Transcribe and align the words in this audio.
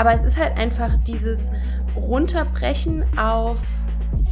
Aber 0.00 0.14
es 0.14 0.24
ist 0.24 0.38
halt 0.38 0.56
einfach 0.56 0.94
dieses 1.06 1.52
Runterbrechen 1.94 3.04
auf 3.18 3.58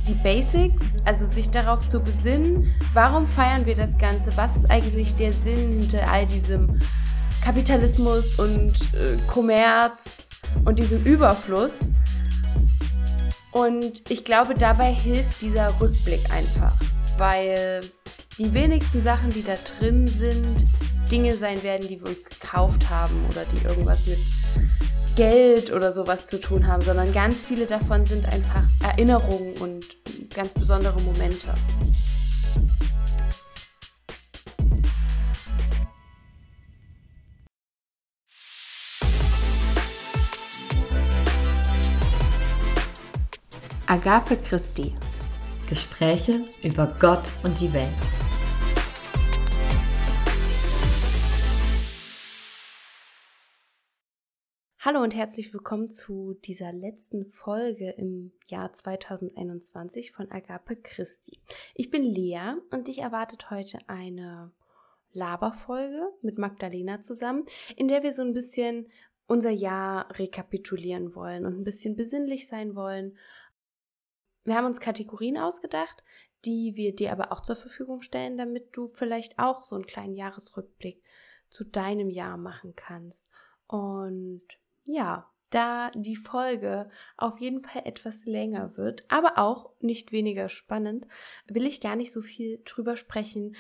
die 0.07 0.15
Basics, 0.15 0.97
also 1.05 1.27
sich 1.27 1.51
darauf 1.51 1.85
zu 1.85 2.01
besinnen, 2.01 2.75
warum 2.95 3.27
feiern 3.27 3.67
wir 3.67 3.75
das 3.75 3.99
Ganze, 3.99 4.35
was 4.35 4.57
ist 4.57 4.71
eigentlich 4.71 5.15
der 5.17 5.35
Sinn 5.35 5.81
hinter 5.81 6.11
all 6.11 6.25
diesem 6.25 6.81
Kapitalismus 7.45 8.39
und 8.39 8.73
äh, 8.95 9.19
Kommerz 9.27 10.31
und 10.65 10.79
diesem 10.79 11.05
Überfluss. 11.05 11.81
Und 13.53 14.11
ich 14.11 14.25
glaube, 14.25 14.55
dabei 14.55 14.91
hilft 14.91 15.43
dieser 15.43 15.79
Rückblick 15.83 16.33
einfach, 16.35 16.77
weil 17.19 17.83
die 18.39 18.55
wenigsten 18.55 19.03
Sachen, 19.03 19.29
die 19.29 19.43
da 19.43 19.57
drin 19.79 20.09
sind, 20.09 20.65
Dinge 21.11 21.35
sein 21.35 21.63
werden, 21.63 21.87
die 21.87 22.01
wir 22.01 22.09
uns 22.09 22.25
gekauft 22.25 22.89
haben 22.89 23.23
oder 23.31 23.45
die 23.45 23.67
irgendwas 23.67 24.07
mit 24.07 24.19
Geld 25.19 25.73
oder 25.73 25.93
sowas 25.93 26.29
zu 26.29 26.39
tun 26.39 26.69
haben, 26.69 26.81
sondern 26.81 27.13
ganz 27.13 27.43
viele 27.43 27.67
davon 27.67 28.07
sind 28.07 28.25
einfach 28.27 28.63
Erinnerungen 28.81 29.55
und 29.55 29.85
ganz 30.33 30.53
besondere 30.53 31.01
Momente. 31.01 31.49
Agape 43.89 44.37
Christi. 44.37 44.95
Gespräche 45.69 46.43
über 46.63 46.95
Gott 47.01 47.33
und 47.43 47.61
die 47.61 47.73
Welt. 47.73 47.89
Hallo 54.81 55.03
und 55.03 55.13
herzlich 55.13 55.53
willkommen 55.53 55.91
zu 55.91 56.35
dieser 56.45 56.73
letzten 56.73 57.27
Folge 57.33 57.91
im 57.99 58.31
Jahr 58.47 58.73
2021 58.73 60.13
von 60.13 60.31
Agape 60.31 60.77
Christi. 60.77 61.41
Ich 61.75 61.91
bin 61.91 62.05
Lea 62.05 62.55
und 62.71 62.87
dich 62.87 63.01
erwartet 63.01 63.51
heute 63.51 63.79
eine 63.89 64.53
Laberfolge 65.13 66.13
mit 66.23 66.39
Magdalena 66.39 67.01
zusammen, 67.01 67.45
in 67.75 67.89
der 67.89 68.05
wir 68.05 68.13
so 68.13 68.23
ein 68.23 68.35
bisschen 68.35 68.87
unser 69.27 69.51
Jahr 69.51 70.17
rekapitulieren 70.17 71.17
wollen 71.17 71.45
und 71.45 71.59
ein 71.59 71.65
bisschen 71.65 71.97
besinnlich 71.97 72.47
sein 72.47 72.77
wollen. 72.77 73.19
Wir 74.45 74.55
haben 74.55 74.67
uns 74.67 74.79
Kategorien 74.79 75.39
ausgedacht, 75.39 76.05
die 76.45 76.77
wir 76.77 76.95
dir 76.95 77.11
aber 77.11 77.33
auch 77.33 77.41
zur 77.41 77.57
Verfügung 77.57 78.01
stellen, 78.01 78.39
damit 78.39 78.69
du 78.77 78.87
vielleicht 78.87 79.41
auch 79.41 79.65
so 79.65 79.75
einen 79.75 79.87
kleinen 79.87 80.15
Jahresrückblick 80.15 81.03
zu 81.49 81.65
deinem 81.65 82.11
Jahr 82.11 82.37
machen 82.37 82.75
kannst. 82.77 83.29
Und 83.67 84.47
ja, 84.89 85.31
da 85.51 85.91
die 85.95 86.17
Folge 86.17 86.91
auf 87.17 87.39
jeden 87.39 87.63
Fall 87.63 87.83
etwas 87.85 88.25
länger 88.25 88.77
wird, 88.77 89.03
aber 89.11 89.39
auch 89.39 89.71
nicht 89.81 90.13
weniger 90.13 90.49
spannend, 90.49 91.07
will 91.47 91.67
ich 91.67 91.81
gar 91.81 91.97
nicht 91.97 92.13
so 92.13 92.23
viel 92.23 92.61
drüber 92.65 92.97
sprechen. 92.97 93.57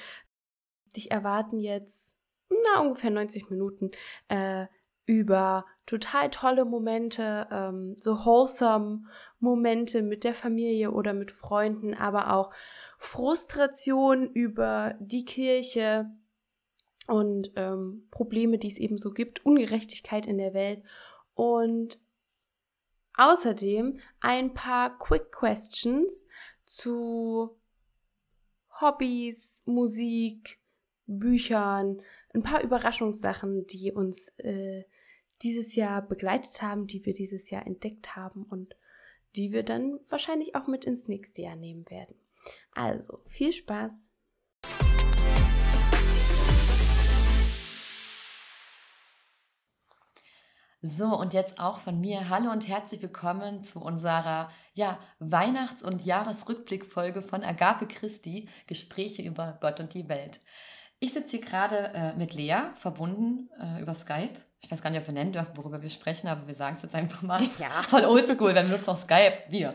Dich 0.96 1.10
erwarten 1.10 1.60
jetzt 1.60 2.16
na, 2.48 2.80
ungefähr 2.80 3.10
90 3.10 3.50
Minuten 3.50 3.90
äh, 4.28 4.66
über 5.04 5.66
total 5.86 6.30
tolle 6.30 6.64
Momente, 6.64 7.46
ähm, 7.50 7.94
so 7.98 8.24
wholesome 8.24 9.04
Momente 9.38 10.02
mit 10.02 10.24
der 10.24 10.34
Familie 10.34 10.92
oder 10.92 11.12
mit 11.14 11.30
Freunden, 11.30 11.94
aber 11.94 12.34
auch 12.34 12.50
Frustration 12.98 14.30
über 14.30 14.94
die 14.98 15.24
Kirche 15.24 16.10
und 17.06 17.52
ähm, 17.56 18.06
Probleme, 18.10 18.58
die 18.58 18.68
es 18.68 18.76
eben 18.76 18.98
so 18.98 19.10
gibt, 19.10 19.44
Ungerechtigkeit 19.46 20.26
in 20.26 20.36
der 20.36 20.52
Welt 20.52 20.82
und 21.38 22.00
außerdem 23.14 24.00
ein 24.18 24.54
paar 24.54 24.98
Quick 24.98 25.30
Questions 25.30 26.26
zu 26.64 27.56
Hobbys, 28.80 29.62
Musik, 29.64 30.58
Büchern, 31.06 32.02
ein 32.34 32.42
paar 32.42 32.64
Überraschungssachen, 32.64 33.68
die 33.68 33.92
uns 33.92 34.30
äh, 34.38 34.82
dieses 35.42 35.76
Jahr 35.76 36.02
begleitet 36.02 36.60
haben, 36.60 36.88
die 36.88 37.06
wir 37.06 37.12
dieses 37.12 37.50
Jahr 37.50 37.64
entdeckt 37.68 38.16
haben 38.16 38.42
und 38.42 38.74
die 39.36 39.52
wir 39.52 39.62
dann 39.62 40.00
wahrscheinlich 40.08 40.56
auch 40.56 40.66
mit 40.66 40.86
ins 40.86 41.06
nächste 41.06 41.42
Jahr 41.42 41.56
nehmen 41.56 41.88
werden. 41.88 42.16
Also, 42.72 43.22
viel 43.26 43.52
Spaß! 43.52 44.07
So, 50.80 51.06
und 51.06 51.32
jetzt 51.32 51.58
auch 51.58 51.80
von 51.80 52.00
mir 52.00 52.28
Hallo 52.28 52.52
und 52.52 52.68
herzlich 52.68 53.02
willkommen 53.02 53.64
zu 53.64 53.80
unserer 53.80 54.48
ja, 54.76 55.00
Weihnachts- 55.18 55.82
und 55.82 56.06
Jahresrückblickfolge 56.06 57.20
von 57.20 57.42
Agape 57.42 57.88
Christi, 57.88 58.48
Gespräche 58.68 59.22
über 59.22 59.58
Gott 59.60 59.80
und 59.80 59.92
die 59.92 60.08
Welt. 60.08 60.38
Ich 61.00 61.12
sitze 61.12 61.30
hier 61.30 61.40
gerade 61.40 61.92
äh, 61.94 62.14
mit 62.14 62.32
Lea, 62.32 62.70
verbunden 62.76 63.50
äh, 63.60 63.82
über 63.82 63.92
Skype. 63.92 64.34
Ich 64.60 64.70
weiß 64.70 64.80
gar 64.80 64.90
nicht, 64.90 65.00
ob 65.00 65.08
wir 65.08 65.14
nennen 65.14 65.32
dürfen, 65.32 65.56
worüber 65.56 65.82
wir 65.82 65.90
sprechen, 65.90 66.28
aber 66.28 66.46
wir 66.46 66.54
sagen 66.54 66.76
es 66.76 66.82
jetzt 66.82 66.94
einfach 66.94 67.22
mal. 67.22 67.40
Ja. 67.58 67.82
Voll 67.82 68.04
oldschool, 68.04 68.54
wir 68.54 68.62
benutzen 68.62 68.90
auch 68.90 68.96
Skype, 68.96 69.36
wir. 69.48 69.74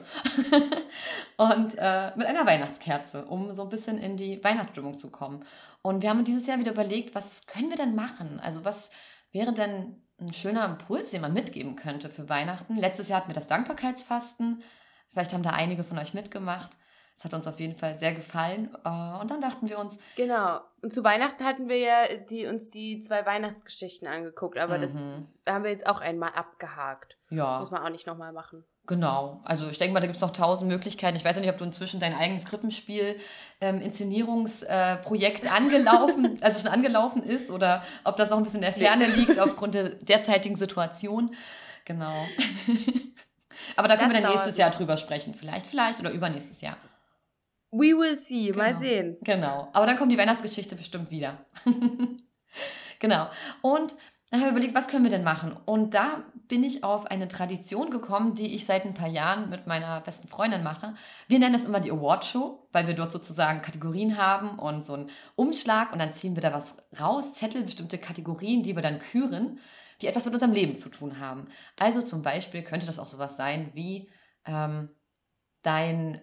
und 1.35 1.75
äh, 1.79 2.15
mit 2.15 2.27
einer 2.27 2.45
Weihnachtskerze, 2.45 3.25
um 3.25 3.51
so 3.51 3.63
ein 3.63 3.69
bisschen 3.69 3.97
in 3.97 4.15
die 4.15 4.41
Weihnachtsstimmung 4.41 4.97
zu 4.97 5.11
kommen. 5.11 5.43
Und 5.81 6.01
wir 6.01 6.09
haben 6.09 6.23
dieses 6.23 6.47
Jahr 6.47 6.59
wieder 6.59 6.71
überlegt, 6.71 7.13
was 7.13 7.45
können 7.45 7.69
wir 7.69 7.77
denn 7.77 7.93
machen? 7.93 8.39
Also 8.39 8.63
was 8.63 8.89
wäre 9.33 9.53
denn 9.53 10.01
ein 10.25 10.33
schöner 10.33 10.65
Impuls, 10.65 11.11
den 11.11 11.21
man 11.21 11.33
mitgeben 11.33 11.75
könnte 11.75 12.09
für 12.09 12.29
Weihnachten. 12.29 12.75
Letztes 12.75 13.09
Jahr 13.09 13.19
hatten 13.19 13.29
wir 13.29 13.35
das 13.35 13.47
Dankbarkeitsfasten. 13.47 14.63
Vielleicht 15.09 15.33
haben 15.33 15.43
da 15.43 15.51
einige 15.51 15.83
von 15.83 15.97
euch 15.97 16.13
mitgemacht. 16.13 16.71
Es 17.15 17.25
hat 17.25 17.33
uns 17.33 17.47
auf 17.47 17.59
jeden 17.59 17.75
Fall 17.75 17.97
sehr 17.99 18.13
gefallen. 18.13 18.75
Äh, 18.83 19.19
und 19.19 19.29
dann 19.29 19.41
dachten 19.41 19.69
wir 19.69 19.77
uns. 19.77 19.99
Genau. 20.15 20.61
Und 20.81 20.91
zu 20.91 21.03
Weihnachten 21.03 21.45
hatten 21.45 21.69
wir 21.69 21.77
ja 21.77 22.17
die, 22.29 22.47
uns 22.47 22.69
die 22.69 22.99
zwei 22.99 23.25
Weihnachtsgeschichten 23.25 24.07
angeguckt, 24.07 24.57
aber 24.57 24.77
mhm. 24.77 24.81
das 24.81 25.11
haben 25.47 25.63
wir 25.63 25.71
jetzt 25.71 25.87
auch 25.87 26.01
einmal 26.01 26.31
abgehakt. 26.31 27.15
Ja. 27.29 27.59
Muss 27.59 27.71
man 27.71 27.83
auch 27.83 27.89
nicht 27.89 28.07
nochmal 28.07 28.33
machen. 28.33 28.65
Genau, 28.85 29.39
also 29.45 29.69
ich 29.69 29.77
denke 29.77 29.93
mal, 29.93 30.01
da 30.01 30.07
gibt 30.07 30.17
es 30.17 30.21
noch 30.21 30.33
tausend 30.33 30.69
Möglichkeiten. 30.69 31.15
Ich 31.15 31.23
weiß 31.23 31.37
ja 31.37 31.41
nicht, 31.41 31.51
ob 31.51 31.57
du 31.57 31.63
inzwischen 31.63 32.01
dein 32.01 32.13
eigenes 32.13 32.43
Krippenspiel 32.43 33.17
ähm, 33.61 33.79
Inszenierungsprojekt 33.79 35.45
äh, 35.45 35.49
angelaufen, 35.49 36.37
also 36.41 36.59
schon 36.59 36.69
angelaufen 36.69 37.23
ist 37.23 37.49
oder 37.49 37.83
ob 38.03 38.17
das 38.17 38.29
noch 38.29 38.37
ein 38.37 38.43
bisschen 38.43 38.57
in 38.57 38.63
der 38.63 38.73
Ferne 38.73 39.07
liegt 39.07 39.39
aufgrund 39.39 39.75
der 39.75 39.89
derzeitigen 39.89 40.57
Situation. 40.57 41.33
Genau. 41.85 42.27
Aber 43.77 43.87
da 43.87 43.95
können 43.95 44.09
das 44.09 44.17
wir 44.17 44.21
dann 44.21 44.31
nächstes 44.31 44.57
Jahr 44.57 44.71
drüber 44.71 44.97
sprechen. 44.97 45.33
Vielleicht, 45.33 45.65
vielleicht 45.65 46.01
oder 46.01 46.11
übernächstes 46.11 46.59
Jahr. 46.59 46.75
We 47.71 47.97
will 47.97 48.17
see, 48.17 48.47
genau. 48.47 48.57
mal 48.57 48.75
sehen. 48.75 49.17
Genau. 49.21 49.69
Aber 49.71 49.85
dann 49.85 49.97
kommt 49.97 50.11
die 50.11 50.17
Weihnachtsgeschichte 50.17 50.75
bestimmt 50.75 51.09
wieder. 51.09 51.45
genau. 52.99 53.29
Und 53.61 53.95
dann 54.33 54.41
haben 54.41 54.47
wir 54.47 54.53
überlegt, 54.53 54.73
was 54.73 54.87
können 54.87 55.03
wir 55.03 55.11
denn 55.11 55.23
machen? 55.23 55.55
Und 55.65 55.93
da 55.93 56.23
bin 56.47 56.63
ich 56.63 56.83
auf 56.83 57.05
eine 57.05 57.27
Tradition 57.27 57.91
gekommen, 57.91 58.33
die 58.33 58.55
ich 58.55 58.65
seit 58.65 58.83
ein 58.83 58.95
paar 58.95 59.07
Jahren 59.07 59.51
mit 59.51 59.67
meiner 59.67 60.01
besten 60.01 60.27
Freundin 60.27 60.63
mache. 60.63 60.95
Wir 61.27 61.37
nennen 61.37 61.53
es 61.53 61.65
immer 61.65 61.79
die 61.79 61.91
Award 61.91 62.25
Show, 62.25 62.67
weil 62.71 62.87
wir 62.87 62.95
dort 62.95 63.11
sozusagen 63.11 63.61
Kategorien 63.61 64.17
haben 64.17 64.57
und 64.57 64.87
so 64.87 64.95
einen 64.95 65.11
Umschlag 65.35 65.93
und 65.93 65.99
dann 65.99 66.15
ziehen 66.15 66.35
wir 66.35 66.41
da 66.41 66.51
was 66.51 66.75
raus, 66.99 67.33
Zettel, 67.33 67.61
bestimmte 67.61 67.99
Kategorien, 67.99 68.63
die 68.63 68.75
wir 68.75 68.81
dann 68.81 68.97
küren, 68.97 69.59
die 70.01 70.07
etwas 70.07 70.25
mit 70.25 70.33
unserem 70.33 70.53
Leben 70.53 70.79
zu 70.79 70.89
tun 70.89 71.19
haben. 71.19 71.47
Also 71.77 72.01
zum 72.01 72.23
Beispiel 72.23 72.63
könnte 72.63 72.87
das 72.87 72.97
auch 72.97 73.05
sowas 73.05 73.37
sein 73.37 73.69
wie 73.75 74.09
ähm, 74.47 74.89
dein 75.61 76.19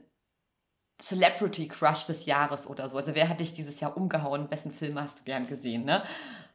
Celebrity 1.01 1.69
Crush 1.69 2.07
des 2.07 2.27
Jahres 2.27 2.67
oder 2.67 2.89
so. 2.89 2.97
Also 2.97 3.15
wer 3.15 3.29
hat 3.29 3.39
dich 3.39 3.53
dieses 3.53 3.79
Jahr 3.79 3.97
umgehauen? 3.97 4.51
Wessen 4.51 4.73
Film 4.73 5.01
hast 5.01 5.21
du 5.21 5.23
gern 5.23 5.47
gesehen? 5.47 5.85
Ne? 5.85 6.03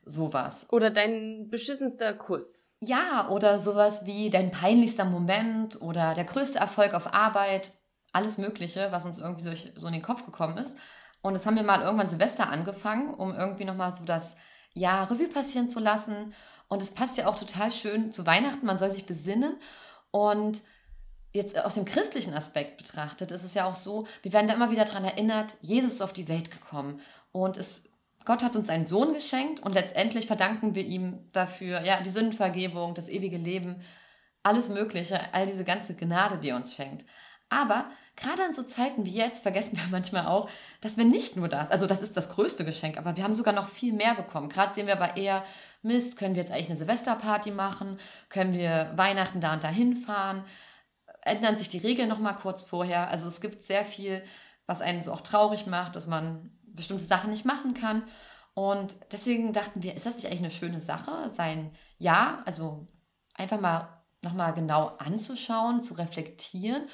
Sowas. 0.05 0.67
Oder 0.71 0.91
dein 0.91 1.49
beschissenster 1.49 2.13
Kuss. 2.13 2.75
Ja, 2.79 3.27
oder 3.29 3.57
sowas 3.57 4.05
wie 4.05 4.29
dein 4.29 4.51
peinlichster 4.51 5.05
Moment 5.05 5.81
oder 5.81 6.13
der 6.13 6.25
größte 6.25 6.59
Erfolg 6.59 6.93
auf 6.93 7.11
Arbeit. 7.11 7.71
Alles 8.13 8.37
Mögliche, 8.37 8.91
was 8.91 9.05
uns 9.05 9.17
irgendwie 9.17 9.41
so, 9.41 9.51
so 9.75 9.87
in 9.87 9.93
den 9.93 10.03
Kopf 10.03 10.23
gekommen 10.25 10.57
ist. 10.57 10.77
Und 11.21 11.33
das 11.33 11.47
haben 11.47 11.55
wir 11.55 11.63
mal 11.63 11.81
irgendwann 11.81 12.09
Silvester 12.09 12.49
angefangen, 12.49 13.13
um 13.13 13.33
irgendwie 13.33 13.65
nochmal 13.65 13.95
so 13.95 14.05
das 14.05 14.35
Jahr 14.73 15.09
Revue 15.09 15.27
passieren 15.27 15.71
zu 15.71 15.79
lassen. 15.79 16.35
Und 16.67 16.83
es 16.83 16.91
passt 16.91 17.17
ja 17.17 17.27
auch 17.27 17.35
total 17.35 17.71
schön 17.71 18.11
zu 18.11 18.27
Weihnachten. 18.27 18.65
Man 18.65 18.77
soll 18.77 18.91
sich 18.91 19.07
besinnen. 19.07 19.57
Und 20.11 20.61
jetzt 21.33 21.57
aus 21.57 21.75
dem 21.75 21.85
christlichen 21.85 22.33
Aspekt 22.35 22.77
betrachtet, 22.77 23.31
ist 23.31 23.43
es 23.43 23.55
ja 23.55 23.65
auch 23.65 23.75
so, 23.75 24.05
wir 24.21 24.33
werden 24.33 24.47
da 24.47 24.53
immer 24.53 24.71
wieder 24.71 24.85
daran 24.85 25.03
erinnert, 25.03 25.55
Jesus 25.61 25.93
ist 25.93 26.01
auf 26.01 26.13
die 26.13 26.27
Welt 26.27 26.51
gekommen. 26.51 27.01
Und 27.31 27.57
es 27.57 27.89
Gott 28.25 28.43
hat 28.43 28.55
uns 28.55 28.69
einen 28.69 28.85
Sohn 28.85 29.13
geschenkt 29.13 29.61
und 29.61 29.73
letztendlich 29.73 30.27
verdanken 30.27 30.75
wir 30.75 30.83
ihm 30.83 31.29
dafür, 31.31 31.81
ja, 31.81 32.01
die 32.01 32.09
Sündenvergebung, 32.09 32.95
das 32.95 33.07
ewige 33.07 33.37
Leben, 33.37 33.81
alles 34.43 34.69
Mögliche, 34.69 35.33
all 35.33 35.45
diese 35.45 35.63
ganze 35.63 35.95
Gnade, 35.95 36.37
die 36.37 36.49
er 36.49 36.55
uns 36.55 36.75
schenkt. 36.75 37.05
Aber 37.49 37.89
gerade 38.15 38.43
an 38.43 38.53
so 38.53 38.63
Zeiten 38.63 39.05
wie 39.05 39.13
jetzt 39.13 39.43
vergessen 39.43 39.77
wir 39.77 39.83
manchmal 39.91 40.27
auch, 40.27 40.49
dass 40.81 40.97
wir 40.97 41.05
nicht 41.05 41.35
nur 41.35 41.47
das, 41.47 41.69
also 41.71 41.87
das 41.87 42.01
ist 42.01 42.17
das 42.17 42.29
größte 42.29 42.65
Geschenk, 42.65 42.97
aber 42.97 43.15
wir 43.15 43.23
haben 43.23 43.33
sogar 43.33 43.53
noch 43.53 43.69
viel 43.69 43.93
mehr 43.93 44.15
bekommen. 44.15 44.49
Gerade 44.49 44.73
sehen 44.73 44.87
wir 44.87 44.99
aber 44.99 45.17
eher, 45.17 45.43
Mist, 45.81 46.17
können 46.17 46.35
wir 46.35 46.41
jetzt 46.41 46.51
eigentlich 46.51 46.67
eine 46.67 46.77
Silvesterparty 46.77 47.51
machen? 47.51 47.99
Können 48.29 48.53
wir 48.53 48.91
Weihnachten 48.95 49.39
da 49.39 49.53
und 49.53 49.63
da 49.63 49.67
hinfahren? 49.67 50.43
Ändern 51.21 51.57
sich 51.57 51.69
die 51.69 51.77
Regeln 51.77 52.09
nochmal 52.09 52.35
kurz 52.35 52.63
vorher? 52.63 53.09
Also 53.09 53.27
es 53.27 53.41
gibt 53.41 53.63
sehr 53.63 53.85
viel, 53.85 54.23
was 54.65 54.81
einen 54.81 55.01
so 55.01 55.11
auch 55.11 55.21
traurig 55.21 55.67
macht, 55.67 55.95
dass 55.95 56.07
man 56.07 56.54
bestimmte 56.75 57.03
Sachen 57.03 57.31
nicht 57.31 57.45
machen 57.45 57.73
kann. 57.73 58.03
Und 58.53 58.95
deswegen 59.11 59.53
dachten 59.53 59.83
wir, 59.83 59.95
ist 59.95 60.05
das 60.05 60.15
nicht 60.15 60.27
eigentlich 60.27 60.39
eine 60.39 60.51
schöne 60.51 60.81
Sache, 60.81 61.29
sein 61.29 61.71
Ja, 61.97 62.41
also 62.45 62.87
einfach 63.33 63.59
mal 63.59 64.03
nochmal 64.21 64.53
genau 64.53 64.87
anzuschauen, 64.97 65.81
zu 65.81 65.93
reflektieren 65.95 66.87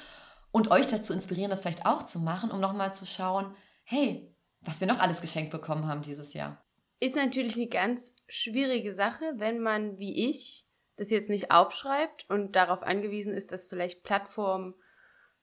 und 0.50 0.70
euch 0.70 0.86
dazu 0.86 1.12
inspirieren, 1.12 1.50
das 1.50 1.60
vielleicht 1.60 1.86
auch 1.86 2.02
zu 2.02 2.18
machen, 2.18 2.50
um 2.50 2.60
nochmal 2.60 2.94
zu 2.94 3.06
schauen, 3.06 3.54
hey, 3.84 4.34
was 4.60 4.80
wir 4.80 4.86
noch 4.86 4.98
alles 4.98 5.20
geschenkt 5.20 5.50
bekommen 5.50 5.86
haben 5.86 6.02
dieses 6.02 6.34
Jahr. 6.34 6.62
Ist 7.00 7.16
natürlich 7.16 7.56
eine 7.56 7.68
ganz 7.68 8.14
schwierige 8.28 8.92
Sache, 8.92 9.24
wenn 9.36 9.60
man 9.60 9.98
wie 9.98 10.28
ich 10.28 10.68
das 10.96 11.10
jetzt 11.10 11.30
nicht 11.30 11.50
aufschreibt 11.50 12.28
und 12.28 12.54
darauf 12.54 12.82
angewiesen 12.82 13.32
ist, 13.32 13.50
dass 13.50 13.64
vielleicht 13.64 14.02
Plattformen 14.04 14.74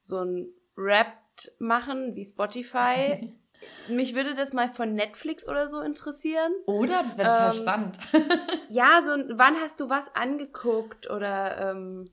so 0.02 0.18
ein 0.24 0.48
Rap 0.78 1.18
machen 1.58 2.16
wie 2.16 2.26
Spotify. 2.26 3.34
Mich 3.88 4.16
würde 4.16 4.36
das 4.36 4.54
mal 4.54 4.70
von 4.70 4.94
Netflix 4.94 5.48
oder 5.48 5.68
so 5.68 5.80
interessieren. 5.82 6.52
Oder? 6.66 7.04
Das 7.04 7.18
wäre 7.18 7.30
total 7.30 7.56
ähm, 7.56 7.62
spannend. 7.62 7.98
ja, 8.70 9.02
so 9.02 9.12
wann 9.38 9.56
hast 9.56 9.80
du 9.80 9.90
was 9.90 10.16
angeguckt 10.16 11.10
oder 11.10 11.72
ähm, 11.72 12.12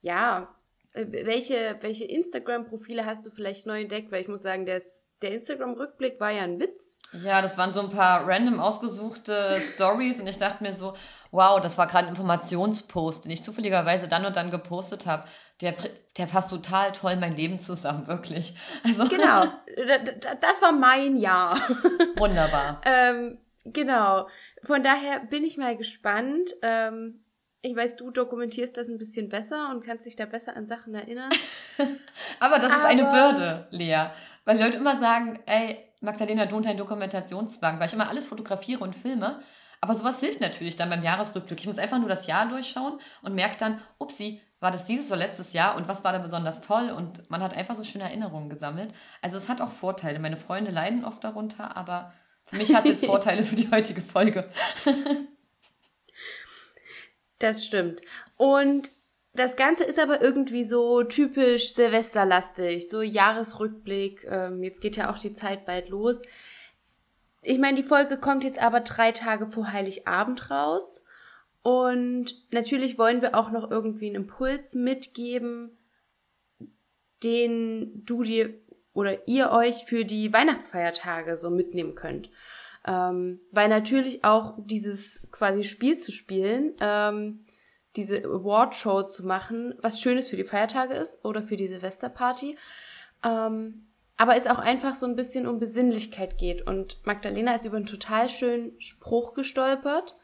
ja, 0.00 0.54
äh, 0.92 1.06
welche, 1.10 1.78
welche 1.80 2.04
Instagram-Profile 2.04 3.06
hast 3.06 3.24
du 3.24 3.30
vielleicht 3.30 3.66
neu 3.66 3.82
entdeckt? 3.82 4.12
Weil 4.12 4.22
ich 4.22 4.28
muss 4.28 4.42
sagen, 4.42 4.66
der, 4.66 4.82
der 5.22 5.32
Instagram-Rückblick 5.32 6.20
war 6.20 6.30
ja 6.30 6.42
ein 6.42 6.60
Witz. 6.60 6.98
Ja, 7.12 7.40
das 7.42 7.56
waren 7.58 7.72
so 7.72 7.80
ein 7.80 7.90
paar 7.90 8.26
random 8.26 8.60
ausgesuchte 8.60 9.58
Stories 9.74 10.20
und 10.20 10.26
ich 10.26 10.38
dachte 10.38 10.62
mir 10.62 10.72
so, 10.72 10.94
wow, 11.30 11.60
das 11.60 11.78
war 11.78 11.86
gerade 11.86 12.06
ein 12.06 12.10
Informationspost, 12.10 13.24
den 13.24 13.32
ich 13.32 13.42
zufälligerweise 13.42 14.08
dann 14.08 14.26
und 14.26 14.36
dann 14.36 14.50
gepostet 14.50 15.06
habe. 15.06 15.24
Der, 15.60 15.74
der 16.18 16.28
fasst 16.28 16.50
total 16.50 16.92
toll 16.92 17.16
mein 17.16 17.36
Leben 17.36 17.58
zusammen, 17.58 18.06
wirklich. 18.06 18.54
Also 18.84 19.06
genau, 19.06 19.42
das 20.40 20.60
war 20.60 20.72
mein 20.72 21.16
Jahr. 21.16 21.56
Wunderbar. 22.16 22.80
ähm, 22.84 23.38
genau, 23.64 24.28
von 24.64 24.82
daher 24.82 25.20
bin 25.20 25.44
ich 25.44 25.56
mal 25.56 25.76
gespannt. 25.76 26.54
Ähm, 26.62 27.22
ich 27.64 27.76
weiß, 27.76 27.94
du 27.94 28.10
dokumentierst 28.10 28.76
das 28.76 28.88
ein 28.88 28.98
bisschen 28.98 29.28
besser 29.28 29.70
und 29.70 29.84
kannst 29.84 30.04
dich 30.04 30.16
da 30.16 30.26
besser 30.26 30.56
an 30.56 30.66
Sachen 30.66 30.94
erinnern. 30.94 31.30
Aber 32.40 32.58
das 32.58 32.72
Aber 32.72 32.80
ist 32.80 32.84
eine 32.86 33.04
Bürde, 33.04 33.68
Lea. 33.70 34.06
Weil 34.44 34.60
Leute 34.60 34.76
immer 34.78 34.96
sagen, 34.96 35.38
ey, 35.46 35.78
Magdalena, 36.00 36.46
du 36.46 36.56
und 36.56 36.66
dein 36.66 36.76
Dokumentationswang, 36.76 37.78
weil 37.78 37.86
ich 37.86 37.94
immer 37.94 38.08
alles 38.08 38.26
fotografiere 38.26 38.82
und 38.82 38.94
filme. 38.94 39.42
Aber 39.80 39.94
sowas 39.94 40.20
hilft 40.20 40.40
natürlich 40.40 40.76
dann 40.76 40.90
beim 40.90 41.02
Jahresrückblick. 41.02 41.60
Ich 41.60 41.66
muss 41.66 41.78
einfach 41.78 41.98
nur 41.98 42.08
das 42.08 42.26
Jahr 42.26 42.48
durchschauen 42.48 43.00
und 43.22 43.34
merke 43.34 43.58
dann, 43.58 43.80
upsi, 43.98 44.40
war 44.60 44.70
das 44.70 44.84
dieses 44.84 45.08
oder 45.10 45.18
letztes 45.18 45.52
Jahr 45.52 45.76
und 45.76 45.88
was 45.88 46.04
war 46.04 46.12
da 46.12 46.20
besonders 46.20 46.60
toll? 46.60 46.90
Und 46.90 47.28
man 47.30 47.42
hat 47.42 47.52
einfach 47.52 47.74
so 47.74 47.82
schöne 47.82 48.04
Erinnerungen 48.04 48.48
gesammelt. 48.48 48.94
Also 49.20 49.36
es 49.36 49.48
hat 49.48 49.60
auch 49.60 49.70
Vorteile. 49.70 50.20
Meine 50.20 50.36
Freunde 50.36 50.70
leiden 50.70 51.04
oft 51.04 51.24
darunter, 51.24 51.76
aber 51.76 52.12
für 52.44 52.56
mich 52.56 52.72
hat 52.72 52.84
es 52.84 52.90
jetzt 52.92 53.06
Vorteile 53.06 53.42
für 53.42 53.56
die 53.56 53.70
heutige 53.70 54.02
Folge. 54.02 54.48
Das 57.40 57.64
stimmt. 57.64 58.02
Und 58.36 58.88
das 59.34 59.56
Ganze 59.56 59.84
ist 59.84 59.98
aber 59.98 60.20
irgendwie 60.20 60.64
so 60.64 61.02
typisch 61.04 61.74
Silvesterlastig, 61.74 62.88
so 62.88 63.00
Jahresrückblick. 63.00 64.26
Ähm, 64.28 64.62
jetzt 64.62 64.80
geht 64.80 64.96
ja 64.96 65.10
auch 65.10 65.18
die 65.18 65.32
Zeit 65.32 65.64
bald 65.64 65.88
los. 65.88 66.20
Ich 67.40 67.58
meine, 67.58 67.76
die 67.76 67.82
Folge 67.82 68.18
kommt 68.18 68.44
jetzt 68.44 68.60
aber 68.60 68.80
drei 68.80 69.10
Tage 69.12 69.48
vor 69.48 69.72
Heiligabend 69.72 70.50
raus. 70.50 71.02
Und 71.62 72.34
natürlich 72.52 72.98
wollen 72.98 73.22
wir 73.22 73.34
auch 73.34 73.50
noch 73.50 73.70
irgendwie 73.70 74.06
einen 74.06 74.16
Impuls 74.16 74.74
mitgeben, 74.74 75.78
den 77.22 78.04
du 78.04 78.22
dir 78.24 78.52
oder 78.92 79.26
ihr 79.26 79.50
euch 79.50 79.84
für 79.84 80.04
die 80.04 80.32
Weihnachtsfeiertage 80.32 81.36
so 81.36 81.48
mitnehmen 81.50 81.94
könnt. 81.94 82.30
Ähm, 82.86 83.40
weil 83.50 83.68
natürlich 83.68 84.24
auch 84.24 84.54
dieses 84.58 85.28
quasi 85.30 85.64
Spiel 85.64 85.96
zu 85.96 86.12
spielen, 86.12 86.74
ähm, 86.80 87.40
diese 87.96 88.24
Award-Show 88.24 89.02
zu 89.04 89.24
machen, 89.26 89.74
was 89.80 90.00
Schönes 90.00 90.28
für 90.28 90.36
die 90.36 90.44
Feiertage 90.44 90.94
ist 90.94 91.24
oder 91.24 91.42
für 91.42 91.56
die 91.56 91.66
Silvesterparty. 91.66 92.56
Ähm, 93.24 93.86
aber 94.16 94.36
es 94.36 94.46
auch 94.46 94.58
einfach 94.58 94.94
so 94.94 95.06
ein 95.06 95.16
bisschen 95.16 95.46
um 95.46 95.58
Besinnlichkeit 95.58 96.38
geht. 96.38 96.66
Und 96.66 97.04
Magdalena 97.04 97.54
ist 97.54 97.64
über 97.64 97.76
einen 97.76 97.86
total 97.86 98.28
schönen 98.28 98.80
Spruch 98.80 99.34
gestolpert. 99.34 100.16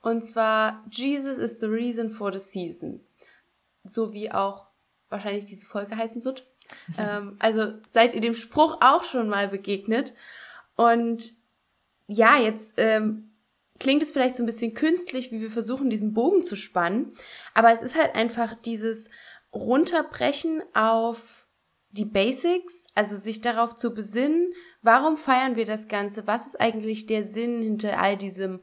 Und 0.00 0.24
zwar, 0.26 0.84
Jesus 0.90 1.38
is 1.38 1.58
the 1.60 1.66
reason 1.66 2.10
for 2.10 2.32
the 2.32 2.38
season. 2.38 3.00
So 3.84 4.12
wie 4.12 4.30
auch 4.30 4.66
wahrscheinlich 5.08 5.44
diese 5.44 5.66
Folge 5.66 5.96
heißen 5.96 6.24
wird. 6.24 6.46
ähm, 6.98 7.36
also 7.38 7.72
seid 7.88 8.14
ihr 8.14 8.20
dem 8.20 8.34
Spruch 8.34 8.78
auch 8.80 9.04
schon 9.04 9.28
mal 9.28 9.48
begegnet. 9.48 10.14
Und 10.76 11.34
ja, 12.06 12.38
jetzt 12.38 12.74
ähm, 12.76 13.31
klingt 13.82 14.02
es 14.04 14.12
vielleicht 14.12 14.36
so 14.36 14.44
ein 14.44 14.46
bisschen 14.46 14.74
künstlich, 14.74 15.32
wie 15.32 15.40
wir 15.40 15.50
versuchen, 15.50 15.90
diesen 15.90 16.14
Bogen 16.14 16.44
zu 16.44 16.54
spannen. 16.54 17.12
Aber 17.52 17.72
es 17.72 17.82
ist 17.82 17.98
halt 17.98 18.14
einfach 18.14 18.54
dieses 18.54 19.10
Runterbrechen 19.52 20.62
auf 20.72 21.48
die 21.90 22.04
Basics, 22.04 22.86
also 22.94 23.16
sich 23.16 23.40
darauf 23.40 23.74
zu 23.74 23.92
besinnen, 23.92 24.52
warum 24.82 25.16
feiern 25.16 25.56
wir 25.56 25.64
das 25.64 25.88
Ganze? 25.88 26.28
Was 26.28 26.46
ist 26.46 26.60
eigentlich 26.60 27.06
der 27.06 27.24
Sinn 27.24 27.60
hinter 27.60 27.98
all 27.98 28.16
diesem 28.16 28.60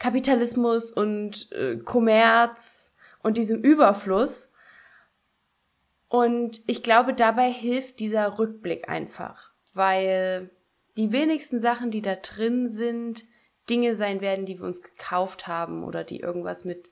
Kapitalismus 0.00 0.90
und 0.90 1.50
äh, 1.52 1.76
Kommerz 1.76 2.92
und 3.22 3.38
diesem 3.38 3.62
Überfluss? 3.62 4.50
Und 6.08 6.60
ich 6.66 6.82
glaube, 6.82 7.14
dabei 7.14 7.52
hilft 7.52 8.00
dieser 8.00 8.40
Rückblick 8.40 8.88
einfach, 8.88 9.52
weil 9.74 10.50
die 10.96 11.12
wenigsten 11.12 11.60
Sachen, 11.60 11.92
die 11.92 12.02
da 12.02 12.16
drin 12.16 12.68
sind, 12.68 13.24
Dinge 13.68 13.94
sein 13.94 14.20
werden, 14.20 14.46
die 14.46 14.58
wir 14.58 14.66
uns 14.66 14.82
gekauft 14.82 15.46
haben 15.46 15.84
oder 15.84 16.04
die 16.04 16.20
irgendwas 16.20 16.64
mit 16.64 16.90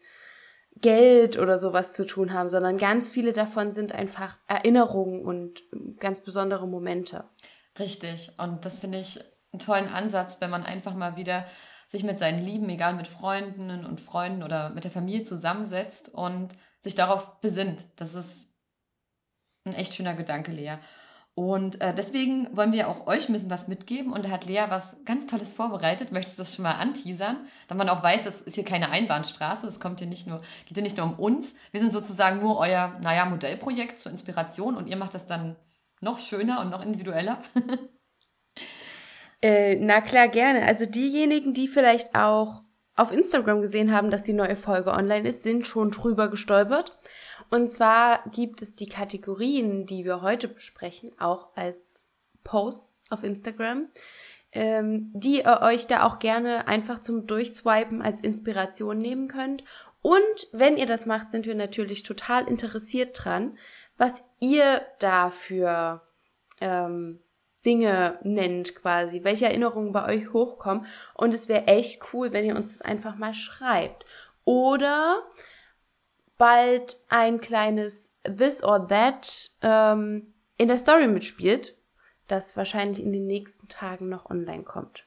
Geld 0.80 1.38
oder 1.38 1.58
sowas 1.58 1.92
zu 1.92 2.06
tun 2.06 2.32
haben, 2.32 2.48
sondern 2.48 2.78
ganz 2.78 3.08
viele 3.08 3.32
davon 3.32 3.72
sind 3.72 3.92
einfach 3.92 4.38
Erinnerungen 4.46 5.24
und 5.24 5.62
ganz 5.98 6.20
besondere 6.20 6.68
Momente. 6.68 7.24
Richtig. 7.78 8.30
Und 8.38 8.64
das 8.64 8.78
finde 8.78 8.98
ich 8.98 9.20
einen 9.52 9.60
tollen 9.60 9.88
Ansatz, 9.88 10.40
wenn 10.40 10.50
man 10.50 10.64
einfach 10.64 10.94
mal 10.94 11.16
wieder 11.16 11.46
sich 11.88 12.04
mit 12.04 12.18
seinen 12.18 12.44
Lieben, 12.44 12.68
egal 12.68 12.94
mit 12.94 13.08
Freundinnen 13.08 13.86
und 13.86 14.00
Freunden 14.00 14.42
oder 14.42 14.70
mit 14.70 14.84
der 14.84 14.90
Familie 14.90 15.24
zusammensetzt 15.24 16.10
und 16.10 16.50
sich 16.80 16.94
darauf 16.94 17.40
besinnt. 17.40 17.86
Das 17.96 18.14
ist 18.14 18.52
ein 19.64 19.74
echt 19.74 19.94
schöner 19.94 20.14
Gedanke, 20.14 20.52
Lea. 20.52 20.76
Und 21.38 21.80
äh, 21.80 21.94
deswegen 21.94 22.48
wollen 22.56 22.72
wir 22.72 22.88
auch 22.88 23.06
euch 23.06 23.28
ein 23.28 23.32
bisschen 23.32 23.48
was 23.48 23.68
mitgeben. 23.68 24.12
Und 24.12 24.24
da 24.24 24.30
hat 24.30 24.46
Lea 24.46 24.64
was 24.70 24.96
ganz 25.04 25.30
Tolles 25.30 25.52
vorbereitet. 25.52 26.10
Möchtest 26.10 26.36
du 26.36 26.42
das 26.42 26.52
schon 26.52 26.64
mal 26.64 26.72
anteasern? 26.72 27.36
Damit 27.68 27.86
man 27.86 27.96
auch 27.96 28.02
weiß, 28.02 28.24
das 28.24 28.40
ist 28.40 28.56
hier 28.56 28.64
keine 28.64 28.90
Einbahnstraße. 28.90 29.64
Es 29.68 29.78
kommt 29.78 30.00
hier 30.00 30.08
nicht 30.08 30.26
nur, 30.26 30.42
geht 30.66 30.76
hier 30.76 30.82
nicht 30.82 30.96
nur 30.96 31.06
um 31.06 31.14
uns. 31.14 31.54
Wir 31.70 31.78
sind 31.78 31.92
sozusagen 31.92 32.40
nur 32.40 32.58
euer, 32.58 32.98
naja, 33.02 33.24
Modellprojekt 33.24 34.00
zur 34.00 34.10
Inspiration 34.10 34.76
und 34.76 34.88
ihr 34.88 34.96
macht 34.96 35.14
das 35.14 35.28
dann 35.28 35.54
noch 36.00 36.18
schöner 36.18 36.60
und 36.60 36.70
noch 36.70 36.84
individueller. 36.84 37.40
äh, 39.40 39.76
na 39.76 40.00
klar, 40.00 40.26
gerne. 40.26 40.66
Also 40.66 40.86
diejenigen, 40.86 41.54
die 41.54 41.68
vielleicht 41.68 42.16
auch 42.16 42.62
auf 42.96 43.12
Instagram 43.12 43.60
gesehen 43.60 43.92
haben, 43.92 44.10
dass 44.10 44.24
die 44.24 44.32
neue 44.32 44.56
Folge 44.56 44.90
online 44.90 45.28
ist, 45.28 45.44
sind 45.44 45.68
schon 45.68 45.92
drüber 45.92 46.30
gestolpert. 46.30 46.98
Und 47.50 47.70
zwar 47.70 48.22
gibt 48.30 48.62
es 48.62 48.74
die 48.74 48.88
Kategorien, 48.88 49.86
die 49.86 50.04
wir 50.04 50.22
heute 50.22 50.48
besprechen, 50.48 51.10
auch 51.18 51.56
als 51.56 52.06
Posts 52.44 53.10
auf 53.10 53.24
Instagram, 53.24 53.88
ähm, 54.52 55.10
die 55.14 55.38
ihr 55.40 55.60
euch 55.62 55.86
da 55.86 56.04
auch 56.04 56.18
gerne 56.18 56.66
einfach 56.66 56.98
zum 56.98 57.26
Durchswipen 57.26 58.02
als 58.02 58.20
Inspiration 58.20 58.98
nehmen 58.98 59.28
könnt. 59.28 59.64
Und 60.02 60.46
wenn 60.52 60.76
ihr 60.76 60.86
das 60.86 61.06
macht, 61.06 61.30
sind 61.30 61.46
wir 61.46 61.54
natürlich 61.54 62.02
total 62.02 62.48
interessiert 62.48 63.18
dran, 63.24 63.58
was 63.96 64.24
ihr 64.40 64.82
da 65.00 65.30
für 65.30 66.02
ähm, 66.60 67.20
Dinge 67.64 68.18
nennt 68.22 68.74
quasi, 68.74 69.24
welche 69.24 69.46
Erinnerungen 69.46 69.92
bei 69.92 70.06
euch 70.06 70.32
hochkommen. 70.32 70.86
Und 71.14 71.34
es 71.34 71.48
wäre 71.48 71.66
echt 71.66 72.00
cool, 72.12 72.32
wenn 72.32 72.44
ihr 72.44 72.56
uns 72.56 72.78
das 72.78 72.86
einfach 72.86 73.16
mal 73.16 73.34
schreibt. 73.34 74.04
Oder 74.44 75.22
bald 76.38 76.96
ein 77.08 77.40
kleines 77.40 78.18
This 78.24 78.62
or 78.62 78.88
That 78.88 79.50
ähm, 79.60 80.34
in 80.56 80.68
der 80.68 80.78
Story 80.78 81.08
mitspielt, 81.08 81.76
das 82.26 82.56
wahrscheinlich 82.56 83.00
in 83.00 83.12
den 83.12 83.26
nächsten 83.26 83.68
Tagen 83.68 84.08
noch 84.08 84.30
online 84.30 84.64
kommt. 84.64 85.06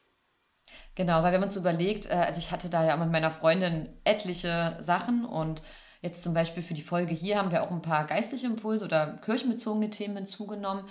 Genau, 0.95 1.23
weil 1.23 1.33
wenn 1.33 1.39
man 1.39 1.50
uns 1.50 1.57
überlegt, 1.57 2.05
äh, 2.05 2.09
also 2.09 2.39
ich 2.39 2.51
hatte 2.51 2.69
da 2.69 2.85
ja 2.85 2.95
mit 2.97 3.11
meiner 3.11 3.31
Freundin 3.31 3.89
etliche 4.03 4.77
Sachen 4.81 5.25
und 5.25 5.63
Jetzt 6.01 6.23
zum 6.23 6.33
Beispiel 6.33 6.63
für 6.63 6.73
die 6.73 6.81
Folge 6.81 7.13
hier 7.13 7.38
haben 7.38 7.51
wir 7.51 7.61
auch 7.61 7.69
ein 7.69 7.83
paar 7.83 8.07
geistliche 8.07 8.47
Impulse 8.47 8.85
oder 8.85 9.17
kirchenbezogene 9.23 9.91
Themen 9.91 10.17
hinzugenommen. 10.17 10.85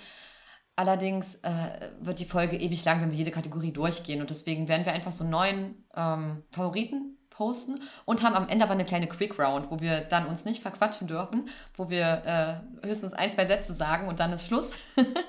Allerdings 0.77 1.35
äh, 1.43 1.91
wird 1.99 2.19
die 2.19 2.25
Folge 2.25 2.57
ewig 2.57 2.85
lang, 2.85 3.01
wenn 3.01 3.11
wir 3.11 3.17
jede 3.17 3.31
Kategorie 3.31 3.73
durchgehen. 3.73 4.21
Und 4.21 4.29
deswegen 4.29 4.69
werden 4.69 4.85
wir 4.85 4.93
einfach 4.93 5.11
so 5.11 5.25
neun 5.25 5.83
ähm, 5.95 6.43
Favoriten 6.51 7.17
posten 7.31 7.81
und 8.05 8.21
haben 8.21 8.35
am 8.35 8.47
Ende 8.47 8.63
aber 8.63 8.73
eine 8.73 8.85
kleine 8.85 9.07
Quick 9.07 9.39
Round, 9.39 9.71
wo 9.71 9.79
wir 9.79 10.01
dann 10.01 10.27
uns 10.27 10.45
nicht 10.45 10.61
verquatschen 10.61 11.07
dürfen, 11.07 11.49
wo 11.75 11.89
wir 11.89 12.61
äh, 12.83 12.85
höchstens 12.87 13.13
ein, 13.13 13.31
zwei 13.31 13.45
Sätze 13.47 13.73
sagen 13.73 14.07
und 14.07 14.19
dann 14.19 14.31
ist 14.31 14.45
Schluss. 14.45 14.69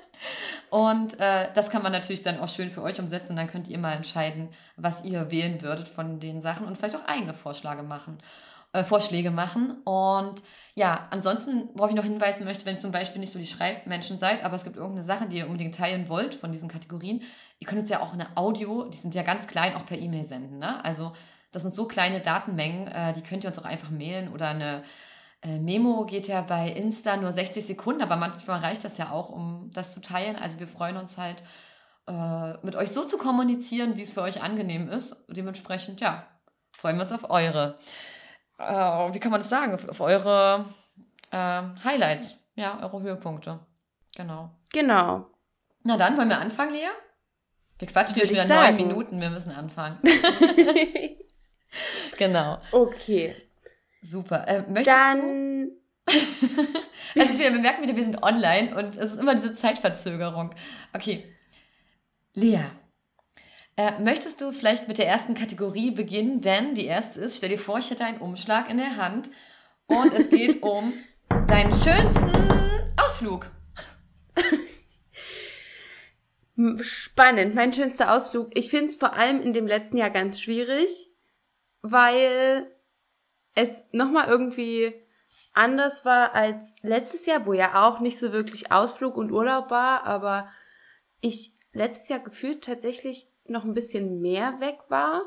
und 0.70 1.18
äh, 1.18 1.48
das 1.54 1.70
kann 1.70 1.82
man 1.82 1.92
natürlich 1.92 2.22
dann 2.22 2.38
auch 2.38 2.48
schön 2.48 2.70
für 2.70 2.82
euch 2.82 3.00
umsetzen. 3.00 3.36
Dann 3.36 3.48
könnt 3.48 3.68
ihr 3.68 3.78
mal 3.78 3.94
entscheiden, 3.94 4.50
was 4.76 5.02
ihr 5.04 5.30
wählen 5.30 5.62
würdet 5.62 5.88
von 5.88 6.20
den 6.20 6.42
Sachen 6.42 6.66
und 6.66 6.76
vielleicht 6.76 6.96
auch 6.96 7.06
eigene 7.06 7.34
Vorschläge 7.34 7.82
machen 7.82 8.18
äh, 8.72 8.84
Vorschläge 8.84 9.30
machen. 9.30 9.82
Und 9.84 10.42
ja, 10.74 11.06
ansonsten, 11.10 11.68
worauf 11.74 11.90
ich 11.90 11.96
noch 11.96 12.04
hinweisen 12.04 12.44
möchte, 12.44 12.64
wenn 12.64 12.76
ihr 12.76 12.80
zum 12.80 12.92
Beispiel 12.92 13.20
nicht 13.20 13.32
so 13.32 13.38
die 13.38 13.46
Schreibmenschen 13.46 14.18
seid, 14.18 14.44
aber 14.44 14.56
es 14.56 14.64
gibt 14.64 14.76
irgendeine 14.76 15.04
Sache, 15.04 15.26
die 15.28 15.38
ihr 15.38 15.46
unbedingt 15.46 15.74
teilen 15.74 16.08
wollt 16.08 16.34
von 16.34 16.52
diesen 16.52 16.68
Kategorien, 16.68 17.22
ihr 17.58 17.66
könnt 17.66 17.80
uns 17.80 17.90
ja 17.90 18.00
auch 18.00 18.12
eine 18.12 18.34
Audio, 18.36 18.84
die 18.84 18.96
sind 18.96 19.14
ja 19.14 19.22
ganz 19.22 19.46
klein, 19.46 19.74
auch 19.74 19.86
per 19.86 19.98
E-Mail 19.98 20.24
senden. 20.24 20.58
Ne? 20.58 20.82
Also 20.84 21.12
das 21.52 21.62
sind 21.62 21.74
so 21.74 21.86
kleine 21.86 22.20
Datenmengen, 22.20 22.88
äh, 22.88 23.12
die 23.12 23.22
könnt 23.22 23.44
ihr 23.44 23.48
uns 23.48 23.58
auch 23.58 23.64
einfach 23.64 23.90
mailen 23.90 24.32
oder 24.32 24.48
eine 24.48 24.82
äh, 25.42 25.58
Memo 25.58 26.06
geht 26.06 26.28
ja 26.28 26.42
bei 26.42 26.68
Insta 26.68 27.16
nur 27.16 27.32
60 27.32 27.64
Sekunden, 27.64 28.02
aber 28.02 28.16
manchmal 28.16 28.60
reicht 28.60 28.84
das 28.84 28.98
ja 28.98 29.10
auch, 29.10 29.28
um 29.28 29.70
das 29.72 29.92
zu 29.92 30.00
teilen. 30.00 30.36
Also 30.36 30.60
wir 30.60 30.68
freuen 30.68 30.96
uns 30.96 31.18
halt, 31.18 31.42
äh, 32.06 32.54
mit 32.64 32.76
euch 32.76 32.90
so 32.90 33.04
zu 33.04 33.18
kommunizieren, 33.18 33.96
wie 33.96 34.02
es 34.02 34.12
für 34.12 34.22
euch 34.22 34.42
angenehm 34.42 34.88
ist. 34.88 35.24
Dementsprechend, 35.28 36.00
ja, 36.00 36.26
freuen 36.72 36.96
wir 36.96 37.02
uns 37.02 37.12
auf 37.12 37.30
eure 37.30 37.78
äh, 38.62 39.14
wie 39.14 39.20
kann 39.20 39.30
man 39.30 39.40
das 39.40 39.50
sagen, 39.50 39.74
auf, 39.74 39.88
auf 39.88 40.00
eure 40.00 40.66
äh, 41.30 41.62
Highlights, 41.84 42.38
ja, 42.54 42.80
eure 42.82 43.02
Höhepunkte. 43.02 43.60
Genau. 44.16 44.50
Genau. 44.72 45.26
Na 45.82 45.96
dann, 45.96 46.16
wollen 46.16 46.28
wir 46.28 46.38
anfangen, 46.38 46.74
Lea? 46.74 46.88
Wir 47.78 47.88
quatschen 47.88 48.14
hier 48.14 48.26
schon 48.26 48.36
wieder 48.36 48.46
neun 48.46 48.76
Minuten, 48.76 49.20
wir 49.20 49.30
müssen 49.30 49.50
anfangen. 49.50 49.98
genau. 52.18 52.58
Okay. 52.70 53.34
Super. 54.00 54.46
Äh, 54.48 54.62
möchtest 54.68 54.88
dann. 54.88 55.66
Du? 55.68 55.82
also 57.20 57.38
wir 57.38 57.50
merken 57.52 57.82
wieder, 57.82 57.96
wir 57.96 58.02
sind 58.02 58.22
online 58.22 58.74
und 58.76 58.96
es 58.96 59.12
ist 59.12 59.20
immer 59.20 59.34
diese 59.34 59.54
Zeitverzögerung. 59.54 60.54
Okay. 60.92 61.24
Lea, 62.34 62.64
äh, 63.76 63.98
möchtest 64.00 64.40
du 64.40 64.52
vielleicht 64.52 64.88
mit 64.88 64.98
der 64.98 65.06
ersten 65.06 65.34
Kategorie 65.34 65.90
beginnen? 65.90 66.40
Denn 66.40 66.74
die 66.74 66.86
erste 66.86 67.20
ist, 67.20 67.36
stell 67.36 67.50
dir 67.50 67.58
vor, 67.58 67.78
ich 67.78 67.90
hätte 67.90 68.04
einen 68.04 68.18
Umschlag 68.18 68.68
in 68.68 68.78
der 68.78 68.96
Hand 68.96 69.30
und 69.86 70.12
es 70.12 70.28
geht 70.30 70.62
um 70.62 70.92
deinen 71.46 71.72
schönsten 71.72 72.32
Ausflug. 72.96 73.50
Spannend, 76.82 77.54
mein 77.54 77.72
schönster 77.72 78.12
Ausflug. 78.14 78.50
Ich 78.54 78.68
finde 78.70 78.86
es 78.86 78.96
vor 78.96 79.14
allem 79.14 79.40
in 79.40 79.52
dem 79.52 79.66
letzten 79.66 79.96
Jahr 79.96 80.10
ganz 80.10 80.40
schwierig, 80.40 81.08
weil 81.82 82.70
es 83.54 83.82
nochmal 83.92 84.28
irgendwie 84.28 84.94
anders 85.52 86.04
war 86.04 86.34
als 86.34 86.76
letztes 86.82 87.26
Jahr, 87.26 87.44
wo 87.44 87.52
ja 87.52 87.86
auch 87.86 88.00
nicht 88.00 88.18
so 88.18 88.32
wirklich 88.32 88.72
Ausflug 88.72 89.16
und 89.16 89.32
Urlaub 89.32 89.70
war, 89.70 90.04
aber 90.04 90.48
ich 91.20 91.54
letztes 91.72 92.08
Jahr 92.08 92.20
gefühlt 92.20 92.64
tatsächlich 92.64 93.28
noch 93.46 93.64
ein 93.64 93.74
bisschen 93.74 94.20
mehr 94.20 94.60
weg 94.60 94.78
war 94.88 95.22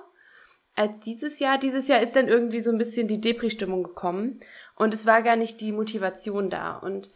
als 0.75 0.99
dieses 1.01 1.39
Jahr. 1.39 1.57
Dieses 1.57 1.87
Jahr 1.87 2.01
ist 2.01 2.15
dann 2.15 2.27
irgendwie 2.27 2.59
so 2.59 2.71
ein 2.71 2.77
bisschen 2.77 3.07
die 3.07 3.21
Depri-Stimmung 3.21 3.83
gekommen 3.83 4.39
und 4.75 4.93
es 4.93 5.05
war 5.05 5.21
gar 5.21 5.35
nicht 5.35 5.61
die 5.61 5.71
Motivation 5.71 6.49
da. 6.49 6.77
Und 6.77 7.09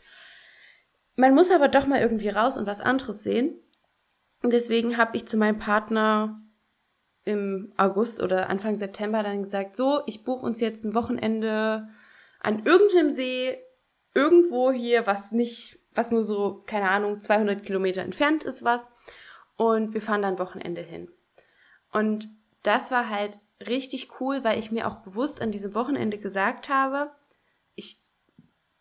man 1.15 1.33
muss 1.33 1.51
aber 1.51 1.67
doch 1.67 1.85
mal 1.85 1.99
irgendwie 1.99 2.29
raus 2.29 2.57
und 2.57 2.65
was 2.65 2.81
anderes 2.81 3.23
sehen. 3.23 3.59
Und 4.41 4.53
deswegen 4.53 4.97
habe 4.97 5.17
ich 5.17 5.27
zu 5.27 5.35
meinem 5.35 5.57
Partner 5.57 6.41
im 7.25 7.73
August 7.77 8.21
oder 8.21 8.49
Anfang 8.49 8.75
September 8.75 9.23
dann 9.23 9.43
gesagt, 9.43 9.75
so, 9.75 10.01
ich 10.05 10.23
buche 10.23 10.45
uns 10.45 10.59
jetzt 10.59 10.83
ein 10.83 10.95
Wochenende 10.95 11.89
an 12.39 12.63
irgendeinem 12.65 13.11
See, 13.11 13.57
irgendwo 14.13 14.71
hier, 14.71 15.05
was 15.05 15.31
nicht, 15.31 15.79
was 15.93 16.11
nur 16.11 16.23
so, 16.23 16.63
keine 16.65 16.89
Ahnung, 16.89 17.19
200 17.19 17.63
Kilometer 17.63 18.01
entfernt 18.01 18.43
ist, 18.43 18.63
was 18.63 18.87
und 19.57 19.93
wir 19.93 20.01
fahren 20.01 20.21
dann 20.21 20.39
Wochenende 20.39 20.81
hin. 20.81 21.11
Und 21.91 22.29
das 22.63 22.91
war 22.91 23.09
halt 23.09 23.39
richtig 23.67 24.19
cool, 24.19 24.43
weil 24.43 24.57
ich 24.57 24.71
mir 24.71 24.87
auch 24.87 24.97
bewusst 24.97 25.41
an 25.41 25.51
diesem 25.51 25.75
Wochenende 25.75 26.17
gesagt 26.17 26.69
habe, 26.69 27.11
ich 27.75 28.01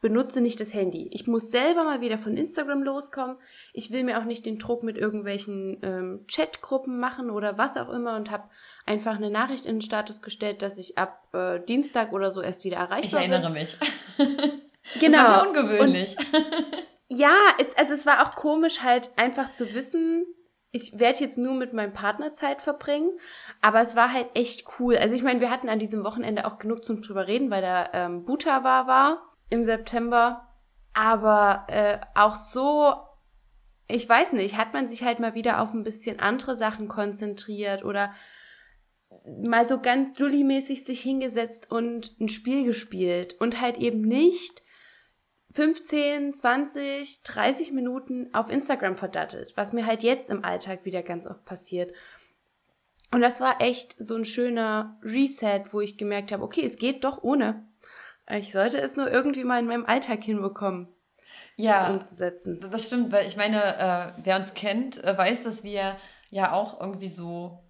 benutze 0.00 0.40
nicht 0.40 0.61
das 0.61 0.75
Handy. 0.75 1.09
Ich 1.12 1.26
muss 1.26 1.50
selber 1.50 1.85
mal 1.85 2.00
wieder 2.00 2.19
von 2.19 2.37
Instagram 2.37 2.83
loskommen. 2.83 3.37
Ich 3.73 3.93
will 3.93 4.05
mir 4.05 4.19
auch 4.19 4.25
nicht 4.25 4.47
den 4.47 4.59
Druck 4.59 4.83
mit 4.83 4.97
irgendwelchen 4.97 5.78
ähm, 5.83 6.25
Chatgruppen 6.28 7.00
machen 7.00 7.31
oder 7.31 7.59
was 7.59 7.76
auch 7.76 7.88
immer 7.88 8.17
und 8.17 8.31
habe 8.31 8.49
einfach 8.87 9.17
eine 9.17 9.31
Nachricht 9.31 9.67
in 9.67 9.76
den 9.76 9.83
Status 9.83 10.23
gestellt, 10.23 10.62
dass 10.62 10.78
ich 10.78 10.99
ab 10.99 11.28
äh, 11.33 11.61
Dienstag 11.61 12.12
oder 12.12 12.31
so 12.31 12.40
erst 12.40 12.64
wieder 12.64 12.76
erreichbar 12.76 13.21
bin. 13.21 13.31
Ich 13.31 13.35
erinnere 13.35 13.52
bin. 13.52 13.61
mich. 13.61 13.76
genau. 14.19 14.59
Das 15.00 15.12
war 15.12 15.40
sehr 15.40 15.49
ungewöhnlich. 15.49 16.17
Und, 16.17 16.45
ja, 17.19 17.35
es, 17.59 17.76
also 17.76 17.95
es 17.95 18.07
war 18.07 18.25
auch 18.25 18.35
komisch 18.37 18.83
halt 18.83 19.11
einfach 19.17 19.52
zu 19.52 19.75
wissen, 19.75 20.26
ich 20.71 20.99
werde 20.99 21.21
jetzt 21.21 21.38
nur 21.38 21.55
mit 21.55 21.73
meinem 21.73 21.93
Partner 21.93 22.33
Zeit 22.33 22.61
verbringen, 22.61 23.11
aber 23.62 23.81
es 23.81 23.97
war 23.97 24.12
halt 24.12 24.26
echt 24.35 24.64
cool. 24.78 24.97
Also 24.97 25.17
ich 25.17 25.23
meine, 25.23 25.40
wir 25.40 25.50
hatten 25.50 25.69
an 25.69 25.78
diesem 25.78 26.05
Wochenende 26.05 26.47
auch 26.47 26.59
genug 26.59 26.85
zum 26.85 27.00
drüber 27.00 27.26
reden, 27.26 27.50
weil 27.50 27.62
da 27.62 27.88
ähm, 27.95 28.25
Buta 28.25 28.64
war, 28.64 28.87
war 28.87 29.27
im 29.50 29.64
September. 29.64 30.49
Aber 30.95 31.67
äh, 31.69 31.99
auch 32.14 32.35
so, 32.35 32.95
ich 33.87 34.09
weiß 34.09 34.33
nicht, 34.33 34.57
hat 34.57 34.75
man 34.75 34.88
sich 34.88 35.05
halt 35.05 35.21
mal 35.21 35.35
wieder 35.35 35.61
auf 35.61 35.73
ein 35.73 35.85
bisschen 35.85 36.19
andere 36.21 36.57
Sachen 36.57 36.88
konzentriert 36.88 37.85
oder 37.85 38.12
mal 39.43 39.67
so 39.67 39.81
ganz 39.81 40.12
dulli-mäßig 40.14 40.85
sich 40.85 41.00
hingesetzt 41.00 41.71
und 41.71 42.19
ein 42.21 42.28
Spiel 42.28 42.64
gespielt 42.64 43.35
und 43.40 43.61
halt 43.61 43.78
eben 43.78 44.02
nicht 44.02 44.62
15, 45.55 46.35
20, 46.35 47.23
30 47.23 47.73
Minuten 47.73 48.33
auf 48.35 48.50
Instagram 48.50 48.97
verdattelt, 48.97 49.55
was 49.57 49.73
mir 49.73 49.87
halt 49.87 50.02
jetzt 50.02 50.31
im 50.31 50.45
Alltag 50.45 50.85
wieder 50.85 51.02
ganz 51.02 51.26
oft 51.26 51.45
passiert. 51.45 51.93
Und 53.11 53.23
das 53.23 53.40
war 53.40 53.62
echt 53.62 53.95
so 53.99 54.14
ein 54.17 54.26
schöner 54.26 54.99
Reset, 55.02 55.64
wo 55.73 55.81
ich 55.81 55.97
gemerkt 55.97 56.33
habe, 56.33 56.43
okay, 56.43 56.64
es 56.64 56.76
geht 56.76 57.05
doch 57.05 57.23
ohne. 57.23 57.67
Ich 58.30 58.52
sollte 58.52 58.78
es 58.78 58.97
nur 58.97 59.11
irgendwie 59.11 59.44
mal 59.44 59.58
in 59.61 59.66
meinem 59.66 59.87
Alltag 59.87 60.23
hinbekommen, 60.23 60.88
ja, 61.56 61.82
das 61.82 61.90
umzusetzen. 61.90 62.61
Das 62.70 62.87
stimmt, 62.87 63.12
weil 63.12 63.26
ich 63.26 63.37
meine, 63.37 63.76
äh, 63.76 64.12
wer 64.23 64.37
uns 64.37 64.54
kennt, 64.54 65.02
äh, 65.02 65.16
weiß, 65.16 65.44
dass 65.44 65.64
wir 65.64 65.97
ja 66.30 66.52
auch 66.52 66.80
irgendwie 66.80 67.08
so 67.08 67.64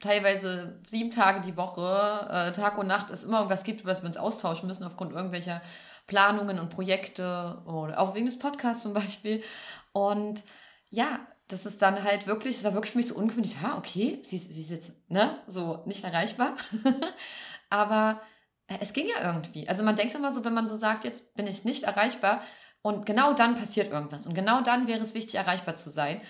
teilweise 0.00 0.80
sieben 0.86 1.10
Tage 1.10 1.40
die 1.40 1.56
Woche, 1.56 2.28
äh, 2.30 2.52
Tag 2.52 2.76
und 2.78 2.86
Nacht, 2.86 3.10
es 3.10 3.24
immer 3.24 3.38
irgendwas 3.38 3.64
gibt, 3.64 3.80
über 3.80 3.90
das 3.90 4.02
wir 4.02 4.08
uns 4.08 4.16
austauschen 4.16 4.66
müssen 4.66 4.84
aufgrund 4.84 5.12
irgendwelcher 5.12 5.62
Planungen 6.06 6.58
und 6.58 6.68
Projekte 6.68 7.62
oder 7.66 7.98
auch 7.98 8.14
wegen 8.14 8.26
des 8.26 8.38
Podcasts 8.38 8.82
zum 8.82 8.92
Beispiel. 8.92 9.42
Und 9.92 10.42
ja, 10.90 11.20
das 11.48 11.66
ist 11.66 11.82
dann 11.82 12.02
halt 12.02 12.26
wirklich, 12.26 12.56
es 12.56 12.64
war 12.64 12.74
wirklich 12.74 12.92
für 12.92 12.98
mich 12.98 13.08
so 13.08 13.14
ungewöhnlich, 13.14 13.56
ja, 13.62 13.78
okay, 13.78 14.20
sie, 14.22 14.38
sie 14.38 14.60
ist 14.60 14.70
jetzt, 14.70 14.92
ne, 15.10 15.38
so 15.46 15.82
nicht 15.86 16.04
erreichbar. 16.04 16.56
Aber 17.70 18.20
es 18.80 18.92
ging 18.92 19.06
ja 19.08 19.32
irgendwie. 19.32 19.68
Also 19.68 19.84
man 19.84 19.96
denkt 19.96 20.14
immer 20.14 20.32
so, 20.32 20.44
wenn 20.44 20.54
man 20.54 20.68
so 20.68 20.76
sagt, 20.76 21.04
jetzt 21.04 21.34
bin 21.34 21.46
ich 21.46 21.64
nicht 21.64 21.84
erreichbar 21.84 22.42
und 22.82 23.06
genau 23.06 23.32
dann 23.32 23.54
passiert 23.54 23.92
irgendwas 23.92 24.26
und 24.26 24.34
genau 24.34 24.62
dann 24.62 24.86
wäre 24.88 25.00
es 25.00 25.14
wichtig, 25.14 25.36
erreichbar 25.36 25.76
zu 25.76 25.90
sein. 25.90 26.20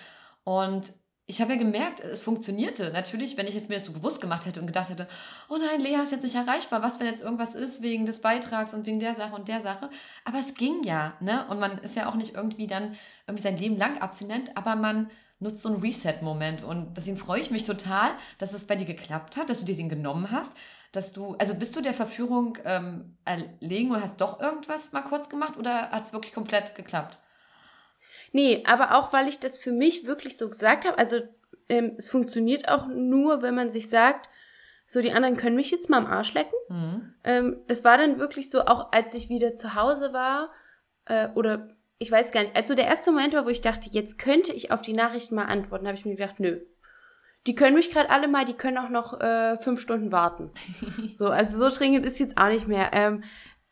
Und 0.43 0.93
ich 1.27 1.41
habe 1.41 1.53
ja 1.53 1.57
gemerkt, 1.57 2.01
es 2.01 2.21
funktionierte. 2.21 2.91
Natürlich, 2.91 3.35
wenn 3.35 3.47
ich 3.47 3.55
jetzt 3.55 3.67
mir 3.67 3.75
das 3.75 3.85
so 3.85 3.93
bewusst 3.93 4.21
gemacht 4.21 4.45
hätte 4.45 4.59
und 4.59 4.67
gedacht 4.67 4.89
hätte, 4.89 5.07
oh 5.49 5.57
nein, 5.57 5.79
Lea 5.79 5.95
ist 6.03 6.11
jetzt 6.11 6.21
nicht 6.23 6.35
erreichbar, 6.35 6.83
was, 6.83 6.99
wenn 6.99 7.07
jetzt 7.07 7.23
irgendwas 7.23 7.55
ist 7.55 7.81
wegen 7.81 8.05
des 8.05 8.21
Beitrags 8.21 8.75
und 8.75 8.85
wegen 8.85 8.99
der 8.99 9.15
Sache 9.15 9.33
und 9.33 9.47
der 9.47 9.59
Sache. 9.59 9.89
Aber 10.23 10.37
es 10.37 10.53
ging 10.53 10.83
ja, 10.83 11.15
ne? 11.21 11.47
Und 11.49 11.59
man 11.59 11.79
ist 11.79 11.95
ja 11.95 12.07
auch 12.07 12.15
nicht 12.15 12.35
irgendwie 12.35 12.67
dann 12.67 12.95
irgendwie 13.25 13.41
sein 13.41 13.57
Leben 13.57 13.75
lang 13.77 13.97
abstinent, 13.97 14.55
aber 14.55 14.75
man 14.75 15.09
nutzt 15.39 15.61
so 15.61 15.69
einen 15.69 15.81
Reset-Moment. 15.81 16.63
Und 16.63 16.95
deswegen 16.95 17.17
freue 17.17 17.41
ich 17.41 17.49
mich 17.49 17.63
total, 17.63 18.11
dass 18.37 18.53
es 18.53 18.65
bei 18.65 18.75
dir 18.75 18.85
geklappt 18.85 19.35
hat, 19.35 19.49
dass 19.49 19.59
du 19.59 19.65
dir 19.65 19.75
den 19.75 19.89
genommen 19.89 20.29
hast, 20.29 20.53
dass 20.95 21.13
du, 21.13 21.35
also 21.37 21.55
bist 21.55 21.75
du 21.75 21.81
der 21.81 21.93
Verführung 21.93 22.57
ähm, 22.63 23.17
erlegen 23.25 23.91
oder 23.91 24.01
hast 24.01 24.21
doch 24.21 24.39
irgendwas 24.39 24.91
mal 24.91 25.01
kurz 25.01 25.29
gemacht 25.29 25.57
oder 25.57 25.91
hat 25.91 26.05
es 26.05 26.13
wirklich 26.13 26.33
komplett 26.33 26.75
geklappt? 26.75 27.19
Nee, 28.31 28.63
aber 28.65 28.95
auch 28.95 29.13
weil 29.13 29.27
ich 29.27 29.39
das 29.39 29.57
für 29.57 29.71
mich 29.71 30.05
wirklich 30.05 30.37
so 30.37 30.49
gesagt 30.49 30.85
habe, 30.85 30.97
also 30.97 31.21
ähm, 31.69 31.93
es 31.97 32.07
funktioniert 32.07 32.69
auch 32.69 32.87
nur, 32.87 33.41
wenn 33.41 33.55
man 33.55 33.71
sich 33.71 33.89
sagt, 33.89 34.29
so 34.87 35.01
die 35.01 35.11
anderen 35.11 35.35
können 35.35 35.55
mich 35.55 35.71
jetzt 35.71 35.89
mal 35.89 35.97
am 35.97 36.05
Arsch 36.05 36.33
lecken. 36.33 36.55
Mhm. 36.69 37.13
Ähm, 37.23 37.61
das 37.67 37.83
war 37.83 37.97
dann 37.97 38.19
wirklich 38.19 38.49
so, 38.49 38.61
auch 38.61 38.91
als 38.91 39.13
ich 39.15 39.29
wieder 39.29 39.55
zu 39.55 39.75
Hause 39.75 40.13
war, 40.13 40.51
äh, 41.05 41.29
oder 41.33 41.69
ich 41.97 42.11
weiß 42.11 42.31
gar 42.31 42.41
nicht, 42.41 42.55
also 42.55 42.75
der 42.75 42.85
erste 42.85 43.11
Moment 43.11 43.33
war, 43.33 43.45
wo 43.45 43.49
ich 43.49 43.61
dachte, 43.61 43.89
jetzt 43.91 44.19
könnte 44.19 44.51
ich 44.53 44.71
auf 44.71 44.81
die 44.81 44.93
Nachrichten 44.93 45.35
mal 45.35 45.45
antworten, 45.45 45.87
habe 45.87 45.97
ich 45.97 46.05
mir 46.05 46.15
gedacht, 46.15 46.39
nö. 46.39 46.61
Die 47.47 47.55
können 47.55 47.75
mich 47.75 47.91
gerade 47.91 48.09
alle 48.09 48.27
mal, 48.27 48.45
die 48.45 48.55
können 48.55 48.77
auch 48.77 48.89
noch 48.89 49.19
äh, 49.21 49.57
fünf 49.57 49.79
Stunden 49.79 50.11
warten. 50.11 50.51
so, 51.15 51.27
also 51.27 51.57
so 51.57 51.75
dringend 51.75 52.05
ist 52.05 52.19
jetzt 52.19 52.37
auch 52.37 52.49
nicht 52.49 52.67
mehr. 52.67 52.91
Ähm, 52.93 53.23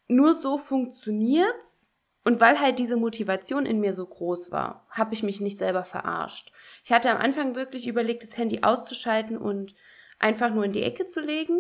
nur 0.08 0.34
so 0.34 0.58
funktioniert's. 0.58 1.90
Und 2.26 2.40
weil 2.40 2.60
halt 2.62 2.80
diese 2.80 2.96
Motivation 2.96 3.66
in 3.66 3.82
mir 3.82 3.94
so 3.94 4.06
groß 4.06 4.52
war, 4.52 4.88
habe 4.90 5.14
ich 5.14 5.24
mich 5.24 5.42
nicht 5.42 5.58
selber 5.58 5.84
verarscht. 5.84 6.54
Ich 6.86 6.92
hatte 6.94 7.12
am 7.12 7.18
Anfang 7.18 7.56
wirklich 7.56 7.86
überlegt, 7.86 8.24
das 8.24 8.38
Handy 8.38 8.64
auszuschalten 8.64 9.38
und 9.38 9.76
einfach 10.20 10.50
nur 10.54 10.64
in 10.64 10.72
die 10.72 10.84
Ecke 10.84 11.06
zu 11.06 11.20
legen. 11.20 11.60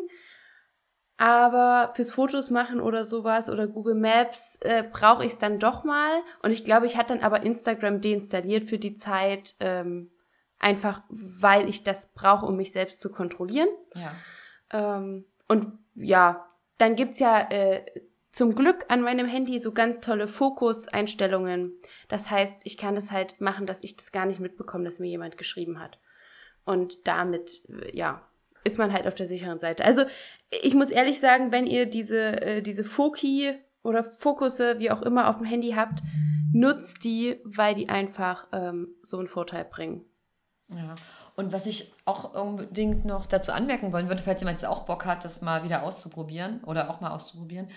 Aber 1.17 1.91
fürs 1.95 2.11
Fotos 2.11 2.49
machen 2.49 2.79
oder 2.79 3.05
sowas 3.05 3.49
oder 3.49 3.67
Google 3.67 3.95
Maps 3.95 4.57
äh, 4.61 4.83
brauche 4.89 5.25
ich 5.25 5.33
es 5.33 5.39
dann 5.39 5.59
doch 5.59 5.83
mal. 5.83 6.21
Und 6.41 6.51
ich 6.51 6.63
glaube, 6.63 6.85
ich 6.85 6.95
hatte 6.95 7.13
dann 7.13 7.23
aber 7.23 7.43
Instagram 7.43 7.99
deinstalliert 7.99 8.69
für 8.69 8.79
die 8.79 8.95
Zeit, 8.95 9.55
ähm, 9.59 10.11
einfach 10.63 11.01
weil 11.09 11.69
ich 11.69 11.83
das 11.83 12.13
brauche, 12.13 12.45
um 12.45 12.57
mich 12.57 12.71
selbst 12.71 12.99
zu 12.99 13.11
kontrollieren. 13.11 13.69
Ja. 13.95 14.97
Ähm, 14.97 15.25
und 15.47 15.67
ja, 15.95 16.47
dann 16.77 16.95
gibt's 16.95 17.19
ja 17.19 17.49
äh, 17.51 17.85
zum 18.31 18.55
Glück 18.55 18.85
an 18.87 19.01
meinem 19.01 19.27
Handy 19.27 19.59
so 19.59 19.73
ganz 19.73 19.99
tolle 20.01 20.27
Fokuseinstellungen. 20.27 21.73
Das 22.07 22.31
heißt, 22.31 22.61
ich 22.63 22.77
kann 22.77 22.95
das 22.95 23.11
halt 23.11 23.39
machen, 23.39 23.67
dass 23.67 23.83
ich 23.83 23.95
das 23.95 24.11
gar 24.11 24.25
nicht 24.25 24.39
mitbekomme, 24.39 24.85
dass 24.85 24.99
mir 24.99 25.09
jemand 25.09 25.37
geschrieben 25.37 25.79
hat. 25.79 25.99
Und 26.65 27.07
damit, 27.07 27.61
äh, 27.69 27.95
ja, 27.95 28.27
ist 28.63 28.77
man 28.77 28.93
halt 28.93 29.07
auf 29.07 29.15
der 29.15 29.27
sicheren 29.27 29.59
Seite. 29.59 29.83
Also 29.83 30.03
ich 30.49 30.73
muss 30.73 30.89
ehrlich 30.89 31.19
sagen, 31.19 31.51
wenn 31.51 31.67
ihr 31.67 31.85
diese, 31.85 32.41
äh, 32.41 32.61
diese 32.61 32.83
Foki 32.83 33.53
oder 33.83 34.03
Fokusse, 34.03 34.79
wie 34.79 34.89
auch 34.89 35.01
immer, 35.01 35.27
auf 35.27 35.37
dem 35.37 35.45
Handy 35.45 35.71
habt, 35.71 35.99
nutzt 36.53 37.03
die, 37.03 37.41
weil 37.43 37.75
die 37.75 37.89
einfach 37.89 38.47
ähm, 38.53 38.95
so 39.01 39.17
einen 39.17 39.27
Vorteil 39.27 39.65
bringen. 39.65 40.05
Ja. 40.69 40.95
Und 41.35 41.51
was 41.51 41.65
ich 41.65 41.93
auch 42.05 42.33
unbedingt 42.33 43.05
noch 43.05 43.25
dazu 43.25 43.51
anmerken 43.51 43.91
wollen 43.91 44.07
würde, 44.07 44.23
falls 44.23 44.41
jemand 44.41 44.57
jetzt 44.57 44.67
auch 44.67 44.85
Bock 44.85 45.05
hat, 45.05 45.25
das 45.25 45.41
mal 45.41 45.63
wieder 45.63 45.83
auszuprobieren 45.83 46.63
oder 46.63 46.89
auch 46.89 47.01
mal 47.01 47.11
auszuprobieren, 47.11 47.69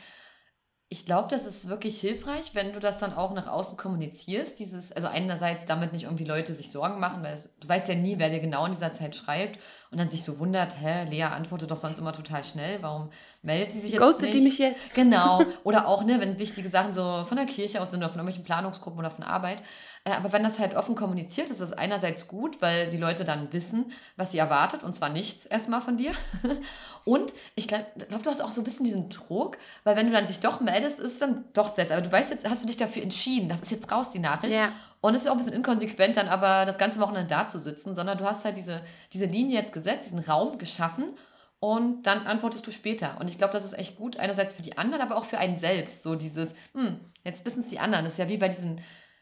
ich 0.88 1.05
glaube, 1.05 1.28
das 1.28 1.47
ist 1.47 1.69
wirklich 1.69 2.00
hilfreich, 2.00 2.55
wenn 2.55 2.73
du 2.73 2.78
das 2.78 2.99
dann 2.99 3.12
auch 3.12 3.35
nach 3.35 3.49
außen 3.49 3.76
kommunizierst. 3.76 4.61
Dieses, 4.61 4.93
also 4.93 5.09
einerseits 5.09 5.64
damit 5.64 5.93
nicht 5.93 6.05
irgendwie 6.05 6.25
Leute 6.25 6.55
sich 6.55 6.71
Sorgen 6.71 7.00
machen, 7.00 7.25
weil 7.25 7.35
es, 7.35 7.57
du 7.59 7.69
weißt 7.69 7.88
ja 7.88 7.97
nie, 7.97 8.19
wer 8.19 8.31
dir 8.31 8.38
genau 8.38 8.64
in 8.66 8.73
dieser 8.73 8.93
Zeit 8.93 9.16
schreibt 9.16 9.59
und 9.90 9.99
dann 9.99 10.11
sich 10.11 10.25
so 10.25 10.38
wundert, 10.38 10.81
hä, 10.81 11.05
Lea 11.05 11.25
antwortet 11.25 11.71
doch 11.71 11.76
sonst 11.76 11.99
immer 11.99 12.12
total 12.12 12.43
schnell, 12.45 12.83
warum 12.83 13.11
meldet 13.43 13.73
sie 13.73 13.81
sich 13.81 13.93
jetzt 13.93 14.00
Ghostet 14.00 14.26
nicht? 14.26 14.35
die 14.35 14.40
mich 14.40 14.59
jetzt? 14.59 14.95
Genau. 14.95 15.43
Oder 15.64 15.87
auch, 15.87 16.05
ne, 16.05 16.21
wenn 16.21 16.38
wichtige 16.38 16.69
Sachen 16.69 16.93
so 16.93 17.25
von 17.26 17.37
der 17.37 17.47
Kirche 17.47 17.81
aus 17.81 17.90
sind 17.90 18.00
oder 18.00 18.09
von 18.09 18.19
irgendwelchen 18.19 18.45
Planungsgruppen 18.45 18.99
oder 18.99 19.11
von 19.11 19.25
Arbeit. 19.25 19.62
Äh, 20.05 20.12
aber 20.12 20.33
wenn 20.33 20.43
das 20.43 20.59
halt 20.59 20.75
offen 20.76 20.95
kommuniziert 20.95 21.47
ist, 21.47 21.61
ist 21.61 21.71
das 21.71 21.73
einerseits 21.73 22.28
gut, 22.28 22.61
weil 22.61 22.88
die 22.90 22.97
Leute 22.97 23.25
dann 23.25 23.52
wissen, 23.52 23.93
was 24.16 24.33
sie 24.33 24.38
erwartet 24.38 24.83
und 24.83 24.95
zwar 24.95 25.09
nichts 25.09 25.47
erstmal 25.47 25.81
von 25.81 25.97
dir. 25.97 26.12
Und 27.05 27.33
ich 27.55 27.69
glaube, 27.69 27.87
glaub, 28.09 28.25
du 28.25 28.31
hast 28.31 28.40
auch 28.40 28.50
so 28.50 28.61
ein 28.61 28.64
bisschen 28.64 28.85
diesen 28.85 29.09
Druck, 29.11 29.59
weil 29.85 29.97
wenn 29.97 30.07
du 30.07 30.12
dann 30.12 30.26
dich 30.26 30.40
doch 30.40 30.61
meldest, 30.61 30.99
ist 30.99 31.12
es 31.12 31.19
dann 31.21 31.45
doch 31.52 31.73
selbst. 31.73 31.93
Aber 31.93 32.02
du 32.02 32.11
weißt 32.11 32.31
jetzt, 32.31 32.50
hast 32.50 32.64
du 32.64 32.66
dich 32.66 32.76
dafür 32.76 33.05
entschieden, 33.05 33.49
das 33.49 33.61
ist 33.61 33.71
jetzt 33.71 33.93
raus, 33.93 34.11
die 34.11 34.19
Nachricht. 34.19 34.57
Ja. 34.57 34.73
Und 35.06 35.14
es 35.14 35.22
ist 35.22 35.28
auch 35.28 35.34
ein 35.34 35.38
bisschen 35.38 35.52
inkonsequent, 35.52 36.16
dann 36.16 36.26
aber 36.26 36.66
das 36.66 36.78
ganze 36.78 36.98
Wochenende 36.98 37.28
da 37.28 37.46
zu 37.46 37.60
sitzen, 37.60 37.94
sondern 37.94 38.18
du 38.18 38.25
hast 38.25 38.44
halt 38.44 38.56
diese, 38.56 38.82
diese 39.12 39.26
Linie 39.26 39.56
jetzt 39.60 39.72
gesetzt, 39.72 40.06
diesen 40.06 40.18
Raum 40.18 40.58
geschaffen 40.58 41.14
und 41.60 42.08
dann 42.08 42.26
antwortest 42.26 42.66
du 42.66 42.72
später. 42.72 43.16
Und 43.20 43.30
ich 43.30 43.38
glaube, 43.38 43.52
das 43.52 43.64
ist 43.64 43.78
echt 43.78 43.94
gut, 43.94 44.16
einerseits 44.16 44.54
für 44.54 44.62
die 44.62 44.76
anderen, 44.76 45.00
aber 45.00 45.16
auch 45.16 45.25
für 45.25 45.38
einen 45.38 45.60
selbst. 45.60 46.02
So 46.02 46.16
dieses, 46.16 46.56
hm, 46.75 46.98
jetzt 47.22 47.46
wissen 47.46 47.60
es 47.60 47.68
die 47.68 47.78
anderen. 47.78 48.04
Das 48.04 48.14
ist 48.14 48.18
ja 48.18 48.28
wie 48.28 48.36
bei 48.36 48.48
diesen, 48.48 48.80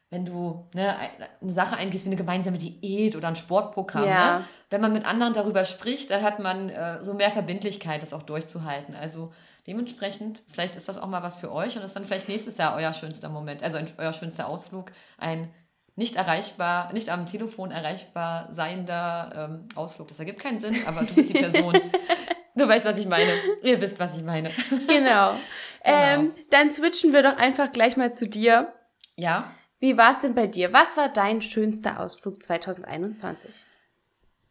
wenn 0.09 0.25
du 0.25 0.67
ne, 0.73 0.97
eine 1.43 1.53
Sache 1.53 1.77
eingehst 1.77 2.07
wie 2.07 2.09
eine 2.09 2.17
gemeinsame 2.17 2.57
Diät 2.57 3.15
oder 3.15 3.29
ein 3.29 3.37
Sportprogramm. 3.37 4.09
Ja. 4.09 4.39
Ne? 4.39 4.45
Wenn 4.71 4.81
man 4.81 4.95
mit 4.95 5.05
anderen 5.05 5.35
darüber 5.35 5.67
spricht, 5.67 6.11
dann 6.11 6.23
hat 6.23 6.39
man 6.39 6.71
äh, 6.71 7.05
so 7.05 7.13
mehr 7.13 7.31
Verbindlichkeit, 7.31 8.03
das 8.03 8.15
auch 8.15 8.23
durchzuhalten. 8.23 8.95
Also 8.95 9.35
dementsprechend, 9.67 10.43
vielleicht 10.51 10.77
ist 10.77 10.89
das 10.89 10.97
auch 10.97 11.09
mal 11.09 11.23
was 11.23 11.37
für 11.37 11.53
euch 11.53 11.77
und 11.77 11.83
ist 11.83 11.95
dann 11.95 12.07
vielleicht 12.07 12.31
nächstes 12.31 12.57
Jahr 12.57 12.75
euer 12.75 12.95
schönster 12.95 13.29
Moment, 13.29 13.63
also 13.63 13.79
euer 13.99 14.15
schönster 14.15 14.49
Ausflug, 14.49 14.91
ein 15.19 15.51
nicht 15.97 16.17
erreichbar, 16.17 16.93
nicht 16.93 17.09
am 17.09 17.27
Telefon 17.27 17.71
erreichbar 17.71 18.53
seiender 18.53 19.51
ähm, 19.51 19.69
Ausflug. 19.75 20.09
Das 20.09 20.19
ergibt 20.19 20.41
keinen 20.41 20.59
Sinn, 20.59 20.77
aber 20.87 21.03
du 21.03 21.15
bist 21.15 21.31
die 21.31 21.39
Person. 21.39 21.73
du 22.57 22.69
weißt, 22.69 22.85
was 22.85 22.99
ich 22.99 23.07
meine. 23.07 23.33
Ihr 23.63 23.81
wisst, 23.81 23.99
was 23.99 24.15
ich 24.15 24.23
meine. 24.23 24.51
Genau. 24.89 25.37
Ähm, 25.85 26.35
dann 26.51 26.71
switchen 26.71 27.13
wir 27.13 27.23
doch 27.23 27.37
einfach 27.37 27.71
gleich 27.71 27.97
mal 27.97 28.13
zu 28.13 28.27
dir. 28.27 28.73
Ja. 29.17 29.53
Wie 29.79 29.97
war 29.99 30.13
es 30.13 30.21
denn 30.21 30.35
bei 30.35 30.47
dir? 30.47 30.73
Was 30.73 30.97
war 30.97 31.09
dein 31.09 31.43
schönster 31.43 32.01
Ausflug 32.01 32.43
2021? 32.43 33.65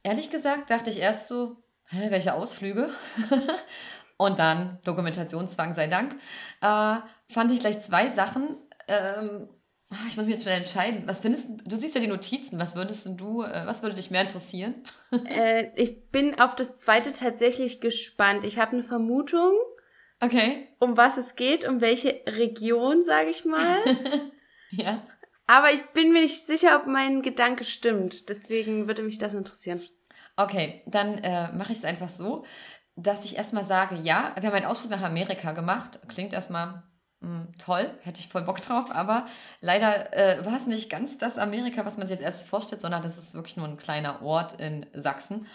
Ehrlich 0.04 0.30
gesagt 0.30 0.70
dachte 0.70 0.90
ich 0.90 1.00
erst 1.00 1.28
so, 1.28 1.58
hä, 1.88 2.12
welche 2.12 2.34
Ausflüge? 2.36 2.90
Und 4.18 4.40
dann 4.40 4.80
Dokumentationszwang 4.84 5.74
sei 5.76 5.88
Dank. 5.88 6.16
Äh, 6.62 6.98
fand 7.34 7.52
ich 7.52 7.60
gleich 7.60 7.82
zwei 7.82 8.10
Sachen. 8.10 8.58
Ähm, 8.88 9.50
ich 10.08 10.18
muss 10.18 10.26
mich 10.26 10.36
jetzt 10.36 10.44
schnell 10.44 10.60
entscheiden. 10.60 11.04
Was 11.06 11.20
findest 11.20 11.50
du? 11.50 11.70
Du 11.70 11.76
siehst 11.76 11.96
ja 11.96 12.02
die 12.02 12.08
Notizen. 12.08 12.60
Was 12.60 12.76
würdest 12.76 13.08
du, 13.08 13.44
äh, 13.44 13.66
was 13.66 13.82
würde 13.84 13.96
dich 13.96 14.12
mehr 14.12 14.22
interessieren? 14.24 14.84
äh, 15.26 15.70
ich 15.76 16.10
bin 16.10 16.40
auf 16.40 16.56
das 16.56 16.78
zweite 16.78 17.14
tatsächlich 17.14 17.80
gespannt. 17.82 18.44
Ich 18.44 18.58
habe 18.60 18.72
eine 18.74 18.84
Vermutung, 18.84 19.54
Okay. 20.22 20.70
um 20.80 20.96
was 20.98 21.18
es 21.18 21.36
geht, 21.36 21.68
um 21.68 21.82
welche 21.82 22.22
Region, 22.28 23.02
sage 23.02 23.30
ich 23.30 23.46
mal. 23.46 23.78
Ja. 24.76 25.04
Aber 25.46 25.72
ich 25.72 25.84
bin 25.94 26.14
mir 26.14 26.22
nicht 26.22 26.48
sicher, 26.48 26.76
ob 26.78 26.88
mein 26.88 27.22
Gedanke 27.22 27.64
stimmt. 27.64 28.28
Deswegen 28.30 28.88
würde 28.88 29.04
mich 29.04 29.20
das 29.20 29.36
interessieren. 29.36 29.82
Okay, 30.36 30.82
dann 30.88 31.20
äh, 31.20 31.52
mache 31.52 31.74
ich 31.74 31.78
es 31.78 31.86
einfach 31.86 32.10
so, 32.10 32.44
dass 32.96 33.24
ich 33.24 33.38
erstmal 33.38 33.66
sage, 33.66 33.96
ja, 33.98 34.34
wir 34.36 34.48
haben 34.50 34.56
einen 34.56 34.66
Ausflug 34.66 34.90
nach 34.90 35.04
Amerika 35.04 35.52
gemacht. 35.52 36.00
Klingt 36.08 36.34
erstmal 36.34 36.82
toll, 37.58 37.92
hätte 38.02 38.20
ich 38.20 38.28
voll 38.28 38.44
Bock 38.44 38.62
drauf, 38.62 38.86
aber 38.90 39.26
leider 39.62 40.14
äh, 40.14 40.46
war 40.46 40.58
es 40.58 40.68
nicht 40.68 40.90
ganz 40.90 41.18
das 41.18 41.38
Amerika, 41.38 41.86
was 41.86 41.98
man 41.98 42.08
sich 42.08 42.16
jetzt 42.16 42.24
erst 42.24 42.48
vorstellt, 42.48 42.82
sondern 42.82 43.02
das 43.02 43.18
ist 43.18 43.34
wirklich 43.34 43.58
nur 43.58 43.68
ein 43.68 43.78
kleiner 43.78 44.22
Ort 44.22 44.60
in 44.60 44.86
Sachsen. 44.94 45.48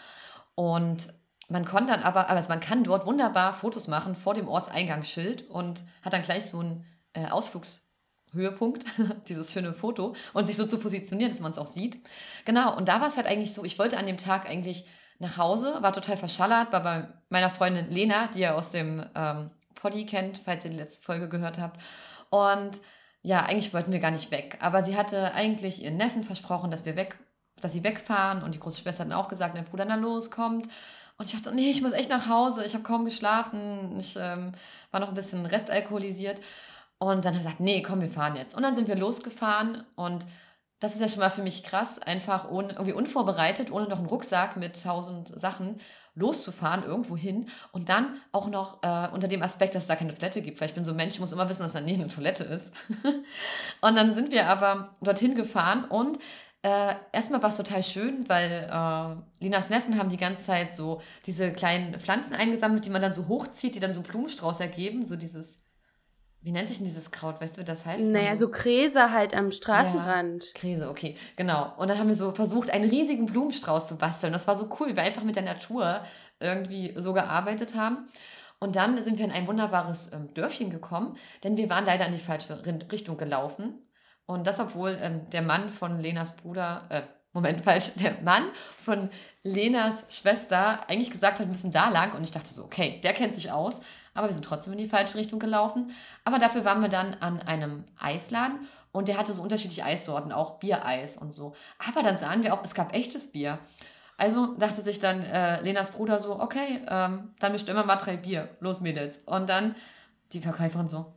Und 0.55 1.09
man 1.49 1.65
konnte 1.65 1.93
dann 1.93 2.03
aber, 2.03 2.29
also 2.29 2.49
man 2.49 2.61
kann 2.61 2.85
dort 2.85 3.07
wunderbar 3.07 3.55
Fotos 3.55 3.89
machen 3.89 4.15
vor 4.17 4.35
dem 4.35 4.49
Ortseingangsschild 4.49 5.49
und 5.49 5.83
hat 6.03 6.13
dann 6.13 6.23
gleich 6.23 6.47
so 6.47 6.59
einen 6.61 6.85
äh, 7.13 7.27
Ausflugshöhepunkt, 7.27 8.85
dieses 9.29 9.53
schöne 9.53 9.75
Foto 9.75 10.15
und 10.35 10.47
sich 10.47 10.57
so 10.57 10.67
zu 10.67 10.79
positionieren, 10.79 11.31
dass 11.31 11.41
man 11.41 11.53
es 11.53 11.59
auch 11.59 11.67
sieht. 11.67 11.99
Genau, 12.45 12.77
und 12.77 12.89
da 12.89 13.01
war 13.01 13.09
es 13.09 13.17
halt 13.17 13.27
eigentlich 13.27 13.55
so, 13.55 13.65
ich 13.65 13.79
wollte 13.79 13.99
an 13.99 14.07
dem 14.07 14.19
Tag 14.19 14.49
eigentlich 14.49 14.87
nach 15.19 15.37
Hause, 15.37 15.79
war 15.81 15.93
total 15.93 16.17
verschallert, 16.17 16.73
war 16.73 16.83
bei 16.83 17.09
meiner 17.29 17.51
Freundin 17.51 17.91
Lena, 17.91 18.29
die 18.29 18.41
ihr 18.41 18.55
aus 18.55 18.71
dem 18.71 19.05
ähm, 19.15 19.51
Poddy 19.79 20.07
kennt, 20.07 20.39
falls 20.45 20.65
ihr 20.65 20.71
die 20.71 20.77
letzte 20.77 21.03
Folge 21.03 21.29
gehört 21.29 21.59
habt. 21.59 21.81
Und 22.31 22.81
ja, 23.23 23.45
eigentlich 23.45 23.73
wollten 23.75 23.93
wir 23.93 24.01
gar 24.01 24.11
nicht 24.11 24.31
weg. 24.31 24.59
Aber 24.61 24.85
sie 24.85 24.97
hatte 24.97 25.33
eigentlich 25.35 25.83
ihren 25.83 25.97
Neffen 25.97 26.25
versprochen, 26.25 26.71
dass 26.71 26.85
wir 26.85 26.97
weg, 26.97 27.19
dass 27.61 27.73
sie 27.73 27.85
wegfahren. 27.85 28.43
Und 28.43 28.55
die 28.55 28.61
große 28.61 28.81
Schwester 28.81 29.05
hat 29.05 29.11
dann 29.11 29.19
auch 29.19 29.29
gesagt, 29.29 29.55
mein 29.55 29.65
Bruder, 29.65 29.85
na 29.85 29.97
los, 29.97 30.31
kommt. 30.31 30.69
Und 31.17 31.27
ich 31.27 31.33
dachte, 31.33 31.55
nee, 31.55 31.71
ich 31.71 31.83
muss 31.83 31.93
echt 31.93 32.11
nach 32.11 32.29
Hause. 32.29 32.65
Ich 32.65 32.75
habe 32.75 32.85
kaum 32.85 33.05
geschlafen. 33.05 33.99
Ich 33.99 34.17
ähm, 34.17 34.53
war 34.91 35.01
noch 35.01 35.09
ein 35.09 35.15
bisschen 35.15 35.47
restalkoholisiert. 35.47 36.41
Und 36.99 37.25
dann 37.25 37.35
hat 37.35 37.41
er 37.41 37.45
gesagt, 37.45 37.61
nee, 37.61 37.83
komm, 37.83 38.01
wir 38.01 38.11
fahren 38.11 38.37
jetzt. 38.37 38.55
Und 38.55 38.63
dann 38.63 38.75
sind 38.75 38.89
wir 38.89 38.97
losgefahren 38.97 39.85
und 39.95 40.27
das 40.81 40.95
ist 40.95 41.01
ja 41.01 41.09
schon 41.09 41.21
mal 41.21 41.31
für 41.31 41.43
mich 41.43 41.65
krass, 41.65 41.99
einfach 41.99 42.51
ohne, 42.51 42.71
irgendwie 42.71 42.93
unvorbereitet, 42.93 43.71
ohne 43.73 43.89
noch 43.89 43.99
einen 43.99 44.07
Rucksack 44.07 44.57
mit 44.57 44.81
tausend 44.83 45.29
Sachen 45.29 45.81
loszufahren, 46.19 46.85
irgendwo 46.85 47.17
hin 47.17 47.49
und 47.73 47.89
dann 47.89 48.21
auch 48.33 48.49
noch 48.49 48.83
äh, 48.83 49.09
unter 49.13 49.29
dem 49.29 49.43
Aspekt, 49.43 49.75
dass 49.75 49.85
es 49.85 49.89
da 49.89 49.97
keine 49.97 50.15
Toilette 50.15 50.43
gibt, 50.43 50.61
weil 50.61 50.69
ich 50.69 50.75
bin 50.75 50.85
so 50.85 50.93
ein 50.93 50.97
Mensch, 50.97 51.15
ich 51.15 51.21
muss 51.21 51.33
immer 51.33 51.49
wissen, 51.49 51.63
dass 51.63 51.73
da 51.73 51.81
nie 51.81 51.95
eine 51.95 52.09
Toilette 52.09 52.45
ist. 52.45 52.75
und 53.81 53.97
dann 53.97 54.15
sind 54.15 54.31
wir 54.33 54.47
aber 54.47 54.97
dorthin 55.01 55.35
gefahren 55.35 55.85
und 55.85 56.19
äh, 56.63 56.95
erstmal 57.13 57.41
war 57.43 57.51
es 57.51 57.57
total 57.57 57.85
schön, 57.85 58.29
weil 58.29 58.69
äh, 58.71 59.45
Linas 59.45 59.71
Neffen 59.71 59.97
haben 59.97 60.09
die 60.09 60.17
ganze 60.17 60.43
Zeit 60.43 60.77
so 60.77 61.01
diese 61.25 61.53
kleinen 61.53 61.99
Pflanzen 62.01 62.35
eingesammelt, 62.35 62.85
die 62.85 62.91
man 62.91 63.01
dann 63.01 63.15
so 63.15 63.29
hochzieht, 63.29 63.77
die 63.77 63.81
dann 63.81 63.95
so 63.95 64.01
einen 64.01 64.09
Blumenstrauß 64.09 64.59
ergeben, 64.61 65.05
so 65.05 65.15
dieses 65.15 65.63
wie 66.41 66.53
nennt 66.53 66.69
sich 66.69 66.79
denn 66.79 66.87
dieses 66.87 67.11
Kraut? 67.11 67.41
Weißt 67.41 67.59
du, 67.59 67.65
das 67.65 67.85
heißt? 67.85 68.11
Naja, 68.11 68.37
so 68.37 68.49
Gräser 68.49 69.13
halt 69.13 69.35
am 69.35 69.51
Straßenrand. 69.51 70.53
Ja, 70.55 70.61
Gräser, 70.61 70.91
okay, 70.91 71.17
genau. 71.37 71.73
Und 71.77 71.89
dann 71.89 71.99
haben 71.99 72.09
wir 72.09 72.15
so 72.15 72.31
versucht, 72.31 72.71
einen 72.71 72.89
riesigen 72.89 73.27
Blumenstrauß 73.27 73.89
zu 73.89 73.97
basteln. 73.97 74.33
Das 74.33 74.47
war 74.47 74.57
so 74.57 74.69
cool, 74.79 74.89
weil 74.89 74.97
wir 74.97 75.03
einfach 75.03 75.25
mit 75.25 75.37
der 75.37 75.43
Natur 75.43 76.03
irgendwie 76.39 76.95
so 76.97 77.13
gearbeitet 77.13 77.75
haben. 77.75 78.09
Und 78.61 78.77
dann 78.77 79.03
sind 79.03 79.19
wir 79.19 79.25
in 79.25 79.33
ein 79.33 79.47
wunderbares 79.47 80.13
ähm, 80.13 80.33
Dörfchen 80.35 80.71
gekommen, 80.71 81.17
denn 81.45 81.57
wir 81.57 81.71
waren 81.71 81.87
leider 81.87 82.07
in 82.07 82.13
die 82.13 82.19
falsche 82.19 82.63
Richtung 82.65 83.17
gelaufen. 83.17 83.83
Und 84.27 84.47
das, 84.47 84.61
obwohl 84.61 84.99
ähm, 85.01 85.31
der 85.31 85.43
Mann 85.43 85.71
von 85.71 86.01
Lenas 86.01 86.37
Bruder, 86.37 86.87
äh, 86.91 87.03
Moment, 87.43 87.63
falsch, 87.63 87.93
der 87.97 88.21
Mann 88.23 88.45
von 88.85 89.11
Lenas 89.43 90.05
Schwester 90.11 90.81
eigentlich 90.89 91.11
gesagt 91.11 91.39
hat, 91.39 91.47
wir 91.47 91.53
müssen 91.53 91.73
da 91.73 91.89
lang. 91.89 92.13
Und 92.13 92.25
ich 92.25 92.31
dachte 92.31 92.53
so, 92.53 92.65
okay, 92.65 93.01
der 93.03 93.13
kennt 93.13 93.35
sich 93.35 93.51
aus 93.51 93.81
aber 94.19 94.29
wir 94.29 94.35
sind 94.35 94.45
trotzdem 94.45 94.73
in 94.73 94.81
die 94.81 94.87
falsche 94.87 95.17
Richtung 95.17 95.39
gelaufen. 95.39 95.93
Aber 96.25 96.39
dafür 96.39 96.65
waren 96.65 96.83
wir 96.83 96.89
dann 96.89 97.15
an 97.15 97.41
einem 97.41 97.85
Eisladen 97.99 98.67
und 98.91 99.07
der 99.07 99.17
hatte 99.17 99.33
so 99.33 99.43
unterschiedliche 99.43 99.85
Eissorten, 99.85 100.33
auch 100.33 100.59
Biereis 100.59 101.17
und 101.17 101.33
so. 101.33 101.55
Aber 101.79 102.03
dann 102.03 102.19
sahen 102.19 102.43
wir 102.43 102.53
auch, 102.53 102.65
es 102.65 102.75
gab 102.75 102.95
echtes 102.95 103.31
Bier. 103.31 103.61
Also 104.17 104.57
dachte 104.57 104.83
sich 104.83 104.99
dann 104.99 105.23
äh, 105.23 105.63
Lenas 105.63 105.93
Bruder 105.93 106.19
so, 106.19 106.41
okay, 106.41 106.83
ähm, 106.89 107.33
dann 107.39 107.53
bestimmen 107.53 107.79
wir 107.79 107.85
mal 107.85 107.97
drei 107.97 108.17
Bier. 108.17 108.49
Los, 108.59 108.81
Mädels. 108.81 109.19
Und 109.25 109.49
dann 109.49 109.77
die 110.33 110.41
Verkäuferin 110.41 110.89
so, 110.89 111.15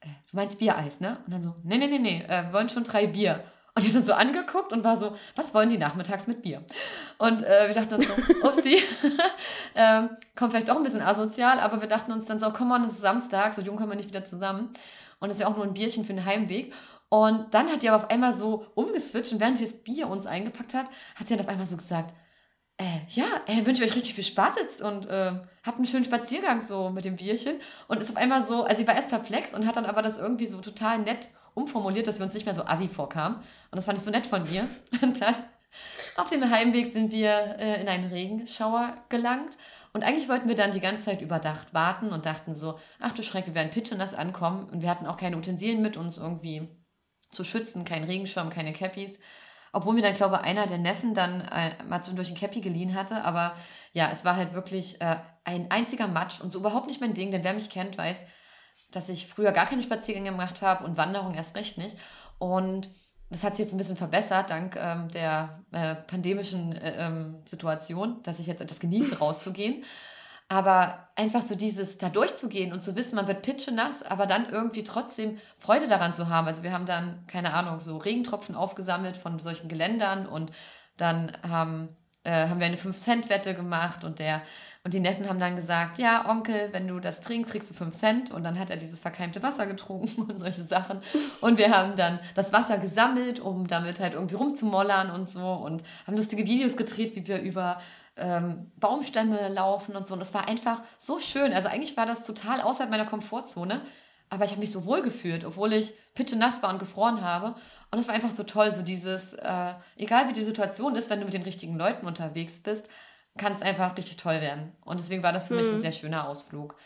äh, 0.00 0.08
du 0.30 0.36
meinst 0.36 0.58
Biereis, 0.58 1.00
ne? 1.00 1.18
Und 1.24 1.32
dann 1.32 1.40
so, 1.40 1.56
nee, 1.62 1.78
nee, 1.78 1.86
nee, 1.86 1.98
nee, 1.98 2.22
äh, 2.22 2.44
wir 2.44 2.52
wollen 2.52 2.68
schon 2.68 2.84
drei 2.84 3.06
Bier. 3.06 3.42
Und 3.76 3.84
die 3.84 3.90
hat 3.90 3.96
uns 3.96 4.06
so 4.06 4.14
angeguckt 4.14 4.72
und 4.72 4.84
war 4.84 4.96
so, 4.96 5.14
was 5.34 5.52
wollen 5.52 5.68
die 5.68 5.76
nachmittags 5.76 6.26
mit 6.26 6.40
Bier? 6.40 6.64
Und 7.18 7.42
äh, 7.42 7.68
wir 7.68 7.74
dachten 7.74 7.92
uns 7.92 8.08
so, 8.08 8.14
upsie, 8.42 8.78
ähm, 9.74 10.08
kommt 10.34 10.52
vielleicht 10.52 10.70
auch 10.70 10.78
ein 10.78 10.82
bisschen 10.82 11.02
asozial, 11.02 11.60
aber 11.60 11.82
wir 11.82 11.88
dachten 11.88 12.10
uns 12.10 12.24
dann 12.24 12.40
so, 12.40 12.50
komm 12.52 12.68
mal, 12.68 12.82
es 12.86 12.92
ist 12.92 13.02
Samstag, 13.02 13.52
so 13.52 13.60
jung 13.60 13.76
kommen 13.76 13.90
wir 13.90 13.96
nicht 13.96 14.08
wieder 14.08 14.24
zusammen. 14.24 14.70
Und 15.20 15.28
es 15.28 15.36
ist 15.36 15.42
ja 15.42 15.48
auch 15.48 15.56
nur 15.56 15.66
ein 15.66 15.74
Bierchen 15.74 16.06
für 16.06 16.14
den 16.14 16.24
Heimweg. 16.24 16.72
Und 17.10 17.52
dann 17.52 17.70
hat 17.70 17.82
die 17.82 17.90
aber 17.90 18.04
auf 18.04 18.10
einmal 18.10 18.32
so 18.32 18.64
umgeswitcht 18.74 19.32
und 19.32 19.40
während 19.40 19.58
sie 19.58 19.64
das 19.64 19.82
Bier 19.82 20.08
uns 20.08 20.24
eingepackt 20.24 20.72
hat, 20.72 20.86
hat 21.14 21.28
sie 21.28 21.36
dann 21.36 21.44
auf 21.44 21.50
einmal 21.50 21.66
so 21.66 21.76
gesagt, 21.76 22.14
äh, 22.78 23.00
ja, 23.10 23.26
äh, 23.46 23.66
wünsche 23.66 23.84
euch 23.84 23.94
richtig 23.94 24.14
viel 24.14 24.24
Spaß 24.24 24.56
jetzt 24.56 24.80
und 24.80 25.06
äh, 25.06 25.32
habt 25.64 25.76
einen 25.76 25.86
schönen 25.86 26.04
Spaziergang 26.04 26.62
so 26.62 26.88
mit 26.88 27.04
dem 27.04 27.16
Bierchen. 27.16 27.60
Und 27.88 28.00
ist 28.00 28.10
auf 28.10 28.16
einmal 28.16 28.46
so, 28.46 28.64
also 28.64 28.80
sie 28.80 28.88
war 28.88 28.94
erst 28.94 29.10
perplex 29.10 29.52
und 29.52 29.66
hat 29.66 29.76
dann 29.76 29.84
aber 29.86 30.00
das 30.00 30.16
irgendwie 30.16 30.46
so 30.46 30.60
total 30.62 30.98
nett 31.00 31.28
umformuliert, 31.56 32.06
dass 32.06 32.18
wir 32.18 32.26
uns 32.26 32.34
nicht 32.34 32.46
mehr 32.46 32.54
so 32.54 32.64
assi 32.64 32.88
vorkamen. 32.88 33.36
Und 33.36 33.76
das 33.76 33.86
fand 33.86 33.98
ich 33.98 34.04
so 34.04 34.10
nett 34.10 34.26
von 34.26 34.42
ihr. 34.52 34.68
Und 35.02 35.20
dann 35.20 35.34
auf 36.16 36.28
dem 36.28 36.48
Heimweg 36.48 36.92
sind 36.92 37.12
wir 37.12 37.56
äh, 37.58 37.80
in 37.80 37.88
einen 37.88 38.10
Regenschauer 38.10 38.96
gelangt. 39.08 39.56
Und 39.92 40.04
eigentlich 40.04 40.28
wollten 40.28 40.48
wir 40.48 40.54
dann 40.54 40.72
die 40.72 40.80
ganze 40.80 41.06
Zeit 41.06 41.22
überdacht 41.22 41.72
warten 41.72 42.10
und 42.10 42.26
dachten 42.26 42.54
so, 42.54 42.78
ach 43.00 43.12
du 43.12 43.22
Schreck, 43.22 43.46
wir 43.46 43.54
werden 43.54 43.70
pitschenass 43.70 44.14
ankommen. 44.14 44.68
Und 44.68 44.82
wir 44.82 44.90
hatten 44.90 45.06
auch 45.06 45.16
keine 45.16 45.36
Utensilien 45.36 45.82
mit, 45.82 45.96
uns 45.96 46.18
irgendwie 46.18 46.68
zu 47.30 47.44
schützen, 47.44 47.84
kein 47.84 48.04
Regenschirm, 48.04 48.50
keine 48.50 48.72
Cappies. 48.72 49.18
Obwohl 49.72 49.94
mir 49.94 50.02
dann, 50.02 50.14
glaube 50.14 50.36
ich, 50.36 50.42
einer 50.42 50.66
der 50.66 50.78
Neffen 50.78 51.14
dann 51.14 51.40
äh, 51.40 51.82
mal 51.84 52.02
zwischendurch 52.02 52.30
ein 52.30 52.36
Cappy 52.36 52.60
geliehen 52.60 52.94
hatte. 52.94 53.24
Aber 53.24 53.56
ja, 53.92 54.10
es 54.10 54.24
war 54.24 54.36
halt 54.36 54.52
wirklich 54.52 55.00
äh, 55.00 55.16
ein 55.44 55.70
einziger 55.70 56.08
Matsch 56.08 56.40
und 56.40 56.52
so 56.52 56.58
überhaupt 56.58 56.86
nicht 56.86 57.00
mein 57.00 57.14
Ding. 57.14 57.30
Denn 57.30 57.44
wer 57.44 57.54
mich 57.54 57.70
kennt, 57.70 57.96
weiß, 57.96 58.26
dass 58.90 59.08
ich 59.08 59.26
früher 59.26 59.52
gar 59.52 59.66
keine 59.66 59.82
Spaziergänge 59.82 60.30
gemacht 60.30 60.62
habe 60.62 60.84
und 60.84 60.96
Wanderung 60.96 61.34
erst 61.34 61.56
recht 61.56 61.78
nicht. 61.78 61.96
Und 62.38 62.90
das 63.30 63.42
hat 63.42 63.56
sich 63.56 63.64
jetzt 63.64 63.74
ein 63.74 63.78
bisschen 63.78 63.96
verbessert, 63.96 64.50
dank 64.50 64.76
ähm, 64.76 65.08
der 65.08 65.64
äh, 65.72 65.94
pandemischen 65.94 66.72
äh, 66.72 67.06
ähm, 67.06 67.42
Situation, 67.46 68.22
dass 68.22 68.38
ich 68.38 68.46
jetzt 68.46 68.60
etwas 68.60 68.80
genieße, 68.80 69.18
rauszugehen. 69.20 69.84
Aber 70.48 71.08
einfach 71.16 71.42
so 71.42 71.56
dieses 71.56 71.98
da 71.98 72.08
durchzugehen 72.08 72.72
und 72.72 72.80
zu 72.80 72.94
wissen, 72.94 73.16
man 73.16 73.26
wird 73.26 73.42
pitschenass, 73.42 74.04
aber 74.04 74.26
dann 74.26 74.48
irgendwie 74.48 74.84
trotzdem 74.84 75.38
Freude 75.58 75.88
daran 75.88 76.14
zu 76.14 76.28
haben. 76.28 76.46
Also 76.46 76.62
wir 76.62 76.72
haben 76.72 76.86
dann, 76.86 77.26
keine 77.26 77.52
Ahnung, 77.52 77.80
so 77.80 77.96
Regentropfen 77.96 78.54
aufgesammelt 78.54 79.16
von 79.16 79.40
solchen 79.40 79.68
Geländern 79.68 80.26
und 80.26 80.52
dann 80.96 81.36
haben, 81.42 81.96
äh, 82.26 82.48
haben 82.48 82.58
wir 82.58 82.66
eine 82.66 82.76
5-Cent-Wette 82.76 83.54
gemacht 83.54 84.02
und 84.04 84.18
der 84.18 84.42
und 84.86 84.94
die 84.94 85.00
Neffen 85.00 85.28
haben 85.28 85.40
dann 85.40 85.56
gesagt, 85.56 85.98
ja, 85.98 86.30
Onkel, 86.30 86.68
wenn 86.70 86.86
du 86.86 87.00
das 87.00 87.18
trinkst, 87.18 87.50
kriegst 87.50 87.68
du 87.68 87.74
5 87.74 87.92
Cent. 87.92 88.30
Und 88.30 88.44
dann 88.44 88.56
hat 88.56 88.70
er 88.70 88.76
dieses 88.76 89.00
verkeimte 89.00 89.42
Wasser 89.42 89.66
getrunken 89.66 90.22
und 90.30 90.38
solche 90.38 90.62
Sachen. 90.62 91.00
Und 91.40 91.58
wir 91.58 91.76
haben 91.76 91.96
dann 91.96 92.20
das 92.36 92.52
Wasser 92.52 92.78
gesammelt, 92.78 93.40
um 93.40 93.66
damit 93.66 93.98
halt 93.98 94.12
irgendwie 94.12 94.36
rumzumollern 94.36 95.10
und 95.10 95.28
so. 95.28 95.44
Und 95.44 95.82
haben 96.06 96.16
lustige 96.16 96.46
Videos 96.46 96.76
gedreht, 96.76 97.16
wie 97.16 97.26
wir 97.26 97.40
über 97.40 97.80
ähm, 98.16 98.70
Baumstämme 98.78 99.48
laufen 99.48 99.96
und 99.96 100.06
so. 100.06 100.14
Und 100.14 100.20
es 100.20 100.32
war 100.34 100.46
einfach 100.46 100.84
so 101.00 101.18
schön. 101.18 101.52
Also 101.52 101.66
eigentlich 101.66 101.96
war 101.96 102.06
das 102.06 102.24
total 102.24 102.60
außerhalb 102.60 102.88
meiner 102.88 103.06
Komfortzone. 103.06 103.80
Aber 104.28 104.44
ich 104.44 104.50
habe 104.50 104.60
mich 104.60 104.72
so 104.72 104.84
wohl 104.84 105.02
gefühlt, 105.02 105.44
obwohl 105.44 105.72
ich 105.72 105.94
nass 106.36 106.62
war 106.62 106.70
und 106.70 106.78
gefroren 106.78 107.20
habe. 107.20 107.54
Und 107.90 107.98
es 107.98 108.08
war 108.08 108.14
einfach 108.14 108.30
so 108.30 108.42
toll, 108.42 108.72
so 108.74 108.82
dieses, 108.82 109.34
äh, 109.34 109.74
egal 109.96 110.28
wie 110.28 110.32
die 110.32 110.42
Situation 110.42 110.96
ist, 110.96 111.10
wenn 111.10 111.20
du 111.20 111.24
mit 111.24 111.34
den 111.34 111.42
richtigen 111.42 111.76
Leuten 111.76 112.06
unterwegs 112.06 112.60
bist, 112.60 112.88
kann 113.38 113.52
es 113.52 113.62
einfach 113.62 113.96
richtig 113.96 114.16
toll 114.16 114.40
werden. 114.40 114.72
Und 114.84 114.98
deswegen 114.98 115.22
war 115.22 115.32
das 115.32 115.46
für 115.46 115.54
hm. 115.54 115.56
mich 115.58 115.66
ein 115.68 115.74
hm. 115.74 115.80
sehr 115.80 115.92
schöner 115.92 116.28
Ausflug. 116.28 116.76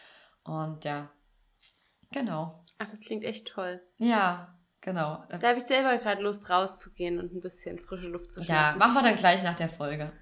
Und 0.45 0.85
ja, 0.85 1.11
genau. 2.13 2.65
Ach, 2.79 2.91
das 2.91 3.01
klingt 3.01 3.25
echt 3.25 3.49
toll. 3.49 3.81
Ja, 3.99 4.59
genau. 4.81 5.25
Da 5.29 5.49
habe 5.49 5.59
ich 5.59 5.65
selber 5.65 5.97
gerade 5.97 6.23
Lust 6.23 6.51
rauszugehen 6.51 7.19
und 7.19 7.33
ein 7.33 7.41
bisschen 7.41 7.79
frische 7.79 8.09
Luft 8.09 8.33
zu 8.33 8.43
schnappen. 8.43 8.81
Ja, 8.81 8.87
machen 8.87 8.95
wir 8.95 9.03
dann 9.03 9.17
gleich 9.17 9.43
nach 9.43 9.55
der 9.55 9.69
Folge. 9.69 10.13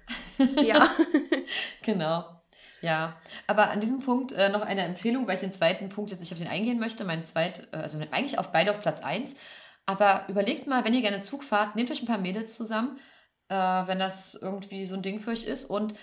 Ja. 0.63 0.89
genau. 1.81 2.38
Ja, 2.81 3.17
aber 3.47 3.69
an 3.71 3.81
diesem 3.81 3.99
Punkt 3.99 4.31
äh, 4.31 4.49
noch 4.49 4.61
eine 4.61 4.83
Empfehlung, 4.83 5.27
weil 5.27 5.35
ich 5.35 5.41
den 5.41 5.53
zweiten 5.53 5.89
Punkt 5.89 6.11
jetzt 6.11 6.19
nicht 6.19 6.31
auf 6.31 6.39
den 6.39 6.47
eingehen 6.47 6.79
möchte. 6.79 7.03
Mein 7.03 7.25
zweit, 7.25 7.67
äh, 7.73 7.77
also 7.77 7.99
eigentlich 8.11 8.39
auf 8.39 8.51
beide 8.51 8.71
auf 8.71 8.81
Platz 8.81 9.01
1. 9.01 9.35
Aber 9.85 10.25
überlegt 10.27 10.67
mal, 10.67 10.85
wenn 10.85 10.93
ihr 10.93 11.01
gerne 11.01 11.21
Zug 11.21 11.43
fahrt, 11.43 11.75
nehmt 11.75 11.91
euch 11.91 12.01
ein 12.01 12.07
paar 12.07 12.19
Mädels 12.19 12.55
zusammen, 12.55 12.99
äh, 13.49 13.55
wenn 13.55 13.99
das 13.99 14.35
irgendwie 14.35 14.85
so 14.85 14.95
ein 14.95 15.01
Ding 15.01 15.19
für 15.19 15.31
euch 15.31 15.43
ist 15.45 15.65
und 15.65 15.93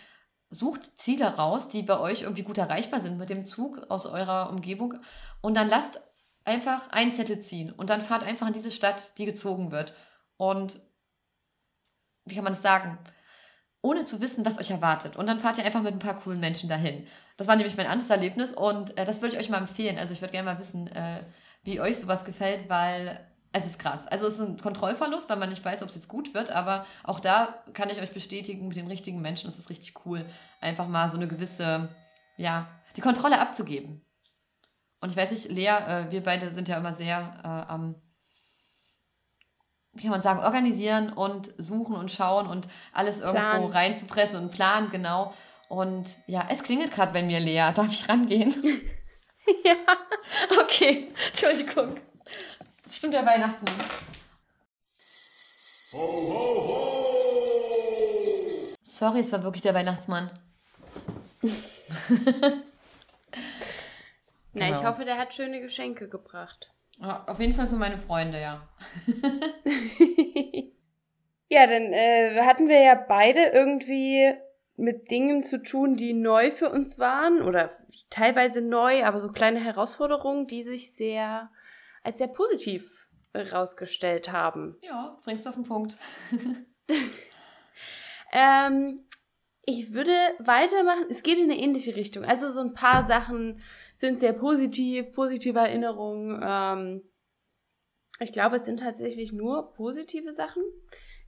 sucht 0.51 0.99
Ziele 0.99 1.37
raus, 1.37 1.69
die 1.69 1.83
bei 1.83 1.99
euch 1.99 2.23
irgendwie 2.23 2.43
gut 2.43 2.59
erreichbar 2.59 3.01
sind 3.01 3.19
mit 3.19 3.31
dem 3.31 3.45
Zug 3.45 3.91
aus 3.91 4.07
eurer 4.07 4.51
Umgebung 4.51 4.95
und 5.41 5.57
dann 5.57 5.69
lasst 5.69 6.01
einfach 6.45 6.91
einen 6.91 7.12
Zettel 7.12 7.41
ziehen 7.41 7.73
und 7.73 7.91
dann 7.91 8.01
fahrt 8.01 8.23
einfach 8.23 8.47
in 8.47 8.53
diese 8.53 8.71
Stadt, 8.71 9.17
die 9.19 9.25
gezogen 9.25 9.73
wird. 9.73 9.95
Und 10.37 10.81
wie 12.25 12.35
kann 12.35 12.45
man 12.45 12.53
das 12.53 12.62
sagen? 12.62 12.99
Ohne 13.87 14.05
zu 14.05 14.20
wissen, 14.20 14.44
was 14.44 14.59
euch 14.59 14.72
erwartet. 14.72 15.14
Und 15.14 15.29
dann 15.29 15.38
fahrt 15.38 15.59
ihr 15.59 15.64
einfach 15.64 15.81
mit 15.81 15.92
ein 15.92 16.01
paar 16.01 16.16
coolen 16.16 16.40
Menschen 16.40 16.68
dahin. 16.68 17.07
Das 17.37 17.46
war 17.46 17.55
nämlich 17.55 17.77
mein 17.77 17.87
anderes 17.87 18.11
Erlebnis 18.11 18.53
und 18.53 18.99
äh, 18.99 19.05
das 19.05 19.22
würde 19.22 19.35
ich 19.35 19.40
euch 19.40 19.49
mal 19.49 19.59
empfehlen. 19.59 19.96
Also 19.96 20.12
ich 20.12 20.20
würde 20.20 20.33
gerne 20.33 20.51
mal 20.51 20.59
wissen, 20.59 20.88
äh, 20.88 21.22
wie 21.62 21.81
euch 21.81 21.96
sowas 21.96 22.25
gefällt, 22.25 22.68
weil 22.68 23.25
es 23.53 23.64
ist 23.64 23.79
krass. 23.79 24.05
Also 24.09 24.27
es 24.27 24.35
ist 24.35 24.40
ein 24.40 24.57
Kontrollverlust, 24.57 25.31
weil 25.31 25.37
man 25.37 25.51
nicht 25.51 25.64
weiß, 25.64 25.85
ob 25.85 25.88
es 25.88 25.94
jetzt 25.94 26.09
gut 26.09 26.35
wird, 26.35 26.51
aber 26.51 26.85
auch 27.05 27.20
da 27.20 27.62
kann 27.75 27.88
ich 27.88 28.01
euch 28.01 28.11
bestätigen, 28.11 28.66
mit 28.66 28.77
den 28.77 28.88
richtigen 28.88 29.22
Menschen 29.22 29.49
ist 29.49 29.59
es 29.59 29.70
richtig 29.70 30.05
cool, 30.05 30.27
einfach 30.61 30.88
mal 30.88 31.09
so 31.09 31.16
eine 31.16 31.29
gewisse, 31.29 31.88
ja, 32.37 32.66
die 32.96 33.03
Kontrolle 33.03 33.38
abzugeben. 33.38 34.03
Und 35.01 35.11
ich 35.11 35.16
weiß 35.16 35.31
nicht, 35.31 35.49
Lea, 35.49 35.68
äh, 35.68 36.11
wir 36.11 36.25
beide 36.25 36.51
sind 36.51 36.66
ja 36.66 36.77
immer 36.77 36.92
sehr 36.92 37.38
äh, 37.44 37.72
am, 37.72 37.94
wie 39.97 40.03
kann 40.03 40.11
man 40.11 40.23
sagen, 40.23 40.41
organisieren 40.41 41.13
und 41.13 41.53
suchen 41.59 41.97
und 41.97 42.11
schauen 42.11 42.47
und 42.47 42.69
alles 42.93 43.21
irgendwo 43.21 43.41
Plan. 43.41 43.65
reinzupressen 43.65 44.41
und 44.41 44.51
planen, 44.51 44.91
genau. 44.91 45.33
Und 45.69 46.17
ja, 46.27 46.47
es 46.51 46.63
klingelt 46.63 46.93
gerade 46.93 47.13
bei 47.13 47.23
mir, 47.23 47.41
Lea. 47.41 47.73
Darf 47.75 47.91
ich 47.91 48.09
rangehen? 48.09 48.55
ja. 49.65 49.75
Okay, 50.61 51.13
Entschuldigung. 51.29 51.97
Das 52.83 52.97
stimmt 52.97 53.15
der 53.15 53.27
Weihnachtsmann. 53.27 53.75
Ho, 55.93 55.99
ho, 55.99 56.69
ho! 56.69 56.97
Sorry, 58.83 59.21
es 59.21 59.33
war 59.33 59.43
wirklich 59.43 59.63
der 59.63 59.75
Weihnachtsmann. 59.75 60.31
Na, 64.53 64.69
genau. 64.69 64.81
ich 64.81 64.87
hoffe, 64.87 65.05
der 65.05 65.19
hat 65.19 65.35
schöne 65.35 65.61
Geschenke 65.61 66.09
gebracht. 66.09 66.73
Auf 66.99 67.41
jeden 67.41 67.53
Fall 67.53 67.69
für 67.69 67.77
meine 67.77 67.99
Freunde, 67.99 68.41
ja. 68.41 68.67
ja, 71.49 71.67
dann 71.67 71.93
äh, 71.93 72.41
hatten 72.43 72.69
wir 72.69 72.81
ja 72.81 72.95
beide 72.95 73.47
irgendwie 73.47 74.33
mit 74.77 75.11
Dingen 75.11 75.43
zu 75.43 75.63
tun, 75.63 75.97
die 75.97 76.15
neu 76.15 76.51
für 76.51 76.71
uns 76.71 76.99
waren 76.99 77.43
oder 77.43 77.71
teilweise 78.11 78.63
neu, 78.63 79.05
aber 79.05 79.21
so 79.21 79.31
kleine 79.31 79.61
Herausforderungen, 79.61 80.47
die 80.47 80.63
sich 80.63 80.95
sehr 80.95 81.51
als 82.03 82.19
sehr 82.19 82.29
positiv 82.29 83.09
herausgestellt 83.35 84.31
haben. 84.33 84.79
Ja, 84.83 85.19
bringst 85.25 85.45
du 85.45 85.51
auf 85.51 85.57
den 85.57 85.65
Punkt. 85.65 85.99
ähm, 88.33 89.05
ich 89.65 89.93
würde 89.93 90.13
weitermachen. 90.39 91.07
Es 91.11 91.23
geht 91.23 91.39
in 91.39 91.51
eine 91.51 91.61
ähnliche 91.61 91.97
Richtung. 91.97 92.25
Also 92.25 92.51
so 92.51 92.61
ein 92.61 92.75
paar 92.75 93.03
Sachen 93.03 93.61
sind 93.97 94.19
sehr 94.19 94.33
positiv, 94.33 95.13
positive 95.13 95.59
Erinnerungen. 95.59 96.41
Ähm, 96.43 97.03
ich 98.21 98.33
glaube, 98.33 98.57
es 98.57 98.65
sind 98.65 98.81
tatsächlich 98.81 99.33
nur 99.33 99.73
positive 99.73 100.33
Sachen, 100.33 100.63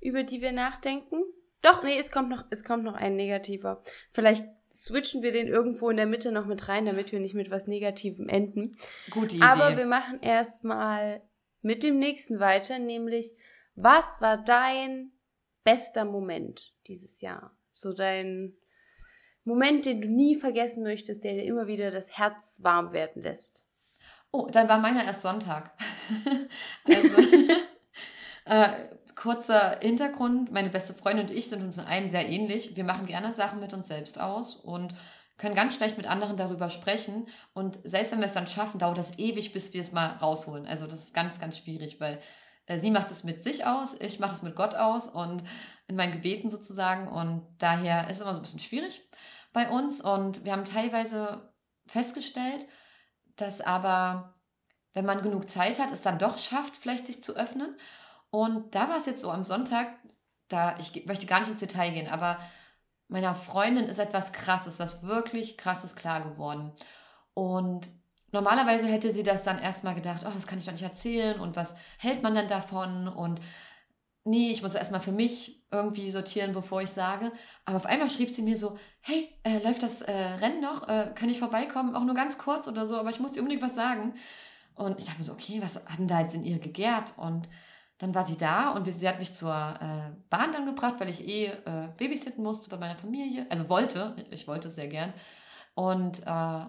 über 0.01 0.23
die 0.23 0.41
wir 0.41 0.53
nachdenken. 0.53 1.23
Doch, 1.63 1.83
nee, 1.83 1.99
es 1.99 2.11
kommt 2.11 2.29
noch, 2.29 2.45
es 2.51 2.63
kommt 2.63 2.85
noch 2.85 2.95
ein 2.95 3.17
negativer. 3.17 3.83
Vielleicht 4.13 4.47
switchen 4.73 5.23
wir 5.23 5.33
den 5.33 5.49
irgendwo 5.49 5.91
in 5.91 5.97
der 5.97 6.07
Mitte 6.07 6.31
noch 6.31 6.47
mit 6.47 6.69
rein, 6.69 6.87
damit 6.87 7.11
wir 7.11 7.21
nicht 7.21 7.35
mit 7.35 7.51
was 7.51 7.67
Negativem 7.67 8.29
enden. 8.29 8.77
Gute 9.11 9.37
Idee. 9.37 9.45
Aber 9.45 9.77
wir 9.77 9.87
machen 9.87 10.21
erstmal 10.23 11.23
mit 11.63 11.83
dem 11.83 11.99
nächsten 11.99 12.39
weiter, 12.39 12.79
nämlich 12.79 13.35
was 13.75 14.21
war 14.21 14.43
dein 14.43 15.13
bester 15.65 16.05
Moment 16.05 16.75
dieses 16.87 17.21
Jahr? 17.21 17.57
So 17.73 17.93
dein 17.93 18.57
Moment, 19.49 19.87
den 19.87 20.01
du 20.01 20.09
nie 20.09 20.37
vergessen 20.37 20.83
möchtest, 20.83 21.25
der 21.25 21.35
dir 21.35 21.45
immer 21.45 21.67
wieder 21.67 21.91
das 21.91 22.17
Herz 22.17 22.61
warm 22.63 22.93
werden 22.93 23.23
lässt. 23.23 23.65
Oh, 24.31 24.47
dann 24.51 24.69
war 24.69 24.79
meiner 24.79 25.05
erst 25.05 25.23
Sonntag. 25.23 25.73
also, 26.87 27.17
äh, 28.45 28.69
kurzer 29.15 29.79
Hintergrund, 29.81 30.53
meine 30.53 30.71
beste 30.71 30.95
Freundin 30.95 31.27
und 31.27 31.33
ich 31.33 31.49
sind 31.49 31.63
uns 31.63 31.79
in 31.79 31.87
einem 31.87 32.09
sehr 32.09 32.29
ähnlich. 32.29 32.77
Wir 32.77 32.85
machen 32.85 33.07
gerne 33.07 33.33
Sachen 33.33 33.59
mit 33.59 33.73
uns 33.73 33.89
selbst 33.89 34.21
aus 34.21 34.55
und 34.55 34.95
können 35.39 35.55
ganz 35.55 35.77
schlecht 35.77 35.97
mit 35.97 36.07
anderen 36.07 36.37
darüber 36.37 36.69
sprechen. 36.69 37.27
Und 37.55 37.79
selbst 37.85 38.13
wenn 38.13 38.19
wir 38.19 38.27
es 38.27 38.35
dann 38.35 38.47
schaffen, 38.47 38.79
dauert 38.79 38.99
das 38.99 39.19
ewig, 39.19 39.53
bis 39.53 39.73
wir 39.73 39.81
es 39.81 39.93
mal 39.93 40.09
rausholen. 40.17 40.67
Also 40.67 40.87
das 40.87 41.05
ist 41.05 41.15
ganz, 41.15 41.41
ganz 41.41 41.57
schwierig, 41.57 42.01
weil 42.01 42.21
äh, 42.67 42.79
sie 42.79 42.91
macht 42.91 43.11
es 43.11 43.25
mit 43.25 43.43
sich 43.43 43.65
aus, 43.65 43.99
ich 43.99 44.21
mache 44.21 44.35
es 44.35 44.43
mit 44.43 44.57
Gott 44.57 44.75
aus 44.75 45.07
und 45.07 45.43
in 45.87 45.97
meinen 45.97 46.13
Gebeten 46.13 46.51
sozusagen. 46.51 47.09
Und 47.09 47.47
daher 47.59 48.11
ist 48.11 48.17
es 48.17 48.21
immer 48.21 48.35
so 48.35 48.41
ein 48.41 48.43
bisschen 48.43 48.61
schwierig 48.61 49.09
bei 49.59 49.69
uns. 49.69 50.01
Und 50.01 50.45
wir 50.45 50.53
haben 50.53 50.65
teilweise 50.65 51.53
festgestellt, 51.87 52.67
dass 53.37 53.61
aber 53.61 54.35
wenn 54.95 55.05
man 55.05 55.23
genug 55.23 55.51
Zeit 55.51 55.79
hat, 55.79 55.91
es 55.91 56.03
dann 56.03 56.19
doch 56.19 56.39
schafft, 56.39 56.77
vielleicht 56.77 57.07
sich 57.07 57.23
zu 57.23 57.35
öffnen. 57.35 57.77
Und 58.31 58.75
da 58.75 58.89
war 58.89 58.97
es 58.97 59.07
jetzt 59.07 59.21
so 59.21 59.31
am 59.31 59.43
Sonntag, 59.43 59.99
da, 60.49 60.77
ich 60.79 61.07
möchte 61.07 61.27
gar 61.27 61.41
nicht 61.41 61.51
ins 61.51 61.61
Detail 61.61 61.91
gehen, 61.91 62.09
aber 62.09 62.39
meiner 63.09 63.35
Freundin 63.35 63.87
ist 63.87 63.99
etwas 63.99 64.33
Krasses, 64.33 64.79
was 64.79 65.03
wirklich 65.03 65.59
Krasses 65.59 65.97
klar 65.97 66.23
geworden. 66.23 66.73
Und 67.35 67.91
normalerweise 68.33 68.87
hätte 68.87 69.13
sie 69.13 69.23
das 69.23 69.43
dann 69.43 69.59
erstmal 69.59 69.95
gedacht, 69.95 70.25
oh, 70.27 70.31
das 70.33 70.47
kann 70.47 70.59
ich 70.59 70.67
doch 70.67 70.73
nicht 70.73 70.83
erzählen 70.83 71.41
und 71.41 71.57
was 71.57 71.75
hält 71.99 72.23
man 72.23 72.35
denn 72.35 72.49
davon 72.49 73.09
und 73.09 73.41
nee, 74.29 74.51
ich 74.51 74.63
muss 74.63 74.75
erstmal 74.75 75.01
für 75.01 75.13
mich 75.13 75.63
irgendwie 75.71 76.11
sortieren, 76.11 76.53
bevor 76.53 76.83
ich 76.83 76.91
sage. 76.91 77.33
Aber 77.65 77.77
auf 77.77 77.87
einmal 77.87 78.11
schrieb 78.11 78.31
sie 78.31 78.43
mir 78.43 78.57
so, 78.57 78.79
hey, 79.01 79.29
äh, 79.43 79.59
läuft 79.63 79.83
das 79.83 80.03
äh, 80.03 80.13
Rennen 80.13 80.61
noch? 80.61 80.89
Äh, 80.89 81.13
kann 81.15 81.29
ich 81.29 81.39
vorbeikommen? 81.39 81.95
Auch 81.95 82.05
nur 82.05 82.15
ganz 82.15 82.39
kurz 82.39 82.69
oder 82.69 82.87
so, 82.87 82.97
aber 82.97 83.11
ich 83.11 83.21
muss 83.21 83.33
dir 83.33 83.41
unbedingt 83.41 83.63
was 83.63 83.75
sagen. 83.75 84.15
Und 84.75 85.01
ich 85.01 85.07
dachte 85.07 85.19
mir 85.19 85.25
so, 85.25 85.33
okay, 85.33 85.61
was 85.63 85.77
hat 85.77 85.99
denn 85.99 86.09
da 86.09 86.21
jetzt 86.21 86.35
in 86.35 86.45
ihr 86.45 86.59
gegärt? 86.59 87.15
Und 87.17 87.49
dann 87.99 88.15
war 88.15 88.25
sie 88.25 88.37
da 88.37 88.71
und 88.71 88.91
sie 88.91 89.09
hat 89.09 89.19
mich 89.19 89.35
zur 89.35 89.53
äh, 89.53 90.13
Bahn 90.31 90.53
dann 90.53 90.67
gebracht, 90.67 90.95
weil 90.99 91.09
ich 91.09 91.27
eh 91.27 91.47
äh, 91.47 91.89
babysitten 91.97 92.45
musste 92.45 92.71
bei 92.71 92.77
meiner 92.77 92.97
Familie. 92.97 93.47
Also 93.51 93.69
wollte, 93.69 94.15
ich 94.31 94.47
wollte 94.47 94.69
es 94.69 94.77
sehr 94.77 94.87
gern. 94.87 95.13
Und 95.75 96.21
äh, 96.25 96.67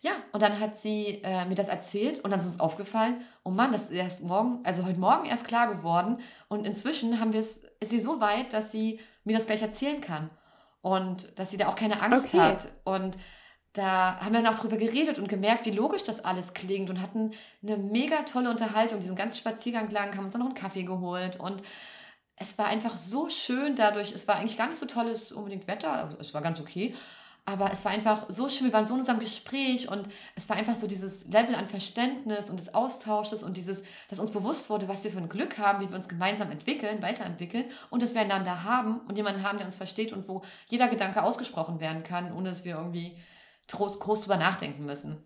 ja, 0.00 0.12
und 0.32 0.42
dann 0.42 0.60
hat 0.60 0.78
sie 0.78 1.22
äh, 1.24 1.44
mir 1.44 1.54
das 1.54 1.68
erzählt 1.68 2.20
und 2.20 2.30
dann 2.30 2.38
ist 2.38 2.46
uns 2.46 2.60
aufgefallen, 2.60 3.22
oh 3.44 3.50
Mann, 3.50 3.72
das 3.72 3.84
ist 3.84 3.90
erst 3.90 4.22
morgen, 4.22 4.60
also 4.64 4.84
heute 4.84 4.98
Morgen 4.98 5.26
erst 5.26 5.46
klar 5.46 5.74
geworden. 5.74 6.20
Und 6.48 6.66
inzwischen 6.66 7.20
haben 7.20 7.32
wir 7.32 7.40
es, 7.40 7.60
ist 7.80 7.90
sie 7.90 7.98
so 7.98 8.20
weit, 8.20 8.52
dass 8.52 8.70
sie 8.70 9.00
mir 9.24 9.36
das 9.36 9.46
gleich 9.46 9.62
erzählen 9.62 10.00
kann. 10.00 10.30
Und 10.80 11.38
dass 11.38 11.50
sie 11.50 11.56
da 11.56 11.68
auch 11.68 11.74
keine 11.74 12.00
Angst 12.00 12.26
okay. 12.26 12.38
hat. 12.38 12.68
Und 12.84 13.16
da 13.72 14.18
haben 14.20 14.32
wir 14.32 14.42
dann 14.42 14.54
auch 14.54 14.58
drüber 14.58 14.76
geredet 14.76 15.18
und 15.18 15.28
gemerkt, 15.28 15.66
wie 15.66 15.70
logisch 15.70 16.04
das 16.04 16.24
alles 16.24 16.54
klingt 16.54 16.90
und 16.90 17.02
hatten 17.02 17.32
eine 17.62 17.76
mega 17.76 18.22
tolle 18.22 18.50
Unterhaltung. 18.50 19.00
Diesen 19.00 19.16
ganzen 19.16 19.38
Spaziergang 19.38 19.90
lang 19.90 20.16
haben 20.16 20.24
uns 20.24 20.32
dann 20.32 20.40
noch 20.40 20.48
einen 20.48 20.56
Kaffee 20.56 20.84
geholt 20.84 21.38
und 21.38 21.62
es 22.36 22.56
war 22.56 22.66
einfach 22.66 22.96
so 22.96 23.28
schön 23.28 23.74
dadurch. 23.74 24.12
Es 24.12 24.26
war 24.28 24.36
eigentlich 24.36 24.56
gar 24.56 24.68
nicht 24.68 24.78
so 24.78 24.86
tolles 24.86 25.32
unbedingt 25.32 25.66
Wetter, 25.66 25.92
also 25.92 26.16
es 26.18 26.32
war 26.34 26.40
ganz 26.40 26.60
okay, 26.60 26.94
aber 27.48 27.72
es 27.72 27.82
war 27.82 27.92
einfach 27.92 28.26
so 28.28 28.50
schön. 28.50 28.66
Wir 28.66 28.74
waren 28.74 28.86
so 28.86 28.92
in 28.92 29.00
unserem 29.00 29.20
Gespräch 29.20 29.90
und 29.90 30.06
es 30.36 30.50
war 30.50 30.56
einfach 30.56 30.74
so 30.74 30.86
dieses 30.86 31.24
Level 31.24 31.54
an 31.54 31.66
Verständnis 31.66 32.50
und 32.50 32.60
des 32.60 32.74
Austausches 32.74 33.42
und 33.42 33.56
dieses, 33.56 33.82
dass 34.10 34.20
uns 34.20 34.32
bewusst 34.32 34.68
wurde, 34.68 34.86
was 34.86 35.02
wir 35.02 35.10
für 35.10 35.16
ein 35.16 35.30
Glück 35.30 35.56
haben, 35.56 35.80
wie 35.80 35.88
wir 35.88 35.96
uns 35.96 36.10
gemeinsam 36.10 36.50
entwickeln, 36.50 37.00
weiterentwickeln 37.00 37.64
und 37.88 38.02
dass 38.02 38.12
wir 38.12 38.20
einander 38.20 38.64
haben 38.64 39.00
und 39.08 39.16
jemanden 39.16 39.44
haben, 39.44 39.56
der 39.56 39.66
uns 39.66 39.78
versteht 39.78 40.12
und 40.12 40.28
wo 40.28 40.42
jeder 40.68 40.88
Gedanke 40.88 41.22
ausgesprochen 41.22 41.80
werden 41.80 42.02
kann, 42.02 42.34
ohne 42.34 42.50
dass 42.50 42.66
wir 42.66 42.76
irgendwie 42.76 43.16
groß, 43.68 43.98
groß 43.98 44.20
drüber 44.20 44.36
nachdenken 44.36 44.84
müssen. 44.84 45.24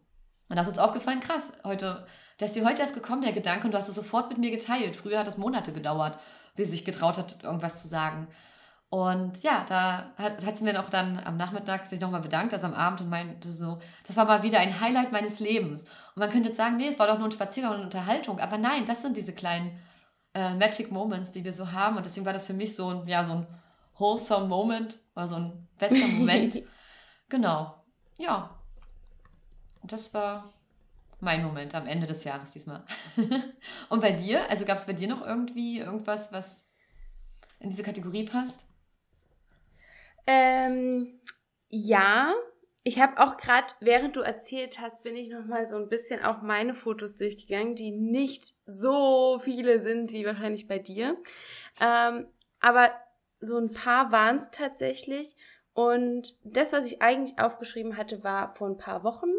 Und 0.49 0.55
das 0.57 0.67
ist 0.67 0.75
uns 0.75 0.79
aufgefallen, 0.79 1.19
krass, 1.19 1.53
heute, 1.65 2.07
der 2.39 2.47
ist 2.47 2.55
dir 2.55 2.65
heute 2.65 2.83
erst 2.83 2.95
gekommen, 2.95 3.23
der 3.23 3.33
Gedanke, 3.33 3.65
und 3.65 3.73
du 3.73 3.79
hast 3.79 3.89
es 3.89 3.97
sofort 3.97 4.29
mit 4.29 4.39
mir 4.39 4.53
geteilt. 4.53 4.95
Früher 4.95 5.19
hat 5.19 5.27
es 5.27 5.39
Monate 5.39 5.73
gedauert, 5.73 6.21
bis 6.55 6.71
sich 6.71 6.85
getraut 6.85 7.19
hat, 7.19 7.43
irgendwas 7.43 7.83
zu 7.83 7.89
sagen. 7.89 8.29
Und 8.93 9.43
ja, 9.43 9.65
da 9.71 10.13
hat, 10.19 10.45
hat 10.45 10.59
sie 10.59 10.65
mir 10.65 10.79
auch 10.79 10.91
dann 10.91 11.19
am 11.19 11.39
Nachmittag 11.39 11.87
sich 11.87 11.99
nochmal 11.99 12.21
bedankt, 12.21 12.53
also 12.53 12.67
am 12.67 12.75
Abend 12.75 13.01
und 13.01 13.09
meinte 13.09 13.51
so, 13.51 13.79
das 14.07 14.19
war 14.19 14.27
mal 14.27 14.43
wieder 14.43 14.59
ein 14.59 14.83
Highlight 14.83 15.13
meines 15.13 15.41
Lebens. 15.41 15.81
Und 15.81 16.17
man 16.17 16.29
könnte 16.29 16.51
jetzt 16.51 16.59
sagen, 16.59 16.77
nee, 16.77 16.89
es 16.89 16.99
war 16.99 17.07
doch 17.07 17.17
nur 17.17 17.29
ein 17.29 17.33
Spaziergang 17.33 17.71
und 17.71 17.77
eine 17.77 17.87
Unterhaltung. 17.87 18.39
Aber 18.39 18.59
nein, 18.59 18.85
das 18.85 19.01
sind 19.01 19.17
diese 19.17 19.33
kleinen 19.33 19.81
äh, 20.35 20.53
Magic 20.53 20.91
Moments, 20.91 21.31
die 21.31 21.43
wir 21.43 21.55
so 21.55 21.73
haben. 21.73 21.97
Und 21.97 22.05
deswegen 22.05 22.27
war 22.27 22.35
das 22.35 22.45
für 22.45 22.53
mich 22.53 22.77
so 22.77 22.89
ein, 22.89 23.09
ja, 23.09 23.25
so 23.25 23.33
ein 23.33 23.47
wholesome 23.95 24.47
Moment 24.47 24.99
oder 25.17 25.27
so 25.27 25.37
ein 25.37 25.69
bester 25.79 26.07
Moment. 26.09 26.63
genau. 27.31 27.83
Ja, 28.19 28.51
das 29.85 30.13
war 30.13 30.53
mein 31.19 31.43
Moment 31.43 31.75
am 31.75 31.87
Ende 31.87 32.07
des 32.07 32.25
Jahres 32.25 32.51
diesmal. 32.51 32.85
Und 33.89 34.01
bei 34.01 34.13
dir? 34.13 34.51
Also 34.51 34.67
gab 34.67 34.77
es 34.77 34.85
bei 34.85 34.93
dir 34.93 35.09
noch 35.09 35.23
irgendwie 35.27 35.79
irgendwas, 35.79 36.31
was 36.31 36.69
in 37.59 37.71
diese 37.71 37.85
Kategorie 37.85 38.27
passt? 38.27 38.67
Ähm, 40.27 41.21
ja, 41.69 42.35
ich 42.85 43.01
habe 43.01 43.19
auch 43.19 43.37
gerade, 43.37 43.73
während 43.81 44.17
du 44.17 44.21
erzählt 44.21 44.81
hast, 44.81 45.03
bin 45.03 45.15
ich 45.15 45.31
noch 45.31 45.45
mal 45.47 45.69
so 45.69 45.77
ein 45.77 45.89
bisschen 45.89 46.23
auch 46.23 46.43
meine 46.43 46.75
Fotos 46.75 47.17
durchgegangen, 47.17 47.77
die 47.77 47.93
nicht 47.93 48.55
so 48.67 49.39
viele 49.39 49.81
sind 49.81 50.13
wie 50.13 50.27
wahrscheinlich 50.27 50.67
bei 50.67 50.79
dir. 50.79 51.17
Ähm, 51.81 52.27
aber 52.61 52.91
so 53.41 53.57
ein 53.57 53.73
paar 53.73 54.11
waren 54.11 54.37
es 54.37 54.51
tatsächlich. 54.51 55.37
Und 55.75 56.37
das, 56.45 56.73
was 56.73 56.87
ich 56.87 57.03
eigentlich 57.03 57.39
aufgeschrieben 57.39 57.97
hatte, 57.97 58.25
war 58.25 58.51
vor 58.51 58.69
ein 58.69 58.77
paar 58.77 59.05
Wochen, 59.05 59.31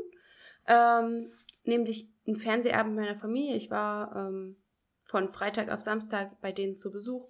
ähm, 0.68 1.28
nämlich 1.64 2.10
ein 2.28 2.36
Fernsehabend 2.36 2.96
meiner 2.96 3.16
Familie. 3.16 3.56
Ich 3.56 3.70
war 3.70 4.16
ähm, 4.16 4.58
von 5.04 5.30
Freitag 5.30 5.70
auf 5.70 5.82
Samstag 5.82 6.40
bei 6.42 6.52
denen 6.52 6.76
zu 6.76 6.92
Besuch 6.92 7.28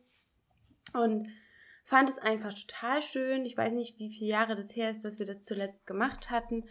und 0.93 1.27
fand 1.83 2.09
es 2.09 2.17
einfach 2.17 2.53
total 2.53 3.01
schön. 3.01 3.45
Ich 3.45 3.57
weiß 3.57 3.73
nicht, 3.73 3.99
wie 3.99 4.09
viele 4.09 4.31
Jahre 4.31 4.55
das 4.55 4.75
her 4.75 4.89
ist, 4.89 5.03
dass 5.03 5.19
wir 5.19 5.25
das 5.25 5.43
zuletzt 5.43 5.85
gemacht 5.85 6.31
hatten. 6.31 6.63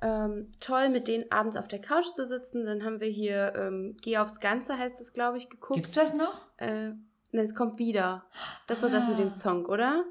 Ähm, 0.00 0.50
toll, 0.60 0.90
mit 0.90 1.08
denen 1.08 1.30
abends 1.30 1.56
auf 1.56 1.68
der 1.68 1.80
Couch 1.80 2.06
zu 2.06 2.26
sitzen. 2.26 2.66
Dann 2.66 2.84
haben 2.84 3.00
wir 3.00 3.08
hier 3.08 3.54
ähm, 3.56 3.96
Geh 4.02 4.18
aufs 4.18 4.40
Ganze, 4.40 4.78
heißt 4.78 5.00
das, 5.00 5.12
glaube 5.12 5.38
ich, 5.38 5.48
geguckt. 5.48 5.74
Gibt's 5.74 5.92
das 5.92 6.12
noch? 6.12 6.46
Äh, 6.58 6.90
ne, 7.32 7.42
es 7.42 7.54
kommt 7.54 7.78
wieder. 7.78 8.26
Das 8.66 8.78
ist 8.78 8.84
ah. 8.84 8.88
so 8.88 8.94
das 8.94 9.08
mit 9.08 9.18
dem 9.18 9.34
Song, 9.34 9.66
ah. 9.66 9.70
oder? 9.70 10.04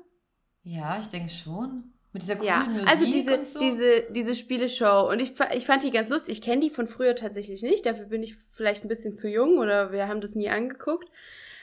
Ja, 0.63 0.99
ich 0.99 1.07
denke 1.07 1.29
schon. 1.29 1.93
Mit 2.13 2.23
dieser 2.23 2.36
coolen 2.36 2.47
ja, 2.47 2.63
Musik 2.63 2.89
also 2.89 3.05
diese, 3.05 3.43
so. 3.43 3.60
diese, 3.60 4.03
diese 4.12 4.36
Spieleshow. 4.36 5.10
Und 5.10 5.19
ich, 5.19 5.33
ich 5.53 5.65
fand 5.65 5.83
die 5.83 5.91
ganz 5.91 6.10
lustig. 6.10 6.38
Ich 6.38 6.41
kenne 6.41 6.62
die 6.62 6.69
von 6.69 6.88
früher 6.88 7.15
tatsächlich 7.15 7.62
nicht. 7.62 7.86
Dafür 7.86 8.05
bin 8.05 8.23
ich 8.23 8.36
vielleicht 8.36 8.83
ein 8.83 8.88
bisschen 8.88 9.15
zu 9.15 9.29
jung 9.29 9.57
oder 9.60 9.91
wir 9.91 10.07
haben 10.07 10.19
das 10.19 10.36
nie 10.36 10.49
angeguckt. 10.49 11.10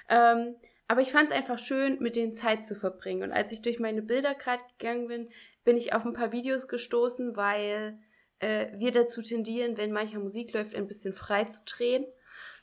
Ähm, 0.08 0.54
aber 0.86 1.00
ich 1.00 1.12
fand 1.12 1.30
es 1.30 1.36
einfach 1.36 1.58
schön, 1.58 1.98
mit 2.00 2.16
denen 2.16 2.34
Zeit 2.34 2.64
zu 2.64 2.74
verbringen. 2.74 3.22
Und 3.22 3.32
als 3.32 3.52
ich 3.52 3.62
durch 3.62 3.80
meine 3.80 4.02
Bilder 4.02 4.34
gerade 4.34 4.62
gegangen 4.78 5.08
bin, 5.08 5.28
bin 5.64 5.76
ich 5.76 5.94
auf 5.94 6.04
ein 6.04 6.12
paar 6.12 6.32
Videos 6.32 6.68
gestoßen, 6.68 7.36
weil 7.36 7.98
äh, 8.38 8.68
wir 8.78 8.92
dazu 8.92 9.22
tendieren, 9.22 9.76
wenn 9.76 9.92
manchmal 9.92 10.22
Musik 10.22 10.52
läuft, 10.52 10.74
ein 10.74 10.86
bisschen 10.86 11.12
frei 11.12 11.44
zu 11.44 11.62
drehen 11.64 12.04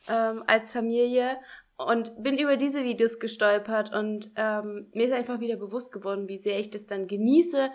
ähm, 0.07 0.43
als 0.45 0.71
Familie 0.71 1.37
und 1.77 2.21
bin 2.21 2.37
über 2.37 2.57
diese 2.57 2.83
Videos 2.83 3.19
gestolpert 3.19 3.93
und 3.93 4.31
ähm, 4.35 4.91
mir 4.93 5.07
ist 5.07 5.13
einfach 5.13 5.39
wieder 5.39 5.57
bewusst 5.57 5.91
geworden, 5.91 6.27
wie 6.27 6.37
sehr 6.37 6.59
ich 6.59 6.69
das 6.69 6.85
dann 6.85 7.07
genieße. 7.07 7.71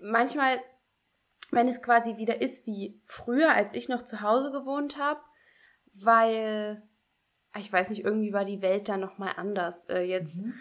Manchmal, 0.00 0.60
wenn 1.50 1.68
es 1.68 1.82
quasi 1.82 2.16
wieder 2.16 2.40
ist 2.40 2.66
wie 2.66 2.98
früher, 3.02 3.54
als 3.54 3.74
ich 3.74 3.90
noch 3.90 4.02
zu 4.02 4.22
Hause 4.22 4.50
gewohnt 4.50 4.96
habe, 4.96 5.20
weil 5.92 6.82
ich 7.58 7.72
weiß 7.72 7.90
nicht, 7.90 8.04
irgendwie 8.04 8.32
war 8.32 8.44
die 8.44 8.62
Welt 8.62 8.88
da 8.88 8.96
noch 8.96 9.18
mal 9.18 9.32
anders. 9.32 9.86
Äh, 9.88 10.02
jetzt 10.02 10.42
mhm. 10.42 10.54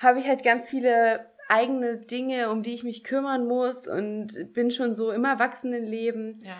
habe 0.00 0.18
ich 0.20 0.26
halt 0.26 0.42
ganz 0.42 0.68
viele 0.68 1.26
eigene 1.48 1.98
Dinge, 1.98 2.50
um 2.50 2.62
die 2.62 2.74
ich 2.74 2.84
mich 2.84 3.04
kümmern 3.04 3.46
muss 3.46 3.88
und 3.88 4.52
bin 4.52 4.70
schon 4.70 4.94
so 4.94 5.10
im 5.10 5.24
Erwachsenenleben. 5.24 6.42
Ja. 6.44 6.56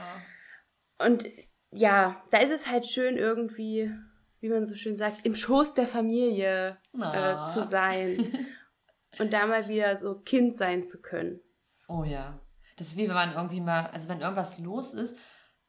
Und 1.06 1.26
ja, 1.70 2.22
da 2.30 2.38
ist 2.38 2.50
es 2.50 2.70
halt 2.70 2.86
schön 2.86 3.16
irgendwie 3.16 3.92
wie 4.40 4.48
man 4.48 4.64
so 4.64 4.74
schön 4.74 4.96
sagt, 4.96 5.24
im 5.26 5.34
Schoß 5.34 5.74
der 5.74 5.86
Familie 5.86 6.78
äh, 6.94 7.44
zu 7.52 7.64
sein 7.64 8.46
und 9.18 9.32
da 9.32 9.46
mal 9.46 9.68
wieder 9.68 9.96
so 9.96 10.20
Kind 10.20 10.54
sein 10.54 10.84
zu 10.84 11.00
können. 11.00 11.40
Oh 11.88 12.04
ja. 12.04 12.40
Das 12.76 12.88
ist 12.88 12.96
wie 12.96 13.08
wenn 13.08 13.14
man 13.14 13.32
irgendwie 13.32 13.60
mal, 13.60 13.86
also 13.86 14.08
wenn 14.08 14.20
irgendwas 14.20 14.58
los 14.58 14.94
ist 14.94 15.16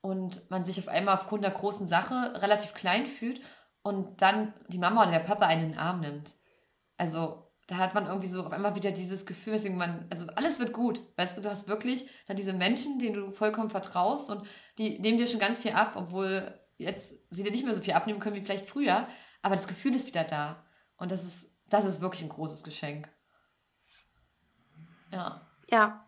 und 0.01 0.49
man 0.51 0.65
sich 0.65 0.79
auf 0.79 0.87
einmal 0.87 1.17
aufgrund 1.17 1.43
der 1.43 1.51
großen 1.51 1.87
Sache 1.87 2.33
relativ 2.41 2.73
klein 2.73 3.07
fühlt 3.07 3.41
und 3.89 4.21
dann 4.21 4.53
die 4.67 4.77
Mama 4.77 5.01
oder 5.01 5.11
der 5.11 5.19
Papa 5.19 5.47
einen 5.47 5.63
in 5.63 5.71
den 5.71 5.79
Arm 5.79 5.99
nimmt. 5.99 6.35
Also 6.97 7.51
da 7.67 7.77
hat 7.77 7.95
man 7.95 8.05
irgendwie 8.05 8.27
so 8.27 8.43
auf 8.43 8.51
einmal 8.51 8.75
wieder 8.75 8.91
dieses 8.91 9.25
Gefühl, 9.25 9.53
dass 9.53 9.67
man, 9.67 10.07
also 10.09 10.27
alles 10.35 10.59
wird 10.59 10.73
gut. 10.73 11.01
Weißt 11.17 11.35
du, 11.35 11.41
du 11.41 11.49
hast 11.49 11.67
wirklich 11.67 12.07
dann 12.27 12.37
diese 12.37 12.53
Menschen, 12.53 12.99
denen 12.99 13.15
du 13.15 13.31
vollkommen 13.31 13.69
vertraust 13.69 14.29
und 14.29 14.47
die 14.77 14.99
nehmen 14.99 15.17
dir 15.17 15.27
schon 15.27 15.39
ganz 15.39 15.59
viel 15.59 15.71
ab, 15.71 15.93
obwohl 15.95 16.59
jetzt 16.77 17.15
sie 17.31 17.43
dir 17.43 17.51
nicht 17.51 17.65
mehr 17.65 17.73
so 17.73 17.81
viel 17.81 17.93
abnehmen 17.93 18.19
können 18.19 18.35
wie 18.35 18.41
vielleicht 18.41 18.69
früher, 18.69 19.07
aber 19.41 19.55
das 19.55 19.67
Gefühl 19.67 19.95
ist 19.95 20.07
wieder 20.07 20.23
da. 20.23 20.63
Und 20.97 21.11
das 21.11 21.23
ist, 21.23 21.55
das 21.67 21.85
ist 21.85 22.01
wirklich 22.01 22.21
ein 22.21 22.29
großes 22.29 22.63
Geschenk. 22.63 23.09
Ja. 25.11 25.41
Ja. 25.71 26.07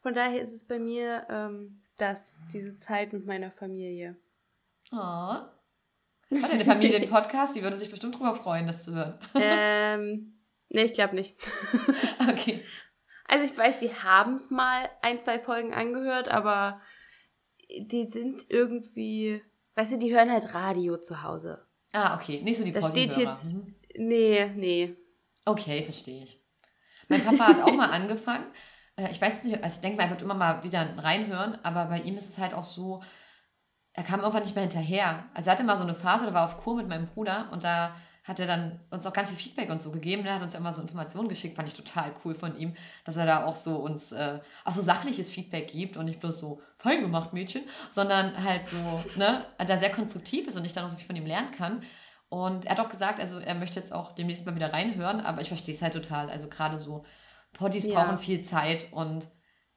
Von 0.00 0.14
daher 0.14 0.40
ist 0.40 0.52
es 0.52 0.66
bei 0.66 0.78
mir 0.78 1.26
ähm, 1.28 1.82
das, 1.98 2.34
diese 2.52 2.78
Zeit 2.78 3.12
mit 3.12 3.26
meiner 3.26 3.50
Familie. 3.50 4.16
Oh. 4.92 5.36
Hat 6.42 6.52
deine 6.52 6.64
Familie 6.64 7.00
den 7.00 7.10
Podcast? 7.10 7.56
Die 7.56 7.62
würde 7.62 7.76
sich 7.76 7.90
bestimmt 7.90 8.16
drüber 8.16 8.34
freuen, 8.34 8.66
das 8.66 8.82
zu 8.82 8.92
hören. 8.94 9.18
ähm, 9.34 10.38
nee, 10.68 10.82
ich 10.82 10.92
glaube 10.92 11.14
nicht. 11.14 11.36
okay. 12.28 12.62
Also 13.26 13.44
ich 13.44 13.56
weiß, 13.58 13.80
sie 13.80 13.94
haben 13.94 14.34
es 14.34 14.50
mal 14.50 14.88
ein, 15.02 15.20
zwei 15.20 15.38
Folgen 15.38 15.74
angehört, 15.74 16.28
aber 16.28 16.80
die 17.68 18.06
sind 18.06 18.46
irgendwie 18.48 19.42
Weißt 19.78 19.92
du, 19.92 19.98
die 19.98 20.12
hören 20.12 20.32
halt 20.32 20.54
Radio 20.54 20.96
zu 20.96 21.22
Hause. 21.22 21.64
Ah, 21.92 22.16
okay. 22.16 22.42
Nicht 22.42 22.58
so 22.58 22.64
die 22.64 22.72
Da 22.72 22.82
steht 22.82 23.16
jetzt. 23.16 23.52
Mhm. 23.52 23.76
Nee, 23.96 24.50
nee. 24.56 24.96
Okay, 25.44 25.84
verstehe 25.84 26.24
ich. 26.24 26.42
Mein 27.08 27.22
Papa 27.22 27.46
hat 27.46 27.62
auch 27.62 27.72
mal 27.72 27.90
angefangen. 27.90 28.46
Äh, 28.96 29.12
ich 29.12 29.20
weiß 29.20 29.44
nicht, 29.44 29.62
also 29.62 29.76
ich 29.76 29.80
denke 29.80 29.96
mal, 29.96 30.02
er 30.02 30.10
wird 30.10 30.22
immer 30.22 30.34
mal 30.34 30.64
wieder 30.64 30.98
reinhören, 30.98 31.60
aber 31.62 31.84
bei 31.84 32.00
ihm 32.00 32.16
ist 32.16 32.28
es 32.28 32.38
halt 32.38 32.54
auch 32.54 32.64
so, 32.64 33.04
er 33.98 34.04
kam 34.04 34.20
irgendwann 34.20 34.44
nicht 34.44 34.54
mehr 34.54 34.62
hinterher. 34.62 35.24
Also 35.34 35.50
er 35.50 35.54
hatte 35.54 35.64
mal 35.64 35.76
so 35.76 35.82
eine 35.82 35.96
Phase, 35.96 36.24
da 36.24 36.32
war 36.32 36.44
auf 36.44 36.56
Kur 36.58 36.76
mit 36.76 36.86
meinem 36.86 37.06
Bruder 37.06 37.48
und 37.50 37.64
da 37.64 37.96
hat 38.22 38.38
er 38.38 38.46
dann 38.46 38.78
uns 38.90 39.04
auch 39.04 39.12
ganz 39.12 39.28
viel 39.28 39.38
Feedback 39.38 39.70
und 39.70 39.82
so 39.82 39.90
gegeben. 39.90 40.24
Er 40.24 40.36
hat 40.36 40.42
uns 40.42 40.54
ja 40.54 40.60
immer 40.60 40.72
so 40.72 40.80
Informationen 40.80 41.28
geschickt, 41.28 41.56
fand 41.56 41.66
ich 41.66 41.74
total 41.74 42.12
cool 42.24 42.36
von 42.36 42.56
ihm, 42.56 42.74
dass 43.04 43.16
er 43.16 43.26
da 43.26 43.44
auch 43.44 43.56
so 43.56 43.74
uns 43.74 44.12
äh, 44.12 44.38
auch 44.64 44.72
so 44.72 44.82
sachliches 44.82 45.32
Feedback 45.32 45.72
gibt 45.72 45.96
und 45.96 46.04
nicht 46.04 46.20
bloß 46.20 46.38
so 46.38 46.62
fein 46.76 47.00
gemacht, 47.00 47.32
Mädchen, 47.32 47.64
sondern 47.90 48.40
halt 48.44 48.68
so, 48.68 49.02
ne, 49.18 49.44
da 49.66 49.76
sehr 49.76 49.90
konstruktiv 49.90 50.46
ist 50.46 50.56
und 50.56 50.64
ich 50.64 50.72
dann 50.72 50.84
auch 50.84 50.90
so 50.90 50.96
viel 50.96 51.06
von 51.06 51.16
ihm 51.16 51.26
lernen 51.26 51.50
kann. 51.50 51.82
Und 52.28 52.66
er 52.66 52.76
hat 52.76 52.80
auch 52.80 52.90
gesagt, 52.90 53.18
also 53.18 53.40
er 53.40 53.56
möchte 53.56 53.80
jetzt 53.80 53.92
auch 53.92 54.12
demnächst 54.12 54.46
mal 54.46 54.54
wieder 54.54 54.72
reinhören, 54.72 55.20
aber 55.20 55.40
ich 55.40 55.48
verstehe 55.48 55.74
es 55.74 55.82
halt 55.82 55.94
total. 55.94 56.30
Also 56.30 56.48
gerade 56.48 56.76
so 56.76 57.04
Poddies 57.52 57.86
ja. 57.86 57.94
brauchen 57.94 58.18
viel 58.18 58.42
Zeit 58.42 58.92
und 58.92 59.26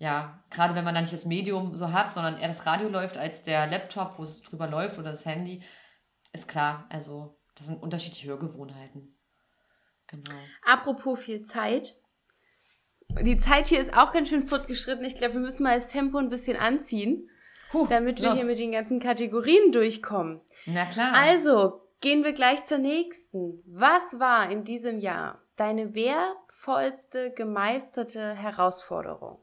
ja, 0.02 0.44
gerade 0.50 0.74
wenn 0.74 0.84
man 0.84 0.96
dann 0.96 1.04
nicht 1.04 1.14
das 1.14 1.26
Medium 1.26 1.76
so 1.76 1.92
hat, 1.92 2.12
sondern 2.12 2.40
eher 2.40 2.48
das 2.48 2.66
Radio 2.66 2.90
läuft 2.90 3.20
als 3.20 3.44
der 3.44 3.68
Laptop, 3.68 4.18
wo 4.18 4.24
es 4.24 4.42
drüber 4.42 4.66
läuft 4.66 4.98
oder 4.98 5.12
das 5.12 5.28
Handy, 5.28 5.62
ist 6.34 6.48
klar. 6.48 6.88
Also 6.90 7.38
das 7.54 7.68
sind 7.68 7.84
unterschiedliche 7.84 8.30
Hörgewohnheiten. 8.30 9.16
Genau. 10.08 10.40
Apropos 10.66 11.20
viel 11.20 11.44
Zeit. 11.44 11.96
Die 13.10 13.38
Zeit 13.38 13.68
hier 13.68 13.80
ist 13.80 13.96
auch 13.96 14.12
ganz 14.12 14.30
schön 14.30 14.48
fortgeschritten. 14.48 15.06
Ich 15.06 15.18
glaube, 15.18 15.36
wir 15.36 15.42
müssen 15.42 15.62
mal 15.62 15.76
das 15.76 15.90
Tempo 15.90 16.18
ein 16.18 16.30
bisschen 16.30 16.58
anziehen, 16.58 17.30
Puh, 17.70 17.86
damit 17.88 18.22
wir 18.22 18.30
los. 18.30 18.40
hier 18.40 18.48
mit 18.48 18.58
den 18.58 18.72
ganzen 18.72 19.00
Kategorien 19.00 19.72
durchkommen. 19.72 20.42
Na 20.66 20.86
klar. 20.86 21.14
Also, 21.14 21.80
gehen 22.00 22.24
wir 22.24 22.34
gleich 22.34 22.64
zur 22.64 22.80
nächsten. 22.80 23.62
Was 23.68 24.20
war 24.20 24.50
in 24.50 24.64
diesem 24.64 24.98
Jahr 24.98 25.44
deine 25.58 25.94
wertvollste 25.94 27.32
gemeisterte 27.36 28.34
Herausforderung? 28.34 29.38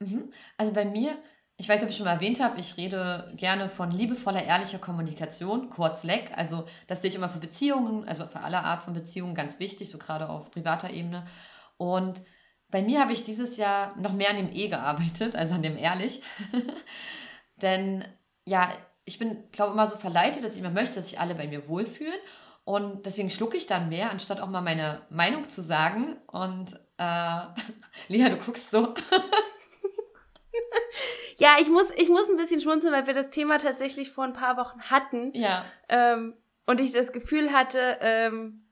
Mhm. 0.00 0.30
Also 0.56 0.72
bei 0.72 0.84
mir 0.84 1.16
ich 1.60 1.68
weiß 1.68 1.82
ob 1.82 1.90
ich 1.90 1.96
schon 1.96 2.06
mal 2.06 2.14
erwähnt 2.14 2.40
habe, 2.40 2.58
ich 2.58 2.78
rede 2.78 3.30
gerne 3.36 3.68
von 3.68 3.90
liebevoller, 3.90 4.42
ehrlicher 4.42 4.78
Kommunikation, 4.78 5.68
kurz 5.68 6.04
LEC. 6.04 6.32
Also 6.34 6.64
das 6.86 7.02
sehe 7.02 7.10
ich 7.10 7.16
immer 7.16 7.28
für 7.28 7.38
Beziehungen, 7.38 8.08
also 8.08 8.26
für 8.26 8.40
alle 8.40 8.60
Art 8.60 8.82
von 8.82 8.94
Beziehungen 8.94 9.34
ganz 9.34 9.58
wichtig, 9.58 9.90
so 9.90 9.98
gerade 9.98 10.30
auf 10.30 10.50
privater 10.50 10.88
Ebene. 10.88 11.26
Und 11.76 12.22
bei 12.70 12.80
mir 12.80 13.00
habe 13.00 13.12
ich 13.12 13.24
dieses 13.24 13.58
Jahr 13.58 13.94
noch 13.98 14.14
mehr 14.14 14.30
an 14.30 14.36
dem 14.38 14.50
E 14.50 14.68
gearbeitet, 14.68 15.36
also 15.36 15.52
an 15.52 15.62
dem 15.62 15.76
ehrlich. 15.76 16.22
Denn 17.56 18.06
ja, 18.46 18.72
ich 19.04 19.18
bin, 19.18 19.50
glaube 19.52 19.74
immer 19.74 19.86
so 19.86 19.98
verleitet, 19.98 20.42
dass 20.42 20.54
ich 20.54 20.60
immer 20.60 20.70
möchte, 20.70 20.94
dass 20.94 21.10
sich 21.10 21.20
alle 21.20 21.34
bei 21.34 21.46
mir 21.46 21.68
wohlfühlen. 21.68 22.18
Und 22.64 23.04
deswegen 23.04 23.28
schlucke 23.28 23.58
ich 23.58 23.66
dann 23.66 23.90
mehr, 23.90 24.10
anstatt 24.10 24.40
auch 24.40 24.48
mal 24.48 24.62
meine 24.62 25.02
Meinung 25.10 25.46
zu 25.50 25.60
sagen. 25.60 26.16
Und 26.26 26.72
äh, 26.96 27.40
Lea, 28.08 28.30
du 28.30 28.38
guckst 28.38 28.70
so. 28.70 28.94
Ja, 31.40 31.56
ich 31.58 31.70
muss, 31.70 31.90
ich 31.96 32.10
muss 32.10 32.28
ein 32.28 32.36
bisschen 32.36 32.60
schmunzeln, 32.60 32.92
weil 32.92 33.06
wir 33.06 33.14
das 33.14 33.30
Thema 33.30 33.56
tatsächlich 33.56 34.12
vor 34.12 34.24
ein 34.24 34.34
paar 34.34 34.58
Wochen 34.58 34.82
hatten. 34.82 35.32
Ja. 35.34 35.64
Ähm, 35.88 36.34
und 36.66 36.80
ich 36.80 36.92
das 36.92 37.12
Gefühl 37.12 37.50
hatte, 37.52 37.96
ähm, 38.02 38.66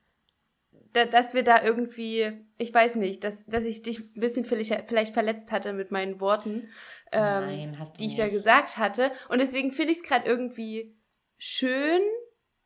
da, 0.92 1.07
dass 1.07 1.33
wir 1.33 1.42
da 1.42 1.62
irgendwie, 1.62 2.31
ich 2.59 2.72
weiß 2.72 2.96
nicht, 2.96 3.24
dass, 3.24 3.44
dass 3.46 3.64
ich 3.64 3.83
dich 3.83 4.01
ein 4.01 4.20
bisschen 4.20 4.44
vielleicht, 4.44 4.87
vielleicht 4.87 5.14
verletzt 5.14 5.51
hatte 5.51 5.72
mit 5.72 5.90
meinen 5.90 6.20
Worten, 6.20 6.68
ähm, 7.11 7.20
Nein, 7.22 7.79
die 7.98 8.05
nicht. 8.05 8.12
ich 8.12 8.16
da 8.18 8.29
gesagt 8.29 8.77
hatte. 8.77 9.12
Und 9.31 9.38
deswegen 9.38 9.72
finde 9.72 9.92
ich 9.92 10.01
es 10.01 10.05
gerade 10.05 10.29
irgendwie 10.29 10.94
schön, 11.38 12.03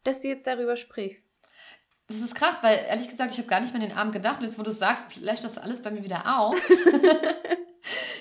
dass 0.02 0.20
du 0.20 0.28
jetzt 0.28 0.48
darüber 0.48 0.76
sprichst. 0.76 1.40
Das 2.08 2.20
ist 2.20 2.34
krass, 2.34 2.56
weil 2.62 2.78
ehrlich 2.88 3.08
gesagt, 3.08 3.30
ich 3.30 3.38
habe 3.38 3.48
gar 3.48 3.60
nicht 3.60 3.72
mehr 3.72 3.82
an 3.82 3.88
den 3.88 3.96
Abend 3.96 4.12
gedacht. 4.12 4.40
Und 4.40 4.46
jetzt, 4.46 4.58
wo 4.58 4.64
du 4.64 4.72
sagst, 4.72 5.06
vielleicht 5.12 5.44
das 5.44 5.58
alles 5.58 5.80
bei 5.80 5.92
mir 5.92 6.02
wieder 6.02 6.38
auf. 6.40 6.56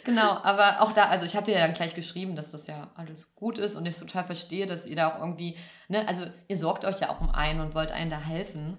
genau, 0.04 0.38
aber 0.44 0.82
auch 0.82 0.94
da, 0.94 1.06
also 1.06 1.26
ich 1.26 1.36
hatte 1.36 1.52
ja 1.52 1.60
dann 1.60 1.74
gleich 1.74 1.96
geschrieben, 1.96 2.36
dass 2.36 2.50
das 2.50 2.68
ja 2.68 2.92
alles 2.96 3.34
gut 3.36 3.58
ist 3.58 3.76
und 3.76 3.86
ich 3.86 3.98
total 3.98 4.24
verstehe, 4.24 4.66
dass 4.66 4.86
ihr 4.86 4.96
da 4.96 5.14
auch 5.14 5.20
irgendwie, 5.20 5.58
ne, 5.88 6.08
also 6.08 6.26
ihr 6.48 6.58
sorgt 6.58 6.86
euch 6.86 7.00
ja 7.00 7.10
auch 7.10 7.22
um 7.22 7.30
einen 7.30 7.62
und 7.62 7.76
wollt 7.76 7.92
einen 7.92 8.10
da 8.10 8.20
helfen 8.20 8.78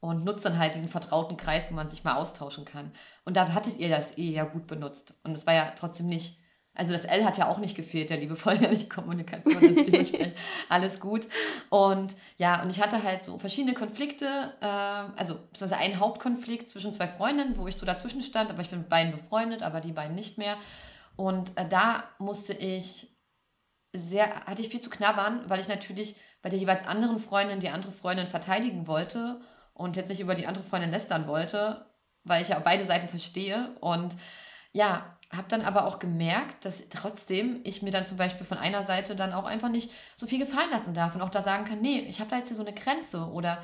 und 0.00 0.24
nutzt 0.24 0.44
dann 0.44 0.58
halt 0.58 0.74
diesen 0.74 0.88
vertrauten 0.88 1.36
Kreis, 1.36 1.70
wo 1.70 1.74
man 1.74 1.88
sich 1.88 2.04
mal 2.04 2.16
austauschen 2.16 2.64
kann. 2.64 2.92
Und 3.24 3.36
da 3.36 3.52
hattet 3.52 3.78
ihr 3.78 3.88
das 3.88 4.16
eh 4.16 4.30
ja 4.30 4.44
gut 4.44 4.66
benutzt. 4.66 5.14
Und 5.24 5.32
es 5.32 5.46
war 5.46 5.54
ja 5.54 5.72
trotzdem 5.76 6.06
nicht 6.06 6.37
also 6.78 6.92
das 6.92 7.04
L 7.04 7.24
hat 7.24 7.36
ja 7.38 7.48
auch 7.48 7.58
nicht 7.58 7.76
gefehlt, 7.76 8.08
der 8.08 8.18
liebevolle 8.18 8.62
ehrliche 8.62 8.88
Kommunikation 8.88 9.76
ist 9.76 10.14
alles 10.68 11.00
gut. 11.00 11.26
Und 11.70 12.14
ja, 12.36 12.62
und 12.62 12.70
ich 12.70 12.80
hatte 12.80 13.02
halt 13.02 13.24
so 13.24 13.38
verschiedene 13.38 13.74
Konflikte, 13.74 14.54
äh, 14.60 14.64
also 14.64 15.34
beziehungsweise 15.34 15.76
einen 15.76 15.98
Hauptkonflikt 15.98 16.70
zwischen 16.70 16.92
zwei 16.92 17.08
Freundinnen, 17.08 17.58
wo 17.58 17.66
ich 17.66 17.76
so 17.76 17.84
dazwischen 17.84 18.22
stand, 18.22 18.50
aber 18.50 18.62
ich 18.62 18.70
bin 18.70 18.78
mit 18.78 18.88
beiden 18.88 19.12
befreundet, 19.12 19.62
aber 19.62 19.80
die 19.80 19.92
beiden 19.92 20.14
nicht 20.14 20.38
mehr. 20.38 20.56
Und 21.16 21.50
äh, 21.58 21.68
da 21.68 22.04
musste 22.20 22.52
ich 22.52 23.08
sehr, 23.92 24.46
hatte 24.46 24.62
ich 24.62 24.68
viel 24.68 24.80
zu 24.80 24.90
knabbern, 24.90 25.42
weil 25.50 25.58
ich 25.58 25.66
natürlich 25.66 26.14
bei 26.42 26.48
der 26.48 26.60
jeweils 26.60 26.86
anderen 26.86 27.18
Freundin 27.18 27.58
die 27.58 27.70
andere 27.70 27.90
Freundin 27.90 28.28
verteidigen 28.28 28.86
wollte 28.86 29.40
und 29.74 29.96
jetzt 29.96 30.10
nicht 30.10 30.20
über 30.20 30.36
die 30.36 30.46
andere 30.46 30.62
Freundin 30.62 30.92
lästern 30.92 31.26
wollte, 31.26 31.86
weil 32.22 32.42
ich 32.42 32.50
ja 32.50 32.60
beide 32.60 32.84
Seiten 32.84 33.08
verstehe. 33.08 33.76
Und 33.80 34.16
ja, 34.72 35.17
habe 35.30 35.48
dann 35.48 35.62
aber 35.62 35.84
auch 35.86 35.98
gemerkt, 35.98 36.64
dass 36.64 36.88
trotzdem 36.88 37.60
ich 37.64 37.82
mir 37.82 37.90
dann 37.90 38.06
zum 38.06 38.16
Beispiel 38.16 38.46
von 38.46 38.58
einer 38.58 38.82
Seite 38.82 39.14
dann 39.14 39.34
auch 39.34 39.44
einfach 39.44 39.68
nicht 39.68 39.90
so 40.16 40.26
viel 40.26 40.38
gefallen 40.38 40.70
lassen 40.70 40.94
darf 40.94 41.14
und 41.14 41.20
auch 41.20 41.28
da 41.28 41.42
sagen 41.42 41.64
kann, 41.64 41.80
nee, 41.80 42.00
ich 42.00 42.20
habe 42.20 42.30
da 42.30 42.38
jetzt 42.38 42.48
hier 42.48 42.56
so 42.56 42.64
eine 42.64 42.74
Grenze 42.74 43.26
oder 43.26 43.62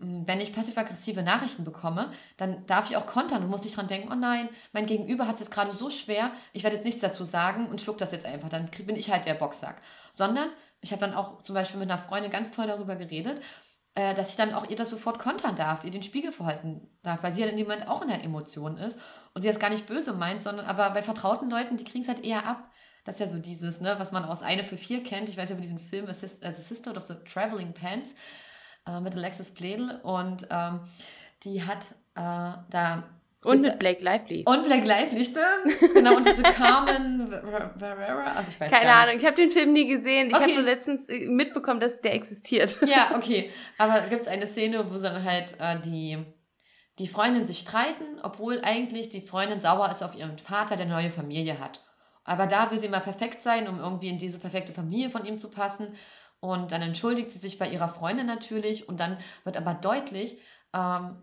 hm, 0.00 0.26
wenn 0.26 0.40
ich 0.40 0.52
passiv-aggressive 0.52 1.22
Nachrichten 1.22 1.64
bekomme, 1.64 2.10
dann 2.36 2.66
darf 2.66 2.90
ich 2.90 2.96
auch 2.96 3.06
kontern 3.06 3.44
und 3.44 3.50
muss 3.50 3.62
nicht 3.62 3.76
dran 3.76 3.86
denken, 3.86 4.10
oh 4.12 4.16
nein, 4.16 4.48
mein 4.72 4.86
Gegenüber 4.86 5.28
hat 5.28 5.34
es 5.34 5.42
jetzt 5.42 5.52
gerade 5.52 5.70
so 5.70 5.90
schwer, 5.90 6.32
ich 6.52 6.64
werde 6.64 6.76
jetzt 6.76 6.84
nichts 6.84 7.00
dazu 7.00 7.22
sagen 7.22 7.66
und 7.68 7.80
schluck 7.80 7.98
das 7.98 8.10
jetzt 8.10 8.26
einfach, 8.26 8.48
dann 8.48 8.68
bin 8.84 8.96
ich 8.96 9.10
halt 9.10 9.26
der 9.26 9.34
Boxsack. 9.34 9.80
Sondern 10.12 10.48
ich 10.80 10.90
habe 10.90 11.00
dann 11.00 11.14
auch 11.14 11.42
zum 11.42 11.54
Beispiel 11.54 11.78
mit 11.78 11.90
einer 11.90 12.02
Freundin 12.02 12.32
ganz 12.32 12.50
toll 12.50 12.66
darüber 12.66 12.96
geredet, 12.96 13.40
äh, 13.96 14.14
dass 14.14 14.30
ich 14.30 14.36
dann 14.36 14.52
auch 14.52 14.68
ihr 14.68 14.76
das 14.76 14.90
sofort 14.90 15.18
kontern 15.18 15.56
darf, 15.56 15.82
ihr 15.82 15.90
den 15.90 16.02
Spiegel 16.02 16.30
vorhalten 16.30 16.86
darf, 17.02 17.22
weil 17.22 17.32
sie 17.32 17.40
ja 17.40 17.46
in 17.46 17.56
dem 17.56 17.66
Moment 17.66 17.88
auch 17.88 18.02
in 18.02 18.08
der 18.08 18.22
Emotion 18.22 18.76
ist 18.76 19.00
und 19.32 19.40
sie 19.40 19.48
das 19.48 19.58
gar 19.58 19.70
nicht 19.70 19.86
böse 19.86 20.12
meint, 20.12 20.42
sondern 20.42 20.66
aber 20.66 20.90
bei 20.90 21.02
vertrauten 21.02 21.48
Leuten, 21.48 21.78
die 21.78 21.84
kriegen 21.84 22.02
es 22.02 22.08
halt 22.08 22.22
eher 22.22 22.46
ab. 22.46 22.70
Das 23.04 23.14
ist 23.14 23.20
ja 23.20 23.26
so 23.26 23.38
dieses, 23.38 23.80
ne, 23.80 23.94
was 23.98 24.12
man 24.12 24.24
aus 24.24 24.42
Eine 24.42 24.64
für 24.64 24.76
Vier 24.76 25.02
kennt. 25.02 25.30
Ich 25.30 25.38
weiß 25.38 25.48
ja 25.48 25.54
über 25.54 25.62
diesen 25.62 25.78
Film 25.78 26.08
äh, 26.08 26.12
The 26.12 26.50
Sisterhood 26.50 26.98
of 26.98 27.04
the 27.04 27.14
Traveling 27.32 27.72
Pants 27.72 28.14
äh, 28.86 29.00
mit 29.00 29.16
Alexis 29.16 29.54
Bledel 29.54 29.98
und 30.02 30.46
ähm, 30.50 30.80
die 31.44 31.62
hat 31.62 31.86
äh, 32.16 32.58
da 32.68 33.04
und 33.46 33.62
mit 33.62 33.78
Blake 33.78 34.02
Lively. 34.02 34.44
Und 34.46 34.64
Blake 34.64 34.86
Lively, 34.86 35.24
stimmt. 35.24 35.94
Genau, 35.94 36.16
und 36.16 36.26
diese 36.26 36.42
Carmen 36.42 37.28
Verrera. 37.28 38.44
ich 38.48 38.60
weiß 38.60 38.70
Keine 38.70 38.92
Ahnung, 38.92 39.16
ich 39.18 39.24
habe 39.24 39.36
den 39.36 39.50
Film 39.50 39.72
nie 39.72 39.86
gesehen. 39.86 40.28
Ich 40.28 40.34
okay. 40.34 40.42
habe 40.44 40.54
nur 40.54 40.62
letztens 40.62 41.08
äh, 41.08 41.26
mitbekommen, 41.26 41.80
dass 41.80 42.00
der 42.00 42.14
existiert. 42.14 42.78
Ja, 42.86 43.12
okay. 43.16 43.50
Aber 43.78 44.00
da 44.00 44.06
gibt 44.08 44.22
es 44.22 44.28
eine 44.28 44.46
Szene, 44.46 44.90
wo 44.90 44.96
dann 44.96 45.22
halt 45.22 45.54
äh, 45.58 45.80
die, 45.80 46.18
die 46.98 47.06
Freundinnen 47.06 47.46
sich 47.46 47.60
streiten, 47.60 48.18
obwohl 48.22 48.60
eigentlich 48.62 49.08
die 49.08 49.20
Freundin 49.20 49.60
sauer 49.60 49.90
ist 49.90 50.02
auf 50.02 50.16
ihren 50.16 50.38
Vater, 50.38 50.76
der 50.76 50.86
neue 50.86 51.10
Familie 51.10 51.60
hat. 51.60 51.82
Aber 52.24 52.46
da 52.46 52.70
will 52.70 52.78
sie 52.78 52.88
immer 52.88 53.00
perfekt 53.00 53.42
sein, 53.42 53.68
um 53.68 53.78
irgendwie 53.78 54.08
in 54.08 54.18
diese 54.18 54.40
perfekte 54.40 54.72
Familie 54.72 55.10
von 55.10 55.24
ihm 55.24 55.38
zu 55.38 55.50
passen. 55.50 55.94
Und 56.40 56.72
dann 56.72 56.82
entschuldigt 56.82 57.30
sie 57.30 57.38
sich 57.38 57.58
bei 57.58 57.68
ihrer 57.68 57.88
Freundin 57.88 58.26
natürlich. 58.26 58.88
Und 58.88 58.98
dann 58.98 59.18
wird 59.44 59.56
aber 59.56 59.74
deutlich, 59.74 60.38
ähm, 60.74 61.22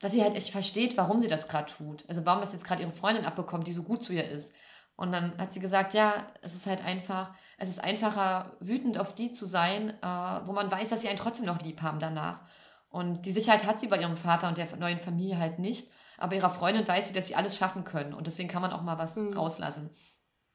dass 0.00 0.12
sie 0.12 0.22
halt 0.22 0.34
echt 0.34 0.50
versteht, 0.50 0.96
warum 0.96 1.20
sie 1.20 1.28
das 1.28 1.48
gerade 1.48 1.72
tut. 1.72 2.04
Also 2.08 2.26
warum 2.26 2.40
das 2.40 2.52
jetzt 2.52 2.66
gerade 2.66 2.82
ihre 2.82 2.92
Freundin 2.92 3.24
abbekommt, 3.24 3.66
die 3.66 3.72
so 3.72 3.82
gut 3.82 4.04
zu 4.04 4.12
ihr 4.12 4.28
ist. 4.28 4.52
Und 4.96 5.12
dann 5.12 5.36
hat 5.38 5.52
sie 5.52 5.60
gesagt, 5.60 5.92
ja, 5.92 6.26
es 6.40 6.54
ist 6.54 6.66
halt 6.66 6.84
einfach, 6.84 7.34
es 7.58 7.68
ist 7.68 7.82
einfacher, 7.82 8.56
wütend 8.60 8.98
auf 8.98 9.14
die 9.14 9.32
zu 9.32 9.44
sein, 9.46 9.90
äh, 9.90 10.06
wo 10.46 10.52
man 10.52 10.70
weiß, 10.70 10.88
dass 10.88 11.02
sie 11.02 11.08
einen 11.08 11.18
trotzdem 11.18 11.44
noch 11.44 11.60
lieb 11.60 11.82
haben 11.82 12.00
danach. 12.00 12.40
Und 12.88 13.26
die 13.26 13.32
Sicherheit 13.32 13.66
hat 13.66 13.78
sie 13.80 13.88
bei 13.88 14.00
ihrem 14.00 14.16
Vater 14.16 14.48
und 14.48 14.56
der 14.56 14.74
neuen 14.76 14.98
Familie 14.98 15.38
halt 15.38 15.58
nicht. 15.58 15.90
Aber 16.18 16.34
ihrer 16.34 16.48
Freundin 16.48 16.88
weiß 16.88 17.08
sie, 17.08 17.14
dass 17.14 17.26
sie 17.26 17.34
alles 17.34 17.56
schaffen 17.56 17.84
können. 17.84 18.14
Und 18.14 18.26
deswegen 18.26 18.48
kann 18.48 18.62
man 18.62 18.72
auch 18.72 18.82
mal 18.82 18.98
was 18.98 19.16
mhm. 19.16 19.34
rauslassen 19.34 19.90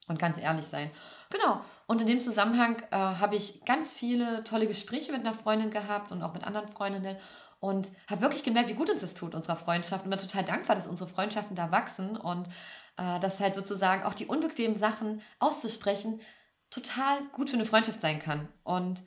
und 0.08 0.18
ganz 0.18 0.38
ehrlich 0.38 0.66
sein. 0.66 0.90
Genau. 1.30 1.60
Und 1.86 2.00
in 2.00 2.06
dem 2.06 2.20
Zusammenhang 2.20 2.82
äh, 2.90 2.96
habe 2.96 3.36
ich 3.36 3.64
ganz 3.64 3.92
viele 3.92 4.42
tolle 4.44 4.66
Gespräche 4.66 5.12
mit 5.12 5.20
einer 5.20 5.34
Freundin 5.34 5.70
gehabt 5.70 6.10
und 6.10 6.22
auch 6.22 6.34
mit 6.34 6.44
anderen 6.44 6.68
Freundinnen 6.68 7.16
und 7.62 7.92
habe 8.10 8.22
wirklich 8.22 8.42
gemerkt, 8.42 8.70
wie 8.70 8.74
gut 8.74 8.90
uns 8.90 9.02
das 9.02 9.14
tut, 9.14 9.36
unserer 9.36 9.54
Freundschaft. 9.54 10.04
Und 10.04 10.10
bin 10.10 10.18
total 10.18 10.42
dankbar, 10.42 10.74
dass 10.74 10.88
unsere 10.88 11.08
Freundschaften 11.08 11.54
da 11.54 11.70
wachsen 11.70 12.16
und 12.16 12.48
äh, 12.96 13.20
dass 13.20 13.38
halt 13.38 13.54
sozusagen 13.54 14.02
auch 14.02 14.14
die 14.14 14.26
unbequemen 14.26 14.76
Sachen 14.76 15.22
auszusprechen 15.38 16.20
total 16.70 17.22
gut 17.30 17.50
für 17.50 17.56
eine 17.56 17.64
Freundschaft 17.64 18.00
sein 18.00 18.18
kann. 18.18 18.48
Und 18.64 19.04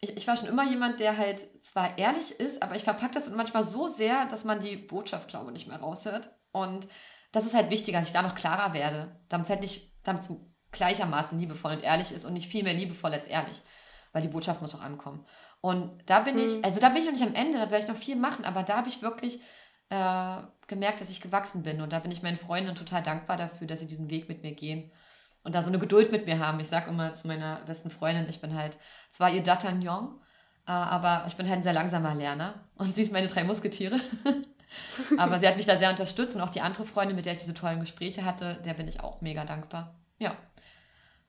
ich, 0.00 0.14
ich 0.18 0.28
war 0.28 0.36
schon 0.36 0.50
immer 0.50 0.68
jemand, 0.68 1.00
der 1.00 1.16
halt 1.16 1.48
zwar 1.64 1.96
ehrlich 1.96 2.38
ist, 2.38 2.62
aber 2.62 2.76
ich 2.76 2.84
verpacke 2.84 3.14
das 3.14 3.30
manchmal 3.30 3.64
so 3.64 3.88
sehr, 3.88 4.26
dass 4.26 4.44
man 4.44 4.60
die 4.60 4.76
Botschaft, 4.76 5.28
glaube 5.28 5.46
ich, 5.46 5.54
nicht 5.54 5.68
mehr 5.68 5.80
raushört. 5.80 6.28
Und 6.52 6.86
das 7.32 7.46
ist 7.46 7.54
halt 7.54 7.70
wichtiger, 7.70 8.00
dass 8.00 8.08
ich 8.08 8.14
da 8.14 8.20
noch 8.20 8.34
klarer 8.34 8.74
werde, 8.74 9.18
damit 9.30 9.46
es 9.46 9.50
halt 9.50 9.62
nicht, 9.62 9.94
damit 10.02 10.28
gleichermaßen 10.72 11.38
liebevoll 11.38 11.72
und 11.72 11.82
ehrlich 11.82 12.12
ist 12.12 12.26
und 12.26 12.34
nicht 12.34 12.50
viel 12.50 12.64
mehr 12.64 12.74
liebevoll 12.74 13.14
als 13.14 13.26
ehrlich 13.26 13.62
weil 14.12 14.22
die 14.22 14.28
Botschaft 14.28 14.60
muss 14.60 14.74
auch 14.74 14.80
ankommen. 14.80 15.24
Und 15.60 15.98
da 16.06 16.20
bin 16.20 16.36
mhm. 16.36 16.46
ich, 16.46 16.64
also 16.64 16.80
da 16.80 16.88
bin 16.88 16.98
ich 16.98 17.04
noch 17.04 17.12
nicht 17.12 17.26
am 17.26 17.34
Ende, 17.34 17.58
da 17.58 17.70
werde 17.70 17.84
ich 17.84 17.88
noch 17.88 17.96
viel 17.96 18.16
machen, 18.16 18.44
aber 18.44 18.62
da 18.62 18.76
habe 18.76 18.88
ich 18.88 19.02
wirklich 19.02 19.40
äh, 19.90 20.36
gemerkt, 20.66 21.00
dass 21.00 21.10
ich 21.10 21.20
gewachsen 21.20 21.62
bin. 21.62 21.80
Und 21.80 21.92
da 21.92 21.98
bin 21.98 22.10
ich 22.10 22.22
meinen 22.22 22.36
Freunden 22.36 22.74
total 22.74 23.02
dankbar 23.02 23.36
dafür, 23.36 23.66
dass 23.66 23.80
sie 23.80 23.88
diesen 23.88 24.10
Weg 24.10 24.28
mit 24.28 24.42
mir 24.42 24.52
gehen. 24.52 24.90
und 25.44 25.54
da 25.54 25.62
so 25.62 25.68
eine 25.68 25.78
Geduld 25.78 26.12
mit 26.12 26.26
mir 26.26 26.38
haben. 26.38 26.60
Ich 26.60 26.68
sage 26.68 26.90
immer 26.90 27.14
zu 27.14 27.26
meiner 27.26 27.62
besten 27.66 27.90
Freundin, 27.90 28.28
ich 28.28 28.40
bin 28.40 28.54
halt 28.54 28.76
zwar 29.10 29.30
ihr 29.30 29.42
D'Artagnan, 29.42 30.16
äh, 30.66 30.70
aber 30.70 31.24
ich 31.26 31.36
bin 31.36 31.48
halt 31.48 31.60
ein 31.60 31.62
sehr 31.62 31.72
langsamer 31.72 32.14
Lerner 32.14 32.66
und 32.76 32.94
sie 32.94 33.02
ist 33.02 33.12
meine 33.12 33.28
drei 33.28 33.44
Musketiere. 33.44 33.98
aber 35.18 35.40
sie 35.40 35.48
hat 35.48 35.56
mich 35.56 35.66
da 35.66 35.78
sehr 35.78 35.90
unterstützt 35.90 36.36
und 36.36 36.42
auch 36.42 36.50
die 36.50 36.60
andere 36.60 36.84
Freundin, 36.84 37.16
mit 37.16 37.24
der 37.24 37.32
ich 37.32 37.38
diese 37.38 37.54
tollen 37.54 37.80
Gespräche 37.80 38.24
hatte, 38.24 38.60
der 38.64 38.74
bin 38.74 38.88
ich 38.88 39.00
auch 39.00 39.20
mega 39.20 39.44
dankbar. 39.44 39.94
Ja. 40.18 40.36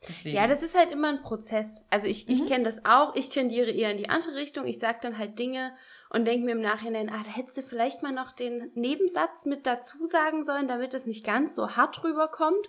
Deswegen. 0.08 0.36
Ja, 0.36 0.48
das 0.48 0.64
ist 0.64 0.78
halt 0.78 0.92
immer 0.92 1.10
ein 1.10 1.20
Prozess. 1.20 1.86
Also 1.90 2.08
ich, 2.08 2.30
ich 2.30 2.42
mhm. 2.42 2.46
kenne 2.46 2.64
das 2.64 2.86
auch. 2.86 3.16
Ich 3.16 3.30
tendiere 3.30 3.70
eher 3.70 3.92
in 3.92 3.98
die 3.98 4.10
andere 4.10 4.36
Richtung. 4.36 4.66
Ich 4.66 4.80
sage 4.80 5.00
dann 5.02 5.18
halt 5.18 5.38
Dinge 5.38 5.74
und 6.10 6.26
denke 6.26 6.46
mir 6.46 6.54
im 6.54 6.62
Nachhinein, 6.62 7.10
ah, 7.10 7.22
da 7.24 7.32
hättest 7.32 7.58
du 7.58 7.62
vielleicht 7.62 8.02
mal 8.02 8.14
noch 8.14 8.32
den 8.32 8.72
Nebensatz 8.76 9.46
mit 9.46 9.68
dazu 9.68 10.06
sagen 10.06 10.44
sollen, 10.44 10.68
damit 10.68 10.94
es 10.94 11.06
nicht 11.06 11.26
ganz 11.26 11.54
so 11.54 11.76
hart 11.76 12.04
rüberkommt. 12.04 12.68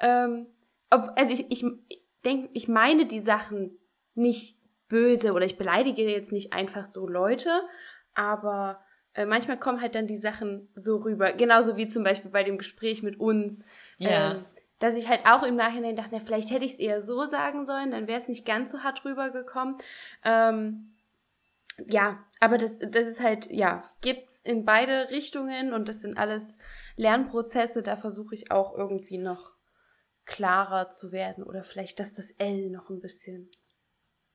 Ähm, 0.00 0.46
ob, 0.90 1.10
also 1.16 1.32
ich, 1.32 1.50
ich 1.50 1.64
denke, 2.24 2.48
ich 2.54 2.68
meine 2.68 3.06
die 3.06 3.20
Sachen 3.20 3.78
nicht 4.14 4.58
böse 4.88 5.32
oder 5.32 5.44
ich 5.44 5.58
beleidige 5.58 6.02
jetzt 6.02 6.32
nicht 6.32 6.52
einfach 6.52 6.84
so 6.84 7.06
Leute, 7.06 7.50
aber 8.14 8.82
äh, 9.14 9.26
manchmal 9.26 9.58
kommen 9.58 9.80
halt 9.80 9.94
dann 9.94 10.06
die 10.06 10.16
Sachen 10.16 10.70
so 10.74 10.96
rüber. 10.96 11.32
Genauso 11.32 11.76
wie 11.76 11.86
zum 11.86 12.02
Beispiel 12.02 12.30
bei 12.30 12.44
dem 12.44 12.58
Gespräch 12.58 13.02
mit 13.02 13.20
uns. 13.20 13.64
Ja. 13.98 14.32
Ähm, 14.32 14.44
dass 14.82 14.96
ich 14.96 15.08
halt 15.08 15.20
auch 15.26 15.44
im 15.44 15.54
Nachhinein 15.54 15.94
dachte, 15.94 16.10
na, 16.12 16.18
vielleicht 16.18 16.50
hätte 16.50 16.64
ich 16.64 16.72
es 16.72 16.78
eher 16.78 17.02
so 17.02 17.24
sagen 17.24 17.64
sollen, 17.64 17.92
dann 17.92 18.08
wäre 18.08 18.20
es 18.20 18.26
nicht 18.26 18.44
ganz 18.44 18.72
so 18.72 18.82
hart 18.82 19.04
rübergekommen. 19.04 19.76
Ähm, 20.24 20.96
ja, 21.86 22.24
aber 22.40 22.58
das, 22.58 22.80
das 22.80 23.06
ist 23.06 23.20
halt, 23.20 23.50
ja, 23.50 23.82
gibt's 24.00 24.40
in 24.40 24.64
beide 24.64 25.10
Richtungen 25.10 25.72
und 25.72 25.88
das 25.88 26.00
sind 26.00 26.18
alles 26.18 26.58
Lernprozesse, 26.96 27.82
da 27.82 27.96
versuche 27.96 28.34
ich 28.34 28.50
auch 28.50 28.76
irgendwie 28.76 29.18
noch 29.18 29.52
klarer 30.24 30.90
zu 30.90 31.12
werden 31.12 31.44
oder 31.44 31.62
vielleicht, 31.62 32.00
dass 32.00 32.12
das 32.12 32.32
L 32.32 32.70
noch 32.70 32.90
ein 32.90 33.00
bisschen 33.00 33.50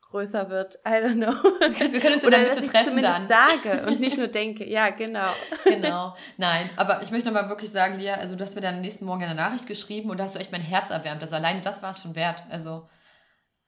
größer 0.10 0.50
wird. 0.50 0.76
I 0.86 0.90
don't 0.90 1.16
know. 1.16 1.34
Wir 1.60 2.00
können 2.00 2.16
uns 2.16 2.24
Oder 2.26 2.38
der 2.38 2.48
Mitte 2.50 2.62
dass 2.62 2.72
treffen 2.72 2.90
zumindest 2.90 3.20
dann. 3.20 3.28
sage 3.28 3.88
und 3.88 4.00
nicht 4.00 4.18
nur 4.18 4.28
denke. 4.28 4.68
Ja, 4.68 4.90
genau. 4.90 5.32
Genau. 5.64 6.16
Nein, 6.38 6.70
aber 6.76 7.02
ich 7.02 7.12
möchte 7.12 7.32
nochmal 7.32 7.50
wirklich 7.50 7.72
sagen, 7.72 7.98
Lia, 7.98 8.16
also 8.16 8.36
du 8.36 8.44
hast 8.44 8.56
mir 8.56 8.62
dann 8.62 8.76
am 8.76 8.82
nächsten 8.82 9.06
Morgen 9.06 9.24
eine 9.24 9.36
Nachricht 9.36 9.68
geschrieben 9.68 10.10
und 10.10 10.20
da 10.20 10.26
hast 10.26 10.36
du 10.36 10.40
echt 10.40 10.52
mein 10.52 10.62
Herz 10.62 10.90
erwärmt. 10.90 11.22
Also 11.22 11.36
alleine 11.36 11.62
das 11.62 11.82
war 11.82 11.92
es 11.92 12.02
schon 12.02 12.16
wert. 12.16 12.44
Also 12.50 12.88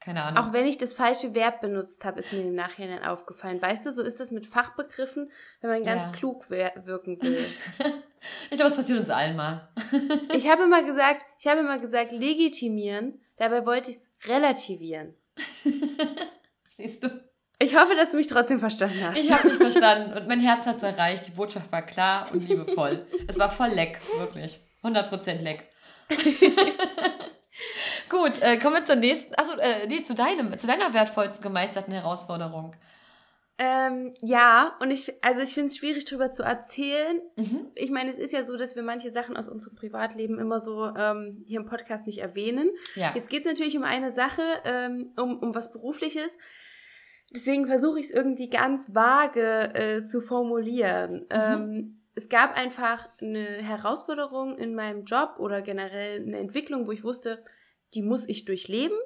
keine 0.00 0.22
Ahnung. 0.22 0.42
Auch 0.42 0.52
wenn 0.54 0.66
ich 0.66 0.78
das 0.78 0.94
falsche 0.94 1.34
Verb 1.34 1.60
benutzt 1.60 2.06
habe, 2.06 2.20
ist 2.20 2.32
mir 2.32 2.40
im 2.40 2.54
Nachhinein 2.54 3.04
aufgefallen. 3.04 3.60
Weißt 3.60 3.84
du, 3.84 3.92
so 3.92 4.02
ist 4.02 4.18
das 4.18 4.30
mit 4.30 4.46
Fachbegriffen, 4.46 5.30
wenn 5.60 5.70
man 5.70 5.84
ganz 5.84 6.04
ja. 6.04 6.10
klug 6.12 6.48
wirken 6.48 7.20
will. 7.20 7.44
ich 8.50 8.56
glaube, 8.56 8.70
es 8.70 8.76
passiert 8.76 8.98
uns 8.98 9.10
allen 9.10 9.36
mal. 9.36 9.68
ich 10.32 10.48
habe 10.48 10.62
immer 10.62 10.82
gesagt, 10.82 11.26
ich 11.38 11.46
habe 11.46 11.60
immer 11.60 11.78
gesagt, 11.78 12.12
legitimieren. 12.12 13.20
Dabei 13.36 13.66
wollte 13.66 13.90
ich 13.90 13.98
es 13.98 14.08
relativieren. 14.26 15.14
Siehst 16.76 17.02
du? 17.04 17.08
Ich 17.62 17.76
hoffe, 17.76 17.94
dass 17.94 18.12
du 18.12 18.16
mich 18.16 18.26
trotzdem 18.26 18.58
verstanden 18.58 19.04
hast. 19.04 19.18
Ich 19.18 19.30
habe 19.30 19.48
dich 19.48 19.58
verstanden 19.58 20.16
und 20.16 20.26
mein 20.28 20.40
Herz 20.40 20.66
hat 20.66 20.78
es 20.78 20.82
erreicht. 20.82 21.26
Die 21.26 21.32
Botschaft 21.32 21.70
war 21.70 21.82
klar 21.82 22.28
und 22.32 22.48
liebevoll. 22.48 23.06
es 23.26 23.38
war 23.38 23.50
voll 23.50 23.68
leck, 23.68 24.00
wirklich. 24.16 24.58
100% 24.82 25.42
leck. 25.42 25.68
Gut, 28.08 28.40
äh, 28.40 28.56
kommen 28.56 28.76
wir 28.76 28.84
zur 28.84 28.96
nächsten, 28.96 29.34
also 29.34 29.52
äh, 29.58 29.86
nee, 29.86 30.02
zu 30.02 30.14
deinem, 30.14 30.56
zu 30.58 30.66
deiner 30.66 30.92
wertvollsten 30.94 31.42
gemeisterten 31.42 31.92
Herausforderung. 31.92 32.74
Ähm, 33.62 34.14
ja, 34.22 34.74
und 34.80 34.90
ich, 34.90 35.12
also 35.22 35.42
ich 35.42 35.52
finde 35.52 35.66
es 35.66 35.76
schwierig, 35.76 36.06
darüber 36.06 36.30
zu 36.30 36.42
erzählen. 36.42 37.20
Mhm. 37.36 37.70
Ich 37.74 37.90
meine, 37.90 38.08
es 38.08 38.16
ist 38.16 38.32
ja 38.32 38.42
so, 38.42 38.56
dass 38.56 38.74
wir 38.74 38.82
manche 38.82 39.12
Sachen 39.12 39.36
aus 39.36 39.48
unserem 39.48 39.76
Privatleben 39.76 40.38
immer 40.38 40.60
so 40.60 40.86
ähm, 40.96 41.42
hier 41.44 41.60
im 41.60 41.66
Podcast 41.66 42.06
nicht 42.06 42.20
erwähnen. 42.20 42.70
Ja. 42.94 43.12
Jetzt 43.14 43.28
geht 43.28 43.40
es 43.40 43.46
natürlich 43.46 43.76
um 43.76 43.82
eine 43.82 44.10
Sache, 44.10 44.40
ähm, 44.64 45.12
um, 45.20 45.38
um 45.40 45.54
was 45.54 45.70
Berufliches. 45.70 46.38
Deswegen 47.34 47.66
versuche 47.66 48.00
ich 48.00 48.06
es 48.06 48.12
irgendwie 48.12 48.48
ganz 48.48 48.94
vage 48.94 49.74
äh, 49.74 50.04
zu 50.04 50.22
formulieren. 50.22 51.26
Mhm. 51.26 51.26
Ähm, 51.30 51.96
es 52.14 52.30
gab 52.30 52.56
einfach 52.56 53.10
eine 53.20 53.44
Herausforderung 53.44 54.56
in 54.56 54.74
meinem 54.74 55.04
Job 55.04 55.34
oder 55.38 55.60
generell 55.60 56.22
eine 56.22 56.38
Entwicklung, 56.38 56.86
wo 56.86 56.92
ich 56.92 57.04
wusste, 57.04 57.44
die 57.92 58.00
muss 58.00 58.26
ich 58.26 58.46
durchleben. 58.46 58.96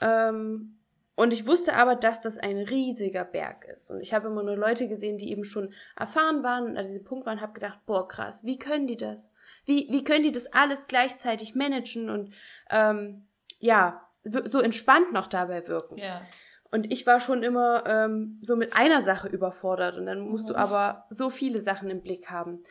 Ähm, 0.00 0.79
und 1.16 1.32
ich 1.32 1.46
wusste 1.46 1.74
aber, 1.74 1.96
dass 1.96 2.20
das 2.20 2.38
ein 2.38 2.56
riesiger 2.58 3.24
Berg 3.24 3.64
ist. 3.66 3.90
Und 3.90 4.00
ich 4.00 4.14
habe 4.14 4.28
immer 4.28 4.42
nur 4.42 4.56
Leute 4.56 4.88
gesehen, 4.88 5.18
die 5.18 5.30
eben 5.30 5.44
schon 5.44 5.72
erfahren 5.96 6.42
waren 6.42 6.64
und 6.64 6.76
an 6.78 6.84
diesem 6.84 7.04
Punkt 7.04 7.26
waren 7.26 7.38
und 7.38 7.42
habe 7.42 7.52
gedacht, 7.52 7.78
boah, 7.84 8.08
krass, 8.08 8.44
wie 8.44 8.58
können 8.58 8.86
die 8.86 8.96
das? 8.96 9.30
Wie, 9.66 9.88
wie 9.90 10.04
können 10.04 10.22
die 10.22 10.32
das 10.32 10.52
alles 10.52 10.86
gleichzeitig 10.86 11.54
managen 11.54 12.08
und 12.08 12.32
ähm, 12.70 13.26
ja, 13.58 14.08
so 14.22 14.60
entspannt 14.60 15.12
noch 15.12 15.26
dabei 15.26 15.66
wirken? 15.68 15.98
Ja. 15.98 16.22
Und 16.70 16.90
ich 16.92 17.06
war 17.06 17.20
schon 17.20 17.42
immer 17.42 17.84
ähm, 17.86 18.38
so 18.42 18.56
mit 18.56 18.74
einer 18.74 19.02
Sache 19.02 19.28
überfordert 19.28 19.96
und 19.96 20.06
dann 20.06 20.20
musst 20.20 20.48
mhm. 20.48 20.52
du 20.52 20.58
aber 20.58 21.06
so 21.10 21.28
viele 21.28 21.60
Sachen 21.62 21.90
im 21.90 22.00
Blick 22.00 22.30
haben. 22.30 22.62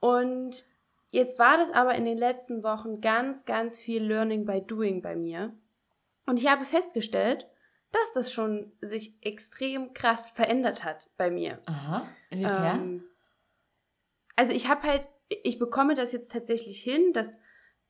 Und 0.00 0.64
jetzt 1.10 1.38
war 1.38 1.56
das 1.56 1.72
aber 1.72 1.94
in 1.94 2.04
den 2.04 2.18
letzten 2.18 2.62
Wochen 2.64 3.00
ganz, 3.00 3.44
ganz 3.44 3.78
viel 3.78 4.02
Learning 4.02 4.44
by 4.44 4.60
Doing 4.60 5.02
bei 5.02 5.14
mir. 5.14 5.54
Und 6.26 6.36
ich 6.36 6.50
habe 6.50 6.64
festgestellt, 6.64 7.46
dass 7.92 8.12
das 8.14 8.32
schon 8.32 8.72
sich 8.80 9.16
extrem 9.22 9.94
krass 9.94 10.30
verändert 10.30 10.84
hat 10.84 11.10
bei 11.16 11.30
mir. 11.30 11.60
Aha, 11.66 12.06
inwiefern? 12.30 12.80
Ähm, 12.80 13.04
also 14.36 14.52
ich 14.52 14.68
habe 14.68 14.82
halt, 14.82 15.08
ich 15.28 15.58
bekomme 15.58 15.94
das 15.94 16.12
jetzt 16.12 16.32
tatsächlich 16.32 16.80
hin, 16.80 17.12
dass 17.12 17.38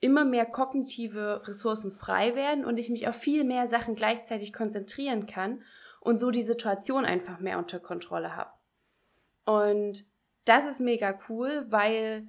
immer 0.01 0.25
mehr 0.25 0.47
kognitive 0.47 1.43
Ressourcen 1.47 1.91
frei 1.91 2.35
werden 2.35 2.65
und 2.65 2.79
ich 2.79 2.89
mich 2.89 3.09
auf 3.09 3.17
viel 3.17 3.45
mehr 3.45 3.67
Sachen 3.67 3.95
gleichzeitig 3.95 4.53
konzentrieren 4.53 5.27
kann 5.27 5.63
und 6.01 6.19
so 6.19 6.31
die 6.31 6.43
Situation 6.43 7.05
einfach 7.05 7.41
mehr 7.41 7.59
unter 7.59 7.81
Kontrolle 7.81 8.37
habe. 8.37 8.53
Und 9.45 10.07
das 10.45 10.67
ist 10.67 10.81
mega 10.81 11.19
cool, 11.29 11.67
weil 11.69 12.29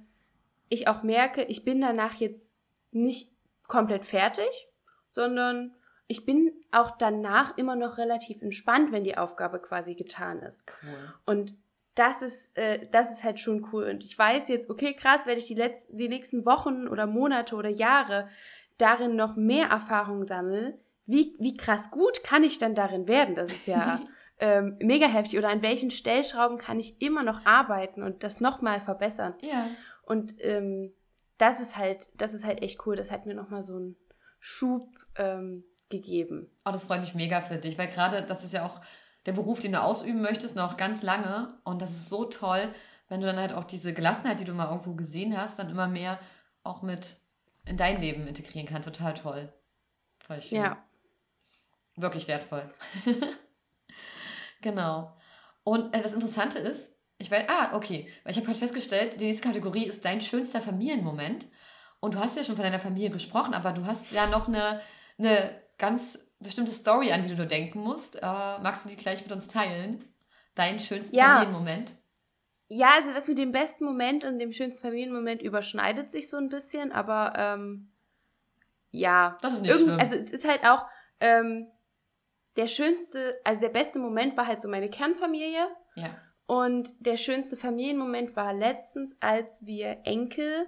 ich 0.68 0.88
auch 0.88 1.02
merke, 1.02 1.44
ich 1.44 1.64
bin 1.64 1.80
danach 1.80 2.14
jetzt 2.14 2.56
nicht 2.90 3.32
komplett 3.68 4.04
fertig, 4.04 4.68
sondern 5.10 5.74
ich 6.10 6.26
bin 6.26 6.52
auch 6.72 6.90
danach 6.90 7.56
immer 7.56 7.76
noch 7.76 7.96
relativ 7.96 8.42
entspannt, 8.42 8.90
wenn 8.90 9.04
die 9.04 9.16
Aufgabe 9.16 9.60
quasi 9.60 9.94
getan 9.94 10.40
ist. 10.40 10.64
Cool. 10.82 11.14
Und 11.24 11.54
das 11.94 12.20
ist, 12.20 12.58
äh, 12.58 12.88
das 12.90 13.12
ist 13.12 13.22
halt 13.22 13.38
schon 13.38 13.68
cool. 13.72 13.84
Und 13.84 14.02
ich 14.02 14.18
weiß 14.18 14.48
jetzt, 14.48 14.68
okay, 14.70 14.92
krass, 14.94 15.26
werde 15.26 15.38
ich 15.38 15.46
die, 15.46 15.54
letzten, 15.54 15.96
die 15.96 16.08
nächsten 16.08 16.44
Wochen 16.44 16.88
oder 16.88 17.06
Monate 17.06 17.54
oder 17.54 17.68
Jahre 17.68 18.28
darin 18.76 19.14
noch 19.14 19.36
mehr 19.36 19.68
Erfahrung 19.68 20.24
sammeln. 20.24 20.74
Wie, 21.06 21.36
wie 21.38 21.56
krass 21.56 21.92
gut 21.92 22.24
kann 22.24 22.42
ich 22.42 22.58
dann 22.58 22.74
darin 22.74 23.06
werden? 23.06 23.36
Das 23.36 23.50
ist 23.50 23.68
ja 23.68 24.00
ähm, 24.40 24.78
mega 24.80 25.06
heftig. 25.06 25.38
Oder 25.38 25.50
an 25.50 25.62
welchen 25.62 25.92
Stellschrauben 25.92 26.58
kann 26.58 26.80
ich 26.80 27.00
immer 27.00 27.22
noch 27.22 27.46
arbeiten 27.46 28.02
und 28.02 28.24
das 28.24 28.40
nochmal 28.40 28.80
verbessern? 28.80 29.34
Ja. 29.42 29.64
Und 30.02 30.34
ähm, 30.44 30.92
das 31.38 31.60
ist 31.60 31.76
halt, 31.76 32.08
das 32.20 32.34
ist 32.34 32.44
halt 32.44 32.62
echt 32.62 32.84
cool. 32.84 32.96
Das 32.96 33.12
hat 33.12 33.26
mir 33.26 33.34
nochmal 33.34 33.62
so 33.62 33.76
einen 33.76 33.96
Schub 34.40 34.88
ähm, 35.16 35.64
gegeben. 35.90 36.50
Oh, 36.64 36.70
das 36.70 36.84
freut 36.84 37.00
mich 37.00 37.14
mega 37.14 37.40
für 37.40 37.58
dich, 37.58 37.76
weil 37.76 37.88
gerade 37.88 38.22
das 38.22 38.44
ist 38.44 38.54
ja 38.54 38.64
auch 38.64 38.80
der 39.26 39.32
Beruf, 39.32 39.60
den 39.60 39.72
du 39.72 39.82
ausüben 39.82 40.22
möchtest, 40.22 40.56
noch 40.56 40.76
ganz 40.76 41.02
lange. 41.02 41.58
Und 41.64 41.82
das 41.82 41.90
ist 41.90 42.08
so 42.08 42.24
toll, 42.24 42.72
wenn 43.08 43.20
du 43.20 43.26
dann 43.26 43.36
halt 43.36 43.52
auch 43.52 43.64
diese 43.64 43.92
Gelassenheit, 43.92 44.40
die 44.40 44.44
du 44.44 44.54
mal 44.54 44.68
irgendwo 44.68 44.94
gesehen 44.94 45.36
hast, 45.36 45.58
dann 45.58 45.68
immer 45.68 45.88
mehr 45.88 46.18
auch 46.62 46.82
mit 46.82 47.16
in 47.66 47.76
dein 47.76 48.00
Leben 48.00 48.26
integrieren 48.26 48.66
kannst. 48.66 48.88
Total 48.88 49.14
toll. 49.14 49.52
Voll 50.20 50.40
schön. 50.40 50.58
Ja. 50.58 50.82
Wirklich 51.96 52.28
wertvoll. 52.28 52.62
genau. 54.62 55.14
Und 55.64 55.94
äh, 55.94 56.02
das 56.02 56.12
Interessante 56.12 56.58
ist, 56.58 56.96
ich 57.18 57.30
weiß, 57.30 57.44
ah, 57.48 57.74
okay, 57.74 58.08
weil 58.24 58.30
ich 58.30 58.36
habe 58.36 58.46
gerade 58.46 58.58
festgestellt, 58.58 59.20
die 59.20 59.26
nächste 59.26 59.46
Kategorie 59.46 59.84
ist 59.84 60.04
dein 60.04 60.20
schönster 60.20 60.62
Familienmoment. 60.62 61.48
Und 62.00 62.14
du 62.14 62.18
hast 62.18 62.36
ja 62.36 62.44
schon 62.44 62.56
von 62.56 62.64
deiner 62.64 62.78
Familie 62.78 63.10
gesprochen, 63.10 63.52
aber 63.52 63.72
du 63.72 63.84
hast 63.84 64.10
ja 64.10 64.26
noch 64.26 64.48
eine, 64.48 64.80
eine 65.18 65.62
ganz 65.80 66.18
bestimmte 66.38 66.72
Story, 66.72 67.10
an 67.10 67.22
die 67.22 67.34
du 67.34 67.46
denken 67.46 67.80
musst. 67.80 68.16
Äh, 68.16 68.20
magst 68.22 68.84
du 68.84 68.88
die 68.88 68.96
gleich 68.96 69.22
mit 69.22 69.32
uns 69.32 69.48
teilen? 69.48 70.04
Deinen 70.54 70.78
schönsten 70.78 71.14
ja. 71.14 71.38
Familienmoment? 71.38 71.96
Ja, 72.68 72.90
also 72.94 73.12
das 73.12 73.26
mit 73.26 73.38
dem 73.38 73.50
besten 73.50 73.84
Moment 73.84 74.24
und 74.24 74.38
dem 74.38 74.52
schönsten 74.52 74.86
Familienmoment 74.86 75.42
überschneidet 75.42 76.10
sich 76.10 76.28
so 76.28 76.36
ein 76.36 76.48
bisschen, 76.48 76.92
aber 76.92 77.32
ähm, 77.36 77.90
ja. 78.92 79.36
Das 79.42 79.54
ist 79.54 79.62
nicht 79.62 79.74
schlimm. 79.74 79.98
Also 79.98 80.14
es 80.14 80.30
ist 80.30 80.48
halt 80.48 80.64
auch 80.64 80.86
ähm, 81.18 81.66
der 82.56 82.68
schönste, 82.68 83.40
also 83.44 83.60
der 83.60 83.70
beste 83.70 83.98
Moment 83.98 84.36
war 84.36 84.46
halt 84.46 84.60
so 84.60 84.68
meine 84.68 84.88
Kernfamilie. 84.88 85.66
Ja. 85.96 86.16
Und 86.46 86.92
der 86.98 87.16
schönste 87.16 87.56
Familienmoment 87.56 88.34
war 88.36 88.52
letztens, 88.52 89.16
als 89.20 89.66
wir 89.66 89.98
Enkel 90.04 90.66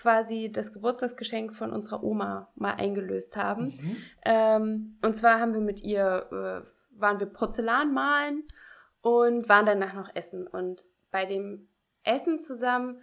quasi 0.00 0.50
das 0.50 0.72
Geburtstagsgeschenk 0.72 1.52
von 1.52 1.72
unserer 1.72 2.02
Oma 2.02 2.50
mal 2.54 2.72
eingelöst 2.72 3.36
haben. 3.36 3.66
Mhm. 3.66 3.96
Ähm, 4.24 4.98
und 5.02 5.14
zwar 5.14 5.40
haben 5.40 5.52
wir 5.52 5.60
mit 5.60 5.82
ihr, 5.82 6.26
äh, 6.32 6.98
waren 6.98 7.20
wir 7.20 7.26
Porzellan 7.26 7.92
malen 7.92 8.44
und 9.02 9.48
waren 9.50 9.66
danach 9.66 9.92
noch 9.92 10.14
essen. 10.14 10.46
Und 10.46 10.86
bei 11.10 11.26
dem 11.26 11.68
Essen 12.02 12.38
zusammen 12.38 13.02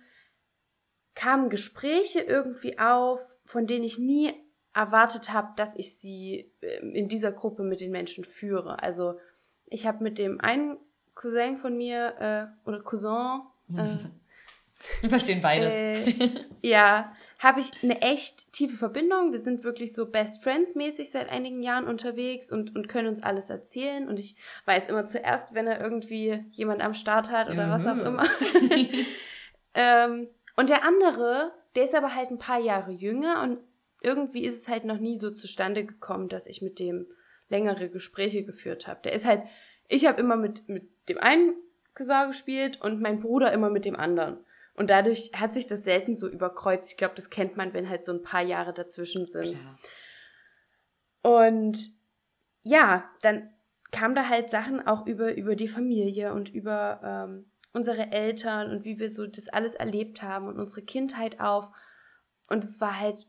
kamen 1.13 1.49
Gespräche 1.49 2.21
irgendwie 2.21 2.79
auf, 2.79 3.37
von 3.45 3.67
denen 3.67 3.83
ich 3.83 3.99
nie 3.99 4.33
erwartet 4.73 5.31
habe, 5.31 5.53
dass 5.55 5.75
ich 5.75 5.99
sie 5.99 6.51
ähm, 6.61 6.95
in 6.95 7.07
dieser 7.07 7.31
Gruppe 7.31 7.61
mit 7.61 7.79
den 7.79 7.91
Menschen 7.91 8.23
führe. 8.23 8.81
Also 8.81 9.19
ich 9.65 9.85
habe 9.85 10.03
mit 10.03 10.17
dem 10.17 10.41
einen 10.41 10.77
Cousin 11.13 11.57
von 11.57 11.77
mir 11.77 12.15
äh, 12.65 12.67
oder 12.67 12.81
Cousin. 12.81 13.41
Äh, 13.75 13.97
Wir 15.01 15.09
verstehen 15.09 15.41
beides. 15.41 15.73
Äh, 15.73 16.45
ja, 16.61 17.13
habe 17.39 17.59
ich 17.59 17.71
eine 17.83 18.01
echt 18.01 18.51
tiefe 18.51 18.77
Verbindung. 18.77 19.31
Wir 19.31 19.39
sind 19.39 19.63
wirklich 19.63 19.93
so 19.93 20.09
Best 20.09 20.43
Friends 20.43 20.75
mäßig 20.75 21.11
seit 21.11 21.29
einigen 21.29 21.61
Jahren 21.61 21.87
unterwegs 21.87 22.51
und, 22.51 22.75
und 22.75 22.87
können 22.87 23.07
uns 23.07 23.23
alles 23.23 23.49
erzählen. 23.49 24.07
Und 24.07 24.19
ich 24.19 24.35
weiß 24.65 24.87
immer 24.87 25.05
zuerst, 25.05 25.53
wenn 25.53 25.67
er 25.67 25.79
irgendwie 25.79 26.45
jemand 26.51 26.81
am 26.81 26.93
Start 26.93 27.29
hat 27.29 27.49
oder 27.49 27.67
mhm. 27.67 27.71
was 27.71 27.85
auch 27.85 27.95
mhm. 27.95 28.05
immer. 28.05 28.25
ähm, 29.75 30.27
und 30.55 30.69
der 30.69 30.83
andere, 30.83 31.51
der 31.75 31.83
ist 31.83 31.95
aber 31.95 32.15
halt 32.15 32.31
ein 32.31 32.39
paar 32.39 32.59
Jahre 32.59 32.91
jünger 32.91 33.43
und 33.43 33.59
irgendwie 34.01 34.43
ist 34.43 34.57
es 34.57 34.67
halt 34.67 34.85
noch 34.85 34.99
nie 34.99 35.17
so 35.17 35.31
zustande 35.31 35.85
gekommen, 35.85 36.29
dass 36.29 36.47
ich 36.47 36.61
mit 36.61 36.79
dem 36.79 37.07
längere 37.49 37.89
Gespräche 37.89 38.43
geführt 38.43 38.87
habe. 38.87 39.01
Der 39.03 39.13
ist 39.13 39.25
halt, 39.25 39.43
ich 39.87 40.05
habe 40.05 40.19
immer 40.19 40.35
mit, 40.35 40.67
mit 40.67 40.89
dem 41.07 41.17
einen 41.19 41.53
Cousin 41.93 42.27
gespielt 42.27 42.81
und 42.81 43.01
mein 43.01 43.19
Bruder 43.19 43.51
immer 43.53 43.69
mit 43.69 43.85
dem 43.85 43.95
anderen. 43.95 44.37
Und 44.77 44.91
dadurch 44.91 45.31
hat 45.35 45.53
sich 45.55 45.65
das 45.65 45.83
selten 45.83 46.15
so 46.15 46.29
überkreuzt. 46.29 46.91
Ich 46.91 46.97
glaube, 46.97 47.15
das 47.15 47.31
kennt 47.31 47.57
man, 47.57 47.73
wenn 47.73 47.89
halt 47.89 48.05
so 48.05 48.13
ein 48.13 48.21
paar 48.21 48.43
Jahre 48.43 48.73
dazwischen 48.73 49.25
sind. 49.25 49.59
Klar. 49.59 49.79
Und 51.41 51.79
ja, 52.61 53.09
dann 53.21 53.49
kam 53.91 54.13
da 54.13 54.29
halt 54.29 54.49
Sachen 54.49 54.85
auch 54.85 55.07
über, 55.07 55.35
über 55.35 55.55
die 55.55 55.67
Familie 55.67 56.33
und 56.33 56.49
über 56.49 57.01
ähm, 57.03 57.51
unsere 57.73 58.11
Eltern 58.11 58.69
und 58.69 58.85
wie 58.85 58.99
wir 58.99 59.09
so 59.09 59.25
das 59.25 59.49
alles 59.49 59.73
erlebt 59.73 60.21
haben 60.21 60.47
und 60.47 60.59
unsere 60.59 60.83
Kindheit 60.83 61.39
auf. 61.39 61.69
Und 62.47 62.63
es 62.63 62.79
war 62.79 62.99
halt 62.99 63.25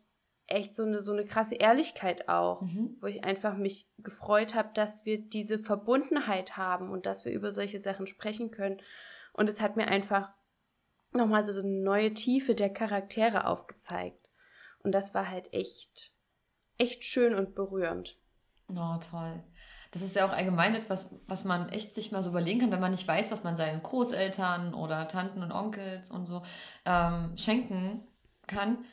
echt 0.48 0.74
so 0.74 0.82
eine, 0.82 1.00
so 1.00 1.12
eine 1.12 1.24
krasse 1.24 1.54
Ehrlichkeit 1.54 2.28
auch, 2.28 2.62
mhm. 2.62 2.96
wo 3.00 3.06
ich 3.06 3.24
einfach 3.24 3.56
mich 3.56 3.88
gefreut 3.98 4.54
habe, 4.54 4.70
dass 4.74 5.06
wir 5.06 5.18
diese 5.18 5.58
Verbundenheit 5.58 6.58
haben 6.58 6.90
und 6.90 7.06
dass 7.06 7.24
wir 7.24 7.32
über 7.32 7.52
solche 7.52 7.80
Sachen 7.80 8.06
sprechen 8.06 8.50
können. 8.50 8.78
Und 9.32 9.48
es 9.48 9.60
hat 9.60 9.76
mir 9.76 9.88
einfach 9.88 10.32
nochmal 11.18 11.44
so 11.44 11.60
eine 11.60 11.68
neue 11.68 12.14
Tiefe 12.14 12.54
der 12.54 12.72
Charaktere 12.72 13.46
aufgezeigt. 13.46 14.30
Und 14.82 14.92
das 14.92 15.14
war 15.14 15.30
halt 15.30 15.52
echt, 15.52 16.12
echt 16.78 17.04
schön 17.04 17.34
und 17.34 17.54
berührend. 17.54 18.16
Oh, 18.68 18.96
toll. 19.10 19.42
Das 19.90 20.02
ist 20.02 20.16
ja 20.16 20.26
auch 20.26 20.32
allgemein 20.32 20.74
etwas, 20.74 21.14
was 21.26 21.44
man 21.44 21.68
echt 21.70 21.94
sich 21.94 22.12
mal 22.12 22.22
so 22.22 22.30
überlegen 22.30 22.60
kann, 22.60 22.70
wenn 22.70 22.80
man 22.80 22.92
nicht 22.92 23.08
weiß, 23.08 23.30
was 23.30 23.44
man 23.44 23.56
seinen 23.56 23.82
Großeltern 23.82 24.74
oder 24.74 25.08
Tanten 25.08 25.42
und 25.42 25.52
Onkels 25.52 26.10
und 26.10 26.26
so 26.26 26.42
ähm, 26.84 27.36
schenken 27.36 28.06
kann 28.46 28.84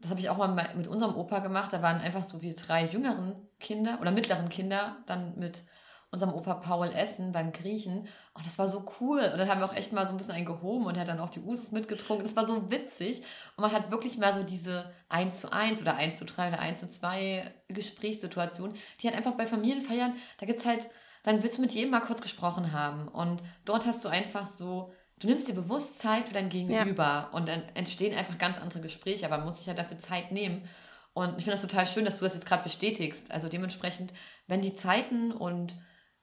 das 0.00 0.10
habe 0.10 0.20
ich 0.20 0.28
auch 0.28 0.36
mal 0.36 0.74
mit 0.76 0.88
unserem 0.88 1.16
Opa 1.16 1.38
gemacht. 1.40 1.72
Da 1.72 1.82
waren 1.82 2.00
einfach 2.00 2.22
so 2.22 2.42
wie 2.42 2.54
drei 2.54 2.86
jüngeren 2.86 3.34
Kinder 3.58 3.98
oder 4.00 4.10
mittleren 4.10 4.48
Kinder 4.48 4.98
dann 5.06 5.38
mit 5.38 5.64
unserem 6.10 6.32
Opa 6.32 6.54
Paul 6.54 6.88
essen 6.88 7.32
beim 7.32 7.52
Griechen. 7.52 8.08
Und 8.34 8.46
das 8.46 8.58
war 8.58 8.68
so 8.68 8.84
cool. 9.00 9.20
Und 9.20 9.38
dann 9.38 9.48
haben 9.48 9.60
wir 9.60 9.66
auch 9.66 9.74
echt 9.74 9.92
mal 9.92 10.06
so 10.06 10.12
ein 10.12 10.16
bisschen 10.16 10.34
einen 10.34 10.46
gehoben 10.46 10.86
und 10.86 10.94
er 10.94 11.02
hat 11.02 11.08
dann 11.08 11.20
auch 11.20 11.30
die 11.30 11.40
Usus 11.40 11.72
mitgetrunken. 11.72 12.24
Das 12.24 12.36
war 12.36 12.46
so 12.46 12.70
witzig. 12.70 13.22
Und 13.56 13.62
man 13.62 13.72
hat 13.72 13.90
wirklich 13.90 14.18
mal 14.18 14.34
so 14.34 14.42
diese 14.42 14.90
1 15.08 15.40
zu 15.40 15.52
1 15.52 15.82
oder 15.82 15.96
1 15.96 16.18
zu 16.18 16.24
3 16.24 16.48
oder 16.48 16.58
1 16.58 16.80
zu 16.80 16.88
2 16.88 17.52
Gesprächssituation, 17.68 18.74
die 19.00 19.08
halt 19.08 19.16
einfach 19.16 19.34
bei 19.34 19.46
Familienfeiern, 19.46 20.14
da 20.38 20.46
gibt 20.46 20.60
es 20.60 20.66
halt, 20.66 20.88
dann 21.24 21.42
willst 21.42 21.58
du 21.58 21.62
mit 21.62 21.72
jedem 21.72 21.90
mal 21.90 22.00
kurz 22.00 22.22
gesprochen 22.22 22.72
haben. 22.72 23.08
Und 23.08 23.42
dort 23.64 23.86
hast 23.86 24.04
du 24.04 24.08
einfach 24.08 24.46
so 24.46 24.92
du 25.18 25.28
nimmst 25.28 25.48
dir 25.48 25.54
bewusst 25.54 25.98
Zeit 25.98 26.28
für 26.28 26.34
dein 26.34 26.48
Gegenüber 26.48 27.04
ja. 27.04 27.30
und 27.32 27.48
dann 27.48 27.62
entstehen 27.74 28.16
einfach 28.16 28.38
ganz 28.38 28.58
andere 28.58 28.80
Gespräche, 28.80 29.26
aber 29.26 29.38
man 29.38 29.46
muss 29.46 29.58
sich 29.58 29.66
ja 29.66 29.74
dafür 29.74 29.98
Zeit 29.98 30.32
nehmen. 30.32 30.68
Und 31.14 31.38
ich 31.38 31.44
finde 31.44 31.52
das 31.52 31.62
total 31.62 31.86
schön, 31.86 32.04
dass 32.04 32.18
du 32.18 32.24
das 32.24 32.34
jetzt 32.34 32.46
gerade 32.46 32.62
bestätigst. 32.62 33.30
Also 33.30 33.48
dementsprechend, 33.48 34.12
wenn 34.46 34.60
die 34.60 34.74
Zeiten 34.74 35.32
und 35.32 35.74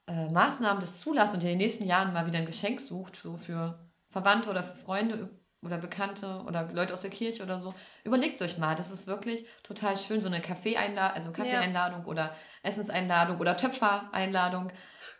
äh, 0.07 0.29
Maßnahmen 0.29 0.79
das 0.79 0.99
zulassen 0.99 1.37
und 1.37 1.43
ihr 1.43 1.51
in 1.51 1.57
den 1.57 1.65
nächsten 1.65 1.85
Jahren 1.85 2.13
mal 2.13 2.25
wieder 2.25 2.39
ein 2.39 2.45
Geschenk 2.45 2.81
sucht, 2.81 3.15
so 3.15 3.37
für 3.37 3.79
Verwandte 4.09 4.49
oder 4.49 4.63
für 4.63 4.75
Freunde 4.75 5.29
oder 5.63 5.77
Bekannte 5.77 6.43
oder 6.45 6.69
Leute 6.73 6.93
aus 6.93 7.01
der 7.01 7.09
Kirche 7.09 7.43
oder 7.43 7.57
so, 7.57 7.73
überlegt 8.03 8.41
euch 8.41 8.57
mal. 8.57 8.75
Das 8.75 8.91
ist 8.91 9.07
wirklich 9.07 9.45
total 9.63 9.97
schön, 9.97 10.21
so 10.21 10.27
eine 10.27 10.41
Kaffeeeinladung, 10.41 11.15
also 11.15 11.31
Kaffeeeinladung 11.31 12.01
ja. 12.01 12.07
oder 12.07 12.35
Essenseinladung 12.63 13.39
oder 13.39 13.55
Töpfereinladung. 13.55 14.71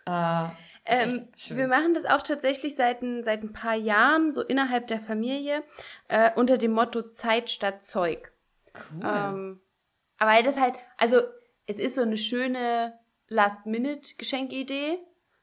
Äh, 0.05 0.45
ähm, 0.85 1.29
wir 1.47 1.67
machen 1.67 1.93
das 1.93 2.03
auch 2.05 2.21
tatsächlich 2.21 2.75
seit 2.75 3.01
ein, 3.01 3.23
seit 3.23 3.41
ein 3.41 3.53
paar 3.53 3.75
Jahren, 3.75 4.33
so 4.33 4.41
innerhalb 4.41 4.87
der 4.87 4.99
Familie, 4.99 5.63
äh, 6.09 6.31
unter 6.35 6.57
dem 6.57 6.71
Motto 6.71 7.03
Zeit 7.03 7.49
statt 7.49 7.85
Zeug. 7.85 8.33
Cool. 8.75 9.01
Ähm, 9.03 9.61
aber 10.17 10.43
das 10.43 10.59
halt, 10.59 10.75
also 10.97 11.21
es 11.67 11.79
ist 11.79 11.95
so 11.95 12.01
eine 12.01 12.17
schöne 12.17 12.99
Last-Minute-Geschenkidee, 13.33 14.99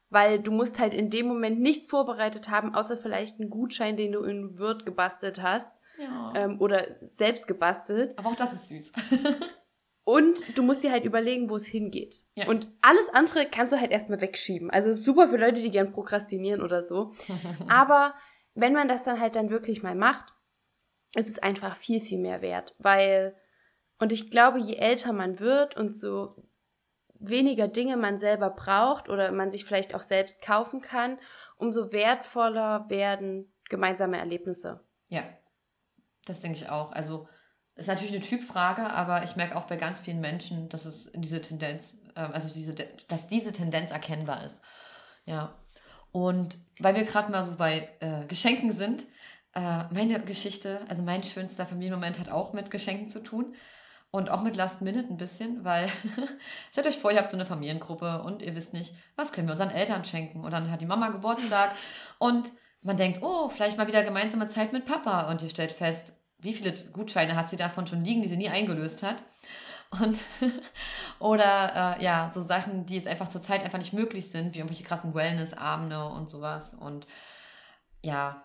weil 0.09 0.41
du 0.41 0.51
musst 0.51 0.79
halt 0.79 0.95
in 0.95 1.11
dem 1.11 1.27
Moment 1.27 1.61
nichts 1.61 1.87
vorbereitet 1.87 2.49
haben, 2.49 2.75
außer 2.75 2.97
vielleicht 2.97 3.41
einen 3.41 3.51
Gutschein, 3.51 3.97
den 3.97 4.13
du 4.13 4.23
in 4.23 4.59
Word 4.59 4.87
gebastelt 4.87 5.43
hast. 5.43 5.79
Ja. 5.99 6.33
Ähm, 6.35 6.61
oder 6.61 6.87
selbst 7.01 7.47
gebastelt. 7.47 8.19
Aber 8.19 8.31
auch 8.31 8.37
das 8.37 8.53
ist 8.53 8.69
süß. 8.69 8.93
Und 10.05 10.59
du 10.59 10.63
musst 10.63 10.83
dir 10.83 10.91
halt 10.91 11.05
überlegen, 11.05 11.51
wo 11.51 11.57
es 11.57 11.67
hingeht. 11.67 12.25
Ja. 12.35 12.49
Und 12.49 12.69
alles 12.83 13.09
andere 13.11 13.47
kannst 13.47 13.73
du 13.73 13.81
halt 13.81 13.91
erstmal 13.91 14.21
wegschieben. 14.21 14.71
Also 14.71 14.93
super 14.93 15.29
für 15.29 15.37
Leute, 15.37 15.61
die 15.61 15.71
gern 15.71 15.93
prokrastinieren 15.93 16.63
oder 16.63 16.83
so. 16.83 17.13
Aber 17.69 18.15
wenn 18.55 18.73
man 18.73 18.89
das 18.89 19.05
dann 19.05 19.21
halt 19.21 19.37
dann 19.37 19.51
wirklich 19.51 19.83
mal 19.83 19.95
macht, 19.95 20.33
ist 21.15 21.29
es 21.29 21.39
einfach 21.39 21.77
viel, 21.77 22.01
viel 22.01 22.19
mehr 22.19 22.41
wert. 22.41 22.75
Weil, 22.79 23.37
und 23.99 24.11
ich 24.11 24.31
glaube, 24.31 24.59
je 24.59 24.77
älter 24.77 25.13
man 25.13 25.39
wird 25.39 25.77
und 25.77 25.95
so 25.95 26.35
weniger 27.21 27.69
Dinge 27.69 27.97
man 27.97 28.19
selber 28.19 28.51
braucht 28.51 29.09
oder 29.09 29.31
man 29.31 29.51
sich 29.51 29.65
vielleicht 29.65 29.95
auch 29.95 30.01
selbst 30.01 30.43
kaufen 30.43 30.81
kann, 30.81 31.19
umso 31.57 31.93
wertvoller 31.93 32.89
werden 32.89 33.53
gemeinsame 33.69 34.19
Erlebnisse. 34.19 34.81
Ja, 35.09 35.23
das 36.25 36.41
denke 36.41 36.59
ich 36.59 36.69
auch. 36.69 36.93
Also 36.93 37.29
ist 37.77 37.87
natürlich 37.87 38.13
eine 38.13 38.23
Typfrage, 38.23 38.91
aber 38.91 39.23
ich 39.25 39.37
merke 39.37 39.57
auch 39.57 39.65
bei 39.65 39.77
ganz 39.77 40.01
vielen 40.01 40.21
Menschen, 40.21 40.69
dass 40.69 40.85
es 40.85 41.07
in 41.07 41.23
diese 41.23 41.41
Tendenz, 41.41 41.99
äh, 42.15 42.21
also 42.21 42.49
diese, 42.49 42.75
dass 42.75 43.27
diese 43.29 43.53
Tendenz 43.53 43.91
erkennbar 43.91 44.45
ist. 44.45 44.61
Ja. 45.25 45.55
Und 46.13 46.59
weil 46.81 46.95
wir 46.95 47.05
gerade 47.05 47.31
mal 47.31 47.45
so 47.45 47.57
bei 47.57 47.89
äh, 48.01 48.27
Geschenken 48.27 48.73
sind, 48.73 49.07
äh, 49.55 49.85
meine 49.93 50.21
Geschichte, 50.21 50.81
also 50.89 51.03
mein 51.03 51.23
schönster 51.23 51.67
Familienmoment 51.67 52.19
hat 52.19 52.29
auch 52.29 52.53
mit 52.53 52.71
Geschenken 52.71 53.09
zu 53.09 53.23
tun. 53.23 53.55
Und 54.13 54.29
auch 54.29 54.43
mit 54.43 54.57
Last 54.57 54.83
Minute 54.83 55.09
ein 55.09 55.19
bisschen, 55.19 55.65
weil 55.65 55.89
stellt 56.73 56.87
euch 56.89 56.99
vor, 56.99 57.13
ihr 57.13 57.19
habt 57.19 57.31
so 57.31 57.37
eine 57.37 57.47
Familiengruppe 57.47 58.23
und 58.23 58.43
ihr 58.43 58.57
wisst 58.57 58.73
nicht, 58.73 58.95
was 59.15 59.33
können 59.33 59.47
wir 59.47 59.53
unseren 59.53 59.71
Eltern 59.71 60.05
schenken. 60.05 60.45
Und 60.45 60.51
dann 60.51 60.71
hat 60.71 60.81
die 60.81 60.87
Mama 60.87 61.11
Geburtstag 61.11 61.71
und 62.19 62.51
man 62.83 62.97
denkt, 62.97 63.23
oh, 63.23 63.49
vielleicht 63.49 63.79
mal 63.79 63.87
wieder 63.87 64.03
gemeinsame 64.03 64.49
Zeit 64.49 64.73
mit 64.73 64.85
Papa. 64.85 65.31
Und 65.31 65.43
ihr 65.43 65.51
stellt 65.51 65.73
fest, 65.73 66.13
wie 66.39 66.55
viele 66.55 66.73
Gutscheine 66.93 67.37
hat 67.37 67.51
sie 67.51 67.57
davon 67.57 67.87
schon 67.87 68.05
liegen, 68.05 68.23
die 68.23 68.29
sie 68.29 68.37
nie 68.37 68.49
eingelöst 68.49 69.03
hat. 69.05 69.23
Und 69.91 70.19
oder 71.19 71.99
äh, 71.99 72.05
ja, 72.05 72.31
so 72.33 72.43
Sachen, 72.43 72.87
die 72.87 72.97
jetzt 72.97 73.09
einfach 73.09 73.29
zurzeit 73.29 73.63
einfach 73.63 73.79
nicht 73.79 73.93
möglich 73.93 74.31
sind, 74.31 74.55
wie 74.55 74.59
irgendwelche 74.59 74.85
krassen 74.85 75.15
Wellness-Abende 75.15 76.05
und 76.07 76.31
sowas. 76.31 76.75
Und 76.75 77.07
ja, 78.03 78.45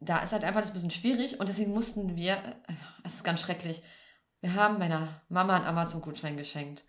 da 0.00 0.20
ist 0.20 0.32
halt 0.32 0.44
einfach 0.44 0.60
das 0.60 0.70
ein 0.70 0.74
bisschen 0.74 0.90
schwierig 0.90 1.40
und 1.40 1.48
deswegen 1.48 1.72
mussten 1.72 2.16
wir, 2.16 2.34
äh, 2.34 2.74
es 3.04 3.14
ist 3.14 3.24
ganz 3.24 3.40
schrecklich, 3.40 3.82
wir 4.40 4.54
haben 4.54 4.78
meiner 4.78 5.20
Mama 5.28 5.56
einen 5.56 5.66
Amazon-Gutschein 5.66 6.36
geschenkt. 6.36 6.84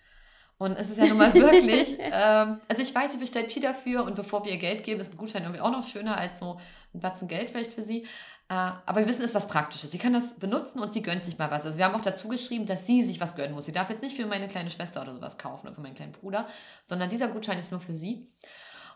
Und 0.59 0.73
es 0.73 0.89
ist 0.89 0.97
ja 0.97 1.05
nun 1.05 1.17
mal 1.17 1.33
wirklich, 1.33 1.97
ähm, 1.99 2.59
also 2.67 2.83
ich 2.83 2.93
weiß, 2.93 3.13
sie 3.13 3.17
bestellt 3.17 3.49
viel 3.49 3.61
dafür 3.61 4.03
und 4.03 4.15
bevor 4.15 4.43
wir 4.43 4.51
ihr 4.51 4.57
Geld 4.57 4.83
geben, 4.83 4.99
ist 4.99 5.13
ein 5.13 5.17
Gutschein 5.17 5.43
irgendwie 5.43 5.61
auch 5.61 5.71
noch 5.71 5.87
schöner 5.87 6.17
als 6.17 6.39
so 6.39 6.59
ein 6.93 6.99
Batzen 6.99 7.29
Geld 7.29 7.49
vielleicht 7.49 7.71
für 7.71 7.81
sie. 7.81 8.03
Äh, 8.49 8.55
aber 8.85 8.97
wir 8.97 9.07
wissen, 9.07 9.21
es 9.21 9.31
ist 9.31 9.35
was 9.35 9.47
Praktisches. 9.47 9.91
Sie 9.91 9.97
kann 9.97 10.11
das 10.11 10.37
benutzen 10.37 10.79
und 10.79 10.93
sie 10.93 11.01
gönnt 11.01 11.23
sich 11.23 11.37
mal 11.37 11.49
was. 11.49 11.65
Also 11.65 11.77
wir 11.77 11.85
haben 11.85 11.95
auch 11.95 12.01
dazu 12.01 12.27
geschrieben, 12.27 12.65
dass 12.65 12.85
sie 12.85 13.03
sich 13.03 13.21
was 13.21 13.37
gönnen 13.37 13.55
muss. 13.55 13.65
Sie 13.65 13.71
darf 13.71 13.89
jetzt 13.89 14.01
nicht 14.01 14.17
für 14.17 14.25
meine 14.25 14.49
kleine 14.49 14.69
Schwester 14.69 15.01
oder 15.01 15.13
sowas 15.13 15.37
kaufen 15.37 15.67
oder 15.67 15.75
für 15.75 15.81
meinen 15.81 15.95
kleinen 15.95 16.11
Bruder, 16.11 16.45
sondern 16.83 17.09
dieser 17.09 17.29
Gutschein 17.29 17.57
ist 17.57 17.71
nur 17.71 17.79
für 17.79 17.95
sie. 17.95 18.27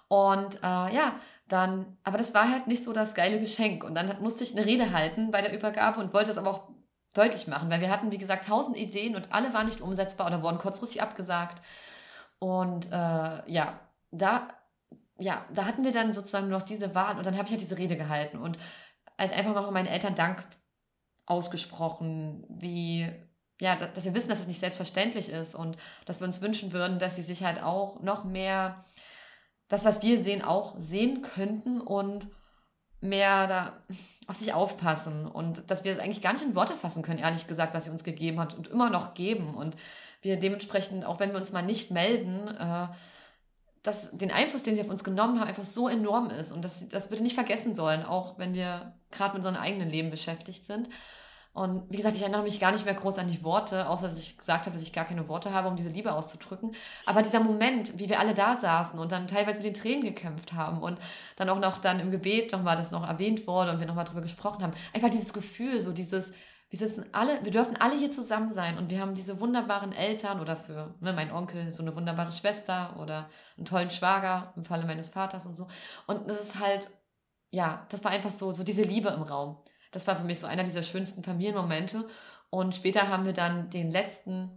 Und 0.10 0.58
äh, 0.58 0.94
ja, 0.94 1.16
dann, 1.48 1.98
aber 2.04 2.18
das 2.18 2.34
war 2.34 2.52
halt 2.52 2.68
nicht 2.68 2.84
so 2.84 2.92
das 2.92 3.16
geile 3.16 3.40
Geschenk. 3.40 3.86
Und 3.86 3.96
dann 3.96 4.22
musste 4.22 4.44
ich 4.44 4.52
eine 4.52 4.66
Rede 4.66 4.92
halten 4.92 5.32
bei 5.32 5.42
der 5.42 5.54
Übergabe 5.54 6.02
und 6.02 6.14
wollte 6.14 6.32
es 6.32 6.38
aber 6.38 6.50
auch 6.50 6.68
deutlich 7.14 7.48
machen, 7.48 7.70
weil 7.70 7.82
wir 7.82 7.90
hatten, 7.90 8.12
wie 8.12 8.18
gesagt, 8.18 8.48
tausend 8.48 8.76
Ideen 8.76 9.16
und 9.16 9.32
alle 9.32 9.54
waren 9.54 9.68
nicht 9.68 9.82
umsetzbar 9.82 10.28
oder 10.28 10.42
wurden 10.42 10.58
kurzfristig 10.58 11.02
abgesagt. 11.02 11.62
Und 12.40 12.88
äh, 12.92 13.52
ja, 13.52 13.80
da 14.12 14.48
ja, 15.20 15.46
da 15.54 15.66
hatten 15.66 15.84
wir 15.84 15.92
dann 15.92 16.14
sozusagen 16.14 16.50
noch 16.50 16.64
diese 16.64 16.96
Wahl 16.96 17.18
und 17.18 17.26
dann 17.26 17.36
habe 17.36 17.46
ich 17.46 17.52
halt 17.52 17.62
diese 17.62 17.78
Rede 17.78 17.96
gehalten. 17.96 18.38
Und 18.38 18.58
halt 19.18 19.32
einfach 19.32 19.54
mal 19.54 19.64
von 19.64 19.74
meinen 19.74 19.88
Eltern 19.88 20.16
Dank 20.16 20.46
ausgesprochen, 21.26 22.46
wie, 22.50 23.12
ja, 23.60 23.76
dass 23.76 24.06
wir 24.06 24.14
wissen, 24.14 24.30
dass 24.30 24.40
es 24.40 24.48
nicht 24.48 24.60
selbstverständlich 24.60 25.30
ist 25.30 25.56
und 25.56 25.78
dass 26.06 26.20
wir 26.20 26.28
uns 26.28 26.42
wünschen 26.42 26.74
würden, 26.74 27.00
dass 27.00 27.16
sie 27.16 27.22
sich 27.22 27.44
halt 27.44 27.62
auch 27.62 28.02
noch 28.02 28.24
mehr 28.24 28.84
das, 29.68 29.86
was 29.86 30.02
wir 30.02 30.24
sehen, 30.24 30.44
auch 30.44 30.76
sehen 30.80 31.22
könnten 31.22 31.80
und 31.80 32.28
mehr 33.04 33.48
da 33.48 33.74
auf 34.28 34.38
sich 34.38 34.54
aufpassen 34.54 35.28
und 35.28 35.70
dass 35.70 35.84
wir 35.84 35.92
es 35.92 36.00
eigentlich 36.00 36.22
gar 36.22 36.34
nicht 36.34 36.44
in 36.44 36.56
Worte 36.56 36.76
fassen 36.78 37.04
können, 37.04 37.20
ehrlich 37.20 37.46
gesagt, 37.48 37.74
was 37.74 37.86
sie 37.86 37.90
uns 37.90 38.04
gegeben 38.04 38.40
hat 38.40 38.54
und 38.54 38.70
immer 38.70 38.90
noch 38.90 39.14
geben. 39.14 39.54
Und 39.54 39.76
wir 40.22 40.38
dementsprechend, 40.38 41.06
auch 41.06 41.20
wenn 41.20 41.32
wir 41.32 41.38
uns 41.38 41.52
mal 41.52 41.62
nicht 41.62 41.92
melden, 41.92 42.48
äh, 42.48 42.88
dass 43.84 44.16
den 44.18 44.32
Einfluss, 44.32 44.64
den 44.64 44.76
sie 44.76 44.82
auf 44.82 44.90
uns 44.90 45.04
genommen 45.04 45.40
haben, 45.40 45.48
einfach 45.48 45.66
so 45.66 45.90
enorm 45.90 46.30
ist 46.30 46.54
und 46.54 46.64
dass 46.64 46.88
das 46.88 47.10
bitte 47.10 47.22
nicht 47.22 47.36
vergessen 47.36 47.76
sollen, 47.76 48.04
auch 48.04 48.40
wenn 48.40 48.54
wir 48.54 48.94
gerade 49.12 49.34
mit 49.34 49.46
unserem 49.46 49.58
eigenen 49.58 49.90
Leben 49.90 50.10
beschäftigt 50.10 50.66
sind. 50.66 50.88
Und 51.54 51.84
wie 51.92 51.98
gesagt, 51.98 52.16
ich 52.16 52.24
erinnere 52.24 52.42
mich 52.42 52.60
gar 52.60 52.72
nicht 52.72 52.84
mehr 52.86 52.96
groß 52.96 53.20
an 53.20 53.28
die 53.28 53.44
Worte, 53.44 53.88
außer 53.88 54.08
dass 54.08 54.18
ich 54.18 54.40
gesagt 54.40 54.66
habe, 54.66 54.76
dass 54.76 54.82
ich 54.82 54.92
gar 54.92 55.06
keine 55.06 55.28
Worte 55.28 55.54
habe, 55.54 55.68
um 55.68 55.76
diese 55.76 55.90
Liebe 55.90 56.12
auszudrücken. 56.12 56.74
Aber 57.06 57.22
dieser 57.22 57.40
Moment, 57.40 58.00
wie 58.00 58.10
wir 58.10 58.20
alle 58.20 58.34
da 58.34 58.56
saßen 58.56 59.00
und 59.00 59.12
dann 59.12 59.28
teilweise 59.28 59.58
mit 59.58 59.66
den 59.66 59.76
Tränen 59.76 60.02
gekämpft 60.04 60.54
haben 60.54 60.82
und 60.82 60.98
dann 61.36 61.50
auch 61.50 61.60
noch 61.60 61.78
dann 61.78 62.00
im 62.00 62.10
Gebet 62.10 62.52
nochmal 62.52 62.76
das 62.76 62.90
noch 62.90 63.08
erwähnt 63.08 63.46
wurde 63.46 63.72
und 63.72 63.80
wir 63.80 63.86
nochmal 63.86 64.06
drüber 64.06 64.22
gesprochen 64.22 64.64
haben. 64.64 64.74
Einfach 64.94 65.12
dieses 65.12 65.32
Gefühl, 65.32 65.80
so 65.80 65.92
dieses, 65.92 66.34
wir 66.72 66.80
sitzen 66.80 67.06
alle, 67.12 67.44
wir 67.44 67.52
dürfen 67.52 67.78
alle 67.78 68.00
hier 68.00 68.10
zusammen 68.10 68.52
sein 68.52 68.80
und 68.80 68.90
wir 68.90 69.00
haben 69.00 69.14
diese 69.14 69.40
wunderbaren 69.40 69.92
Eltern 69.92 70.40
oder 70.40 70.56
für 70.58 70.96
ne, 71.02 71.14
meinen 71.14 71.32
Onkel 71.32 71.72
so 71.72 71.84
eine 71.84 71.96
wunderbare 71.96 72.32
Schwester 72.32 72.96
oder 73.00 73.30
einen 73.58 73.66
tollen 73.66 73.92
Schwager 73.92 74.54
im 74.56 74.66
Falle 74.66 74.86
meines 74.86 75.10
Vaters 75.10 75.46
und 75.46 75.56
so. 75.56 75.68
Und 76.08 76.28
das 76.28 76.42
ist 76.42 76.60
halt, 76.60 76.90
ja, 77.52 77.86
das 77.90 78.04
war 78.04 78.10
einfach 78.10 78.32
so, 78.32 78.52
so 78.52 78.64
diese 78.64 78.82
Liebe 78.82 79.10
im 79.10 79.22
Raum. 79.22 79.58
Das 79.94 80.06
war 80.08 80.18
für 80.18 80.24
mich 80.24 80.40
so 80.40 80.48
einer 80.48 80.64
dieser 80.64 80.84
schönsten 80.84 81.24
Familienmomente. 81.24 82.06
Und 82.50 82.76
später 82.76 83.08
haben 83.08 83.26
wir 83.26 83.34
dann 83.34 83.70
den 83.70 83.90
letzten 83.90 84.52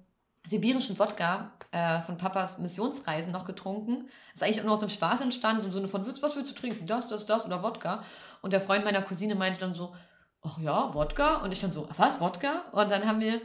sibirischen 0.48 0.98
Wodka 0.98 1.52
äh, 1.72 2.00
von 2.00 2.16
Papas 2.18 2.58
Missionsreisen 2.58 3.32
noch 3.32 3.44
getrunken. 3.44 4.08
Das 4.32 4.36
ist 4.36 4.42
eigentlich 4.42 4.64
nur 4.64 4.74
aus 4.74 4.80
dem 4.80 4.88
Spaß 4.88 5.20
entstanden, 5.20 5.60
so 5.60 5.68
im 5.68 5.72
Sinne 5.72 5.88
von, 5.88 6.06
was 6.06 6.36
willst 6.36 6.50
du 6.50 6.60
trinken? 6.60 6.86
Das, 6.86 7.08
das, 7.08 7.26
das 7.26 7.46
oder 7.46 7.62
Wodka? 7.62 8.02
Und 8.42 8.52
der 8.52 8.60
Freund 8.60 8.84
meiner 8.84 9.02
Cousine 9.02 9.34
meinte 9.34 9.60
dann 9.60 9.74
so, 9.74 9.94
ach 10.42 10.58
ja, 10.58 10.94
Wodka? 10.94 11.36
Und 11.36 11.52
ich 11.52 11.60
dann 11.60 11.72
so, 11.72 11.88
was, 11.96 12.20
Wodka? 12.20 12.62
Und 12.72 12.90
dann 12.90 13.06
haben 13.06 13.20
wir 13.20 13.40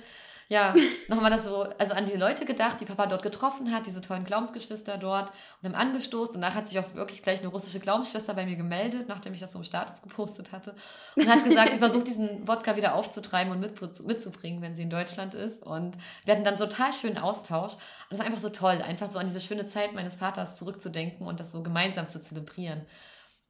ja, 0.52 0.76
nochmal 1.08 1.32
das 1.32 1.46
so, 1.46 1.62
also 1.78 1.94
an 1.94 2.08
die 2.08 2.18
Leute 2.18 2.44
gedacht, 2.44 2.82
die 2.82 2.86
Papa 2.86 3.08
dort 3.08 3.24
getroffen 3.24 3.74
hat, 3.74 3.86
diese 3.86 4.02
tollen 4.02 4.26
Glaubensgeschwister 4.26 4.98
dort 4.98 5.32
und 5.62 5.70
haben 5.70 5.76
angestoßen. 5.76 6.34
Danach 6.34 6.56
hat 6.56 6.68
sich 6.68 6.78
auch 6.78 6.94
wirklich 6.94 7.22
gleich 7.22 7.40
eine 7.40 7.48
russisgische 7.48 7.80
Glaubensschwester 7.80 8.34
bei 8.34 8.46
mir 8.46 8.58
gemeldet, 8.58 9.08
nachdem 9.08 9.34
ich 9.34 9.40
das 9.40 9.54
so 9.54 9.60
im 9.60 9.64
Status 9.64 10.02
gepostet 10.02 10.52
hatte. 10.52 10.76
Und 11.16 11.30
hat 11.30 11.46
gesagt, 11.46 11.72
sie 11.72 11.80
versucht 11.80 12.06
diesen 12.06 12.46
Wodka 12.50 12.76
wieder 12.76 12.96
aufzutreiben 12.96 13.54
und 13.54 13.62
mit, 13.62 14.06
mitzubringen, 14.06 14.62
wenn 14.62 14.76
sie 14.76 14.82
in 14.82 14.90
Deutschland 14.90 15.36
ist. 15.36 15.66
Und 15.66 15.96
wir 16.26 16.34
hatten 16.34 16.44
dann 16.44 16.58
total 16.58 16.92
schönen 16.92 17.18
Austausch. 17.18 17.76
Und 17.76 18.12
es 18.12 18.20
war 18.20 18.26
einfach 18.26 18.42
so 18.42 18.50
toll, 18.50 18.82
einfach 18.82 19.10
so 19.10 19.20
an 19.20 19.28
diese 19.28 19.40
schöne 19.40 19.68
Zeit 19.68 19.94
meines 19.94 20.18
Vaters 20.18 20.58
zurückzudenken 20.58 21.28
und 21.28 21.40
das 21.40 21.54
so 21.54 21.64
gemeinsam 21.64 22.10
zu 22.10 22.22
zelebrieren. 22.22 22.86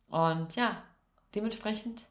Und 0.07 0.55
ja, 0.55 0.83
dementsprechend 1.33 2.05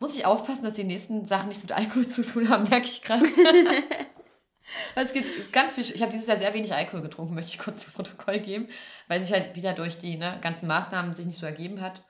muss 0.00 0.16
ich 0.16 0.24
aufpassen, 0.24 0.64
dass 0.64 0.72
die 0.72 0.84
nächsten 0.84 1.24
Sachen 1.24 1.48
nichts 1.48 1.62
mit 1.62 1.72
Alkohol 1.72 2.08
zu 2.08 2.22
tun 2.22 2.48
haben, 2.48 2.68
merke 2.68 2.86
ich 2.86 3.02
gerade. 3.02 3.24
es 4.96 5.12
gibt 5.12 5.52
ganz 5.52 5.74
viel. 5.74 5.84
Ich 5.84 6.00
habe 6.00 6.10
dieses 6.10 6.26
Jahr 6.26 6.38
sehr 6.38 6.54
wenig 6.54 6.74
Alkohol 6.74 7.02
getrunken, 7.02 7.34
möchte 7.34 7.52
ich 7.52 7.58
kurz 7.58 7.84
zu 7.84 7.92
Protokoll 7.92 8.40
geben, 8.40 8.66
weil 9.08 9.20
sich 9.20 9.32
halt 9.32 9.54
wieder 9.54 9.74
durch 9.74 9.98
die 9.98 10.16
ne, 10.16 10.38
ganzen 10.40 10.66
Maßnahmen 10.66 11.14
sich 11.14 11.26
nicht 11.26 11.38
so 11.38 11.46
ergeben 11.46 11.82
hat, 11.82 12.02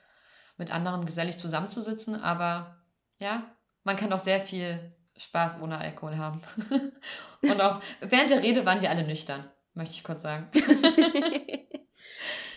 mit 0.56 0.70
anderen 0.70 1.04
gesellig 1.04 1.36
zusammenzusitzen. 1.38 2.14
Aber 2.14 2.78
ja, 3.18 3.56
man 3.82 3.96
kann 3.96 4.12
auch 4.12 4.20
sehr 4.20 4.40
viel 4.40 4.94
Spaß 5.16 5.60
ohne 5.60 5.78
Alkohol 5.78 6.16
haben. 6.16 6.40
Und 7.42 7.60
auch 7.60 7.80
während 8.00 8.30
der 8.30 8.42
Rede 8.42 8.64
waren 8.64 8.80
wir 8.80 8.90
alle 8.90 9.06
nüchtern, 9.06 9.50
möchte 9.74 9.94
ich 9.94 10.04
kurz 10.04 10.22
sagen. 10.22 10.48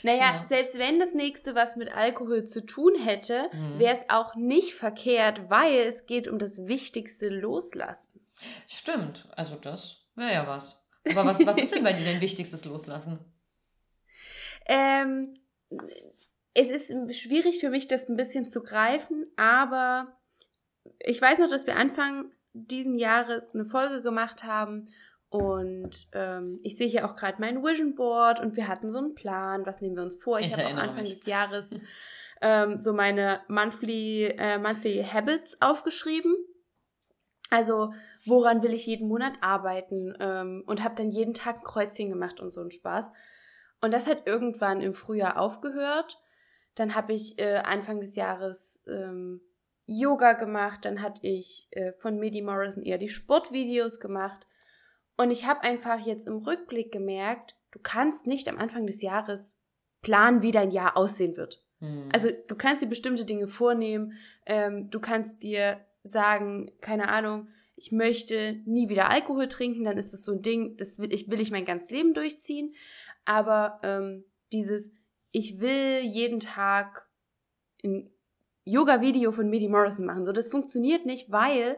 Naja, 0.03 0.35
ja. 0.35 0.45
selbst 0.47 0.77
wenn 0.77 0.99
das 0.99 1.13
nächste 1.13 1.55
was 1.55 1.75
mit 1.75 1.95
Alkohol 1.95 2.43
zu 2.43 2.65
tun 2.65 2.95
hätte, 2.95 3.49
mhm. 3.53 3.79
wäre 3.79 3.95
es 3.95 4.09
auch 4.09 4.35
nicht 4.35 4.75
verkehrt, 4.75 5.49
weil 5.49 5.79
es 5.79 6.05
geht 6.05 6.27
um 6.27 6.39
das 6.39 6.67
wichtigste 6.67 7.29
Loslassen. 7.29 8.19
Stimmt, 8.67 9.29
also 9.35 9.55
das 9.55 10.05
wäre 10.15 10.33
ja 10.33 10.47
was. 10.47 10.85
Aber 11.09 11.25
was, 11.25 11.45
was 11.45 11.57
ist 11.57 11.73
denn 11.73 11.83
bei 11.83 11.93
dir 11.93 12.05
dein 12.05 12.21
wichtigstes 12.21 12.65
Loslassen? 12.65 13.19
Ähm, 14.65 15.33
es 16.53 16.69
ist 16.69 17.19
schwierig 17.19 17.59
für 17.59 17.69
mich, 17.69 17.89
das 17.89 18.07
ein 18.07 18.15
bisschen 18.15 18.47
zu 18.47 18.63
greifen, 18.63 19.25
aber 19.35 20.17
ich 20.99 21.21
weiß 21.21 21.39
noch, 21.39 21.49
dass 21.49 21.67
wir 21.67 21.75
Anfang 21.75 22.31
diesen 22.53 22.97
Jahres 22.97 23.53
eine 23.53 23.65
Folge 23.65 24.01
gemacht 24.01 24.45
haben 24.45 24.87
und 25.33 26.09
ähm, 26.11 26.59
ich 26.61 26.77
sehe 26.77 26.87
hier 26.87 27.05
auch 27.05 27.15
gerade 27.15 27.37
mein 27.39 27.63
Vision 27.63 27.95
Board 27.95 28.39
und 28.39 28.55
wir 28.55 28.67
hatten 28.67 28.87
so 28.87 28.99
einen 28.99 29.15
Plan, 29.15 29.65
was 29.65 29.81
nehmen 29.81 29.95
wir 29.95 30.03
uns 30.03 30.15
vor. 30.15 30.39
Ich, 30.39 30.49
ich 30.49 30.53
habe 30.53 30.67
am 30.67 30.77
Anfang 30.77 31.01
mich. 31.05 31.15
des 31.15 31.25
Jahres 31.25 31.79
ähm, 32.43 32.77
so 32.77 32.93
meine 32.93 33.41
monthly, 33.47 34.25
äh, 34.25 34.59
monthly 34.59 35.03
Habits 35.03 35.59
aufgeschrieben. 35.59 36.35
Also 37.49 37.93
woran 38.25 38.61
will 38.61 38.75
ich 38.75 38.85
jeden 38.85 39.07
Monat 39.07 39.33
arbeiten 39.41 40.13
ähm, 40.19 40.63
und 40.67 40.83
habe 40.83 40.93
dann 40.93 41.09
jeden 41.09 41.33
Tag 41.33 41.57
ein 41.57 41.63
Kreuzchen 41.63 42.09
gemacht 42.09 42.39
und 42.39 42.51
so 42.51 42.61
einen 42.61 42.71
Spaß. 42.71 43.09
Und 43.81 43.91
das 43.91 44.05
hat 44.05 44.27
irgendwann 44.27 44.81
im 44.81 44.93
Frühjahr 44.93 45.39
aufgehört. 45.39 46.19
Dann 46.75 46.93
habe 46.93 47.13
ich 47.13 47.39
äh, 47.39 47.55
Anfang 47.65 48.01
des 48.01 48.15
Jahres 48.15 48.83
ähm, 48.85 49.41
Yoga 49.87 50.33
gemacht. 50.33 50.85
Dann 50.85 51.01
hatte 51.01 51.25
ich 51.25 51.69
äh, 51.71 51.91
von 51.93 52.19
Midi 52.19 52.43
Morrison 52.43 52.83
eher 52.83 52.99
die 52.99 53.09
Sportvideos 53.09 53.99
gemacht. 53.99 54.45
Und 55.17 55.31
ich 55.31 55.45
habe 55.45 55.61
einfach 55.61 56.05
jetzt 56.05 56.27
im 56.27 56.37
Rückblick 56.37 56.91
gemerkt, 56.91 57.55
du 57.71 57.79
kannst 57.79 58.27
nicht 58.27 58.47
am 58.47 58.57
Anfang 58.57 58.87
des 58.87 59.01
Jahres 59.01 59.59
planen, 60.01 60.41
wie 60.41 60.51
dein 60.51 60.71
Jahr 60.71 60.97
aussehen 60.97 61.37
wird. 61.37 61.63
Hm. 61.79 62.09
Also 62.13 62.29
du 62.47 62.55
kannst 62.55 62.81
dir 62.81 62.87
bestimmte 62.87 63.25
Dinge 63.25 63.47
vornehmen, 63.47 64.13
ähm, 64.45 64.89
du 64.89 64.99
kannst 64.99 65.43
dir 65.43 65.85
sagen, 66.03 66.71
keine 66.81 67.09
Ahnung, 67.09 67.47
ich 67.75 67.91
möchte 67.91 68.61
nie 68.65 68.89
wieder 68.89 69.09
Alkohol 69.09 69.47
trinken, 69.47 69.83
dann 69.83 69.97
ist 69.97 70.13
das 70.13 70.23
so 70.23 70.31
ein 70.31 70.41
Ding, 70.41 70.77
das 70.77 70.99
will 70.99 71.13
ich, 71.13 71.29
will 71.29 71.41
ich 71.41 71.51
mein 71.51 71.65
ganzes 71.65 71.89
Leben 71.89 72.13
durchziehen. 72.13 72.73
Aber 73.25 73.77
ähm, 73.83 74.25
dieses, 74.51 74.91
ich 75.31 75.59
will 75.59 76.01
jeden 76.01 76.39
Tag 76.39 77.07
ein 77.83 78.09
Yoga-Video 78.65 79.31
von 79.31 79.49
Midi 79.49 79.67
Morrison 79.67 80.05
machen, 80.05 80.25
so 80.25 80.31
das 80.31 80.49
funktioniert 80.49 81.05
nicht, 81.05 81.31
weil 81.31 81.77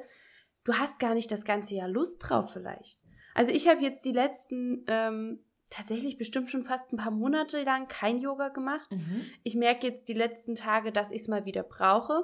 du 0.64 0.74
hast 0.74 1.00
gar 1.00 1.14
nicht 1.14 1.32
das 1.32 1.46
ganze 1.46 1.74
Jahr 1.76 1.88
Lust 1.88 2.18
drauf 2.20 2.52
vielleicht. 2.52 3.00
Also 3.36 3.52
ich 3.52 3.68
habe 3.68 3.82
jetzt 3.82 4.06
die 4.06 4.14
letzten 4.14 4.84
ähm, 4.88 5.40
tatsächlich 5.70 6.18
bestimmt 6.18 6.50
schon 6.50 6.64
fast 6.64 6.92
ein 6.92 6.98
paar 6.98 7.12
Monate 7.12 7.62
lang 7.64 7.88
kein 7.88 8.18
Yoga 8.18 8.50
gemacht. 8.50 8.90
Mhm. 8.92 9.26
Ich 9.44 9.56
merke 9.56 9.86
jetzt 9.86 10.08
die 10.08 10.14
letzten 10.14 10.56
Tage, 10.56 10.92
dass 10.92 11.12
ich 11.12 11.22
es 11.22 11.28
mal 11.28 11.46
wieder 11.46 11.64
brauche. 11.64 12.24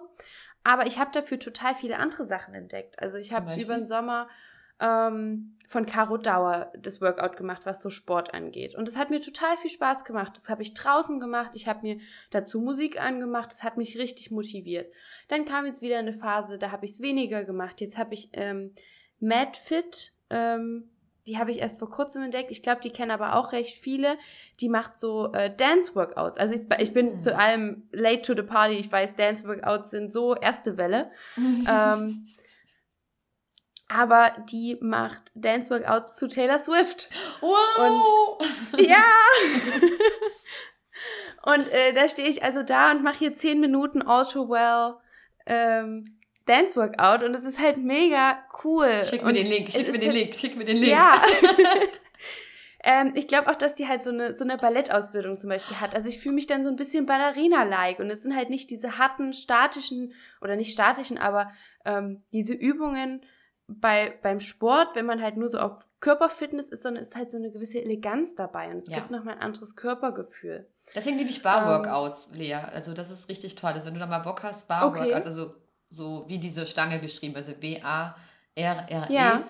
Aber 0.64 0.86
ich 0.86 1.00
habe 1.00 1.12
dafür 1.12 1.40
total 1.40 1.76
viele 1.76 1.98
andere 1.98 2.26
Sachen 2.26 2.54
entdeckt. 2.54 3.00
Also 3.00 3.18
ich 3.18 3.34
habe 3.34 3.60
über 3.62 3.76
den 3.76 3.86
Sommer 3.86 4.30
ähm, 4.80 5.58
von 5.68 5.86
Caro 5.86 6.18
Dauer 6.18 6.72
das 6.78 7.02
Workout 7.02 7.36
gemacht, 7.36 7.66
was 7.66 7.82
so 7.82 7.90
Sport 7.90 8.34
angeht. 8.34 8.76
Und 8.76 8.88
das 8.88 8.96
hat 8.96 9.10
mir 9.10 9.22
total 9.22 9.58
viel 9.58 9.70
Spaß 9.70 10.06
gemacht. 10.06 10.34
Das 10.36 10.50
habe 10.50 10.62
ich 10.62 10.74
draußen 10.74 11.20
gemacht. 11.20 11.52
Ich 11.56 11.68
habe 11.68 11.82
mir 11.82 11.98
dazu 12.30 12.62
Musik 12.62 13.02
angemacht. 13.02 13.52
Das 13.52 13.64
hat 13.64 13.76
mich 13.76 13.98
richtig 13.98 14.32
motiviert. 14.32 14.94
Dann 15.28 15.46
kam 15.46 15.66
jetzt 15.66 15.82
wieder 15.82 16.00
eine 16.00 16.14
Phase, 16.14 16.58
da 16.58 16.72
habe 16.72 16.86
ich 16.86 16.92
es 16.92 17.02
weniger 17.02 17.44
gemacht. 17.44 17.82
Jetzt 17.82 17.98
habe 17.98 18.14
ich 18.14 18.30
ähm, 18.34 18.74
Mad 19.20 19.58
Fit 19.58 20.14
ähm, 20.30 20.90
die 21.28 21.38
habe 21.38 21.52
ich 21.52 21.60
erst 21.60 21.80
vor 21.80 21.90
kurzem 21.90 22.24
entdeckt. 22.24 22.52
Ich 22.52 22.64
glaube, 22.64 22.82
die 22.82 22.90
kennen 22.90 23.12
aber 23.12 23.36
auch 23.36 23.52
recht 23.52 23.78
viele. 23.78 24.18
Die 24.60 24.70
macht 24.70 24.98
so 24.98 25.32
äh, 25.34 25.56
Dance-Workouts. 25.56 26.38
Also 26.38 26.56
ich, 26.56 26.62
ich 26.80 26.94
bin 26.94 27.14
mhm. 27.14 27.20
zu 27.20 27.38
allem 27.38 27.88
late 27.92 28.22
to 28.22 28.36
the 28.36 28.42
party. 28.42 28.76
Ich 28.76 28.92
weiß, 28.92 29.16
Dance-Workouts 29.16 29.92
sind 29.92 30.12
so 30.12 30.36
erste 30.36 30.78
Welle. 30.78 31.12
ähm, 31.38 32.26
aber 33.88 34.32
die 34.50 34.78
macht 34.82 35.32
Dance-Workouts 35.36 36.16
zu 36.16 36.28
Taylor 36.28 36.60
Swift. 36.60 37.10
Wow! 37.42 38.40
Und 38.72 38.82
ja! 38.82 39.04
und 41.54 41.68
äh, 41.68 41.94
da 41.94 42.08
stehe 42.08 42.30
ich 42.30 42.42
also 42.42 42.64
da 42.64 42.92
und 42.92 43.04
mache 43.04 43.20
hier 43.20 43.34
zehn 43.34 43.60
Minuten 43.60 44.02
Auto 44.02 44.50
Well. 44.50 44.96
Ähm, 45.46 46.21
Dance 46.46 46.76
Workout 46.76 47.24
und 47.24 47.36
es 47.36 47.46
ist 47.46 47.60
halt 47.60 47.78
mega 47.78 48.40
cool. 48.64 49.04
Schick 49.06 49.24
mir 49.24 49.34
den 49.34 49.48
Link, 49.48 49.72
schick 49.72 49.92
mir 49.92 50.00
den 50.00 50.10
halt, 50.10 50.20
Link, 50.20 50.36
schick 50.36 50.58
mir 50.58 50.66
den 50.66 50.78
Link. 50.78 50.92
Ja. 50.92 51.22
ähm, 52.84 53.14
ich 53.16 53.28
glaube 53.28 53.50
auch, 53.50 53.56
dass 53.56 53.76
die 53.76 53.88
halt 53.88 54.04
so 54.04 54.10
eine, 54.10 54.34
so 54.34 54.44
eine 54.44 54.58
Ballettausbildung 54.58 55.36
zum 55.36 55.50
Beispiel 55.50 55.80
hat. 55.80 55.94
Also 55.94 56.10
ich 56.10 56.20
fühle 56.20 56.36
mich 56.36 56.48
dann 56.48 56.64
so 56.64 56.70
ein 56.70 56.76
bisschen 56.76 57.06
Ballerina-like 57.06 58.00
und 58.00 58.10
es 58.10 58.24
sind 58.24 58.36
halt 58.36 58.50
nicht 58.50 58.70
diese 58.70 58.98
harten, 58.98 59.34
statischen 59.34 60.14
oder 60.42 60.56
nicht 60.56 60.74
statischen, 60.74 61.18
aber 61.18 61.52
ähm, 61.86 62.24
diese 62.32 62.54
Übungen 62.54 63.22
bei, 63.68 64.14
beim 64.22 64.40
Sport, 64.40 64.96
wenn 64.96 65.06
man 65.06 65.22
halt 65.22 65.38
nur 65.38 65.50
so 65.50 65.60
auf 65.60 65.88
Körperfitness 66.00 66.70
ist, 66.70 66.84
sondern 66.84 67.04
ist 67.04 67.16
halt 67.16 67.32
so 67.32 67.38
eine 67.38 67.52
gewisse 67.52 67.82
Eleganz 67.82 68.36
dabei 68.36 68.70
und 68.70 68.78
es 68.78 68.90
ja. 68.90 68.98
gibt 68.98 69.12
nochmal 69.12 69.36
ein 69.36 69.42
anderes 69.42 69.76
Körpergefühl. 69.76 70.68
Deswegen 70.96 71.18
liebe 71.18 71.30
ich 71.30 71.44
Bar-Workouts, 71.44 72.30
ähm, 72.32 72.40
Lea. 72.40 72.56
Also 72.56 72.94
das 72.94 73.12
ist 73.12 73.30
richtig 73.30 73.56
toll. 73.56 73.72
Also 73.72 73.86
wenn 73.86 73.94
du 73.94 74.00
da 74.00 74.08
mal 74.08 74.20
Bock 74.20 74.44
hast, 74.44 74.68
Bar-Workouts, 74.68 75.12
okay. 75.12 75.14
also 75.14 75.54
so 75.92 76.26
wie 76.28 76.40
diese 76.40 76.66
Stange 76.66 77.00
geschrieben, 77.00 77.36
also 77.36 77.54
B-A-R-R-E. 77.54 79.14
Ja. 79.14 79.44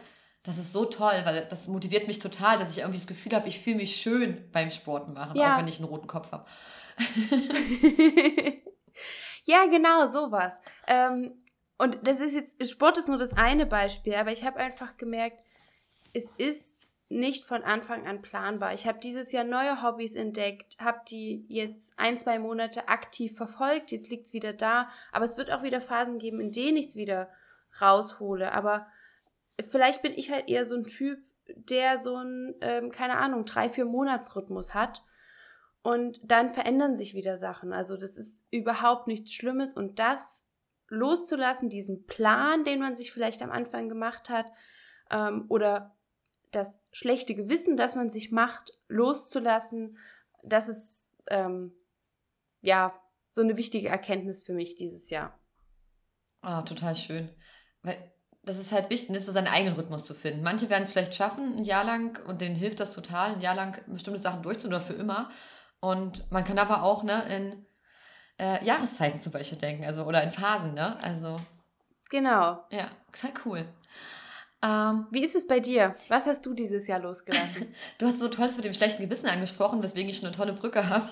Das 0.43 0.57
ist 0.57 0.73
so 0.73 0.85
toll, 0.85 1.21
weil 1.23 1.47
das 1.47 1.67
motiviert 1.67 2.07
mich 2.07 2.17
total, 2.17 2.57
dass 2.57 2.71
ich 2.71 2.79
irgendwie 2.79 2.97
das 2.97 3.05
Gefühl 3.05 3.33
habe, 3.33 3.47
ich 3.47 3.59
fühle 3.59 3.77
mich 3.77 3.95
schön 3.95 4.49
beim 4.51 4.71
Sport 4.71 5.13
machen, 5.13 5.37
ja. 5.37 5.53
auch 5.53 5.59
wenn 5.59 5.67
ich 5.67 5.77
einen 5.77 5.87
roten 5.87 6.07
Kopf 6.07 6.31
habe. 6.31 6.45
ja, 9.45 9.65
genau, 9.67 10.07
sowas. 10.07 10.59
Ähm, 10.87 11.35
und 11.77 11.99
das 12.03 12.21
ist 12.21 12.33
jetzt, 12.33 12.69
Sport 12.69 12.97
ist 12.97 13.07
nur 13.07 13.17
das 13.17 13.33
eine 13.33 13.67
Beispiel, 13.67 14.15
aber 14.15 14.31
ich 14.31 14.43
habe 14.43 14.57
einfach 14.59 14.97
gemerkt, 14.97 15.43
es 16.13 16.31
ist 16.37 16.90
nicht 17.11 17.45
von 17.45 17.63
Anfang 17.63 18.07
an 18.07 18.21
planbar. 18.21 18.73
Ich 18.73 18.87
habe 18.87 18.99
dieses 18.99 19.31
Jahr 19.31 19.43
neue 19.43 19.83
Hobbys 19.83 20.15
entdeckt, 20.15 20.77
habe 20.79 21.01
die 21.07 21.45
jetzt 21.49 21.99
ein, 21.99 22.17
zwei 22.17 22.39
Monate 22.39 22.87
aktiv 22.87 23.35
verfolgt, 23.35 23.91
jetzt 23.91 24.09
liegt 24.09 24.27
es 24.27 24.33
wieder 24.33 24.53
da, 24.53 24.87
aber 25.11 25.25
es 25.25 25.37
wird 25.37 25.51
auch 25.51 25.63
wieder 25.63 25.81
Phasen 25.81 26.17
geben, 26.17 26.39
in 26.39 26.51
denen 26.51 26.77
ich 26.77 26.87
es 26.87 26.95
wieder 26.95 27.29
raushole. 27.81 28.53
Aber 28.53 28.87
vielleicht 29.63 30.01
bin 30.01 30.13
ich 30.13 30.31
halt 30.31 30.49
eher 30.49 30.65
so 30.65 30.75
ein 30.75 30.83
Typ, 30.83 31.19
der 31.47 31.99
so 31.99 32.15
ein, 32.15 32.55
ähm, 32.61 32.91
keine 32.91 33.17
Ahnung, 33.17 33.45
drei, 33.45 33.69
vier 33.69 33.85
Monatsrhythmus 33.85 34.73
hat. 34.73 35.03
Und 35.83 36.19
dann 36.23 36.49
verändern 36.49 36.95
sich 36.95 37.15
wieder 37.15 37.37
Sachen. 37.37 37.73
Also 37.73 37.97
das 37.97 38.15
ist 38.15 38.45
überhaupt 38.51 39.07
nichts 39.07 39.33
Schlimmes. 39.33 39.73
Und 39.73 39.99
das 39.99 40.47
loszulassen, 40.87 41.69
diesen 41.69 42.05
Plan, 42.05 42.63
den 42.63 42.79
man 42.79 42.95
sich 42.95 43.11
vielleicht 43.11 43.41
am 43.41 43.51
Anfang 43.51 43.89
gemacht 43.89 44.29
hat, 44.29 44.45
ähm, 45.09 45.45
oder 45.49 45.95
das 46.51 46.79
schlechte 46.91 47.35
Gewissen, 47.35 47.77
das 47.77 47.95
man 47.95 48.09
sich 48.09 48.31
macht, 48.31 48.73
loszulassen, 48.87 49.97
das 50.43 50.67
ist 50.67 51.11
ähm, 51.27 51.73
ja 52.61 52.93
so 53.29 53.41
eine 53.41 53.57
wichtige 53.57 53.87
Erkenntnis 53.87 54.43
für 54.43 54.53
mich 54.53 54.75
dieses 54.75 55.09
Jahr. 55.09 55.39
Ah, 56.41 56.63
total 56.63 56.95
schön. 56.95 57.29
Weil 57.83 58.11
das 58.43 58.57
ist 58.57 58.71
halt 58.71 58.89
wichtig, 58.89 59.11
ne, 59.11 59.19
so 59.19 59.31
seinen 59.31 59.47
eigenen 59.47 59.75
Rhythmus 59.75 60.03
zu 60.03 60.13
finden. 60.13 60.43
Manche 60.43 60.69
werden 60.69 60.83
es 60.83 60.91
vielleicht 60.91 61.15
schaffen, 61.15 61.57
ein 61.57 61.63
Jahr 61.63 61.83
lang, 61.83 62.19
und 62.27 62.41
denen 62.41 62.55
hilft 62.55 62.79
das 62.79 62.91
total, 62.91 63.33
ein 63.35 63.41
Jahr 63.41 63.55
lang 63.55 63.81
bestimmte 63.87 64.19
Sachen 64.19 64.41
durchzuführen 64.41 64.81
oder 64.81 64.85
für 64.85 64.99
immer. 64.99 65.29
Und 65.79 66.29
man 66.31 66.43
kann 66.43 66.59
aber 66.59 66.83
auch 66.83 67.03
ne, 67.03 67.23
in 67.35 67.65
äh, 68.39 68.63
Jahreszeiten 68.65 69.21
zum 69.21 69.31
Beispiel 69.31 69.57
denken, 69.57 69.85
also 69.85 70.05
oder 70.05 70.23
in 70.23 70.31
Phasen, 70.31 70.73
ne? 70.73 70.97
Also. 71.03 71.39
Genau. 72.09 72.63
Ja, 72.71 72.89
total 73.11 73.33
cool. 73.45 73.65
Ähm, 74.63 75.07
Wie 75.09 75.23
ist 75.23 75.35
es 75.35 75.47
bei 75.47 75.59
dir? 75.59 75.95
Was 76.07 76.27
hast 76.27 76.45
du 76.45 76.53
dieses 76.53 76.87
Jahr 76.87 76.99
losgelassen? 76.99 77.73
du 77.97 78.05
hast 78.05 78.19
so 78.19 78.27
tolles 78.27 78.55
mit 78.57 78.65
dem 78.65 78.73
schlechten 78.73 79.03
Gewissen 79.03 79.27
angesprochen, 79.27 79.81
weswegen 79.81 80.09
ich 80.09 80.23
eine 80.23 80.31
tolle 80.31 80.53
Brücke 80.53 80.89
habe. 80.89 81.09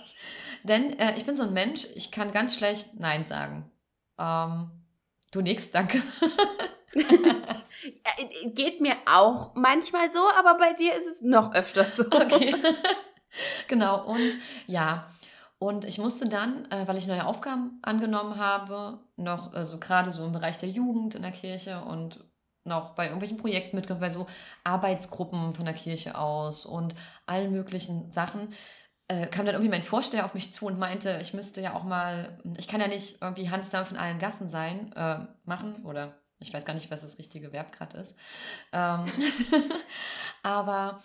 Denn 0.63 0.97
äh, 0.99 1.17
ich 1.17 1.25
bin 1.25 1.35
so 1.35 1.43
ein 1.43 1.53
Mensch, 1.53 1.87
ich 1.95 2.11
kann 2.11 2.31
ganz 2.31 2.55
schlecht 2.55 2.99
Nein 2.99 3.25
sagen. 3.25 3.71
Ähm, 4.19 4.69
du 5.31 5.41
nix, 5.41 5.71
danke. 5.71 6.01
Äh, 7.81 8.49
geht 8.49 8.81
mir 8.81 8.95
auch 9.05 9.55
manchmal 9.55 10.11
so, 10.11 10.19
aber 10.37 10.57
bei 10.57 10.73
dir 10.73 10.93
ist 10.95 11.07
es 11.07 11.21
noch 11.21 11.53
öfter 11.53 11.85
so. 11.85 12.03
Okay. 12.05 12.53
genau, 13.67 14.05
und 14.05 14.37
ja. 14.67 15.09
Und 15.59 15.85
ich 15.85 15.97
musste 15.97 16.27
dann, 16.27 16.65
äh, 16.71 16.87
weil 16.87 16.97
ich 16.97 17.07
neue 17.07 17.25
Aufgaben 17.25 17.79
angenommen 17.81 18.37
habe, 18.37 18.99
noch 19.17 19.53
äh, 19.53 19.65
so 19.65 19.77
gerade 19.77 20.11
so 20.11 20.25
im 20.25 20.31
Bereich 20.31 20.57
der 20.57 20.69
Jugend 20.69 21.15
in 21.15 21.21
der 21.21 21.31
Kirche 21.31 21.81
und 21.81 22.23
noch 22.69 22.95
bei 22.95 23.05
irgendwelchen 23.05 23.37
Projekten 23.37 23.75
mitgemacht, 23.75 24.01
bei 24.01 24.11
so 24.11 24.27
Arbeitsgruppen 24.63 25.53
von 25.53 25.65
der 25.65 25.73
Kirche 25.73 26.17
aus 26.17 26.65
und 26.65 26.95
allen 27.25 27.51
möglichen 27.51 28.11
Sachen, 28.11 28.53
äh, 29.09 29.27
kam 29.27 29.45
dann 29.45 29.55
irgendwie 29.55 29.71
mein 29.71 29.83
Vorsteher 29.83 30.23
auf 30.23 30.35
mich 30.35 30.53
zu 30.53 30.67
und 30.67 30.79
meinte, 30.79 31.19
ich 31.21 31.33
müsste 31.33 31.59
ja 31.61 31.73
auch 31.73 31.83
mal, 31.83 32.39
ich 32.57 32.67
kann 32.67 32.79
ja 32.79 32.87
nicht 32.87 33.17
irgendwie 33.21 33.49
Hansdampf 33.49 33.91
in 33.91 33.97
allen 33.97 34.19
Gassen 34.19 34.47
sein, 34.47 34.93
äh, 34.93 35.19
machen 35.45 35.83
oder 35.83 36.13
ich 36.39 36.53
weiß 36.53 36.63
gar 36.63 36.73
nicht, 36.73 36.89
was 36.89 37.01
das 37.01 37.17
richtige 37.17 37.51
Verb 37.51 37.71
gerade 37.71 37.97
ist. 37.97 38.17
Ähm, 38.71 39.03
aber 40.43 41.01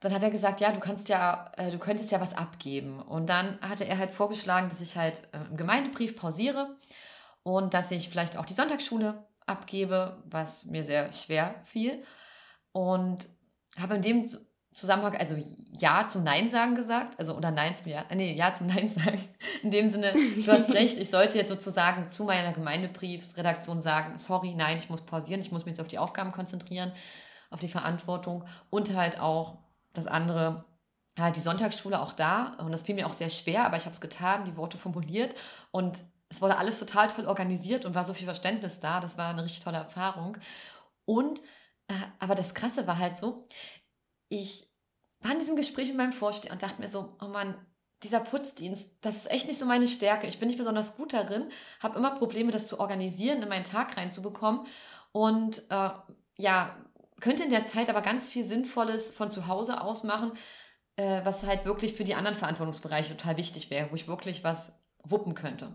dann 0.00 0.14
hat 0.14 0.22
er 0.22 0.30
gesagt, 0.30 0.60
ja, 0.60 0.72
du 0.72 0.80
kannst 0.80 1.08
ja, 1.08 1.50
äh, 1.56 1.70
du 1.70 1.78
könntest 1.78 2.10
ja 2.10 2.20
was 2.20 2.34
abgeben. 2.34 3.00
Und 3.00 3.28
dann 3.28 3.60
hatte 3.60 3.84
er 3.84 3.98
halt 3.98 4.10
vorgeschlagen, 4.10 4.68
dass 4.68 4.80
ich 4.80 4.96
halt 4.96 5.28
äh, 5.32 5.38
im 5.50 5.56
Gemeindebrief 5.56 6.16
pausiere 6.16 6.76
und 7.42 7.74
dass 7.74 7.90
ich 7.90 8.08
vielleicht 8.08 8.36
auch 8.36 8.46
die 8.46 8.54
Sonntagsschule 8.54 9.26
abgebe, 9.46 10.22
was 10.26 10.64
mir 10.64 10.82
sehr 10.84 11.12
schwer 11.12 11.54
fiel. 11.64 12.02
Und 12.72 13.28
habe 13.78 13.94
in 13.96 14.02
dem 14.02 14.28
Zusammenhang, 14.72 15.16
also 15.16 15.36
Ja 15.70 16.08
zum 16.08 16.24
Nein 16.24 16.48
sagen 16.48 16.74
gesagt, 16.74 17.18
also 17.18 17.36
oder 17.36 17.50
Nein 17.50 17.76
zum 17.76 17.88
Ja, 17.88 18.04
nee, 18.14 18.34
Ja 18.34 18.54
zum 18.54 18.66
Nein 18.68 18.88
sagen. 18.88 19.20
In 19.62 19.70
dem 19.70 19.90
Sinne, 19.90 20.12
du 20.12 20.46
hast 20.50 20.70
recht, 20.74 20.98
ich 20.98 21.10
sollte 21.10 21.36
jetzt 21.36 21.50
sozusagen 21.50 22.08
zu 22.08 22.24
meiner 22.24 22.52
Gemeindebriefsredaktion 22.52 23.82
sagen, 23.82 24.16
sorry, 24.16 24.54
nein, 24.54 24.78
ich 24.78 24.88
muss 24.88 25.02
pausieren, 25.02 25.42
ich 25.42 25.52
muss 25.52 25.64
mich 25.64 25.72
jetzt 25.72 25.80
auf 25.80 25.88
die 25.88 25.98
Aufgaben 25.98 26.32
konzentrieren, 26.32 26.92
auf 27.50 27.60
die 27.60 27.68
Verantwortung 27.68 28.46
und 28.70 28.94
halt 28.94 29.20
auch 29.20 29.58
das 29.92 30.06
andere, 30.06 30.64
halt 31.18 31.36
die 31.36 31.40
Sonntagsschule 31.40 32.00
auch 32.00 32.12
da. 32.12 32.54
Und 32.58 32.72
das 32.72 32.82
fiel 32.82 32.94
mir 32.94 33.06
auch 33.06 33.12
sehr 33.12 33.30
schwer, 33.30 33.66
aber 33.66 33.76
ich 33.76 33.84
habe 33.84 33.92
es 33.92 34.00
getan, 34.00 34.46
die 34.46 34.56
Worte 34.56 34.78
formuliert 34.78 35.34
und 35.70 36.02
es 36.32 36.40
wurde 36.40 36.56
alles 36.56 36.78
total 36.78 37.08
toll 37.08 37.26
organisiert 37.26 37.84
und 37.84 37.94
war 37.94 38.06
so 38.06 38.14
viel 38.14 38.24
Verständnis 38.24 38.80
da. 38.80 39.00
Das 39.00 39.18
war 39.18 39.28
eine 39.28 39.44
richtig 39.44 39.60
tolle 39.60 39.76
Erfahrung. 39.76 40.38
Und, 41.04 41.40
äh, 41.88 41.94
aber 42.20 42.34
das 42.34 42.54
Krasse 42.54 42.86
war 42.86 42.98
halt 42.98 43.18
so, 43.18 43.46
ich 44.30 44.66
war 45.20 45.32
in 45.32 45.40
diesem 45.40 45.56
Gespräch 45.56 45.88
mit 45.88 45.98
meinem 45.98 46.14
Vorsteher 46.14 46.52
und 46.52 46.62
dachte 46.62 46.80
mir 46.80 46.88
so, 46.88 47.18
oh 47.20 47.26
Mann, 47.26 47.54
dieser 48.02 48.20
Putzdienst, 48.20 48.88
das 49.02 49.16
ist 49.16 49.30
echt 49.30 49.46
nicht 49.46 49.58
so 49.58 49.66
meine 49.66 49.86
Stärke. 49.86 50.26
Ich 50.26 50.38
bin 50.38 50.48
nicht 50.48 50.56
besonders 50.56 50.96
gut 50.96 51.12
darin, 51.12 51.50
habe 51.82 51.98
immer 51.98 52.12
Probleme, 52.12 52.50
das 52.50 52.66
zu 52.66 52.80
organisieren, 52.80 53.42
in 53.42 53.48
meinen 53.50 53.64
Tag 53.64 53.98
reinzubekommen. 53.98 54.66
Und 55.12 55.58
äh, 55.68 55.90
ja, 56.38 56.76
könnte 57.20 57.42
in 57.42 57.50
der 57.50 57.66
Zeit 57.66 57.90
aber 57.90 58.00
ganz 58.00 58.30
viel 58.30 58.42
Sinnvolles 58.42 59.14
von 59.14 59.30
zu 59.30 59.48
Hause 59.48 59.82
aus 59.82 60.02
machen, 60.02 60.32
äh, 60.96 61.22
was 61.24 61.46
halt 61.46 61.66
wirklich 61.66 61.92
für 61.92 62.04
die 62.04 62.14
anderen 62.14 62.38
Verantwortungsbereiche 62.38 63.18
total 63.18 63.36
wichtig 63.36 63.68
wäre, 63.68 63.90
wo 63.90 63.96
ich 63.96 64.08
wirklich 64.08 64.42
was 64.42 64.82
wuppen 65.04 65.34
könnte. 65.34 65.74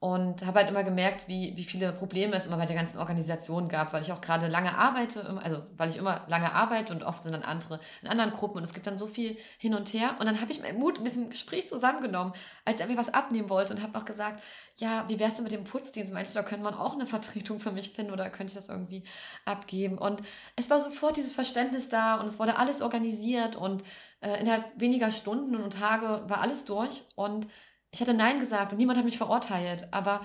Und 0.00 0.46
habe 0.46 0.60
halt 0.60 0.68
immer 0.68 0.84
gemerkt, 0.84 1.26
wie, 1.26 1.56
wie 1.56 1.64
viele 1.64 1.92
Probleme 1.92 2.36
es 2.36 2.46
immer 2.46 2.56
bei 2.56 2.66
der 2.66 2.76
ganzen 2.76 2.98
Organisation 2.98 3.68
gab, 3.68 3.92
weil 3.92 4.02
ich 4.02 4.12
auch 4.12 4.20
gerade 4.20 4.46
lange 4.46 4.78
arbeite, 4.78 5.28
also 5.42 5.62
weil 5.76 5.90
ich 5.90 5.96
immer 5.96 6.24
lange 6.28 6.52
arbeite 6.52 6.92
und 6.92 7.02
oft 7.02 7.24
sind 7.24 7.32
dann 7.32 7.42
andere 7.42 7.80
in 8.00 8.06
anderen 8.06 8.30
Gruppen 8.30 8.58
und 8.58 8.64
es 8.64 8.72
gibt 8.72 8.86
dann 8.86 8.96
so 8.96 9.08
viel 9.08 9.36
hin 9.58 9.74
und 9.74 9.92
her. 9.92 10.14
Und 10.20 10.26
dann 10.26 10.40
habe 10.40 10.52
ich 10.52 10.62
meinen 10.62 10.78
Mut 10.78 10.98
in 10.98 11.04
diesem 11.04 11.30
Gespräch 11.30 11.68
zusammengenommen, 11.68 12.32
als 12.64 12.80
er 12.80 12.86
mir 12.86 12.96
was 12.96 13.12
abnehmen 13.12 13.50
wollte 13.50 13.74
und 13.74 13.82
habe 13.82 13.92
noch 13.92 14.04
gesagt, 14.04 14.40
ja, 14.76 15.04
wie 15.08 15.18
wär's 15.18 15.34
denn 15.34 15.42
mit 15.42 15.52
dem 15.52 15.64
Putzdienst? 15.64 16.12
Meinst 16.12 16.32
du, 16.32 16.38
da 16.38 16.44
könnte 16.44 16.62
man 16.62 16.74
auch 16.74 16.94
eine 16.94 17.06
Vertretung 17.06 17.58
für 17.58 17.72
mich 17.72 17.90
finden 17.90 18.12
oder 18.12 18.30
könnte 18.30 18.52
ich 18.52 18.54
das 18.56 18.68
irgendwie 18.68 19.02
abgeben? 19.44 19.98
Und 19.98 20.22
es 20.54 20.70
war 20.70 20.78
sofort 20.78 21.16
dieses 21.16 21.32
Verständnis 21.32 21.88
da 21.88 22.20
und 22.20 22.26
es 22.26 22.38
wurde 22.38 22.56
alles 22.56 22.82
organisiert 22.82 23.56
und 23.56 23.82
äh, 24.20 24.40
innerhalb 24.40 24.64
weniger 24.76 25.10
Stunden 25.10 25.56
und 25.56 25.72
Tage 25.72 26.22
war 26.28 26.40
alles 26.40 26.64
durch 26.64 27.02
und 27.16 27.48
ich 27.90 28.00
hatte 28.00 28.14
Nein 28.14 28.40
gesagt 28.40 28.72
und 28.72 28.78
niemand 28.78 28.98
hat 28.98 29.04
mich 29.04 29.18
verurteilt, 29.18 29.88
aber 29.92 30.22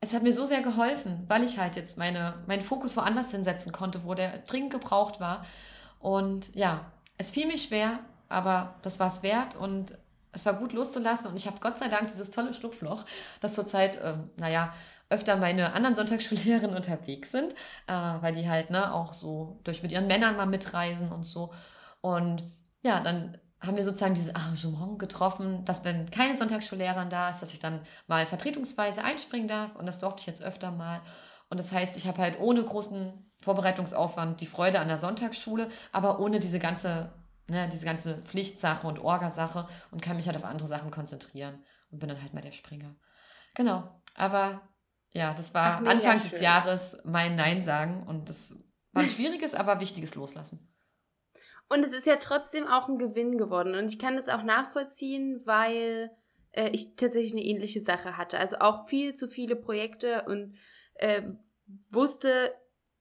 es 0.00 0.14
hat 0.14 0.22
mir 0.22 0.32
so 0.32 0.44
sehr 0.44 0.62
geholfen, 0.62 1.24
weil 1.28 1.42
ich 1.42 1.58
halt 1.58 1.76
jetzt 1.76 1.98
meine, 1.98 2.34
meinen 2.46 2.62
Fokus 2.62 2.96
woanders 2.96 3.30
hinsetzen 3.32 3.72
konnte, 3.72 4.04
wo 4.04 4.14
der 4.14 4.38
dringend 4.38 4.70
gebraucht 4.70 5.18
war. 5.18 5.44
Und 5.98 6.54
ja, 6.54 6.92
es 7.16 7.30
fiel 7.30 7.46
mir 7.46 7.58
schwer, 7.58 8.00
aber 8.28 8.76
das 8.82 9.00
war 9.00 9.08
es 9.08 9.22
wert 9.22 9.56
und 9.56 9.98
es 10.32 10.46
war 10.46 10.54
gut 10.54 10.72
loszulassen 10.72 11.26
und 11.26 11.36
ich 11.36 11.46
habe 11.46 11.58
Gott 11.60 11.78
sei 11.78 11.88
Dank 11.88 12.08
dieses 12.08 12.30
tolle 12.30 12.54
Schlupfloch, 12.54 13.04
das 13.40 13.54
zurzeit, 13.54 13.98
ähm, 14.02 14.30
naja, 14.36 14.72
öfter 15.10 15.36
meine 15.36 15.72
anderen 15.72 15.96
Sonntagsschullehrerinnen 15.96 16.76
unterwegs 16.76 17.32
sind, 17.32 17.54
äh, 17.86 17.92
weil 17.92 18.34
die 18.34 18.48
halt 18.48 18.70
ne, 18.70 18.92
auch 18.94 19.12
so 19.12 19.58
durch 19.64 19.82
mit 19.82 19.90
ihren 19.90 20.06
Männern 20.06 20.36
mal 20.36 20.46
mitreisen 20.46 21.10
und 21.10 21.24
so. 21.24 21.52
Und 22.02 22.44
ja, 22.82 23.00
dann 23.00 23.38
haben 23.60 23.76
wir 23.76 23.84
sozusagen 23.84 24.14
dieses 24.14 24.34
Arrangement 24.34 24.98
getroffen, 24.98 25.64
dass 25.64 25.84
wenn 25.84 26.10
keine 26.10 26.38
Sonntagsschullehrerin 26.38 27.10
da 27.10 27.30
ist, 27.30 27.42
dass 27.42 27.52
ich 27.52 27.58
dann 27.58 27.80
mal 28.06 28.26
vertretungsweise 28.26 29.02
einspringen 29.02 29.48
darf 29.48 29.74
und 29.74 29.86
das 29.86 29.98
durfte 29.98 30.20
ich 30.20 30.26
jetzt 30.26 30.42
öfter 30.42 30.70
mal. 30.70 31.00
Und 31.50 31.58
das 31.58 31.72
heißt, 31.72 31.96
ich 31.96 32.06
habe 32.06 32.18
halt 32.18 32.38
ohne 32.38 32.62
großen 32.62 33.32
Vorbereitungsaufwand 33.40 34.40
die 34.40 34.46
Freude 34.46 34.80
an 34.80 34.88
der 34.88 34.98
Sonntagsschule, 34.98 35.68
aber 35.92 36.20
ohne 36.20 36.40
diese 36.40 36.58
ganze, 36.58 37.12
ne, 37.48 37.68
diese 37.72 37.86
ganze 37.86 38.18
Pflichtsache 38.18 38.86
und 38.86 38.98
Orgasache 39.00 39.66
und 39.90 40.02
kann 40.02 40.16
mich 40.16 40.26
halt 40.26 40.36
auf 40.36 40.44
andere 40.44 40.68
Sachen 40.68 40.90
konzentrieren 40.90 41.64
und 41.90 41.98
bin 41.98 42.08
dann 42.08 42.20
halt 42.20 42.34
mal 42.34 42.42
der 42.42 42.52
Springer. 42.52 42.94
Genau. 43.54 43.88
Aber 44.14 44.60
ja, 45.12 45.34
das 45.34 45.54
war 45.54 45.80
Ach, 45.82 45.86
Anfang 45.86 46.22
des 46.22 46.40
Jahres 46.40 46.96
mein 47.04 47.34
Nein 47.34 47.64
sagen 47.64 48.04
und 48.06 48.28
das 48.28 48.54
war 48.92 49.02
ein 49.02 49.08
schwieriges, 49.08 49.54
aber 49.54 49.80
wichtiges 49.80 50.14
Loslassen. 50.14 50.67
Und 51.68 51.84
es 51.84 51.92
ist 51.92 52.06
ja 52.06 52.16
trotzdem 52.16 52.66
auch 52.66 52.88
ein 52.88 52.98
Gewinn 52.98 53.36
geworden. 53.36 53.74
Und 53.74 53.88
ich 53.88 53.98
kann 53.98 54.16
das 54.16 54.28
auch 54.28 54.42
nachvollziehen, 54.42 55.42
weil 55.44 56.10
äh, 56.52 56.70
ich 56.70 56.96
tatsächlich 56.96 57.32
eine 57.32 57.44
ähnliche 57.44 57.80
Sache 57.80 58.16
hatte. 58.16 58.38
Also 58.38 58.56
auch 58.60 58.88
viel 58.88 59.14
zu 59.14 59.28
viele 59.28 59.56
Projekte 59.56 60.24
und 60.26 60.54
äh, 60.94 61.22
wusste, 61.90 62.54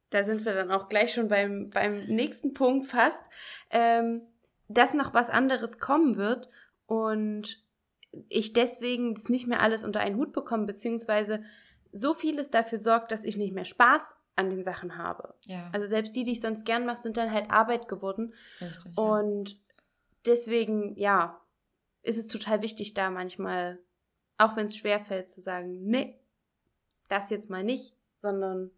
da 0.10 0.24
sind 0.24 0.46
wir 0.46 0.54
dann 0.54 0.72
auch 0.72 0.90
gleich 0.90 1.14
schon 1.14 1.28
beim, 1.28 1.70
beim 1.70 2.06
nächsten 2.08 2.54
Punkt 2.54 2.86
fast, 2.86 3.26
ähm, 3.70 4.22
dass 4.68 4.94
noch 4.94 5.14
was 5.14 5.30
anderes 5.30 5.80
kommen 5.80 6.18
wird 6.18 6.50
und 6.86 7.64
ich 8.30 8.54
deswegen 8.54 9.16
das 9.16 9.30
nicht 9.30 9.48
mehr 9.48 9.62
alles 9.62 9.84
unter 9.84 10.00
einen 10.00 10.18
Hut 10.18 10.34
bekomme, 10.34 10.66
beziehungsweise 10.66 11.44
so 11.92 12.14
vieles 12.14 12.50
dafür 12.50 12.80
sorgt, 12.80 13.12
dass 13.12 13.26
ich 13.26 13.38
nicht 13.38 13.54
mehr 13.54 13.66
Spaß 13.66 14.18
an 14.38 14.50
den 14.50 14.64
Sachen 14.64 14.98
habe. 14.98 15.36
Ja. 15.42 15.70
Also 15.74 15.88
selbst 15.88 16.16
die, 16.16 16.24
die 16.24 16.32
ich 16.32 16.42
sonst 16.42 16.66
gern 16.66 16.86
mache, 16.86 17.02
sind 17.02 17.18
dann 17.18 17.32
halt 17.32 17.52
Arbeit 17.52 17.88
geworden. 17.88 18.34
Richtig, 18.62 18.98
und 18.98 19.50
ja. 19.50 19.58
deswegen, 20.26 20.96
ja, 20.98 21.42
ist 22.04 22.18
es 22.18 22.28
total 22.28 22.62
wichtig, 22.62 22.94
da 22.94 23.10
manchmal 23.10 23.80
Auch 24.38 24.56
wenn 24.56 24.68
es 24.68 24.78
schwerfällt 24.78 25.30
zu 25.30 25.42
sagen, 25.42 25.84
nee, 25.84 26.20
das 27.10 27.30
jetzt 27.30 27.50
mal 27.50 27.64
nicht, 27.64 27.96
sondern 28.22 28.72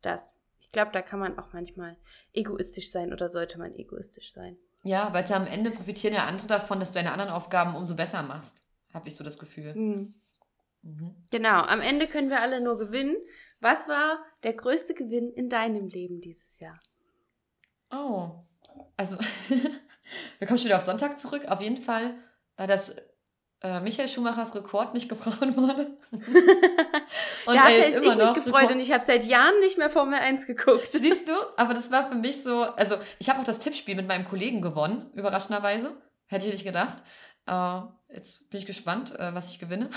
das. 0.00 0.38
Ich 0.60 0.70
glaube, 0.70 0.92
da 0.92 1.02
kann 1.02 1.18
man 1.18 1.38
auch 1.38 1.52
manchmal 1.52 1.96
egoistisch 2.32 2.90
sein 2.90 3.12
oder 3.12 3.28
sollte 3.28 3.58
man 3.58 3.74
egoistisch 3.74 4.32
sein. 4.32 4.56
Ja, 4.84 5.12
weil 5.12 5.30
am 5.32 5.46
Ende 5.46 5.70
profitieren 5.70 6.14
ja 6.14 6.26
andere 6.26 6.46
davon, 6.46 6.80
dass 6.80 6.90
du 6.90 6.94
deine 6.94 7.12
anderen 7.12 7.30
Aufgaben 7.32 7.74
umso 7.74 7.96
besser 7.96 8.22
machst. 8.22 8.62
Habe 8.94 9.08
ich 9.08 9.16
so 9.16 9.24
das 9.24 9.38
Gefühl. 9.38 9.74
Mhm. 9.74 10.14
Mhm. 10.82 11.16
Genau, 11.30 11.62
am 11.62 11.80
Ende 11.80 12.06
können 12.06 12.30
wir 12.30 12.40
alle 12.42 12.60
nur 12.60 12.78
gewinnen. 12.78 13.16
Was 13.62 13.86
war 13.86 14.18
der 14.42 14.54
größte 14.54 14.92
Gewinn 14.92 15.30
in 15.30 15.48
deinem 15.48 15.86
Leben 15.86 16.20
dieses 16.20 16.58
Jahr? 16.58 16.80
Oh, 17.92 18.30
also 18.96 19.16
wir 20.38 20.48
kommen 20.48 20.58
schon 20.58 20.64
wieder 20.64 20.78
auf 20.78 20.82
Sonntag 20.82 21.20
zurück. 21.20 21.44
Auf 21.46 21.60
jeden 21.60 21.80
Fall, 21.80 22.16
äh, 22.56 22.66
dass 22.66 22.96
äh, 23.60 23.78
Michael 23.78 24.08
Schumachers 24.08 24.52
Rekord 24.56 24.94
nicht 24.94 25.08
gebrochen 25.08 25.56
wurde. 25.56 25.96
und 26.10 27.54
da 27.54 27.62
hatte 27.62 28.00
ich 28.00 28.00
mich 28.00 28.34
gefreut 28.34 28.46
Rekord. 28.46 28.72
und 28.72 28.80
ich 28.80 28.90
habe 28.90 29.04
seit 29.04 29.24
Jahren 29.26 29.58
nicht 29.60 29.78
mehr 29.78 29.90
Formel 29.90 30.18
1 30.18 30.48
geguckt. 30.48 30.88
Siehst 30.88 31.28
du? 31.28 31.34
Aber 31.56 31.72
das 31.72 31.88
war 31.92 32.08
für 32.08 32.16
mich 32.16 32.42
so, 32.42 32.62
also 32.62 32.96
ich 33.20 33.30
habe 33.30 33.38
auch 33.38 33.44
das 33.44 33.60
Tippspiel 33.60 33.94
mit 33.94 34.08
meinem 34.08 34.24
Kollegen 34.24 34.60
gewonnen, 34.60 35.08
überraschenderweise. 35.14 35.96
Hätte 36.26 36.46
ich 36.46 36.52
nicht 36.52 36.64
gedacht. 36.64 36.96
Uh, 37.48 37.82
jetzt 38.08 38.50
bin 38.50 38.60
ich 38.60 38.66
gespannt, 38.66 39.12
uh, 39.12 39.34
was 39.34 39.50
ich 39.50 39.58
gewinne. 39.58 39.90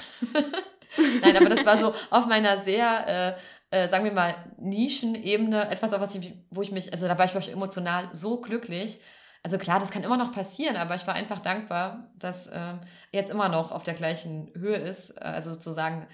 Nein, 1.21 1.37
aber 1.37 1.49
das 1.49 1.65
war 1.65 1.77
so 1.77 1.93
auf 2.09 2.25
meiner 2.25 2.63
sehr, 2.63 3.07
äh, 3.07 3.39
äh, 3.75 3.89
sagen 3.89 4.05
wir 4.05 4.13
mal, 4.13 4.35
Nischenebene, 4.57 5.69
etwas, 5.69 5.91
auf 5.93 5.99
was 5.99 6.15
ich, 6.15 6.33
wo 6.49 6.61
ich 6.61 6.71
mich, 6.71 6.93
also 6.93 7.07
da 7.07 7.17
war 7.17 7.25
ich 7.25 7.51
emotional 7.51 8.07
so 8.13 8.39
glücklich. 8.39 8.99
Also 9.43 9.57
klar, 9.57 9.79
das 9.79 9.91
kann 9.91 10.03
immer 10.03 10.17
noch 10.17 10.31
passieren, 10.31 10.77
aber 10.77 10.95
ich 10.95 11.05
war 11.05 11.13
einfach 11.13 11.39
dankbar, 11.39 12.09
dass 12.15 12.47
äh, 12.47 12.75
jetzt 13.11 13.29
immer 13.29 13.49
noch 13.49 13.73
auf 13.73 13.83
der 13.83 13.93
gleichen 13.93 14.49
Höhe 14.55 14.77
ist. 14.77 15.09
Äh, 15.09 15.25
also 15.25 15.53
sozusagen 15.53 16.07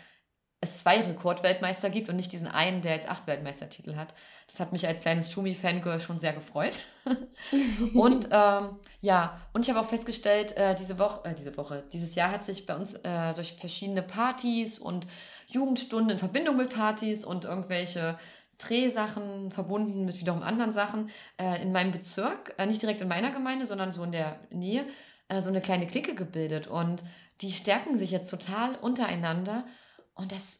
es 0.63 0.79
zwei 0.79 1.01
Rekordweltmeister 1.01 1.89
gibt 1.89 2.09
und 2.09 2.15
nicht 2.15 2.31
diesen 2.31 2.47
einen, 2.47 2.81
der 2.81 2.95
jetzt 2.95 3.09
acht 3.09 3.25
Weltmeistertitel 3.25 3.95
hat. 3.95 4.13
Das 4.47 4.59
hat 4.59 4.71
mich 4.71 4.87
als 4.87 5.01
kleines 5.01 5.31
Schumi-Fangirl 5.31 5.99
schon 5.99 6.19
sehr 6.19 6.33
gefreut. 6.33 6.77
und 7.95 8.29
ähm, 8.31 8.79
ja, 9.01 9.41
und 9.53 9.63
ich 9.63 9.69
habe 9.69 9.79
auch 9.79 9.89
festgestellt, 9.89 10.55
äh, 10.57 10.75
diese 10.75 10.99
Woche, 10.99 11.29
äh, 11.29 11.35
diese 11.35 11.57
Woche, 11.57 11.83
dieses 11.91 12.13
Jahr 12.13 12.31
hat 12.31 12.45
sich 12.45 12.67
bei 12.67 12.75
uns 12.75 12.93
äh, 12.93 13.33
durch 13.33 13.53
verschiedene 13.53 14.03
Partys 14.03 14.77
und 14.77 15.07
Jugendstunden 15.51 16.11
in 16.11 16.17
Verbindung 16.17 16.57
mit 16.57 16.73
Partys 16.73 17.25
und 17.25 17.45
irgendwelche 17.45 18.17
Drehsachen 18.57 19.51
verbunden 19.51 20.05
mit 20.05 20.19
wiederum 20.19 20.43
anderen 20.43 20.73
Sachen 20.73 21.09
äh, 21.37 21.61
in 21.61 21.71
meinem 21.71 21.91
Bezirk, 21.91 22.53
äh, 22.57 22.65
nicht 22.65 22.81
direkt 22.81 23.01
in 23.01 23.07
meiner 23.07 23.31
Gemeinde, 23.31 23.65
sondern 23.65 23.91
so 23.91 24.03
in 24.03 24.11
der 24.11 24.39
Nähe, 24.51 24.85
äh, 25.29 25.41
so 25.41 25.49
eine 25.49 25.61
kleine 25.61 25.87
Clique 25.87 26.13
gebildet. 26.13 26.67
Und 26.67 27.03
die 27.41 27.51
stärken 27.51 27.97
sich 27.97 28.11
jetzt 28.11 28.29
total 28.29 28.75
untereinander 28.75 29.65
und 30.13 30.31
das 30.31 30.59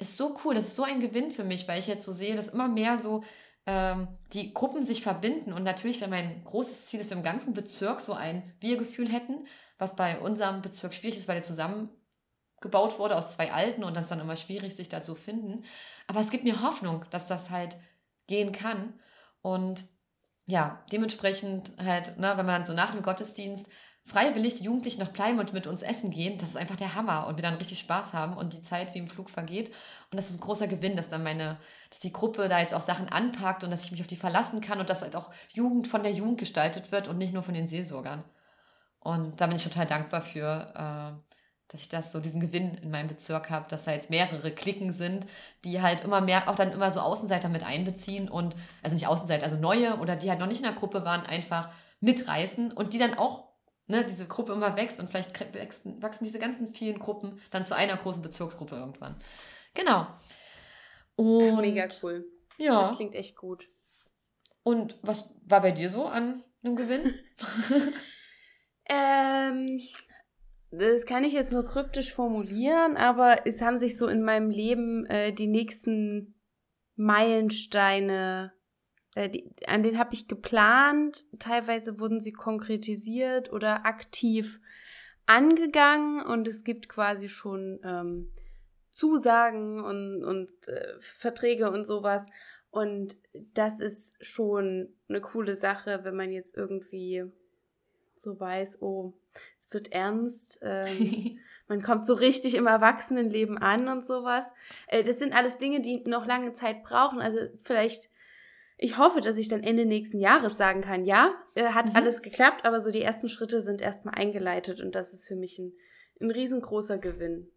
ist 0.00 0.16
so 0.16 0.36
cool, 0.44 0.54
das 0.54 0.68
ist 0.68 0.76
so 0.76 0.84
ein 0.84 1.00
Gewinn 1.00 1.30
für 1.30 1.44
mich, 1.44 1.66
weil 1.68 1.78
ich 1.78 1.86
jetzt 1.86 2.04
so 2.04 2.12
sehe, 2.12 2.36
dass 2.36 2.48
immer 2.48 2.68
mehr 2.68 2.96
so 2.96 3.22
ähm, 3.66 4.08
die 4.32 4.54
Gruppen 4.54 4.82
sich 4.82 5.02
verbinden. 5.02 5.52
Und 5.52 5.62
natürlich 5.62 6.00
wäre 6.00 6.10
mein 6.10 6.44
großes 6.44 6.86
Ziel, 6.86 7.00
dass 7.00 7.10
wir 7.10 7.16
im 7.16 7.22
ganzen 7.22 7.52
Bezirk 7.52 8.00
so 8.00 8.12
ein 8.12 8.54
Wir-Gefühl 8.60 9.10
hätten, 9.10 9.46
was 9.76 9.96
bei 9.96 10.18
unserem 10.18 10.62
Bezirk 10.62 10.94
schwierig 10.94 11.18
ist, 11.18 11.28
weil 11.28 11.36
der 11.36 11.44
zusammengebaut 12.58 12.98
wurde 12.98 13.16
aus 13.16 13.32
zwei 13.32 13.52
Alten 13.52 13.84
und 13.84 13.96
das 13.96 14.04
ist 14.04 14.10
dann 14.10 14.20
immer 14.20 14.36
schwierig, 14.36 14.74
sich 14.74 14.88
da 14.88 15.02
zu 15.02 15.14
finden. 15.14 15.64
Aber 16.06 16.20
es 16.20 16.30
gibt 16.30 16.44
mir 16.44 16.62
Hoffnung, 16.62 17.04
dass 17.10 17.26
das 17.26 17.50
halt 17.50 17.76
gehen 18.26 18.52
kann. 18.52 18.94
Und 19.42 19.84
ja, 20.46 20.82
dementsprechend 20.92 21.72
halt, 21.78 22.18
ne, 22.18 22.30
wenn 22.36 22.46
man 22.46 22.56
dann 22.56 22.64
so 22.64 22.72
nach 22.72 22.90
dem 22.90 23.02
Gottesdienst 23.02 23.68
freiwillig 24.04 24.54
die 24.54 24.64
Jugendlichen 24.64 25.00
noch 25.00 25.12
bleiben 25.12 25.38
und 25.38 25.52
mit 25.52 25.66
uns 25.66 25.82
essen 25.82 26.10
gehen, 26.10 26.38
das 26.38 26.50
ist 26.50 26.56
einfach 26.56 26.76
der 26.76 26.94
Hammer 26.94 27.26
und 27.26 27.36
wir 27.36 27.42
dann 27.42 27.56
richtig 27.56 27.80
Spaß 27.80 28.14
haben 28.14 28.38
und 28.38 28.54
die 28.54 28.62
Zeit 28.62 28.94
wie 28.94 28.98
im 28.98 29.08
Flug 29.08 29.28
vergeht. 29.28 29.68
Und 30.10 30.16
das 30.16 30.30
ist 30.30 30.36
ein 30.36 30.40
großer 30.40 30.66
Gewinn, 30.66 30.96
dass 30.96 31.10
dann 31.10 31.22
meine, 31.22 31.58
dass 31.90 31.98
die 31.98 32.12
Gruppe 32.12 32.48
da 32.48 32.58
jetzt 32.58 32.72
auch 32.72 32.80
Sachen 32.80 33.10
anpackt 33.10 33.64
und 33.64 33.70
dass 33.70 33.84
ich 33.84 33.92
mich 33.92 34.00
auf 34.00 34.06
die 34.06 34.16
verlassen 34.16 34.62
kann 34.62 34.80
und 34.80 34.88
dass 34.88 35.02
halt 35.02 35.14
auch 35.14 35.30
Jugend 35.52 35.88
von 35.88 36.02
der 36.02 36.12
Jugend 36.12 36.38
gestaltet 36.38 36.90
wird 36.90 37.06
und 37.06 37.18
nicht 37.18 37.34
nur 37.34 37.42
von 37.42 37.54
den 37.54 37.68
Seelsorgern. 37.68 38.24
Und 39.00 39.40
da 39.40 39.46
bin 39.46 39.56
ich 39.56 39.64
total 39.64 39.86
dankbar 39.86 40.22
für, 40.22 40.72
äh, 40.74 41.27
dass 41.68 41.82
ich 41.82 41.88
das 41.88 42.12
so 42.12 42.20
diesen 42.20 42.40
Gewinn 42.40 42.74
in 42.78 42.90
meinem 42.90 43.08
Bezirk 43.08 43.50
habe, 43.50 43.68
dass 43.68 43.84
da 43.84 43.92
jetzt 43.92 44.08
mehrere 44.08 44.50
Klicken 44.50 44.92
sind, 44.92 45.26
die 45.64 45.82
halt 45.82 46.02
immer 46.02 46.20
mehr 46.22 46.48
auch 46.48 46.54
dann 46.54 46.72
immer 46.72 46.90
so 46.90 47.00
Außenseiter 47.00 47.50
mit 47.50 47.62
einbeziehen 47.62 48.28
und 48.28 48.56
also 48.82 48.94
nicht 48.94 49.06
Außenseiter, 49.06 49.44
also 49.44 49.56
neue 49.56 49.98
oder 49.98 50.16
die 50.16 50.30
halt 50.30 50.40
noch 50.40 50.46
nicht 50.46 50.58
in 50.58 50.64
der 50.64 50.72
Gruppe 50.72 51.04
waren, 51.04 51.26
einfach 51.26 51.70
mitreißen 52.00 52.72
und 52.72 52.94
die 52.94 52.98
dann 52.98 53.14
auch 53.14 53.48
ne, 53.86 54.04
diese 54.04 54.26
Gruppe 54.26 54.52
immer 54.52 54.76
wächst 54.76 54.98
und 54.98 55.10
vielleicht 55.10 55.38
wachsen 56.00 56.24
diese 56.24 56.38
ganzen 56.38 56.68
vielen 56.68 56.98
Gruppen 56.98 57.40
dann 57.50 57.66
zu 57.66 57.76
einer 57.76 57.96
großen 57.96 58.22
Bezirksgruppe 58.22 58.76
irgendwann. 58.76 59.16
Genau. 59.74 60.06
Und, 61.16 61.60
Mega 61.60 61.88
cool. 62.02 62.26
Ja. 62.56 62.82
Das 62.82 62.96
klingt 62.96 63.14
echt 63.14 63.36
gut. 63.36 63.68
Und 64.62 64.96
was 65.02 65.34
war 65.44 65.60
bei 65.60 65.72
dir 65.72 65.88
so 65.90 66.06
an 66.06 66.42
einem 66.62 66.76
Gewinn? 66.76 67.14
ähm, 68.88 69.80
das 70.70 71.06
kann 71.06 71.24
ich 71.24 71.32
jetzt 71.32 71.52
nur 71.52 71.64
kryptisch 71.64 72.12
formulieren, 72.12 72.96
aber 72.96 73.46
es 73.46 73.62
haben 73.62 73.78
sich 73.78 73.96
so 73.96 74.06
in 74.06 74.22
meinem 74.22 74.50
Leben 74.50 75.06
äh, 75.06 75.32
die 75.32 75.46
nächsten 75.46 76.34
Meilensteine 76.96 78.52
äh, 79.18 79.30
die, 79.30 79.50
an 79.66 79.82
denen 79.82 79.98
habe 79.98 80.14
ich 80.14 80.28
geplant. 80.28 81.26
Teilweise 81.40 81.98
wurden 81.98 82.20
sie 82.20 82.32
konkretisiert 82.32 83.52
oder 83.52 83.84
aktiv 83.84 84.60
angegangen 85.26 86.22
und 86.22 86.46
es 86.46 86.62
gibt 86.62 86.88
quasi 86.88 87.28
schon 87.28 87.80
ähm, 87.82 88.30
Zusagen 88.90 89.80
und, 89.80 90.24
und 90.24 90.68
äh, 90.68 90.94
Verträge 91.00 91.70
und 91.70 91.84
sowas. 91.84 92.26
Und 92.70 93.16
das 93.54 93.80
ist 93.80 94.24
schon 94.24 94.94
eine 95.08 95.20
coole 95.20 95.56
Sache, 95.56 96.00
wenn 96.04 96.14
man 96.14 96.30
jetzt 96.30 96.56
irgendwie 96.56 97.24
so 98.20 98.38
weiß, 98.38 98.82
oh, 98.82 99.14
es 99.58 99.72
wird 99.72 99.92
ernst, 99.92 100.60
ähm, 100.62 101.38
man 101.68 101.82
kommt 101.82 102.06
so 102.06 102.14
richtig 102.14 102.54
im 102.54 102.66
Erwachsenenleben 102.66 103.58
an 103.58 103.88
und 103.88 104.04
sowas. 104.04 104.44
Äh, 104.86 105.04
das 105.04 105.18
sind 105.18 105.34
alles 105.34 105.58
Dinge, 105.58 105.80
die 105.80 106.02
noch 106.06 106.26
lange 106.26 106.52
Zeit 106.52 106.82
brauchen. 106.82 107.20
Also 107.20 107.38
vielleicht 107.62 108.10
ich 108.80 108.96
hoffe, 108.96 109.20
dass 109.20 109.36
ich 109.38 109.48
dann 109.48 109.64
Ende 109.64 109.84
nächsten 109.84 110.20
Jahres 110.20 110.56
sagen 110.56 110.82
kann, 110.82 111.04
ja, 111.04 111.34
äh, 111.56 111.64
hat 111.70 111.86
mhm. 111.86 111.96
alles 111.96 112.22
geklappt, 112.22 112.64
aber 112.64 112.80
so 112.80 112.92
die 112.92 113.02
ersten 113.02 113.28
Schritte 113.28 113.60
sind 113.60 113.82
erstmal 113.82 114.14
eingeleitet 114.14 114.80
und 114.80 114.94
das 114.94 115.12
ist 115.12 115.26
für 115.26 115.34
mich 115.34 115.58
ein, 115.58 115.72
ein 116.20 116.30
riesengroßer 116.30 116.98
Gewinn. 116.98 117.50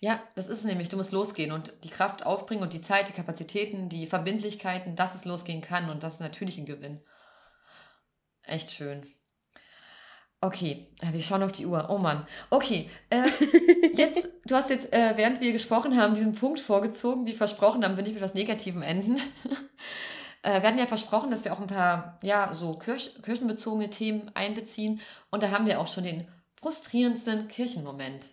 Ja, 0.00 0.22
das 0.34 0.48
ist 0.48 0.58
es 0.58 0.64
nämlich. 0.64 0.88
Du 0.90 0.96
musst 0.96 1.12
losgehen 1.12 1.52
und 1.52 1.72
die 1.84 1.88
Kraft 1.88 2.26
aufbringen 2.26 2.62
und 2.62 2.74
die 2.74 2.80
Zeit, 2.82 3.08
die 3.08 3.12
Kapazitäten, 3.12 3.88
die 3.88 4.06
Verbindlichkeiten, 4.06 4.94
dass 4.94 5.14
es 5.14 5.24
losgehen 5.24 5.62
kann 5.62 5.88
und 5.88 6.02
das 6.02 6.14
ist 6.14 6.20
natürlich 6.20 6.58
ein 6.58 6.66
Gewinn. 6.66 7.00
Echt 8.42 8.70
schön. 8.70 9.06
Okay, 10.40 10.86
äh, 11.00 11.12
wir 11.12 11.22
schauen 11.22 11.42
auf 11.42 11.52
die 11.52 11.66
Uhr. 11.66 11.88
Oh 11.90 11.98
Mann. 11.98 12.26
Okay, 12.50 12.88
äh, 13.10 13.28
jetzt, 13.94 14.28
du 14.46 14.54
hast 14.54 14.70
jetzt, 14.70 14.92
äh, 14.92 15.16
während 15.16 15.40
wir 15.40 15.52
gesprochen 15.52 15.96
haben, 15.96 16.14
diesen 16.14 16.34
Punkt 16.34 16.60
vorgezogen, 16.60 17.26
wie 17.26 17.32
versprochen, 17.32 17.80
dann 17.80 17.96
bin 17.96 18.06
ich 18.06 18.14
mit 18.14 18.22
was 18.22 18.34
Negativem 18.34 18.82
enden. 18.82 19.20
Äh, 20.42 20.62
wir 20.62 20.68
hatten 20.68 20.78
ja 20.78 20.86
versprochen, 20.86 21.32
dass 21.32 21.44
wir 21.44 21.52
auch 21.52 21.58
ein 21.58 21.66
paar, 21.66 22.16
ja, 22.22 22.54
so 22.54 22.74
Kirch 22.74 23.20
kirchenbezogene 23.24 23.90
Themen 23.90 24.30
einbeziehen. 24.34 25.00
Und 25.32 25.42
da 25.42 25.50
haben 25.50 25.66
wir 25.66 25.80
auch 25.80 25.92
schon 25.92 26.04
den 26.04 26.28
frustrierendsten 26.60 27.48
Kirchenmoment. 27.48 28.26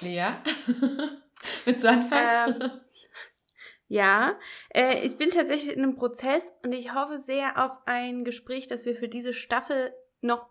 Lea, 0.00 0.32
willst 1.64 1.84
du 1.84 1.88
anfangen? 1.88 2.60
Ähm, 2.60 2.70
ja, 3.86 4.34
äh, 4.74 5.06
ich 5.06 5.16
bin 5.16 5.30
tatsächlich 5.30 5.76
in 5.76 5.84
einem 5.84 5.94
Prozess 5.94 6.52
und 6.64 6.72
ich 6.72 6.92
hoffe 6.92 7.20
sehr 7.20 7.64
auf 7.64 7.78
ein 7.86 8.24
Gespräch, 8.24 8.66
das 8.66 8.84
wir 8.84 8.96
für 8.96 9.08
diese 9.08 9.32
Staffel 9.32 9.92
noch 10.20 10.48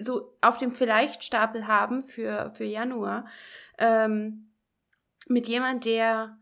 so 0.00 0.36
auf 0.40 0.58
dem 0.58 0.70
Vielleicht-Stapel 0.70 1.66
haben 1.66 2.02
für, 2.02 2.52
für 2.54 2.64
Januar. 2.64 3.26
Ähm, 3.78 4.50
mit 5.28 5.48
jemand, 5.48 5.84
der 5.84 6.38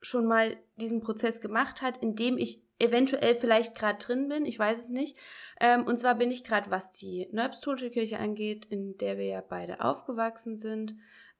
schon 0.00 0.26
mal 0.26 0.56
diesen 0.76 1.00
Prozess 1.00 1.40
gemacht 1.40 1.82
hat, 1.82 1.98
in 1.98 2.14
dem 2.14 2.38
ich 2.38 2.62
eventuell 2.78 3.34
vielleicht 3.34 3.74
gerade 3.74 3.98
drin 3.98 4.28
bin, 4.28 4.46
ich 4.46 4.58
weiß 4.58 4.78
es 4.78 4.88
nicht. 4.88 5.16
Ähm, 5.60 5.84
und 5.84 5.98
zwar 5.98 6.14
bin 6.14 6.30
ich 6.30 6.44
gerade, 6.44 6.70
was 6.70 6.92
die 6.92 7.28
Neubstolische 7.32 7.90
Kirche 7.90 8.18
angeht, 8.18 8.66
in 8.66 8.96
der 8.98 9.18
wir 9.18 9.26
ja 9.26 9.40
beide 9.40 9.80
aufgewachsen 9.80 10.56
sind, 10.56 10.94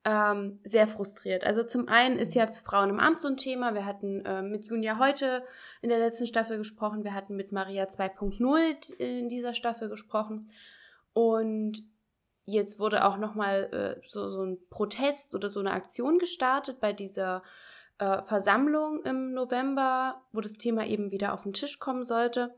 ähm, 0.05 0.59
sehr 0.65 0.87
frustriert. 0.87 1.45
Also 1.45 1.63
zum 1.63 1.89
einen 1.89 2.19
ist 2.19 2.35
ja 2.35 2.47
Frauen 2.47 2.91
im 2.91 3.01
Amt 3.01 3.21
so 3.21 3.29
ein 3.29 3.37
Thema. 3.37 3.75
Wir 3.75 3.85
hatten 3.85 4.25
äh, 4.25 4.43
mit 4.43 4.67
Junia 4.67 4.99
heute 4.99 5.45
in 5.83 5.89
der 5.89 5.99
letzten 5.99 6.27
Staffel 6.27 6.59
gesprochen. 6.59 7.05
Wir 7.05 7.15
hatten 7.15 7.37
mit 7.37 7.53
Maria 7.53 7.85
2.0 7.85 8.95
in 8.97 9.29
dieser 9.29 9.55
Staffel 9.55 9.89
gesprochen. 9.89 10.51
Und 11.19 11.83
jetzt 12.45 12.79
wurde 12.79 13.05
auch 13.05 13.17
nochmal 13.17 13.99
äh, 14.01 14.09
so, 14.09 14.29
so 14.29 14.45
ein 14.45 14.57
Protest 14.71 15.35
oder 15.35 15.51
so 15.51 15.59
eine 15.59 15.73
Aktion 15.73 16.21
gestartet 16.21 16.79
bei 16.79 16.93
dieser 16.93 17.43
äh, 17.99 18.23
Versammlung 18.23 19.03
im 19.03 19.33
November, 19.33 20.23
wo 20.31 20.41
das 20.41 20.53
Thema 20.53 20.87
eben 20.87 21.11
wieder 21.11 21.35
auf 21.35 21.43
den 21.43 21.55
Tisch 21.55 21.81
kommen 21.81 22.05
sollte. 22.05 22.55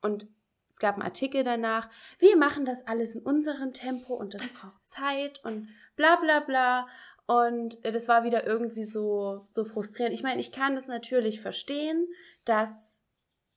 Und 0.00 0.26
es 0.70 0.78
gab 0.78 0.94
einen 0.94 1.02
Artikel 1.02 1.44
danach, 1.44 1.90
wir 2.18 2.34
machen 2.38 2.64
das 2.64 2.86
alles 2.86 3.14
in 3.14 3.20
unserem 3.20 3.74
Tempo 3.74 4.14
und 4.14 4.32
das 4.32 4.48
braucht 4.48 4.88
Zeit 4.88 5.44
und 5.44 5.68
bla 5.94 6.16
bla 6.16 6.40
bla. 6.40 6.86
Und 7.26 7.76
das 7.84 8.08
war 8.08 8.24
wieder 8.24 8.46
irgendwie 8.46 8.84
so, 8.84 9.46
so 9.50 9.66
frustrierend. 9.66 10.14
Ich 10.14 10.22
meine, 10.22 10.40
ich 10.40 10.50
kann 10.50 10.76
das 10.76 10.86
natürlich 10.86 11.42
verstehen, 11.42 12.08
dass 12.46 13.02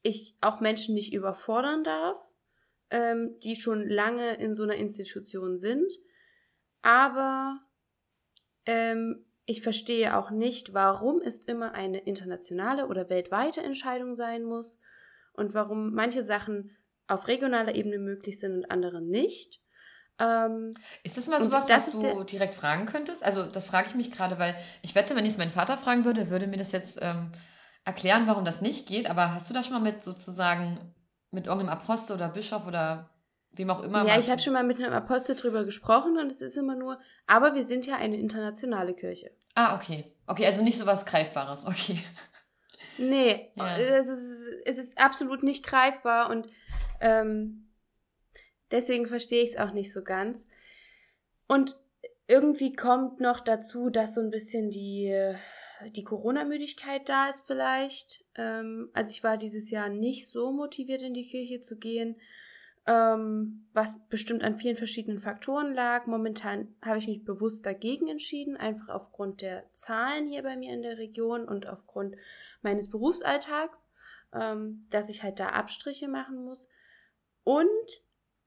ich 0.01 0.35
auch 0.41 0.59
Menschen 0.59 0.93
nicht 0.93 1.13
überfordern 1.13 1.85
darf, 1.85 2.19
ähm, 2.91 3.37
die 3.43 3.55
schon 3.55 3.87
lange 3.87 4.35
in 4.35 4.53
so 4.53 4.63
einer 4.63 4.75
Institution 4.75 5.57
sind. 5.57 5.91
Aber 6.81 7.59
ähm, 8.65 9.25
ich 9.45 9.61
verstehe 9.61 10.17
auch 10.17 10.31
nicht, 10.31 10.73
warum 10.73 11.21
es 11.21 11.45
immer 11.45 11.73
eine 11.73 11.99
internationale 11.99 12.87
oder 12.87 13.09
weltweite 13.09 13.61
Entscheidung 13.61 14.15
sein 14.15 14.43
muss 14.43 14.79
und 15.33 15.53
warum 15.53 15.93
manche 15.93 16.23
Sachen 16.23 16.75
auf 17.07 17.27
regionaler 17.27 17.75
Ebene 17.75 17.99
möglich 17.99 18.39
sind 18.39 18.55
und 18.55 18.71
andere 18.71 19.01
nicht. 19.01 19.61
Ähm, 20.17 20.75
ist 21.03 21.17
das 21.17 21.27
mal 21.27 21.43
sowas, 21.43 21.67
das 21.67 21.93
was 21.93 21.99
du 21.99 22.23
direkt 22.23 22.55
fragen 22.55 22.85
könntest? 22.85 23.23
Also 23.23 23.45
das 23.45 23.67
frage 23.67 23.89
ich 23.89 23.95
mich 23.95 24.11
gerade, 24.11 24.39
weil 24.39 24.55
ich 24.81 24.95
wette, 24.95 25.15
wenn 25.15 25.25
ich 25.25 25.33
es 25.33 25.37
meinen 25.37 25.51
Vater 25.51 25.77
fragen 25.77 26.05
würde, 26.05 26.29
würde 26.29 26.47
mir 26.47 26.57
das 26.57 26.71
jetzt 26.71 26.97
ähm, 27.01 27.31
erklären, 27.83 28.25
warum 28.25 28.45
das 28.45 28.61
nicht 28.61 28.87
geht. 28.87 29.09
Aber 29.09 29.33
hast 29.33 29.49
du 29.49 29.53
da 29.53 29.61
schon 29.61 29.73
mal 29.73 29.81
mit 29.91 30.03
sozusagen 30.03 30.95
mit 31.35 31.45
irgendeinem 31.45 31.77
Apostel 31.77 32.13
oder 32.13 32.29
Bischof 32.29 32.65
oder 32.65 33.11
wem 33.51 33.69
auch 33.69 33.83
immer? 33.83 34.07
Ja, 34.07 34.17
ich 34.17 34.29
habe 34.29 34.41
schon 34.41 34.53
mal 34.53 34.63
mit 34.63 34.77
einem 34.77 34.93
Apostel 34.93 35.35
drüber 35.35 35.65
gesprochen 35.65 36.17
und 36.17 36.31
es 36.31 36.41
ist 36.41 36.57
immer 36.57 36.75
nur, 36.75 36.99
aber 37.27 37.53
wir 37.53 37.63
sind 37.63 37.85
ja 37.85 37.97
eine 37.97 38.17
internationale 38.17 38.95
Kirche. 38.95 39.31
Ah, 39.53 39.75
okay. 39.75 40.11
Okay, 40.27 40.45
also 40.45 40.63
nicht 40.63 40.77
so 40.77 40.85
was 40.85 41.05
Greifbares, 41.05 41.65
okay. 41.67 41.99
Nee, 42.97 43.51
ja. 43.55 43.77
es, 43.77 44.07
ist, 44.07 44.49
es 44.65 44.77
ist 44.77 44.97
absolut 44.97 45.43
nicht 45.43 45.65
greifbar 45.65 46.29
und 46.29 46.47
ähm, 46.99 47.69
deswegen 48.71 49.05
verstehe 49.05 49.43
ich 49.43 49.51
es 49.51 49.57
auch 49.57 49.71
nicht 49.71 49.93
so 49.93 50.03
ganz. 50.03 50.45
Und 51.47 51.77
irgendwie 52.27 52.73
kommt 52.73 53.19
noch 53.19 53.39
dazu, 53.39 53.89
dass 53.89 54.15
so 54.15 54.21
ein 54.21 54.31
bisschen 54.31 54.71
die, 54.71 55.13
die 55.89 56.03
Corona-Müdigkeit 56.03 57.07
da 57.09 57.29
ist 57.29 57.47
vielleicht. 57.47 58.23
Ähm, 58.35 58.89
also 58.93 59.11
ich 59.11 59.23
war 59.23 59.37
dieses 59.37 59.69
Jahr 59.69 59.89
nicht 59.89 60.27
so 60.27 60.51
motiviert 60.51 61.03
in 61.03 61.13
die 61.13 61.27
Kirche 61.27 61.59
zu 61.59 61.77
gehen, 61.77 62.19
ähm, 62.87 63.67
was 63.73 64.07
bestimmt 64.07 64.43
an 64.43 64.57
vielen 64.57 64.75
verschiedenen 64.75 65.19
Faktoren 65.19 65.73
lag. 65.73 66.05
Momentan 66.05 66.75
habe 66.81 66.99
ich 66.99 67.07
mich 67.07 67.23
bewusst 67.23 67.65
dagegen 67.65 68.07
entschieden, 68.07 68.57
einfach 68.57 68.89
aufgrund 68.89 69.41
der 69.41 69.71
Zahlen 69.73 70.27
hier 70.27 70.43
bei 70.43 70.55
mir 70.55 70.73
in 70.73 70.83
der 70.83 70.97
Region 70.97 71.47
und 71.47 71.67
aufgrund 71.67 72.15
meines 72.61 72.89
Berufsalltags, 72.89 73.89
ähm, 74.33 74.85
dass 74.89 75.09
ich 75.09 75.23
halt 75.23 75.39
da 75.39 75.47
Abstriche 75.47 76.07
machen 76.07 76.43
muss. 76.45 76.69
Und 77.43 78.03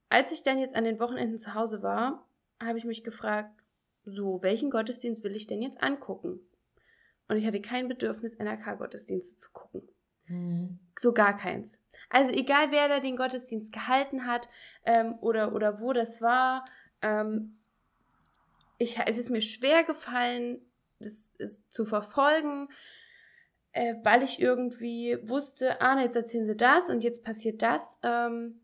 als 0.09 0.33
ich 0.33 0.43
dann 0.43 0.59
jetzt 0.59 0.74
an 0.74 0.85
den 0.85 1.01
Wochenenden 1.01 1.39
zu 1.39 1.55
Hause 1.55 1.83
war, 1.83 2.29
habe 2.61 2.79
ich 2.79 2.85
mich 2.85 3.05
gefragt, 3.05 3.64
so, 4.05 4.43
welchen 4.43 4.70
Gottesdienst 4.70 5.22
will 5.22 5.37
ich 5.37 5.47
denn 5.47 5.62
jetzt 5.62 5.83
angucken? 5.83 6.48
Und 7.29 7.37
ich 7.37 7.47
hatte 7.47 7.61
kein 7.61 7.89
Bedürfnis, 7.89 8.39
NRK-Gottesdienste 8.39 9.37
zu 9.37 9.51
gucken. 9.53 9.89
Mhm. 10.26 10.79
So 10.99 11.12
gar 11.12 11.37
keins. 11.37 11.81
Also 12.11 12.33
egal, 12.33 12.70
wer 12.70 12.89
da 12.89 13.01
den 13.01 13.16
Gottesdienst 13.16 13.72
gehalten 13.72 14.26
hat 14.26 14.49
ähm, 14.85 15.14
oder, 15.20 15.55
oder 15.55 15.81
wo 15.81 15.93
das 15.93 16.20
war, 16.20 16.64
ähm, 17.03 17.59
ich, 18.79 18.99
es 18.99 19.18
ist 19.18 19.31
mir 19.31 19.41
schwer 19.41 19.85
gefallen, 19.85 20.61
das, 21.01 21.35
das 21.39 21.68
zu 21.68 21.85
verfolgen, 21.85 22.68
äh, 23.72 23.97
weil 24.03 24.22
ich 24.22 24.41
irgendwie 24.41 25.18
wusste, 25.22 25.81
ah, 25.81 26.01
jetzt 26.01 26.16
erzählen 26.16 26.47
sie 26.47 26.57
das 26.57 26.89
und 26.89 27.05
jetzt 27.05 27.24
passiert 27.24 27.62
das. 27.62 27.99
Ähm, 28.03 28.61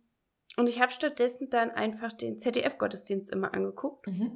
und 0.56 0.68
ich 0.68 0.80
habe 0.80 0.92
stattdessen 0.92 1.50
dann 1.50 1.70
einfach 1.70 2.12
den 2.12 2.38
ZDF-Gottesdienst 2.38 3.32
immer 3.32 3.54
angeguckt. 3.54 4.06
Mhm. 4.06 4.34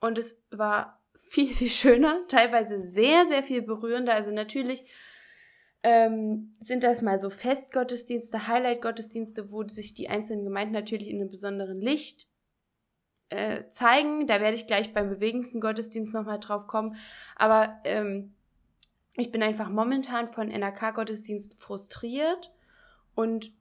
Und 0.00 0.18
es 0.18 0.40
war 0.50 1.02
viel, 1.18 1.48
viel 1.48 1.70
schöner, 1.70 2.26
teilweise 2.28 2.82
sehr, 2.82 3.26
sehr 3.26 3.42
viel 3.42 3.62
berührender. 3.62 4.14
Also 4.14 4.30
natürlich 4.30 4.84
ähm, 5.82 6.52
sind 6.60 6.84
das 6.84 7.02
mal 7.02 7.18
so 7.18 7.30
Festgottesdienste, 7.30 8.48
Highlight-Gottesdienste, 8.48 9.52
wo 9.52 9.66
sich 9.66 9.94
die 9.94 10.08
einzelnen 10.08 10.44
Gemeinden 10.44 10.74
natürlich 10.74 11.08
in 11.08 11.20
einem 11.20 11.30
besonderen 11.30 11.80
Licht 11.80 12.26
äh, 13.28 13.68
zeigen. 13.68 14.26
Da 14.26 14.40
werde 14.40 14.56
ich 14.56 14.66
gleich 14.66 14.92
beim 14.92 15.08
bewegendsten 15.08 15.60
Gottesdienst 15.60 16.12
nochmal 16.12 16.40
drauf 16.40 16.66
kommen. 16.66 16.96
Aber 17.36 17.80
ähm, 17.84 18.34
ich 19.16 19.30
bin 19.30 19.42
einfach 19.42 19.68
momentan 19.68 20.28
von 20.28 20.50
NRK-Gottesdienst 20.50 21.60
frustriert 21.60 22.52
und 23.14 23.52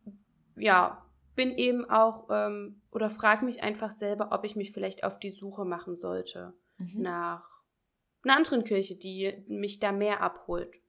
ja, 0.58 1.06
bin 1.36 1.51
eben 1.51 1.89
auch 1.89 2.28
ähm, 2.30 2.82
oder 2.91 3.10
frage 3.10 3.45
mich 3.45 3.62
einfach 3.64 3.91
selber, 3.91 4.30
ob 4.32 4.45
ich 4.45 4.56
mich 4.56 4.72
vielleicht 4.72 5.03
auf 5.03 5.20
die 5.20 5.32
Suche 5.32 5.66
machen 5.66 5.95
sollte 5.95 6.53
mhm. 6.78 7.01
nach 7.01 7.61
einer 8.23 8.38
anderen 8.38 8.63
Kirche, 8.63 8.95
die 8.95 9.45
mich 9.47 9.80
da 9.80 9.91
mehr 9.91 10.21
abholt. 10.21 10.80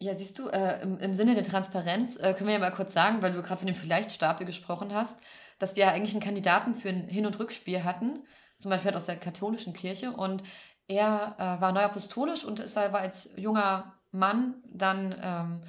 Ja, 0.00 0.16
siehst 0.16 0.38
du, 0.38 0.48
äh, 0.48 0.80
im, 0.82 0.98
im 0.98 1.14
Sinne 1.14 1.34
der 1.34 1.44
Transparenz 1.44 2.16
äh, 2.16 2.32
können 2.34 2.46
wir 2.46 2.54
ja 2.54 2.60
mal 2.60 2.70
kurz 2.70 2.92
sagen, 2.92 3.20
weil 3.20 3.32
du 3.32 3.42
gerade 3.42 3.58
von 3.58 3.66
dem 3.66 3.74
Vielleicht-Stapel 3.74 4.46
gesprochen 4.46 4.94
hast, 4.94 5.18
dass 5.58 5.74
wir 5.74 5.86
ja 5.86 5.92
eigentlich 5.92 6.12
einen 6.12 6.22
Kandidaten 6.22 6.74
für 6.74 6.88
ein 6.88 7.08
Hin- 7.08 7.26
und 7.26 7.38
Rückspiel 7.38 7.82
hatten, 7.82 8.24
zum 8.60 8.70
Beispiel 8.70 8.94
aus 8.94 9.06
der 9.06 9.16
katholischen 9.16 9.72
Kirche. 9.72 10.12
Und 10.12 10.44
er 10.86 11.34
äh, 11.38 11.60
war 11.60 11.72
neuapostolisch 11.72 12.44
und 12.44 12.60
ist 12.60 12.78
aber 12.78 13.00
als 13.00 13.32
junger 13.36 13.98
Mann 14.12 14.62
dann 14.66 15.16
ähm, 15.20 15.60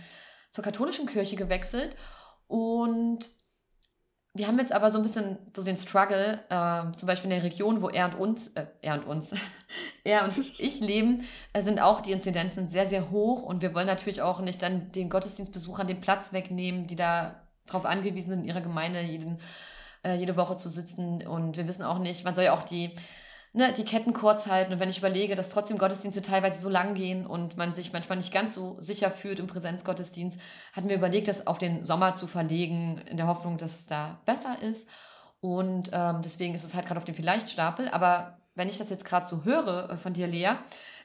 zur 0.52 0.64
katholischen 0.64 1.08
Kirche 1.08 1.36
gewechselt. 1.36 1.96
Und 2.48 3.30
wir 4.34 4.48
haben 4.48 4.60
jetzt 4.60 4.72
aber 4.72 4.92
so 4.92 5.00
ein 5.00 5.04
bisschen 5.04 5.38
so 5.56 5.64
den 5.64 5.76
Struggle, 5.76 6.40
äh, 6.50 6.96
zum 6.96 7.08
Beispiel 7.08 7.32
in 7.32 7.38
der 7.38 7.44
Region, 7.44 7.82
wo 7.82 7.90
er 7.90 8.06
und 8.06 8.16
uns, 8.16 8.48
äh, 8.50 8.68
er 8.82 8.94
und 8.96 9.06
uns, 9.06 9.34
er 10.04 10.24
und 10.24 10.38
ich 10.60 10.80
leben, 10.82 11.26
äh, 11.54 11.64
sind 11.64 11.80
auch 11.80 12.02
die 12.02 12.12
Inzidenzen 12.12 12.70
sehr, 12.70 12.86
sehr 12.86 13.10
hoch 13.10 13.42
und 13.42 13.62
wir 13.62 13.74
wollen 13.74 13.88
natürlich 13.88 14.22
auch 14.22 14.40
nicht 14.40 14.62
dann 14.62 14.92
den 14.92 15.10
Gottesdienstbesuchern 15.10 15.88
den 15.88 16.00
Platz 16.00 16.32
wegnehmen, 16.32 16.86
die 16.86 16.96
da 16.96 17.42
darauf 17.66 17.86
angewiesen 17.86 18.30
sind, 18.30 18.40
in 18.42 18.46
ihrer 18.46 18.62
Gemeinde 18.62 19.02
jeden, 19.02 19.40
äh, 20.04 20.16
jede 20.16 20.38
Woche 20.38 20.58
zu 20.58 20.70
sitzen 20.70 21.26
und 21.26 21.58
wir 21.58 21.68
wissen 21.68 21.84
auch 21.84 22.00
nicht, 22.00 22.24
man 22.24 22.36
soll 22.36 22.46
ja 22.46 22.54
auch 22.54 22.64
die 22.64 22.94
ne, 23.54 23.74
die 23.74 23.86
Ketten 23.86 24.14
kurz 24.14 24.48
halten. 24.48 24.74
Und 24.74 24.80
wenn 24.80 24.90
ich 24.90 25.00
überlege, 25.00 25.36
dass 25.36 25.50
trotzdem 25.50 25.78
Gottesdienste 25.78 26.22
teilweise 26.22 26.62
so 26.62 26.70
lang 26.70 26.94
gehen 26.94 27.26
und 27.26 27.58
man 27.58 27.74
sich 27.74 27.94
manchmal 27.94 28.18
nicht 28.18 28.34
ganz 28.34 28.56
so 28.56 28.78
sicher 28.80 29.12
fühlt 29.12 29.40
im 29.40 29.48
Präsenzgottesdienst, 29.48 30.40
hatten 30.74 30.90
wir 30.90 30.96
überlegt, 30.96 31.28
das 31.28 31.48
auf 31.48 31.58
den 31.58 31.86
Sommer 31.86 32.16
zu 32.16 32.28
verlegen, 32.28 33.00
in 33.10 33.18
der 33.18 33.28
Hoffnung, 33.28 33.58
dass 33.58 33.80
es 33.80 33.86
da 33.88 34.22
besser 34.26 34.62
ist. 34.62 34.90
Und 35.42 35.90
ähm, 35.94 36.22
deswegen 36.24 36.54
ist 36.54 36.64
es 36.64 36.76
halt 36.76 36.86
gerade 36.86 37.00
auf 37.00 37.06
dem 37.06 37.16
Vielleicht-Stapel. 37.16 37.90
Aber 37.90 38.40
wenn 38.56 38.70
ich 38.70 38.78
das 38.78 38.90
jetzt 38.90 39.06
gerade 39.06 39.26
so 39.26 39.44
höre 39.46 39.90
äh, 39.90 39.98
von 39.98 40.14
dir, 40.14 40.28
Lea, 40.28 40.52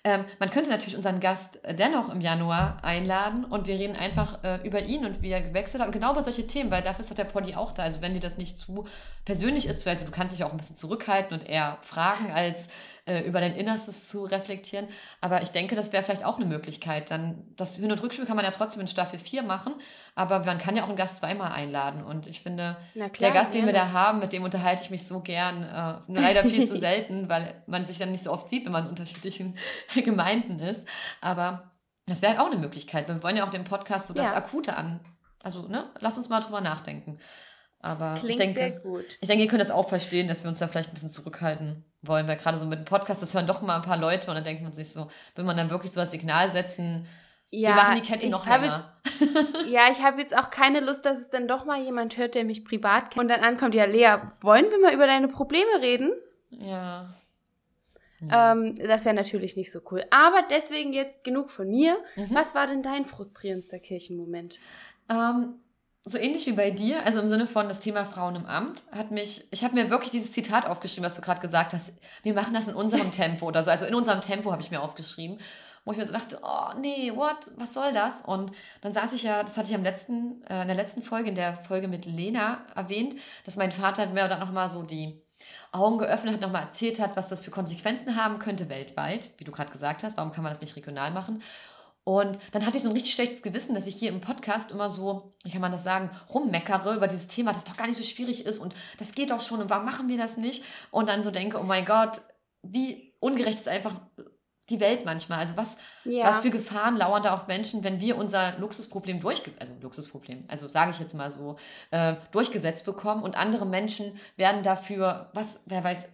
ähm, 0.07 0.27
man 0.39 0.51
könnte 0.51 0.69
natürlich 0.69 0.97
unseren 0.97 1.19
Gast 1.19 1.59
dennoch 1.67 2.13
im 2.13 2.21
Januar 2.21 2.77
einladen 2.83 3.47
und 3.47 3.67
wir 3.67 3.79
reden 3.79 3.97
einfach 3.97 4.45
äh, 4.45 4.59
über 4.63 4.83
ihn 4.83 5.07
und 5.07 5.23
wie 5.23 5.31
er 5.31 5.41
gewechselt 5.41 5.81
hat 5.81 5.89
und 5.89 5.95
genau 5.95 6.13
über 6.13 6.21
solche 6.21 6.47
Themen, 6.47 6.71
weil 6.71 6.83
dafür 6.83 7.01
ist 7.01 7.11
doch 7.11 7.17
der 7.17 7.25
Poddy 7.25 7.55
auch 7.55 7.73
da. 7.73 7.85
Also 7.85 8.03
wenn 8.03 8.13
dir 8.13 8.21
das 8.21 8.37
nicht 8.37 8.59
zu 8.59 8.85
persönlich 9.25 9.67
ist, 9.67 9.89
also 9.89 10.05
du 10.05 10.11
kannst 10.11 10.35
dich 10.35 10.45
auch 10.45 10.51
ein 10.51 10.59
bisschen 10.59 10.77
zurückhalten 10.77 11.39
und 11.39 11.49
eher 11.49 11.79
fragen, 11.81 12.31
als 12.31 12.69
äh, 13.07 13.21
über 13.21 13.41
dein 13.41 13.55
Innerstes 13.55 14.09
zu 14.09 14.25
reflektieren. 14.25 14.89
Aber 15.21 15.43
ich 15.43 15.51
denke, 15.51 15.77
das 15.77 15.93
wäre 15.93 16.03
vielleicht 16.03 16.25
auch 16.25 16.37
eine 16.37 16.47
Möglichkeit. 16.47 17.11
Dann 17.11 17.45
das 17.57 17.77
Hin- 17.77 17.93
und 17.93 18.03
Rückspiel 18.03 18.25
kann 18.25 18.37
man 18.37 18.45
ja 18.45 18.51
trotzdem 18.51 18.81
in 18.81 18.89
Staffel 18.89 19.19
4 19.19 19.43
machen, 19.43 19.75
aber 20.15 20.41
man 20.41 20.59
kann 20.59 20.77
ja 20.77 20.85
auch 20.85 20.89
einen 20.89 20.97
Gast 20.97 21.19
zweimal 21.19 21.53
einladen. 21.53 22.03
Und 22.03 22.27
ich 22.27 22.41
finde, 22.41 22.77
klar, 22.93 23.11
der 23.21 23.31
Gast, 23.33 23.53
den 23.53 23.67
wir 23.67 23.73
da 23.73 23.93
haben, 23.93 24.21
mit 24.21 24.33
dem 24.33 24.43
unterhalte 24.43 24.83
ich 24.83 24.91
mich 24.91 25.07
so 25.07 25.21
gern. 25.21 25.63
Äh, 25.63 26.13
leider 26.13 26.45
viel 26.45 26.67
zu 26.67 26.79
selten, 26.81 27.29
weil 27.29 27.63
man 27.67 27.87
sich 27.87 27.99
dann 27.99 28.11
nicht 28.11 28.25
so 28.25 28.33
oft 28.33 28.49
sieht, 28.49 28.65
wenn 28.65 28.73
man 28.73 28.85
in 28.85 28.91
unterschiedlichen 28.91 29.59
Gemeinden 29.95 30.59
ist. 30.59 30.87
Aber 31.21 31.73
das 32.07 32.23
wäre 32.23 32.33
halt 32.33 32.41
auch 32.41 32.51
eine 32.51 32.61
Möglichkeit. 32.61 33.09
Wir 33.09 33.23
wollen 33.23 33.37
ja 33.37 33.45
auch 33.45 33.51
den 33.51 33.65
Podcast 33.65 34.09
so 34.09 34.15
das 34.15 34.27
ja. 34.27 34.35
Akute 34.35 34.77
an. 34.77 35.01
Also, 35.43 35.69
ne, 35.69 35.91
lass 36.01 36.17
uns 36.17 36.31
mal 36.31 36.41
drüber 36.41 36.63
nachdenken. 36.63 37.19
Aber 37.85 38.15
Klingt 38.15 38.31
ich 38.31 38.37
denke, 38.39 38.55
sehr 38.55 38.71
gut. 38.71 39.05
Ich 39.21 39.29
denke, 39.29 39.45
ihr 39.45 39.51
könnt 39.51 39.61
das 39.61 39.71
auch 39.71 39.91
verstehen, 39.91 40.27
dass 40.27 40.43
wir 40.43 40.49
uns 40.49 40.59
da 40.59 40.69
vielleicht 40.69 40.89
ein 40.89 40.95
bisschen 40.95 41.11
zurückhalten 41.11 41.85
wollen, 42.01 42.27
weil 42.27 42.39
gerade 42.39 42.57
so 42.57 42.65
mit 42.65 42.79
dem 42.79 42.85
Podcast, 42.87 43.21
das 43.21 43.35
hören 43.35 43.47
doch 43.47 43.61
mal 43.61 43.77
ein 43.77 43.83
paar 43.83 43.99
Leute 43.99 44.31
und 44.31 44.37
dann 44.37 44.45
denkt 44.45 44.63
man 44.63 44.73
sich 44.73 44.91
so, 44.91 45.09
will 45.35 45.45
man 45.45 45.55
dann 45.55 45.69
wirklich 45.69 45.93
so 45.93 46.01
das 46.01 46.11
Signal 46.11 46.51
setzen, 46.51 47.07
ja, 47.51 47.69
wir 47.69 47.75
machen 47.75 47.95
die 47.97 48.09
Kette 48.09 48.29
noch 48.31 48.47
länger. 48.47 48.91
Jetzt, 49.05 49.67
ja, 49.69 49.83
ich 49.93 50.03
habe 50.03 50.19
jetzt 50.19 50.37
auch 50.37 50.49
keine 50.49 50.81
Lust, 50.81 51.05
dass 51.05 51.19
es 51.19 51.29
dann 51.29 51.47
doch 51.47 51.67
mal 51.67 51.83
jemand 51.83 52.17
hört, 52.17 52.35
der 52.35 52.45
mich 52.45 52.65
privat 52.65 53.11
kennt 53.11 53.19
und 53.19 53.29
dann 53.29 53.43
ankommt, 53.43 53.75
ja, 53.75 53.85
Lea, 53.85 54.17
wollen 54.41 54.71
wir 54.71 54.81
mal 54.81 54.95
über 54.95 55.07
deine 55.07 55.29
Probleme 55.29 55.83
reden? 55.83 56.11
Ja. 56.51 57.15
Ähm, 58.33 58.75
das 58.77 59.05
wäre 59.05 59.15
natürlich 59.15 59.57
nicht 59.57 59.71
so 59.71 59.81
cool. 59.91 60.03
Aber 60.11 60.39
deswegen 60.51 60.95
jetzt 60.95 61.23
genug 61.23 61.51
von 61.51 61.69
mir. 61.69 61.97
Mhm. 62.17 62.29
Was 62.31 62.55
war 62.55 62.67
denn 62.67 62.83
dein 62.83 63.05
frustrierendster 63.05 63.79
Kirchenmoment? 63.79 64.59
Ähm, 65.11 65.61
so 66.07 66.19
ähnlich 66.19 66.47
wie 66.47 66.53
bei 66.53 66.71
dir, 66.71 67.05
also 67.07 67.21
im 67.21 67.29
Sinne 67.29 67.47
von 67.47 67.67
das 67.67 67.81
Thema 67.81 68.05
Frauen 68.05 68.37
im 68.37 68.47
Amt, 68.47 68.85
hat 68.93 69.11
mich, 69.11 69.47
ich 69.51 69.65
habe 69.65 69.75
mir 69.75 69.89
wirklich 69.89 70.11
dieses 70.11 70.33
Zitat 70.33 70.67
aufgeschrieben, 70.67 71.05
was 71.05 71.15
du 71.15 71.23
gerade 71.23 71.41
gesagt 71.41 71.73
hast. 71.73 71.95
Wir 72.23 72.35
machen 72.35 72.53
das 72.53 72.69
in 72.69 72.75
unserem 72.75 73.11
Tempo 73.13 73.47
oder 73.47 73.65
so. 73.65 73.71
Also 73.71 73.87
in 73.87 73.95
unserem 73.95 74.21
Tempo 74.21 74.53
habe 74.53 74.61
ich 74.61 74.71
mir 74.71 74.83
aufgeschrieben. 74.83 75.39
wo 75.87 75.93
ich 75.93 75.99
mir 75.99 76.05
so 76.05 76.13
dachte, 76.13 76.41
oh 76.43 76.79
nee, 76.79 77.11
what, 77.15 77.51
was 77.57 77.73
soll 77.73 77.93
das? 77.93 78.21
Und 78.21 78.53
dann 78.83 78.93
saß 78.93 79.15
ich 79.15 79.23
ja, 79.23 79.43
das 79.43 79.57
hatte 79.57 79.71
ich 79.71 79.75
am 79.75 79.83
letzten, 79.83 80.43
äh, 80.45 80.63
in 80.63 80.69
der 80.69 80.77
letzten 80.77 81.03
Folge, 81.03 81.31
in 81.31 81.35
der 81.37 81.57
Folge 81.57 81.89
mit 81.89 82.05
Lena 82.05 82.67
erwähnt, 82.75 83.15
dass 83.47 83.57
mein 83.57 83.73
Vater 83.73 84.07
mir 84.07 84.29
dann 84.29 84.41
nochmal 84.41 84.69
so 84.69 84.83
die 84.83 85.23
Augen 85.73 85.99
geöffnet 85.99 86.35
hat, 86.35 86.41
nochmal 86.41 86.63
erzählt 86.63 87.01
hat, 87.01 87.17
was 87.17 87.29
das 87.29 87.41
für 87.41 87.51
Konsequenzen 87.51 88.17
haben 88.17 88.39
könnte 88.39 88.69
weltweit, 88.69 89.31
wie 89.39 89.45
du 89.45 89.53
gerade 89.53 89.73
gesagt 89.73 90.05
hast, 90.05 90.17
warum 90.17 90.33
kann 90.33 90.45
man 90.45 90.53
das 90.53 90.61
nicht 90.61 90.77
regional 90.77 91.11
machen? 91.11 91.43
Und 92.05 92.39
dann 92.53 92.67
hatte 92.67 92.77
ich 92.77 92.83
so 92.83 92.91
ein 92.91 92.95
richtig 92.95 93.15
schlechtes 93.15 93.43
Gewissen, 93.43 93.75
dass 93.75 93.87
ich 93.87 93.97
hier 93.97 94.11
im 94.11 94.21
Podcast 94.21 94.71
immer 94.71 94.91
so, 94.91 95.35
wie 95.43 95.51
kann 95.51 95.63
man 95.63 95.73
das 95.73 95.85
sagen, 95.85 96.11
rummeckere 96.33 96.95
über 96.95 97.09
dieses 97.09 97.29
Thema, 97.29 97.53
das 97.55 97.65
doch 97.65 97.79
gar 97.79 97.87
nicht 97.87 97.97
so 97.97 98.03
schwierig 98.03 98.45
ist 98.45 98.59
und 98.59 98.75
das 98.99 99.13
geht 99.13 99.31
doch 99.31 99.41
schon 99.41 99.61
und 99.61 99.71
warum 99.71 99.87
machen 99.87 100.09
wir 100.09 100.19
das 100.19 100.37
nicht? 100.37 100.65
Und 100.91 101.09
dann 101.09 101.23
so 101.23 101.31
denke, 101.31 101.59
oh 101.59 101.65
mein 101.65 101.87
Gott, 101.87 102.21
wie 102.63 103.15
ungerecht 103.21 103.59
ist 103.59 103.69
einfach 103.69 103.95
die 104.71 104.81
Welt 104.81 105.05
manchmal. 105.05 105.39
Also 105.39 105.57
was, 105.57 105.77
ja. 106.05 106.25
was 106.25 106.41
für 106.41 106.51
Gefahren 106.51 106.97
lauern 106.97 107.23
da 107.23 107.35
auf 107.35 107.47
Menschen, 107.47 107.85
wenn 107.85 108.01
wir 108.01 108.17
unser 108.17 108.59
Luxusproblem 108.59 109.21
durchgesetzt, 109.21 109.61
also 109.61 109.75
Luxusproblem, 109.81 110.45
also 110.49 110.69
sage 110.69 110.91
ich 110.91 110.99
jetzt 110.99 111.15
mal 111.15 111.31
so, 111.31 111.57
äh, 111.91 112.17
durchgesetzt 112.33 112.85
bekommen 112.85 113.23
und 113.23 113.37
andere 113.37 113.67
Menschen 113.67 114.19
werden 114.37 114.63
dafür, 114.63 115.31
was, 115.35 115.61
wer 115.67 115.85
weiß, 115.85 116.11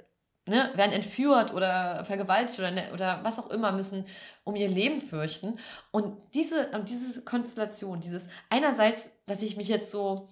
ne, 0.51 0.70
werden 0.74 0.92
entführt 0.92 1.55
oder 1.55 2.05
vergewaltigt 2.05 2.59
oder, 2.59 2.70
ne, 2.70 2.90
oder 2.92 3.20
was 3.22 3.38
auch 3.38 3.48
immer, 3.51 3.72
müssen 3.72 4.05
um 4.44 4.57
ihr 4.57 4.68
Leben 4.68 5.01
fürchten. 5.01 5.59
Und 5.92 6.16
diese, 6.34 6.68
diese 6.86 7.24
Konstellation, 7.24 8.01
dieses 8.01 8.26
einerseits, 8.51 9.09
dass 9.26 9.40
ich 9.40 9.57
mich 9.57 9.68
jetzt 9.68 9.90
so 9.90 10.28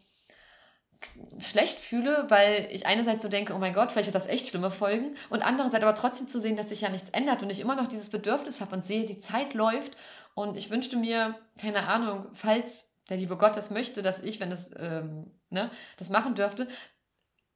schlecht 1.39 1.79
fühle, 1.79 2.27
weil 2.29 2.67
ich 2.73 2.85
einerseits 2.87 3.23
so 3.23 3.29
denke, 3.29 3.55
oh 3.55 3.59
mein 3.59 3.73
Gott, 3.73 3.93
vielleicht 3.93 4.09
hat 4.09 4.17
das 4.17 4.27
echt 4.27 4.49
schlimme 4.49 4.73
Folgen 4.73 5.17
und 5.31 5.43
andererseits 5.43 5.85
aber 5.85 5.95
trotzdem 5.95 6.27
zu 6.27 6.41
sehen, 6.41 6.57
dass 6.57 6.71
sich 6.71 6.81
ja 6.81 6.89
nichts 6.89 7.11
ändert 7.11 7.45
und 7.45 7.51
ich 7.51 7.61
immer 7.61 7.77
noch 7.77 7.87
dieses 7.87 8.11
Bedürfnis 8.11 8.61
habe 8.61 8.75
und 8.75 8.85
sehe, 8.85 9.07
die 9.07 9.21
Zeit 9.21 9.55
läuft 9.55 9.97
und 10.35 10.57
ich 10.57 10.71
wünschte 10.71 10.97
mir, 10.97 11.37
keine 11.61 11.87
Ahnung, 11.87 12.27
falls 12.33 12.91
der 13.09 13.17
liebe 13.17 13.37
Gott 13.37 13.57
das 13.57 13.71
möchte, 13.71 14.03
dass 14.03 14.21
ich, 14.21 14.41
wenn 14.41 14.51
es 14.51 14.73
ähm, 14.77 15.31
ne, 15.51 15.71
das 15.99 16.11
machen 16.11 16.35
dürfte, 16.35 16.67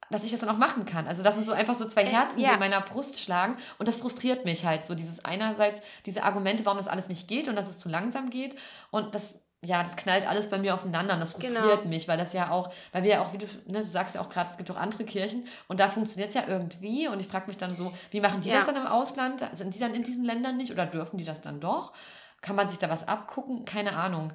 dass 0.09 0.23
ich 0.23 0.31
das 0.31 0.39
dann 0.39 0.49
auch 0.49 0.57
machen 0.57 0.85
kann. 0.85 1.07
Also 1.07 1.23
das 1.23 1.35
sind 1.35 1.45
so 1.45 1.53
einfach 1.53 1.75
so 1.75 1.87
zwei 1.87 2.03
äh, 2.03 2.07
Herzen, 2.07 2.39
ja. 2.39 2.49
die 2.49 2.53
in 2.53 2.59
meiner 2.59 2.81
Brust 2.81 3.19
schlagen 3.19 3.57
und 3.79 3.87
das 3.87 3.97
frustriert 3.97 4.45
mich 4.45 4.65
halt 4.65 4.85
so 4.85 4.95
dieses 4.95 5.23
einerseits 5.25 5.81
diese 6.05 6.23
Argumente, 6.23 6.65
warum 6.65 6.77
das 6.77 6.87
alles 6.87 7.07
nicht 7.07 7.27
geht 7.27 7.47
und 7.47 7.55
dass 7.55 7.69
es 7.69 7.77
zu 7.77 7.89
langsam 7.89 8.29
geht 8.29 8.55
und 8.91 9.15
das 9.15 9.39
ja, 9.65 9.81
das 9.81 9.95
knallt 9.95 10.27
alles 10.27 10.49
bei 10.49 10.57
mir 10.57 10.73
aufeinander 10.73 11.13
und 11.13 11.21
das 11.21 11.31
frustriert 11.31 11.55
genau. 11.55 11.85
mich, 11.85 12.09
weil 12.09 12.17
das 12.17 12.33
ja 12.33 12.51
auch, 12.51 12.73
weil 12.91 13.03
wir 13.03 13.11
ja 13.11 13.21
auch, 13.21 13.31
wie 13.31 13.37
du, 13.37 13.45
ne, 13.65 13.79
du 13.79 13.85
sagst 13.85 14.15
ja 14.15 14.21
auch 14.21 14.27
gerade, 14.27 14.51
es 14.51 14.57
gibt 14.57 14.69
auch 14.69 14.75
andere 14.77 15.05
Kirchen 15.05 15.45
und 15.69 15.79
da 15.79 15.89
funktioniert 15.89 16.29
es 16.29 16.35
ja 16.35 16.43
irgendwie 16.47 17.07
und 17.07 17.21
ich 17.21 17.27
frage 17.27 17.47
mich 17.47 17.57
dann 17.57 17.77
so, 17.77 17.93
wie 18.11 18.19
machen 18.19 18.41
die 18.41 18.49
ja. 18.49 18.57
das 18.57 18.65
dann 18.65 18.75
im 18.75 18.85
Ausland? 18.85 19.41
Sind 19.53 19.73
die 19.73 19.79
dann 19.79 19.95
in 19.95 20.03
diesen 20.03 20.25
Ländern 20.25 20.57
nicht 20.57 20.73
oder 20.73 20.85
dürfen 20.85 21.17
die 21.17 21.23
das 21.23 21.39
dann 21.39 21.61
doch? 21.61 21.93
Kann 22.41 22.57
man 22.57 22.67
sich 22.67 22.77
da 22.77 22.89
was 22.89 23.07
abgucken? 23.07 23.63
Keine 23.63 23.95
Ahnung. 23.95 24.33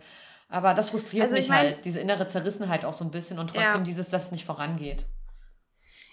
Aber 0.48 0.72
das 0.72 0.88
frustriert 0.88 1.24
also 1.24 1.36
mich 1.36 1.48
mein, 1.48 1.58
halt, 1.58 1.84
diese 1.84 2.00
innere 2.00 2.26
Zerrissenheit 2.26 2.86
auch 2.86 2.94
so 2.94 3.04
ein 3.04 3.10
bisschen 3.10 3.38
und 3.38 3.48
trotzdem 3.48 3.80
ja. 3.80 3.84
dieses, 3.84 4.08
dass 4.08 4.24
es 4.24 4.30
nicht 4.32 4.46
vorangeht. 4.46 5.04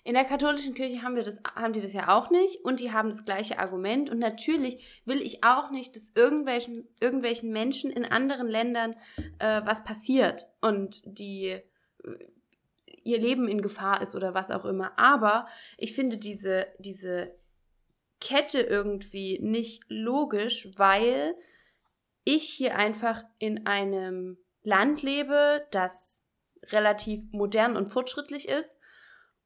In 0.05 0.13
der 0.13 0.23
katholischen 0.23 0.75
Kirche 0.75 1.01
haben 1.01 1.15
wir 1.15 1.23
das, 1.23 1.39
haben 1.55 1.73
die 1.73 1.81
das 1.81 1.93
ja 1.93 2.15
auch 2.15 2.29
nicht 2.29 2.63
und 2.63 2.79
die 2.79 2.91
haben 2.91 3.09
das 3.09 3.25
gleiche 3.25 3.57
Argument. 3.57 4.07
Und 4.11 4.19
natürlich 4.19 5.01
will 5.03 5.19
ich 5.19 5.43
auch 5.43 5.71
nicht, 5.71 5.95
dass 5.95 6.11
irgendwelchen, 6.13 6.87
irgendwelchen 6.99 7.51
Menschen 7.51 7.89
in 7.89 8.05
anderen 8.05 8.47
Ländern 8.47 8.95
äh, 9.39 9.63
was 9.65 9.83
passiert 9.83 10.47
und 10.61 11.01
die 11.05 11.47
äh, 11.47 11.63
ihr 13.03 13.19
Leben 13.19 13.47
in 13.47 13.63
Gefahr 13.63 13.99
ist 13.99 14.13
oder 14.13 14.35
was 14.35 14.51
auch 14.51 14.65
immer. 14.65 14.97
Aber 14.99 15.47
ich 15.75 15.95
finde 15.95 16.17
diese, 16.17 16.67
diese 16.77 17.33
Kette 18.21 18.61
irgendwie 18.61 19.39
nicht 19.39 19.85
logisch, 19.87 20.69
weil 20.77 21.33
ich 22.25 22.43
hier 22.43 22.77
einfach 22.77 23.23
in 23.39 23.65
einem 23.65 24.37
Land 24.61 25.01
lebe, 25.01 25.65
das 25.71 26.31
relativ 26.67 27.23
modern 27.31 27.75
und 27.75 27.87
fortschrittlich 27.87 28.47
ist 28.47 28.77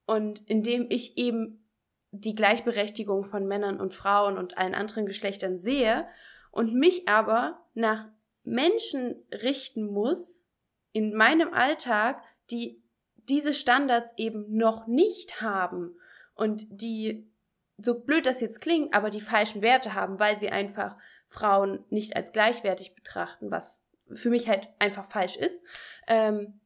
und 0.10 0.42
indem 0.50 0.88
ich 0.90 1.20
eben 1.20 1.64
die 2.10 2.34
Gleichberechtigung 2.34 3.26
von 3.26 3.48
Männern 3.48 3.80
und 3.80 3.94
Frauen 3.94 4.40
und 4.40 4.58
allen 4.58 4.74
anderen 4.74 5.06
Geschlechtern 5.06 5.60
sehe 5.60 6.08
und 6.50 6.74
mich 6.74 7.08
aber 7.08 7.64
nach 7.76 8.08
Menschen 8.44 9.24
richten 9.32 9.86
muss 9.86 10.48
in 10.94 11.14
meinem 11.14 11.54
Alltag, 11.54 12.24
die 12.50 12.82
diese 13.18 13.54
Standards 13.54 14.16
eben 14.18 14.52
noch 14.58 14.88
nicht 14.88 15.42
haben 15.42 15.96
und 16.34 16.66
die, 16.72 17.32
so 17.78 18.00
blöd 18.00 18.26
das 18.26 18.42
jetzt 18.42 18.62
klingt, 18.62 18.96
aber 18.96 19.12
die 19.12 19.22
falschen 19.22 19.62
Werte 19.62 19.94
haben, 19.94 20.20
weil 20.20 20.40
sie 20.40 20.50
einfach 20.50 20.98
Frauen 21.28 21.86
nicht 21.92 22.16
als 22.16 22.32
gleichwertig 22.32 22.96
betrachten, 22.96 23.52
was 23.52 23.86
für 24.12 24.32
mich 24.32 24.48
halt 24.48 24.70
einfach 24.80 25.06
falsch 25.06 25.36
ist. 25.36 25.64
Ähm, 26.08 26.60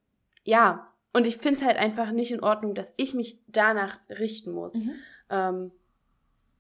ja, 0.46 0.93
und 1.14 1.26
ich 1.26 1.38
finde 1.38 1.60
es 1.60 1.66
halt 1.66 1.78
einfach 1.78 2.12
nicht 2.12 2.32
in 2.32 2.44
Ordnung, 2.44 2.74
dass 2.74 2.94
ich 2.98 3.14
mich 3.14 3.40
danach 3.48 4.00
richten 4.10 4.52
muss. 4.52 4.74
Mhm. 4.74 4.92
Ähm, 5.30 5.72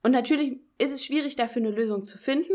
und 0.03 0.11
natürlich 0.11 0.59
ist 0.77 0.93
es 0.93 1.03
schwierig, 1.03 1.35
dafür 1.35 1.61
eine 1.61 1.71
Lösung 1.71 2.03
zu 2.03 2.17
finden. 2.17 2.53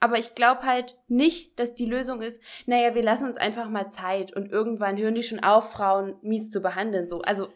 Aber 0.00 0.18
ich 0.18 0.36
glaube 0.36 0.62
halt 0.62 0.96
nicht, 1.08 1.58
dass 1.58 1.74
die 1.74 1.86
Lösung 1.86 2.22
ist, 2.22 2.40
naja, 2.66 2.94
wir 2.94 3.02
lassen 3.02 3.26
uns 3.26 3.36
einfach 3.36 3.68
mal 3.68 3.90
Zeit 3.90 4.34
und 4.34 4.50
irgendwann 4.50 4.96
hören 4.96 5.16
die 5.16 5.24
schon 5.24 5.42
auf, 5.42 5.72
Frauen 5.72 6.14
mies 6.22 6.50
zu 6.50 6.60
behandeln. 6.60 7.08
So. 7.08 7.20
Also 7.22 7.48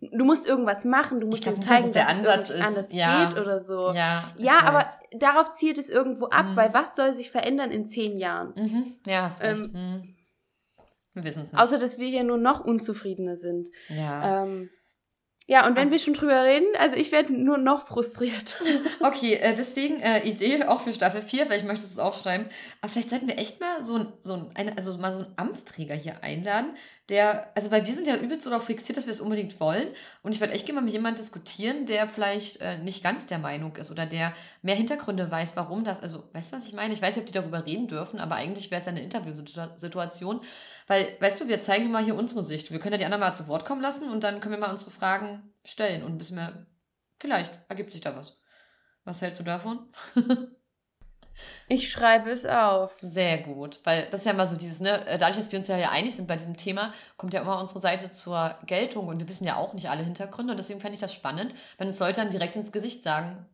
du 0.00 0.24
musst 0.24 0.46
irgendwas 0.46 0.84
machen, 0.84 1.18
du 1.18 1.26
musst 1.26 1.46
ihnen 1.46 1.60
zeigen, 1.60 1.92
dass, 1.92 2.22
dass 2.22 2.50
es 2.50 2.60
anders 2.60 2.92
ja. 2.92 3.24
geht 3.24 3.40
oder 3.40 3.58
so. 3.58 3.92
Ja, 3.92 4.32
ja 4.38 4.60
aber 4.62 4.86
darauf 5.18 5.52
zielt 5.52 5.78
es 5.78 5.90
irgendwo 5.90 6.26
ab, 6.26 6.50
mhm. 6.50 6.56
weil 6.56 6.72
was 6.72 6.94
soll 6.94 7.12
sich 7.12 7.32
verändern 7.32 7.72
in 7.72 7.88
zehn 7.88 8.18
Jahren? 8.18 8.52
Mhm. 8.54 8.96
Ja, 9.04 9.22
hast 9.22 9.42
recht. 9.42 9.60
Ähm, 9.60 9.72
mhm. 9.72 10.16
Wir 11.22 11.30
wissen 11.30 11.42
es 11.42 11.52
nicht. 11.52 11.60
Außer, 11.60 11.78
dass 11.78 11.98
wir 11.98 12.08
hier 12.08 12.24
nur 12.24 12.38
noch 12.38 12.64
unzufriedener 12.64 13.36
sind. 13.36 13.68
Ja. 13.88 14.44
Ähm, 14.44 14.70
ja, 15.50 15.66
und 15.66 15.76
wenn 15.76 15.88
ah. 15.88 15.90
wir 15.90 15.98
schon 15.98 16.14
drüber 16.14 16.44
reden, 16.44 16.68
also 16.78 16.96
ich 16.96 17.10
werde 17.10 17.32
nur 17.32 17.58
noch 17.58 17.86
frustriert. 17.86 18.60
Okay, 19.00 19.34
äh, 19.34 19.56
deswegen 19.56 19.98
äh, 20.00 20.20
Idee 20.20 20.64
auch 20.64 20.82
für 20.82 20.92
Staffel 20.92 21.22
4, 21.22 21.46
vielleicht 21.46 21.64
möchtest 21.64 21.90
du 21.90 21.94
es 21.94 21.98
aufschreiben. 21.98 22.48
Aber 22.80 22.92
vielleicht 22.92 23.10
sollten 23.10 23.26
wir 23.26 23.38
echt 23.38 23.60
mal 23.60 23.84
so 23.84 23.96
ein, 23.96 24.12
so 24.22 24.34
ein, 24.54 24.76
also 24.76 24.96
mal 24.98 25.10
so 25.10 25.18
einen 25.18 25.32
Amtsträger 25.36 25.94
hier 25.94 26.22
einladen, 26.22 26.76
der, 27.10 27.54
also 27.56 27.70
weil 27.70 27.84
wir 27.84 27.92
sind 27.92 28.06
ja 28.06 28.16
übelst 28.16 28.46
darauf 28.46 28.64
fixiert, 28.64 28.96
dass 28.96 29.06
wir 29.06 29.12
es 29.12 29.20
unbedingt 29.20 29.58
wollen. 29.60 29.88
Und 30.22 30.32
ich 30.32 30.40
werde 30.40 30.54
echt 30.54 30.64
gerne 30.64 30.80
mal 30.80 30.84
mit 30.84 30.94
jemandem 30.94 31.20
diskutieren, 31.20 31.84
der 31.84 32.08
vielleicht 32.08 32.60
äh, 32.60 32.78
nicht 32.78 33.02
ganz 33.02 33.26
der 33.26 33.38
Meinung 33.38 33.76
ist 33.76 33.90
oder 33.90 34.06
der 34.06 34.32
mehr 34.62 34.76
Hintergründe 34.76 35.30
weiß, 35.30 35.56
warum 35.56 35.84
das, 35.84 36.00
also 36.00 36.30
weißt 36.32 36.52
du, 36.52 36.56
was 36.56 36.66
ich 36.66 36.72
meine? 36.72 36.94
Ich 36.94 37.02
weiß 37.02 37.16
nicht, 37.16 37.22
ob 37.22 37.26
die 37.26 37.38
darüber 37.38 37.66
reden 37.66 37.88
dürfen, 37.88 38.20
aber 38.20 38.36
eigentlich 38.36 38.70
wäre 38.70 38.80
es 38.80 38.88
eine 38.88 39.02
Interviewsituation. 39.02 40.40
Weil, 40.86 41.16
weißt 41.20 41.40
du, 41.40 41.48
wir 41.48 41.60
zeigen 41.60 41.90
mal 41.90 42.04
hier 42.04 42.14
unsere 42.14 42.42
Sicht. 42.42 42.70
Wir 42.70 42.78
können 42.78 42.92
ja 42.92 42.98
die 42.98 43.04
anderen 43.04 43.20
mal 43.20 43.34
zu 43.34 43.48
Wort 43.48 43.64
kommen 43.64 43.82
lassen 43.82 44.08
und 44.08 44.24
dann 44.24 44.40
können 44.40 44.54
wir 44.54 44.60
mal 44.60 44.70
unsere 44.70 44.90
Fragen 44.90 45.52
stellen 45.64 46.02
und 46.04 46.12
ein 46.12 46.18
bisschen 46.18 46.36
mehr, 46.36 46.66
vielleicht 47.18 47.60
ergibt 47.68 47.92
sich 47.92 48.00
da 48.00 48.16
was. 48.16 48.40
Was 49.04 49.20
hältst 49.20 49.40
du 49.40 49.44
davon? 49.44 49.88
Ich 51.68 51.90
schreibe 51.90 52.30
es 52.30 52.44
auf. 52.46 52.96
Sehr 53.00 53.38
gut, 53.38 53.80
weil 53.84 54.08
das 54.10 54.20
ist 54.20 54.26
ja 54.26 54.32
immer 54.32 54.46
so 54.46 54.56
dieses, 54.56 54.80
ne, 54.80 55.06
äh, 55.06 55.18
dadurch, 55.18 55.36
dass 55.36 55.52
wir 55.52 55.58
uns 55.58 55.68
ja 55.68 55.76
hier 55.76 55.90
einig 55.90 56.14
sind 56.16 56.26
bei 56.26 56.36
diesem 56.36 56.56
Thema, 56.56 56.92
kommt 57.16 57.32
ja 57.32 57.42
immer 57.42 57.60
unsere 57.60 57.80
Seite 57.80 58.12
zur 58.12 58.56
Geltung 58.66 59.08
und 59.08 59.20
wir 59.20 59.28
wissen 59.28 59.44
ja 59.44 59.56
auch 59.56 59.72
nicht 59.72 59.88
alle 59.88 60.02
Hintergründe 60.02 60.52
und 60.52 60.56
deswegen 60.56 60.80
fände 60.80 60.94
ich 60.94 61.00
das 61.00 61.14
spannend, 61.14 61.54
wenn 61.78 61.86
uns 61.86 61.98
Leute 61.98 62.20
dann 62.20 62.30
direkt 62.30 62.56
ins 62.56 62.72
Gesicht 62.72 63.04
sagen, 63.04 63.46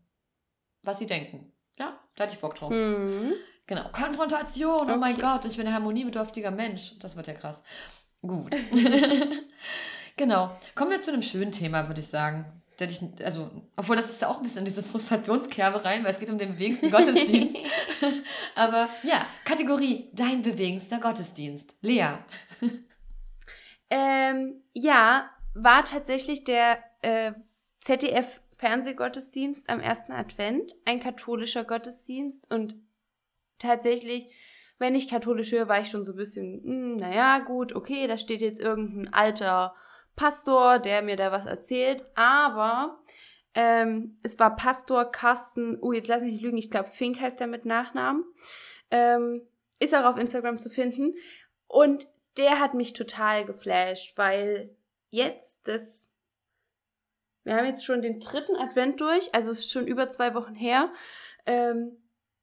was 0.82 0.98
sie 0.98 1.06
denken. 1.06 1.52
Ja, 1.78 1.98
da 2.16 2.24
hätte 2.24 2.34
ich 2.34 2.40
Bock 2.40 2.54
drauf. 2.54 2.70
Mhm. 2.70 3.34
Genau. 3.66 3.84
Konfrontation, 3.92 4.82
okay. 4.82 4.92
oh 4.94 4.98
mein 4.98 5.18
Gott, 5.18 5.44
ich 5.44 5.56
bin 5.56 5.66
ein 5.66 5.74
harmoniebedürftiger 5.74 6.50
Mensch. 6.50 6.98
Das 7.00 7.16
wird 7.16 7.26
ja 7.26 7.34
krass. 7.34 7.62
Gut. 8.22 8.56
genau. 10.16 10.56
Kommen 10.74 10.92
wir 10.92 11.02
zu 11.02 11.12
einem 11.12 11.22
schönen 11.22 11.52
Thema, 11.52 11.88
würde 11.88 12.00
ich 12.00 12.06
sagen 12.06 12.62
der 12.78 12.88
dich, 12.88 13.00
also, 13.24 13.50
obwohl 13.76 13.96
das 13.96 14.10
ist 14.10 14.24
auch 14.24 14.38
ein 14.38 14.42
bisschen 14.42 14.60
in 14.60 14.64
diese 14.66 14.82
Frustrationskerbe 14.82 15.84
rein, 15.84 16.04
weil 16.04 16.12
es 16.12 16.18
geht 16.18 16.30
um 16.30 16.38
den 16.38 16.54
bewegendsten 16.54 16.90
Gottesdienst. 16.90 17.56
Aber 18.54 18.88
ja, 19.02 19.24
Kategorie 19.44 20.10
dein 20.12 20.42
bewegendster 20.42 20.98
Gottesdienst. 20.98 21.74
Lea. 21.80 22.18
ähm, 23.90 24.62
ja, 24.74 25.30
war 25.54 25.84
tatsächlich 25.84 26.44
der 26.44 26.78
äh, 27.02 27.32
ZDF 27.80 28.40
Fernsehgottesdienst 28.56 29.68
am 29.68 29.80
ersten 29.80 30.12
Advent, 30.12 30.74
ein 30.84 31.00
katholischer 31.00 31.64
Gottesdienst 31.64 32.52
und 32.52 32.74
tatsächlich, 33.58 34.26
wenn 34.78 34.94
ich 34.94 35.08
katholisch 35.08 35.52
höre, 35.52 35.68
war 35.68 35.80
ich 35.80 35.88
schon 35.88 36.04
so 36.04 36.12
ein 36.12 36.16
bisschen, 36.16 36.62
mh, 36.62 36.72
hm, 36.72 36.96
naja, 36.96 37.38
gut, 37.40 37.74
okay, 37.74 38.06
da 38.06 38.16
steht 38.16 38.40
jetzt 38.40 38.60
irgendein 38.60 39.12
alter 39.12 39.74
Pastor, 40.16 40.78
der 40.78 41.02
mir 41.02 41.16
da 41.16 41.30
was 41.30 41.46
erzählt, 41.46 42.04
aber 42.14 42.98
ähm, 43.54 44.18
es 44.22 44.38
war 44.38 44.56
Pastor 44.56 45.10
Carsten, 45.10 45.78
oh, 45.80 45.92
jetzt 45.92 46.08
lass 46.08 46.22
mich 46.22 46.32
nicht 46.32 46.42
lügen, 46.42 46.58
ich 46.58 46.70
glaube 46.70 46.88
Fink 46.88 47.20
heißt 47.20 47.40
er 47.40 47.46
mit 47.46 47.64
Nachnamen, 47.64 48.24
ähm, 48.90 49.42
ist 49.78 49.94
auch 49.94 50.04
auf 50.04 50.18
Instagram 50.18 50.58
zu 50.58 50.70
finden 50.70 51.14
und 51.68 52.08
der 52.36 52.58
hat 52.60 52.74
mich 52.74 52.92
total 52.92 53.44
geflasht, 53.44 54.18
weil 54.18 54.74
jetzt 55.10 55.68
das, 55.68 56.12
wir 57.44 57.56
haben 57.56 57.66
jetzt 57.66 57.84
schon 57.84 58.02
den 58.02 58.20
dritten 58.20 58.56
Advent 58.56 59.00
durch, 59.00 59.34
also 59.34 59.50
es 59.50 59.60
ist 59.60 59.70
schon 59.70 59.86
über 59.86 60.08
zwei 60.08 60.34
Wochen 60.34 60.54
her, 60.54 60.92
ähm, 61.46 61.96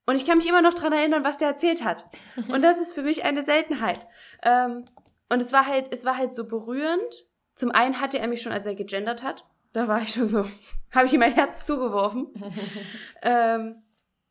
Und 0.06 0.16
ich 0.16 0.26
kann 0.26 0.38
mich 0.38 0.48
immer 0.48 0.62
noch 0.62 0.74
dran 0.74 0.94
erinnern, 0.94 1.24
was 1.24 1.38
der 1.38 1.50
erzählt 1.50 1.84
hat. 1.84 2.06
Und 2.50 2.62
das 2.62 2.80
ist 2.80 2.94
für 2.94 3.04
mich 3.04 3.24
eine 3.24 3.44
Seltenheit. 3.44 4.06
Ähm, 4.42 4.86
und 5.30 5.42
es 5.42 5.54
war 5.54 5.66
halt, 5.66 5.92
es 5.92 6.06
war 6.06 6.18
halt 6.18 6.34
so 6.34 6.46
berührend. 6.46 7.26
Zum 7.56 7.72
einen 7.72 8.00
hatte 8.00 8.20
er 8.20 8.28
mich 8.28 8.42
schon, 8.42 8.52
als 8.52 8.66
er 8.66 8.76
gegendert 8.76 9.24
hat. 9.24 9.46
Da 9.74 9.88
war 9.88 10.02
ich 10.02 10.14
schon 10.14 10.28
so, 10.28 10.46
habe 10.92 11.06
ich 11.06 11.14
ihm 11.14 11.20
mein 11.20 11.34
Herz 11.34 11.66
zugeworfen. 11.66 12.28
ähm, 13.22 13.82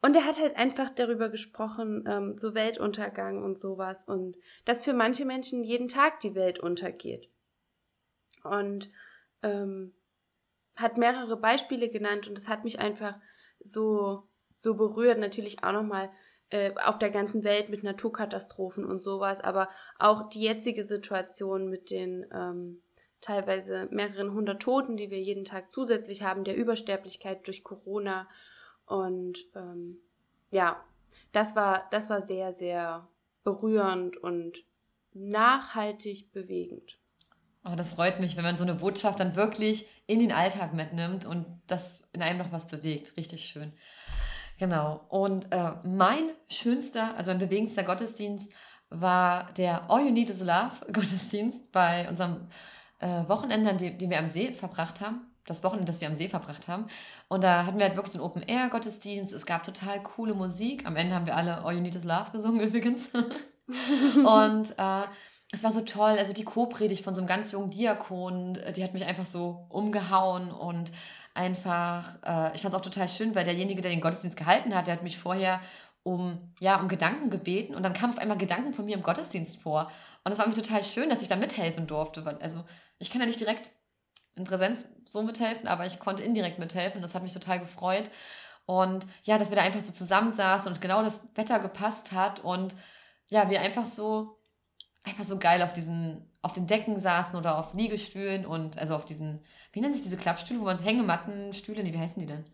und 0.01 0.17
er 0.17 0.27
hat 0.27 0.41
halt 0.41 0.57
einfach 0.57 0.91
darüber 0.91 1.29
gesprochen, 1.29 2.05
ähm, 2.09 2.37
so 2.37 2.55
Weltuntergang 2.55 3.43
und 3.43 3.57
sowas. 3.57 4.05
Und 4.05 4.37
dass 4.65 4.85
für 4.85 4.93
manche 4.93 5.25
Menschen 5.25 5.63
jeden 5.63 5.89
Tag 5.89 6.21
die 6.21 6.35
Welt 6.35 6.59
untergeht. 6.59 7.31
Und 8.43 8.91
ähm, 9.43 9.95
hat 10.77 10.97
mehrere 10.97 11.37
Beispiele 11.37 11.89
genannt 11.89 12.29
und 12.29 12.37
das 12.37 12.49
hat 12.49 12.65
mich 12.65 12.81
einfach 12.81 13.15
so, 13.61 14.29
so 14.53 14.75
berührt. 14.75 15.19
Natürlich 15.19 15.63
auch 15.63 15.73
nochmal 15.73 16.11
äh, 16.51 16.73
auf 16.85 16.99
der 16.99 17.11
ganzen 17.11 17.45
Welt 17.45 17.69
mit 17.69 17.85
Naturkatastrophen 17.85 18.85
und 18.85 19.03
sowas, 19.03 19.41
aber 19.41 19.69
auch 19.99 20.29
die 20.29 20.43
jetzige 20.43 20.85
Situation 20.85 21.69
mit 21.69 21.91
den 21.91 22.27
ähm, 22.33 22.83
teilweise 23.23 23.89
mehreren 23.91 24.35
hundert 24.35 24.61
Toten, 24.61 24.99
die 24.99 25.11
wir 25.11 25.21
jeden 25.21 25.47
Tag 25.47 25.73
zusätzlich 25.73 26.23
haben, 26.23 26.45
der 26.45 26.57
Übersterblichkeit 26.57 27.47
durch 27.47 27.65
Corona. 27.65 28.29
Und 28.85 29.39
ähm, 29.55 29.97
ja, 30.51 30.85
das 31.33 31.57
war, 31.57 31.89
das 31.91 32.11
war 32.11 32.21
sehr, 32.21 32.53
sehr 32.53 33.09
berührend 33.45 34.19
und 34.19 34.65
nachhaltig 35.15 36.33
bewegend. 36.33 36.99
Oh, 37.65 37.75
das 37.77 37.93
freut 37.93 38.19
mich, 38.19 38.37
wenn 38.37 38.43
man 38.43 38.57
so 38.57 38.65
eine 38.65 38.75
Botschaft 38.75 39.21
dann 39.21 39.37
wirklich 39.37 39.87
in 40.07 40.19
den 40.19 40.33
Alltag 40.33 40.75
mitnimmt 40.75 41.25
und 41.25 41.47
das 41.69 42.03
in 42.13 42.21
einem 42.21 42.39
noch 42.39 42.51
was 42.51 42.67
bewegt. 42.67 43.17
Richtig 43.17 43.45
schön. 43.45 43.73
Genau. 44.59 45.07
Und 45.09 45.47
äh, 45.53 45.75
mein 45.85 46.31
schönster, 46.49 47.17
also 47.17 47.31
mein 47.31 47.39
bewegendster 47.39 47.85
Gottesdienst 47.85 48.53
war 48.91 49.53
der 49.53 49.91
All 49.91 50.05
You 50.05 50.11
Need 50.11 50.31
is 50.31 50.41
Love 50.41 50.93
Gottesdienst 50.93 51.71
bei 51.73 52.09
unserem 52.09 52.49
äh, 53.03 53.29
Wochenende, 53.29 53.75
den, 53.77 53.99
den 53.99 54.11
wir 54.11 54.19
am 54.19 54.29
See 54.29 54.53
verbracht 54.53 55.01
haben. 55.01 55.21
Das 55.45 55.65
Wochenende, 55.65 55.91
das 55.91 56.01
wir 56.01 56.09
am 56.09 56.15
See 56.15 56.29
verbracht 56.29 56.69
haben. 56.69 56.87
Und 57.29 57.43
da 57.43 57.67
hatten 57.67 57.79
wir 57.79 57.87
halt 57.87 57.97
wirklich 57.97 58.13
so 58.13 58.19
einen 58.19 58.27
Open-Air-Gottesdienst. 58.27 59.35
Es 59.35 59.45
gab 59.45 59.65
total 59.65 60.01
coole 60.03 60.35
Musik. 60.35 60.87
Am 60.87 60.95
Ende 60.95 61.15
haben 61.15 61.27
wir 61.27 61.37
alle 61.37 61.65
All 61.65 61.75
You 61.75 61.81
Need 61.81 61.97
is 61.97 62.05
Love 62.05 62.31
gesungen 62.33 62.61
übrigens. 62.67 63.09
und 64.25 64.79
äh, 64.79 65.03
es 65.55 65.63
war 65.63 65.71
so 65.71 65.83
toll, 65.83 66.17
also 66.19 66.33
die 66.33 66.45
Co-Predigt 66.45 67.05
von 67.05 67.15
so 67.15 67.21
einem 67.21 67.29
ganz 67.29 67.53
jungen 67.53 67.71
Diakon, 67.71 68.57
äh, 68.57 68.73
die 68.73 68.83
hat 68.83 68.95
mich 68.95 69.05
einfach 69.05 69.27
so 69.27 69.67
umgehauen 69.69 70.51
und 70.51 70.93
einfach, 71.35 72.17
äh, 72.25 72.55
ich 72.55 72.63
fand 72.63 72.73
es 72.73 72.75
auch 72.75 72.83
total 72.83 73.09
schön, 73.09 73.35
weil 73.35 73.45
derjenige, 73.45 73.83
der 73.83 73.91
den 73.91 74.01
Gottesdienst 74.01 74.37
gehalten 74.37 74.75
hat, 74.75 74.87
der 74.87 74.95
hat 74.95 75.03
mich 75.03 75.19
vorher 75.19 75.61
um, 76.03 76.53
ja, 76.61 76.81
um 76.81 76.89
Gedanken 76.89 77.31
gebeten 77.31 77.75
und 77.75 77.83
dann 77.83 77.93
kamen 77.93 78.13
auf 78.13 78.19
einmal 78.19 78.39
Gedanken 78.39 78.73
von 78.73 78.85
mir 78.85 78.97
im 78.97 79.03
Gottesdienst 79.03 79.61
vor. 79.61 79.91
Und 80.25 80.33
es 80.33 80.39
war 80.39 80.47
mich 80.47 80.57
total 80.57 80.83
schön, 80.83 81.09
dass 81.09 81.23
ich 81.23 81.29
da 81.29 81.37
mithelfen 81.37 81.87
durfte. 81.87 82.25
Also 82.41 82.65
ich 82.99 83.11
kann 83.11 83.21
ja 83.21 83.27
nicht 83.27 83.41
direkt 83.41 83.71
in 84.35 84.45
Präsenz 84.45 84.87
so 85.09 85.23
mithelfen, 85.23 85.69
aber 85.69 85.87
ich 85.87 85.99
konnte 85.99 86.23
indirekt 86.23 86.59
mithelfen. 86.59 87.03
Das 87.03 87.15
hat 87.15 87.23
mich 87.23 87.33
total 87.33 87.61
gefreut. 87.61 88.11
Und 88.67 89.07
ja, 89.25 89.39
dass 89.39 89.51
wir 89.51 89.57
da 89.57 89.63
einfach 89.63 89.85
so 89.85 89.93
zusammensaßen 89.93 90.69
und 90.69 90.81
genau 90.81 91.03
das 91.03 91.21
Wetter 91.35 91.59
gepasst 91.61 92.13
hat 92.13 92.41
und 92.41 92.75
ja, 93.29 93.51
wir 93.51 93.61
einfach 93.61 93.87
so 93.87 94.39
einfach 95.05 95.25
so 95.25 95.39
geil 95.39 95.63
auf 95.63 95.73
diesen, 95.73 96.31
auf 96.43 96.53
den 96.53 96.67
Decken 96.67 96.99
saßen 97.01 97.37
oder 97.37 97.59
auf 97.59 97.75
Liegestühlen 97.75 98.47
und 98.47 98.79
also 98.79 98.95
auf 98.95 99.05
diesen, 99.05 99.41
wie 99.73 99.81
nennen 99.81 99.93
sich 99.93 100.03
diese 100.03 100.17
Klappstühle, 100.17 100.61
wo 100.61 100.65
man 100.65 100.79
so 100.79 100.85
Hängematten-Stühle, 100.85 101.83
nee, 101.83 101.93
wie 101.93 101.99
heißen 101.99 102.21
die 102.21 102.27
denn? 102.27 102.45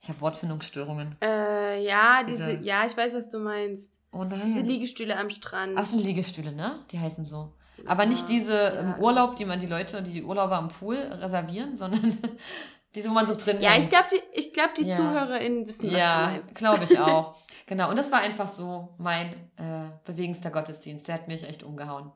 Ich 0.00 0.08
habe 0.08 0.20
Wortfindungsstörungen. 0.20 1.16
Äh, 1.22 1.84
ja, 1.84 2.22
diese, 2.22 2.56
diese, 2.56 2.64
ja, 2.64 2.84
ich 2.86 2.96
weiß, 2.96 3.14
was 3.14 3.28
du 3.28 3.38
meinst. 3.38 4.00
Oh 4.12 4.24
nein. 4.24 4.42
Diese 4.44 4.60
Liegestühle 4.60 5.16
am 5.16 5.30
Strand. 5.30 5.74
Ach, 5.76 5.84
sind 5.84 6.02
Liegestühle, 6.02 6.52
ne? 6.52 6.84
Die 6.90 6.98
heißen 6.98 7.24
so. 7.24 7.52
Aber 7.86 8.04
ja, 8.04 8.08
nicht 8.08 8.28
diese 8.28 8.54
ja. 8.54 8.68
im 8.80 8.94
Urlaub, 9.00 9.36
die 9.36 9.44
man 9.44 9.60
die 9.60 9.66
Leute, 9.66 10.02
die 10.02 10.22
Urlauber 10.22 10.56
am 10.56 10.68
Pool 10.68 10.96
reservieren, 10.96 11.76
sondern 11.76 12.16
diese, 12.94 13.10
wo 13.10 13.14
man 13.14 13.26
so 13.26 13.34
drin 13.34 13.60
Ja, 13.60 13.70
hängt. 13.70 13.84
ich 13.84 13.90
glaube, 13.90 14.06
die, 14.12 14.38
ich 14.38 14.52
glaub, 14.52 14.74
die 14.74 14.84
ja. 14.86 14.96
ZuhörerInnen 14.96 15.66
wissen, 15.66 15.86
was 15.86 15.98
ja, 15.98 16.26
du 16.26 16.32
meinst. 16.32 16.52
Ja, 16.52 16.58
glaube 16.58 16.84
ich 16.84 16.98
auch. 16.98 17.36
Genau, 17.68 17.90
und 17.90 17.98
das 17.98 18.10
war 18.10 18.20
einfach 18.20 18.48
so 18.48 18.94
mein 18.96 19.34
äh, 19.56 19.90
bewegendster 20.06 20.50
Gottesdienst. 20.50 21.06
Der 21.06 21.16
hat 21.16 21.28
mich 21.28 21.44
echt 21.44 21.62
umgehauen. 21.62 22.10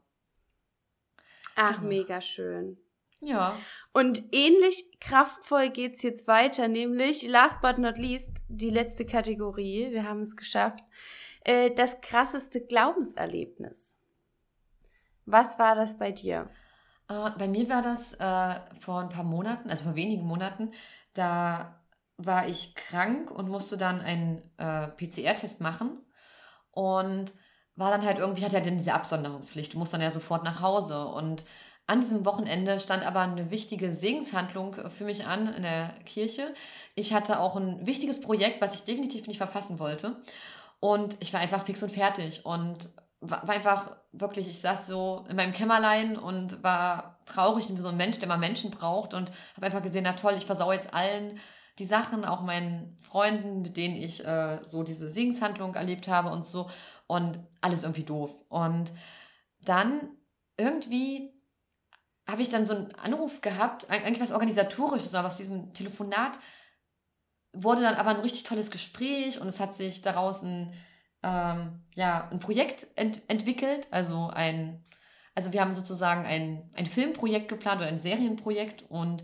Ach, 1.57 1.77
genau. 1.77 1.89
mega 1.89 2.23
schön. 2.23 2.79
Ja. 3.23 3.57
Und 3.93 4.23
ähnlich 4.33 4.99
kraftvoll 5.01 5.71
geht 5.71 5.95
es 5.97 6.03
jetzt 6.03 6.27
weiter, 6.27 6.67
nämlich, 6.67 7.27
last 7.29 7.61
but 7.63 7.79
not 7.79 7.97
least, 7.97 8.39
die 8.49 8.71
letzte 8.71 9.07
Kategorie. 9.07 9.93
Wir 9.93 10.09
haben 10.09 10.23
es 10.23 10.37
geschafft. 10.37 10.85
Äh, 11.45 11.71
das 11.71 12.01
krasseste 12.01 12.61
Glaubenserlebnis. 12.61 13.97
Was 15.25 15.59
war 15.61 15.77
das 15.77 15.99
bei 15.99 16.11
dir? 16.11 16.51
Äh, 17.09 17.31
bei 17.39 17.47
mir 17.47 17.69
war 17.69 17.83
das 17.83 18.15
äh, 18.15 18.61
vor 18.81 19.01
ein 19.01 19.09
paar 19.09 19.25
Monaten, 19.25 19.71
also 19.71 19.85
vor 19.85 19.95
wenigen 19.95 20.27
Monaten. 20.27 20.73
Da 21.15 21.81
war 22.17 22.49
ich 22.49 22.75
krank 22.75 23.31
und 23.31 23.49
musste 23.49 23.77
dann 23.77 24.01
einen 24.01 24.43
äh, 24.57 24.89
PCR-Test 24.89 25.61
machen 25.61 25.99
und 26.73 27.35
war 27.77 27.91
dann 27.91 28.05
halt 28.05 28.19
irgendwie, 28.19 28.45
hatte 28.45 28.57
ja 28.57 28.61
dann 28.61 28.79
diese 28.79 28.95
Absonderungspflicht. 28.95 29.75
Du 29.75 29.79
musst 29.79 29.95
dann 29.95 30.01
ja 30.01 30.11
sofort 30.11 30.43
nach 30.43 30.61
Hause 30.61 31.07
und 31.07 31.45
an 31.87 32.01
diesem 32.01 32.25
Wochenende 32.25 32.81
stand 32.81 33.05
aber 33.05 33.21
eine 33.21 33.51
wichtige 33.51 33.93
Segenshandlung 33.93 34.77
für 34.91 35.05
mich 35.05 35.27
an 35.27 35.53
in 35.53 35.63
der 35.63 35.95
Kirche. 36.05 36.55
Ich 36.95 37.13
hatte 37.13 37.41
auch 37.41 37.57
ein 37.57 37.85
wichtiges 37.87 38.21
Projekt, 38.21 38.61
was 38.61 38.75
ich 38.75 38.85
definitiv 38.85 39.27
nicht 39.27 39.39
verpassen 39.39 39.79
wollte. 39.79 40.17
Und 40.81 41.17
ich 41.21 41.33
war 41.33 41.41
einfach 41.41 41.65
fix 41.65 41.83
und 41.83 41.93
fertig 41.93 42.47
und 42.47 42.89
war 43.21 43.49
einfach 43.49 43.97
wirklich, 44.13 44.49
ich 44.49 44.61
saß 44.61 44.87
so 44.87 45.25
in 45.29 45.37
meinem 45.37 45.53
Kämmerlein 45.53 46.17
und 46.17 46.63
war 46.63 47.21
traurig 47.27 47.69
wie 47.69 47.81
so 47.81 47.89
ein 47.89 47.97
Mensch, 47.97 48.19
der 48.19 48.29
mal 48.29 48.39
Menschen 48.39 48.71
braucht 48.71 49.15
und 49.15 49.31
habe 49.57 49.67
einfach 49.67 49.83
gesehen, 49.83 50.05
na 50.05 50.15
toll, 50.15 50.35
ich 50.37 50.47
versau 50.47 50.73
jetzt 50.73 50.93
allen 50.93 51.39
die 51.79 51.85
Sachen, 51.85 52.25
auch 52.25 52.43
meinen 52.43 52.97
Freunden, 53.01 53.63
mit 53.63 53.77
denen 53.77 53.97
ich 53.97 54.25
äh, 54.25 54.61
so 54.65 54.83
diese 54.83 55.09
Segenshandlung 55.09 55.75
erlebt 55.75 56.09
habe 56.09 56.31
und 56.31 56.47
so. 56.47 56.69
Und 57.07 57.39
alles 57.61 57.83
irgendwie 57.83 58.05
doof. 58.05 58.31
Und 58.49 58.93
dann 59.65 60.11
irgendwie 60.57 61.32
habe 62.29 62.43
ich 62.43 62.49
dann 62.49 62.65
so 62.65 62.75
einen 62.75 62.95
Anruf 62.95 63.41
gehabt, 63.41 63.91
eigentlich 63.91 64.21
was 64.21 64.33
organisatorisches, 64.33 65.15
aber 65.15 65.29
aus 65.29 65.37
diesem 65.37 65.73
Telefonat 65.75 66.39
wurde 67.53 67.83
dann 67.83 67.95
aber 67.95 68.11
ein 68.11 68.21
richtig 68.21 68.45
tolles 68.45 68.71
Gespräch 68.71 69.41
und 69.41 69.47
es 69.47 69.61
hat 69.61 69.77
sich 69.77 70.03
daraus 70.03 70.43
ein, 70.43 70.73
ähm, 71.23 71.85
ja, 71.95 72.29
ein 72.31 72.39
Projekt 72.39 72.87
ent 72.97 73.21
entwickelt, 73.29 73.89
also 73.91 74.29
ein, 74.29 74.85
also 75.35 75.53
wir 75.53 75.61
haben 75.61 75.73
sozusagen 75.73 76.25
ein, 76.25 76.71
ein 76.75 76.87
Filmprojekt 76.87 77.49
geplant 77.49 77.81
oder 77.81 77.89
ein 77.89 77.99
Serienprojekt 77.99 78.85
und 78.89 79.23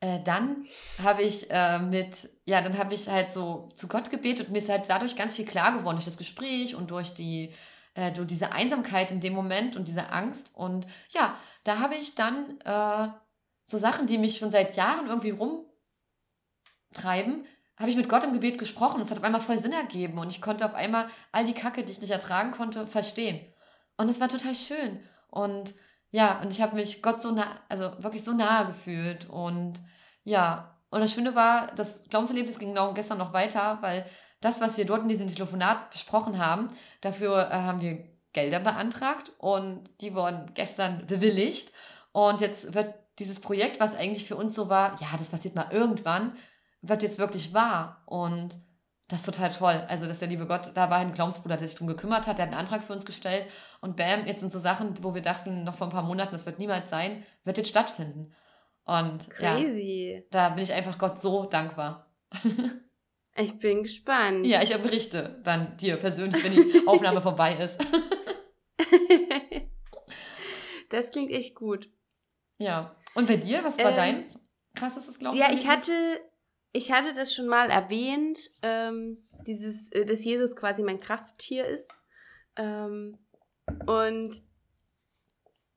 äh, 0.00 0.20
dann 0.22 0.66
habe 1.02 1.22
ich 1.22 1.50
äh, 1.50 1.78
mit, 1.78 2.28
ja, 2.44 2.60
dann 2.60 2.76
habe 2.76 2.94
ich 2.94 3.08
halt 3.08 3.32
so 3.32 3.70
zu 3.74 3.88
Gott 3.88 4.10
gebetet 4.10 4.46
und 4.46 4.52
mir 4.52 4.58
ist 4.58 4.68
halt 4.68 4.84
dadurch 4.88 5.16
ganz 5.16 5.34
viel 5.34 5.46
klar 5.46 5.76
geworden 5.78 5.96
durch 5.96 6.04
das 6.04 6.18
Gespräch 6.18 6.74
und 6.74 6.90
durch 6.90 7.14
die, 7.14 7.54
äh, 7.94 8.12
durch 8.12 8.28
diese 8.28 8.52
Einsamkeit 8.52 9.10
in 9.10 9.20
dem 9.20 9.32
Moment 9.32 9.76
und 9.76 9.88
diese 9.88 10.10
Angst. 10.10 10.50
Und 10.54 10.86
ja, 11.10 11.36
da 11.64 11.78
habe 11.78 11.94
ich 11.94 12.14
dann 12.14 12.60
äh, 12.60 13.08
so 13.64 13.78
Sachen, 13.78 14.06
die 14.06 14.18
mich 14.18 14.38
schon 14.38 14.50
seit 14.50 14.76
Jahren 14.76 15.06
irgendwie 15.06 15.34
rumtreiben, 16.90 17.46
habe 17.76 17.90
ich 17.90 17.96
mit 17.96 18.08
Gott 18.08 18.22
im 18.24 18.32
Gebet 18.32 18.58
gesprochen. 18.58 19.00
Es 19.00 19.10
hat 19.10 19.18
auf 19.18 19.24
einmal 19.24 19.40
voll 19.40 19.58
Sinn 19.58 19.72
ergeben 19.72 20.18
und 20.18 20.30
ich 20.30 20.40
konnte 20.40 20.64
auf 20.64 20.74
einmal 20.74 21.08
all 21.32 21.44
die 21.44 21.54
Kacke, 21.54 21.82
die 21.82 21.92
ich 21.92 22.00
nicht 22.00 22.10
ertragen 22.10 22.52
konnte, 22.52 22.86
verstehen. 22.86 23.52
Und 23.96 24.08
es 24.08 24.20
war 24.20 24.28
total 24.28 24.54
schön. 24.54 25.00
Und 25.28 25.74
ja, 26.10 26.40
und 26.40 26.52
ich 26.52 26.62
habe 26.62 26.76
mich 26.76 27.02
Gott 27.02 27.22
so 27.22 27.32
nah, 27.32 27.60
also 27.68 28.02
wirklich 28.02 28.22
so 28.22 28.32
nahe 28.32 28.66
gefühlt. 28.66 29.28
Und 29.28 29.80
ja, 30.22 30.78
und 30.90 31.00
das 31.00 31.12
Schöne 31.12 31.34
war, 31.34 31.74
das 31.74 32.04
Glaubenserlebnis 32.08 32.60
ging 32.60 32.68
genau 32.68 32.94
gestern 32.94 33.18
noch 33.18 33.32
weiter, 33.32 33.78
weil 33.80 34.06
das, 34.44 34.60
was 34.60 34.76
wir 34.76 34.84
dort 34.84 35.00
in 35.00 35.08
diesem 35.08 35.26
Telefonat 35.26 35.90
besprochen 35.90 36.38
haben, 36.38 36.68
dafür 37.00 37.48
äh, 37.50 37.54
haben 37.54 37.80
wir 37.80 38.04
Gelder 38.34 38.60
beantragt 38.60 39.32
und 39.38 39.84
die 40.02 40.14
wurden 40.14 40.52
gestern 40.52 41.06
bewilligt. 41.06 41.72
Und 42.12 42.42
jetzt 42.42 42.74
wird 42.74 42.94
dieses 43.18 43.40
Projekt, 43.40 43.80
was 43.80 43.96
eigentlich 43.96 44.26
für 44.26 44.36
uns 44.36 44.54
so 44.54 44.68
war, 44.68 45.00
ja, 45.00 45.06
das 45.16 45.30
passiert 45.30 45.54
mal 45.54 45.70
irgendwann, 45.70 46.36
wird 46.82 47.02
jetzt 47.02 47.18
wirklich 47.18 47.54
wahr. 47.54 48.02
Und 48.04 48.54
das 49.08 49.20
ist 49.20 49.26
total 49.26 49.50
toll. 49.50 49.86
Also, 49.88 50.06
dass 50.06 50.18
der 50.18 50.28
liebe 50.28 50.46
Gott, 50.46 50.72
da 50.74 50.90
war 50.90 50.98
ein 50.98 51.14
Glaubensbruder, 51.14 51.56
der 51.56 51.66
sich 51.66 51.76
darum 51.76 51.88
gekümmert 51.88 52.26
hat, 52.26 52.36
der 52.36 52.44
hat 52.44 52.52
einen 52.52 52.60
Antrag 52.60 52.82
für 52.82 52.92
uns 52.92 53.06
gestellt. 53.06 53.46
Und 53.80 53.96
bam, 53.96 54.26
jetzt 54.26 54.40
sind 54.40 54.52
so 54.52 54.58
Sachen, 54.58 55.02
wo 55.02 55.14
wir 55.14 55.22
dachten, 55.22 55.64
noch 55.64 55.76
vor 55.76 55.86
ein 55.86 55.92
paar 55.92 56.02
Monaten, 56.02 56.32
das 56.32 56.44
wird 56.44 56.58
niemals 56.58 56.90
sein, 56.90 57.24
wird 57.44 57.56
jetzt 57.56 57.70
stattfinden. 57.70 58.34
Und 58.84 59.30
Crazy. 59.30 60.16
Ja, 60.16 60.48
da 60.48 60.48
bin 60.50 60.64
ich 60.64 60.72
einfach 60.74 60.98
Gott 60.98 61.22
so 61.22 61.46
dankbar. 61.46 62.10
ich 63.36 63.58
bin 63.58 63.82
gespannt. 63.82 64.46
Ja, 64.46 64.62
ich 64.62 64.76
berichte 64.76 65.40
dann 65.42 65.76
dir 65.76 65.96
persönlich, 65.96 66.42
wenn 66.44 66.52
die 66.52 66.82
Aufnahme 66.86 67.20
vorbei 67.20 67.56
ist. 67.56 67.84
das 70.90 71.10
klingt 71.10 71.32
echt 71.32 71.54
gut. 71.54 71.90
Ja. 72.58 72.96
Und 73.14 73.26
bei 73.26 73.36
dir, 73.36 73.64
was 73.64 73.78
war 73.78 73.90
ähm, 73.90 73.96
dein 73.96 74.24
krassestes 74.74 75.18
Glauben? 75.18 75.36
Ja, 75.36 75.52
ich 75.52 75.66
hatte 75.66 75.92
ich 76.74 76.90
hatte 76.90 77.14
das 77.14 77.32
schon 77.32 77.46
mal 77.46 77.70
erwähnt, 77.70 78.50
ähm, 78.62 79.28
dieses, 79.46 79.90
äh, 79.92 80.04
dass 80.04 80.24
Jesus 80.24 80.56
quasi 80.56 80.82
mein 80.82 80.98
Krafttier 80.98 81.64
ist. 81.66 82.00
Ähm, 82.56 83.16
und 83.86 84.42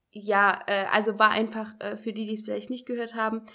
ja, 0.09 0.59
äh, 0.65 0.85
also 0.91 1.19
war 1.19 1.29
einfach 1.29 1.79
äh, 1.79 1.97
für 1.97 2.13
die, 2.13 2.25
die 2.25 2.33
es 2.33 2.41
vielleicht 2.41 2.71
nicht 2.71 2.87
gehört 2.87 3.13
haben, 3.13 3.45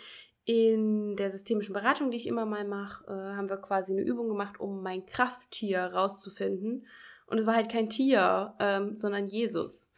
in 0.44 1.16
der 1.16 1.31
systemischen 1.31 1.73
Beratung, 1.73 2.10
die 2.10 2.16
ich 2.16 2.27
immer 2.27 2.47
mal 2.47 2.64
mache, 2.64 3.05
äh, 3.06 3.36
haben 3.36 3.48
wir 3.48 3.59
quasi 3.59 3.93
eine 3.93 4.02
Übung 4.02 4.28
gemacht, 4.28 4.59
um 4.59 4.82
mein 4.82 5.06
Krafttier 5.06 5.85
rauszufinden. 5.85 6.86
Und 7.27 7.39
es 7.39 7.47
war 7.47 7.55
halt 7.55 7.70
kein 7.70 7.89
Tier, 7.89 8.55
ähm, 8.59 8.97
sondern 8.97 9.27
Jesus. 9.27 9.90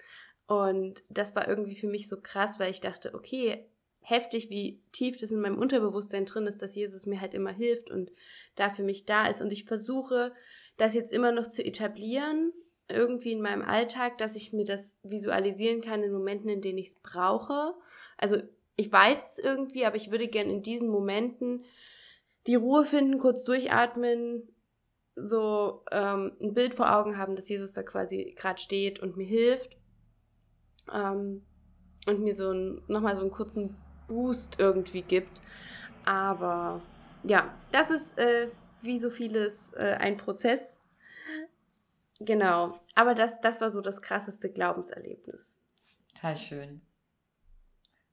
Und 0.47 1.03
das 1.09 1.35
war 1.35 1.49
irgendwie 1.49 1.75
für 1.75 1.89
mich 1.89 2.09
so 2.09 2.21
krass, 2.21 2.61
weil 2.61 2.71
ich 2.71 2.81
dachte, 2.81 3.15
okay, 3.15 3.67
heftig, 4.01 4.51
wie 4.51 4.83
tief 4.93 5.17
das 5.17 5.33
in 5.33 5.41
meinem 5.41 5.59
Unterbewusstsein 5.59 6.27
drin 6.27 6.47
ist, 6.47 6.61
dass 6.61 6.75
Jesus 6.75 7.07
mir 7.07 7.21
halt 7.21 7.33
immer 7.33 7.53
hilft 7.53 7.91
und 7.91 8.13
da 8.55 8.69
für 8.69 8.83
mich 8.83 9.07
da 9.07 9.27
ist. 9.27 9.41
Und 9.41 9.51
ich 9.51 9.65
versuche, 9.65 10.33
das 10.77 10.95
jetzt 10.95 11.13
immer 11.13 11.33
noch 11.33 11.47
zu 11.47 11.65
etablieren, 11.65 12.53
irgendwie 12.89 13.33
in 13.33 13.41
meinem 13.41 13.63
Alltag, 13.63 14.19
dass 14.19 14.37
ich 14.37 14.53
mir 14.53 14.65
das 14.65 14.99
visualisieren 15.03 15.81
kann 15.81 16.03
in 16.03 16.13
Momenten, 16.13 16.51
in 16.51 16.61
denen 16.61 16.77
ich 16.77 16.89
es 16.89 16.95
brauche. 16.97 17.75
Also 18.19 18.43
ich 18.77 18.91
weiß 18.91 19.33
es 19.33 19.39
irgendwie, 19.39 19.85
aber 19.87 19.97
ich 19.97 20.11
würde 20.11 20.29
gerne 20.29 20.53
in 20.53 20.63
diesen 20.63 20.89
Momenten 20.89 21.65
die 22.47 22.57
Ruhe 22.57 22.85
finden, 22.85 23.19
kurz 23.19 23.45
durchatmen, 23.45 24.49
so 25.17 25.85
ähm, 25.93 26.33
ein 26.41 26.55
Bild 26.55 26.75
vor 26.75 26.95
Augen 26.95 27.17
haben, 27.17 27.37
dass 27.37 27.49
Jesus 27.49 27.73
da 27.73 27.83
quasi 27.83 28.35
gerade 28.37 28.61
steht 28.61 29.01
und 29.01 29.17
mir 29.17 29.27
hilft. 29.27 29.77
Ähm, 30.93 31.43
und 32.07 32.21
mir 32.21 32.35
so 32.35 32.51
ein, 32.51 32.83
nochmal 32.87 33.17
so 33.17 33.23
einen 33.23 33.31
kurzen 33.31 33.77
Boost 34.09 34.59
irgendwie 34.59 35.03
gibt. 35.03 35.41
Aber 36.05 36.83
ja, 37.23 37.55
das 37.73 37.91
ist 37.91 38.19
äh, 38.19 38.49
wie 38.83 38.99
so 38.99 39.11
vieles 39.11 39.73
äh, 39.73 39.97
ein 39.99 40.17
Prozess. 40.17 40.81
Genau. 42.21 42.79
Aber 42.95 43.15
das, 43.15 43.41
das 43.41 43.61
war 43.61 43.71
so 43.71 43.81
das 43.81 44.03
krasseste 44.03 44.51
Glaubenserlebnis. 44.51 45.57
Total 46.15 46.37
schön. 46.37 46.83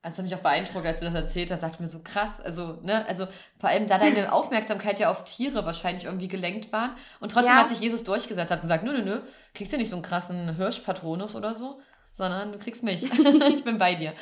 Also 0.04 0.18
hat 0.18 0.24
mich 0.24 0.34
auch 0.34 0.40
beeindruckt, 0.40 0.84
als 0.84 0.98
du 0.98 1.06
das 1.06 1.14
erzählt 1.14 1.52
hast, 1.52 1.60
sagte 1.60 1.80
mir 1.80 1.88
so 1.88 2.00
krass, 2.02 2.40
also, 2.40 2.80
ne, 2.82 3.06
also 3.06 3.28
vor 3.60 3.70
allem 3.70 3.86
da 3.86 3.98
deine 3.98 4.32
Aufmerksamkeit 4.32 4.98
ja 4.98 5.10
auf 5.10 5.22
Tiere 5.22 5.64
wahrscheinlich 5.64 6.06
irgendwie 6.06 6.26
gelenkt 6.26 6.72
war 6.72 6.96
und 7.20 7.30
trotzdem 7.30 7.54
ja. 7.54 7.60
hat 7.60 7.68
sich 7.68 7.78
Jesus 7.78 8.02
durchgesetzt, 8.02 8.50
hat 8.50 8.62
gesagt, 8.62 8.82
nö, 8.82 8.92
nö, 8.92 9.02
nö, 9.04 9.20
kriegst 9.54 9.72
du 9.72 9.76
nicht 9.76 9.90
so 9.90 9.96
einen 9.96 10.02
krassen 10.02 10.56
Hirschpatronus 10.56 11.36
oder 11.36 11.54
so, 11.54 11.80
sondern 12.10 12.50
du 12.50 12.58
kriegst 12.58 12.82
mich. 12.82 13.04
ich 13.48 13.62
bin 13.62 13.78
bei 13.78 13.94
dir. 13.94 14.14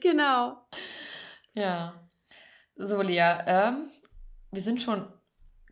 genau. 0.00 0.56
Ja. 1.52 1.94
So, 2.76 3.02
Lea, 3.02 3.38
ähm, 3.46 3.90
wir 4.52 4.62
sind 4.62 4.80
schon 4.80 5.06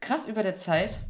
krass 0.00 0.26
über 0.26 0.42
der 0.42 0.58
Zeit. 0.58 1.00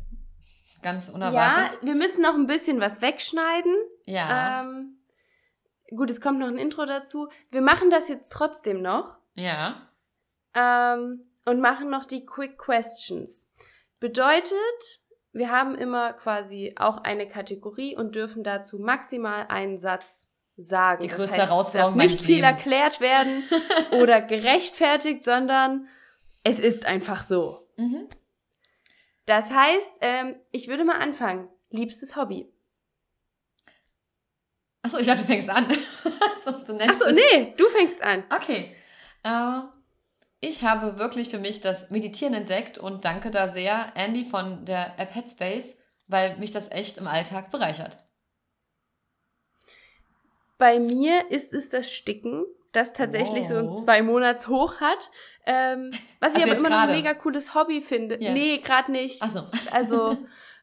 Ganz 0.82 1.08
unerwartet. 1.08 1.78
Ja, 1.80 1.88
wir 1.88 1.94
müssen 1.96 2.22
noch 2.22 2.34
ein 2.34 2.46
bisschen 2.46 2.80
was 2.80 3.02
wegschneiden. 3.02 3.74
Ja. 4.04 4.62
Ähm, 4.62 4.95
Gut, 5.94 6.10
es 6.10 6.20
kommt 6.20 6.38
noch 6.38 6.48
ein 6.48 6.58
Intro 6.58 6.84
dazu. 6.84 7.28
Wir 7.50 7.62
machen 7.62 7.90
das 7.90 8.08
jetzt 8.08 8.32
trotzdem 8.32 8.82
noch. 8.82 9.18
Ja. 9.34 9.88
Ähm, 10.54 11.30
und 11.44 11.60
machen 11.60 11.90
noch 11.90 12.04
die 12.04 12.26
Quick 12.26 12.58
Questions. 12.58 13.50
Bedeutet, 14.00 14.54
wir 15.32 15.50
haben 15.50 15.74
immer 15.74 16.12
quasi 16.14 16.74
auch 16.76 16.98
eine 16.98 17.28
Kategorie 17.28 17.96
und 17.96 18.16
dürfen 18.16 18.42
dazu 18.42 18.78
maximal 18.78 19.46
einen 19.48 19.78
Satz 19.78 20.30
sagen. 20.56 21.02
Die 21.02 21.08
größte 21.08 21.26
das 21.26 21.38
heißt, 21.38 21.50
Herausforderung 21.50 22.00
es 22.00 22.02
darf 22.02 22.12
nicht 22.12 22.24
viel 22.24 22.36
Lebens. 22.36 22.58
erklärt 22.58 23.00
werden 23.00 23.44
oder 24.02 24.20
gerechtfertigt, 24.20 25.24
sondern 25.24 25.88
es 26.42 26.58
ist 26.58 26.86
einfach 26.86 27.22
so. 27.22 27.68
Mhm. 27.76 28.08
Das 29.26 29.50
heißt, 29.50 29.98
ähm, 30.00 30.36
ich 30.52 30.68
würde 30.68 30.84
mal 30.84 30.98
anfangen. 31.00 31.48
Liebstes 31.70 32.16
Hobby. 32.16 32.48
Achso, 34.86 34.98
ich 34.98 35.06
dachte, 35.06 35.22
du 35.22 35.26
fängst 35.26 35.50
an. 35.50 35.66
so, 36.44 36.50
Achso, 36.50 37.10
nee, 37.12 37.54
du 37.56 37.66
fängst 37.66 38.00
an. 38.02 38.22
Okay. 38.30 38.76
Äh, 39.24 39.62
ich 40.40 40.62
habe 40.62 40.98
wirklich 40.98 41.28
für 41.28 41.40
mich 41.40 41.60
das 41.60 41.90
Meditieren 41.90 42.34
entdeckt 42.34 42.78
und 42.78 43.04
danke 43.04 43.32
da 43.32 43.48
sehr 43.48 43.92
Andy 43.96 44.24
von 44.24 44.64
der 44.64 44.96
App 44.98 45.12
Headspace, 45.12 45.76
weil 46.06 46.36
mich 46.36 46.52
das 46.52 46.70
echt 46.70 46.98
im 46.98 47.08
Alltag 47.08 47.50
bereichert. 47.50 47.96
Bei 50.56 50.78
mir 50.78 51.32
ist 51.32 51.52
es 51.52 51.68
das 51.68 51.92
Sticken, 51.92 52.44
das 52.70 52.92
tatsächlich 52.92 53.42
wow. 53.42 53.48
so 53.48 53.56
ein 53.56 53.76
zwei 53.76 54.02
Monats 54.02 54.46
hoch 54.46 54.80
hat. 54.80 55.10
Ähm, 55.46 55.90
was 56.20 56.34
also 56.34 56.38
ich 56.38 56.44
aber 56.44 56.60
immer 56.60 56.68
grade? 56.68 56.92
noch 56.92 56.94
ein 56.94 57.02
mega 57.02 57.14
cooles 57.14 57.54
Hobby 57.56 57.80
finde. 57.80 58.20
Yeah. 58.20 58.32
Nee, 58.32 58.58
gerade 58.58 58.92
nicht. 58.92 59.20
Ach 59.20 59.32
so. 59.32 59.42
Also 59.72 60.16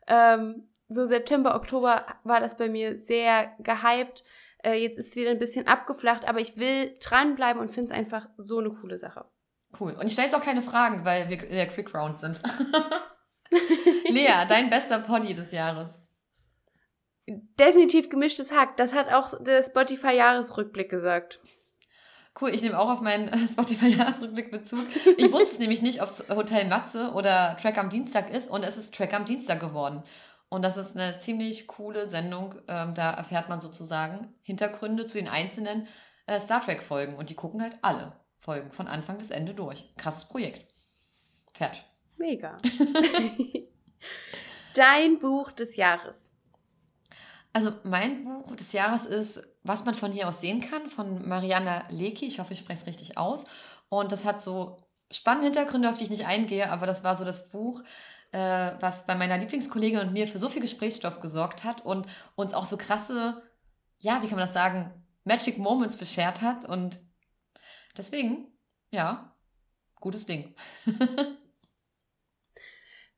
ähm, 0.07 0.69
so 0.89 1.05
September, 1.05 1.55
Oktober 1.55 2.05
war 2.23 2.39
das 2.39 2.57
bei 2.57 2.69
mir 2.69 2.99
sehr 2.99 3.51
gehypt. 3.59 4.23
Äh, 4.63 4.75
jetzt 4.75 4.97
ist 4.97 5.09
es 5.09 5.15
wieder 5.15 5.31
ein 5.31 5.39
bisschen 5.39 5.67
abgeflacht, 5.67 6.27
aber 6.27 6.39
ich 6.39 6.57
will 6.57 6.95
dranbleiben 7.01 7.61
und 7.61 7.71
finde 7.71 7.91
es 7.91 7.97
einfach 7.97 8.27
so 8.37 8.59
eine 8.59 8.69
coole 8.69 8.97
Sache. 8.97 9.25
Cool. 9.79 9.93
Und 9.93 10.05
ich 10.05 10.13
stelle 10.13 10.27
jetzt 10.27 10.35
auch 10.35 10.43
keine 10.43 10.61
Fragen, 10.61 11.03
weil 11.03 11.29
wir 11.29 11.43
in 11.43 11.55
der 11.55 11.67
Quick 11.67 11.93
Round 11.95 12.19
sind. 12.19 12.41
Lea, 14.09 14.45
dein 14.47 14.69
bester 14.69 14.99
Pony 14.99 15.33
des 15.33 15.51
Jahres. 15.51 15.99
Definitiv 17.27 18.09
gemischtes 18.09 18.51
Hack. 18.51 18.77
Das 18.77 18.93
hat 18.93 19.11
auch 19.11 19.33
der 19.41 19.63
Spotify-Jahresrückblick 19.63 20.89
gesagt. 20.89 21.39
Cool, 22.39 22.49
ich 22.49 22.61
nehme 22.61 22.79
auch 22.79 22.89
auf 22.89 23.01
meinen 23.01 23.29
Spotify-Jahresrückblick 23.47 24.51
Bezug. 24.51 24.85
Ich 25.17 25.31
wusste 25.31 25.51
es 25.51 25.59
nämlich 25.59 25.81
nicht, 25.81 26.01
ob 26.01 26.09
es 26.09 26.27
Hotel 26.29 26.67
Matze 26.67 27.11
oder 27.13 27.55
Track 27.61 27.77
am 27.77 27.89
Dienstag 27.89 28.31
ist 28.31 28.49
und 28.49 28.63
es 28.63 28.75
ist 28.75 28.93
Track 28.93 29.13
am 29.13 29.25
Dienstag 29.25 29.59
geworden. 29.59 30.03
Und 30.53 30.61
das 30.61 30.77
ist 30.77 30.95
eine 30.95 31.17
ziemlich 31.17 31.65
coole 31.65 32.07
Sendung. 32.07 32.53
Ähm, 32.67 32.93
da 32.93 33.09
erfährt 33.09 33.49
man 33.49 33.59
sozusagen 33.59 34.35
Hintergründe 34.43 35.07
zu 35.07 35.17
den 35.17 35.27
einzelnen 35.27 35.87
äh, 36.27 36.39
Star 36.39 36.61
Trek-Folgen. 36.61 37.15
Und 37.15 37.31
die 37.31 37.35
gucken 37.35 37.59
halt 37.59 37.75
alle 37.81 38.13
Folgen 38.37 38.71
von 38.71 38.87
Anfang 38.87 39.17
bis 39.17 39.31
Ende 39.31 39.55
durch. 39.55 39.91
Krasses 39.97 40.25
Projekt. 40.25 40.71
Fertig. 41.55 41.83
Mega. 42.17 42.59
Dein 44.75 45.17
Buch 45.17 45.49
des 45.49 45.75
Jahres. 45.75 46.35
Also 47.51 47.71
mein 47.83 48.23
Buch 48.23 48.55
des 48.55 48.73
Jahres 48.73 49.07
ist 49.07 49.43
Was 49.63 49.85
man 49.85 49.95
von 49.95 50.11
hier 50.11 50.27
aus 50.27 50.39
sehen 50.39 50.61
kann, 50.61 50.87
von 50.87 51.27
Mariana 51.27 51.85
Leki. 51.89 52.27
Ich 52.27 52.39
hoffe, 52.39 52.53
ich 52.53 52.59
spreche 52.59 52.81
es 52.81 52.85
richtig 52.85 53.17
aus. 53.17 53.45
Und 53.89 54.11
das 54.11 54.23
hat 54.23 54.43
so 54.43 54.77
spannende 55.09 55.47
Hintergründe, 55.47 55.89
auf 55.89 55.97
die 55.97 56.03
ich 56.03 56.09
nicht 56.11 56.27
eingehe, 56.27 56.69
aber 56.69 56.85
das 56.85 57.03
war 57.03 57.17
so 57.17 57.25
das 57.25 57.49
Buch, 57.49 57.81
äh, 58.33 58.75
was 58.81 59.05
bei 59.05 59.15
meiner 59.15 59.37
Lieblingskollegin 59.37 59.99
und 59.99 60.11
mir 60.11 60.27
für 60.27 60.39
so 60.39 60.49
viel 60.49 60.61
Gesprächsstoff 60.61 61.19
gesorgt 61.19 61.63
hat 61.63 61.85
und 61.85 62.07
uns 62.35 62.53
auch 62.53 62.65
so 62.65 62.77
krasse, 62.77 63.41
ja, 63.99 64.21
wie 64.21 64.27
kann 64.27 64.37
man 64.37 64.47
das 64.47 64.53
sagen, 64.53 64.91
Magic 65.23 65.57
Moments 65.57 65.97
beschert 65.97 66.41
hat. 66.41 66.65
Und 66.65 66.99
deswegen, 67.95 68.47
ja, 68.89 69.35
gutes 70.01 70.25
Ding. 70.25 70.55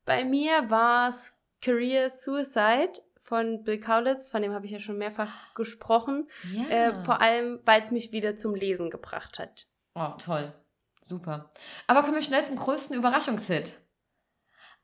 bei 0.04 0.24
mir 0.24 0.70
war 0.70 1.08
es 1.08 1.34
Career 1.62 2.10
Suicide 2.10 2.92
von 3.18 3.64
Bill 3.64 3.80
Kaulitz, 3.80 4.30
von 4.30 4.42
dem 4.42 4.52
habe 4.52 4.66
ich 4.66 4.72
ja 4.72 4.78
schon 4.78 4.98
mehrfach 4.98 5.54
gesprochen. 5.54 6.28
Ja. 6.52 6.68
Äh, 6.68 7.04
vor 7.04 7.22
allem, 7.22 7.58
weil 7.64 7.82
es 7.82 7.90
mich 7.90 8.12
wieder 8.12 8.36
zum 8.36 8.54
Lesen 8.54 8.90
gebracht 8.90 9.38
hat. 9.38 9.66
Oh, 9.94 10.12
toll. 10.18 10.52
Super. 11.00 11.50
Aber 11.86 12.02
kommen 12.02 12.16
wir 12.16 12.22
schnell 12.22 12.44
zum 12.44 12.56
größten 12.56 12.96
Überraschungshit. 12.96 13.72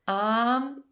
Ähm, 0.06 0.82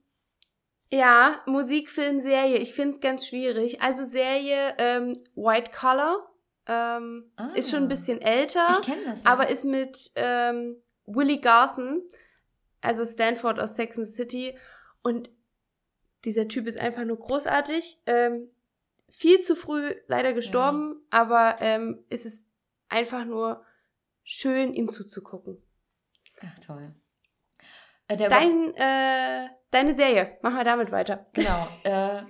ja, 0.93 1.41
Musik, 1.47 1.89
Film, 1.89 2.19
Serie. 2.19 2.59
Ich 2.59 2.74
finde 2.74 2.97
es 2.97 3.01
ganz 3.01 3.27
schwierig. 3.27 3.81
Also 3.81 4.05
Serie 4.05 4.74
ähm, 4.78 5.23
White 5.35 5.70
Collar 5.73 6.31
ähm, 6.66 7.31
ah, 7.37 7.49
ist 7.55 7.70
schon 7.70 7.85
ein 7.85 7.89
bisschen 7.89 8.20
älter, 8.20 8.81
ich 8.81 8.87
das, 8.87 9.24
ja. 9.24 9.31
aber 9.31 9.49
ist 9.49 9.65
mit 9.65 10.11
ähm, 10.16 10.77
Willie 11.07 11.41
Garson, 11.41 12.03
also 12.81 13.05
Stanford 13.05 13.59
aus 13.61 13.77
Sex 13.77 13.99
and 13.99 14.09
City. 14.09 14.57
Und 15.03 15.31
dieser 16.24 16.49
Typ 16.49 16.66
ist 16.66 16.78
einfach 16.78 17.05
nur 17.05 17.19
großartig. 17.19 18.03
Ähm, 18.07 18.51
viel 19.09 19.41
zu 19.41 19.57
früh 19.57 19.95
leider 20.07 20.32
gestorben, 20.32 21.01
ja. 21.12 21.20
aber 21.20 21.57
ähm, 21.61 22.05
es 22.11 22.24
ist 22.24 22.45
einfach 22.89 23.24
nur 23.24 23.65
schön, 24.23 24.74
ihm 24.74 24.89
zuzugucken. 24.89 25.62
Ach, 26.43 26.59
toll. 26.61 26.95
Äh, 28.11 28.16
Dein, 28.16 28.74
äh, 28.74 29.49
deine 29.70 29.95
Serie, 29.95 30.37
machen 30.43 30.57
wir 30.57 30.65
damit 30.65 30.91
weiter. 30.91 31.27
Genau. 31.35 31.69
Äh, 31.85 32.23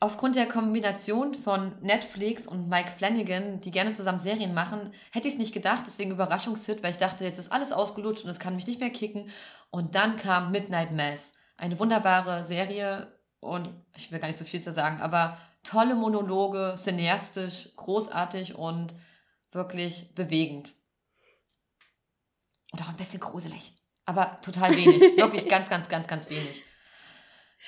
aufgrund 0.00 0.34
der 0.36 0.48
Kombination 0.48 1.34
von 1.34 1.78
Netflix 1.82 2.46
und 2.46 2.68
Mike 2.68 2.90
Flanagan, 2.90 3.60
die 3.60 3.70
gerne 3.70 3.92
zusammen 3.92 4.18
Serien 4.18 4.54
machen, 4.54 4.94
hätte 5.12 5.28
ich 5.28 5.34
es 5.34 5.38
nicht 5.38 5.52
gedacht, 5.52 5.82
deswegen 5.86 6.10
Überraschungshit, 6.10 6.82
weil 6.82 6.90
ich 6.90 6.96
dachte, 6.96 7.24
jetzt 7.24 7.38
ist 7.38 7.52
alles 7.52 7.72
ausgelutscht 7.72 8.24
und 8.24 8.30
es 8.30 8.38
kann 8.38 8.56
mich 8.56 8.66
nicht 8.66 8.80
mehr 8.80 8.90
kicken. 8.90 9.30
Und 9.70 9.94
dann 9.94 10.16
kam 10.16 10.52
Midnight 10.52 10.92
Mass. 10.92 11.34
Eine 11.58 11.78
wunderbare 11.78 12.44
Serie 12.44 13.18
und 13.40 13.68
ich 13.94 14.10
will 14.10 14.18
gar 14.18 14.28
nicht 14.28 14.38
so 14.38 14.44
viel 14.44 14.62
zu 14.62 14.72
sagen, 14.72 15.00
aber 15.00 15.38
tolle 15.62 15.94
Monologe, 15.94 16.74
cineastisch, 16.76 17.70
großartig 17.76 18.54
und 18.54 18.94
wirklich 19.52 20.14
bewegend. 20.14 20.74
Und 22.72 22.82
auch 22.82 22.88
ein 22.88 22.96
bisschen 22.96 23.20
gruselig. 23.20 23.72
Aber 24.06 24.38
total 24.42 24.74
wenig. 24.76 25.00
Wirklich 25.16 25.48
ganz, 25.48 25.68
ganz, 25.68 25.88
ganz, 25.88 26.06
ganz 26.06 26.30
wenig. 26.30 26.62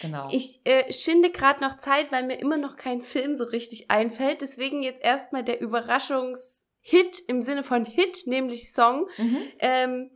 Genau. 0.00 0.28
Ich 0.30 0.60
äh, 0.64 0.92
schinde 0.92 1.30
gerade 1.30 1.60
noch 1.60 1.76
Zeit, 1.78 2.12
weil 2.12 2.22
mir 2.24 2.38
immer 2.38 2.56
noch 2.56 2.76
kein 2.76 3.00
Film 3.00 3.34
so 3.34 3.44
richtig 3.44 3.90
einfällt. 3.90 4.40
Deswegen 4.40 4.82
jetzt 4.84 5.02
erstmal 5.02 5.42
der 5.42 5.60
Überraschungshit 5.60 7.18
im 7.26 7.42
Sinne 7.42 7.64
von 7.64 7.84
Hit, 7.84 8.26
nämlich 8.26 8.72
Song. 8.72 9.08
Mhm. 9.18 9.38
Ähm, 9.58 10.10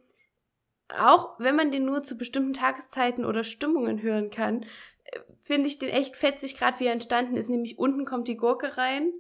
auch 0.96 1.30
wenn 1.38 1.56
man 1.56 1.72
den 1.72 1.84
nur 1.84 2.02
zu 2.02 2.16
bestimmten 2.16 2.52
Tageszeiten 2.52 3.24
oder 3.24 3.42
Stimmungen 3.44 4.02
hören 4.02 4.30
kann, 4.30 4.62
äh, 5.04 5.18
finde 5.40 5.66
ich 5.66 5.78
den 5.80 5.88
echt 5.88 6.16
fetzig, 6.16 6.56
gerade 6.56 6.78
wie 6.78 6.86
er 6.86 6.92
entstanden 6.92 7.36
ist. 7.36 7.48
Nämlich 7.50 7.78
unten 7.78 8.04
kommt 8.04 8.28
die 8.28 8.36
Gurke 8.36 8.76
rein 8.78 9.10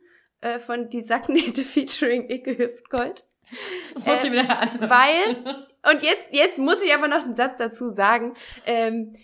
äh, 0.42 0.60
von 0.60 0.90
die 0.90 1.02
Sacknähte 1.02 1.64
featuring 1.64 2.30
Icke 2.30 2.56
Hüftgold. 2.56 3.24
Das 3.94 4.06
muss 4.06 4.18
ich 4.22 4.26
Ähm, 4.30 4.32
wieder 4.34 4.58
an. 4.60 4.88
weil- 4.88 5.66
Und 5.90 6.02
jetzt, 6.02 6.32
jetzt 6.32 6.58
muss 6.58 6.80
ich 6.82 6.94
aber 6.94 7.08
noch 7.08 7.24
einen 7.24 7.34
Satz 7.34 7.58
dazu 7.58 7.90
sagen, 7.90 8.34
ähm, 8.66 9.14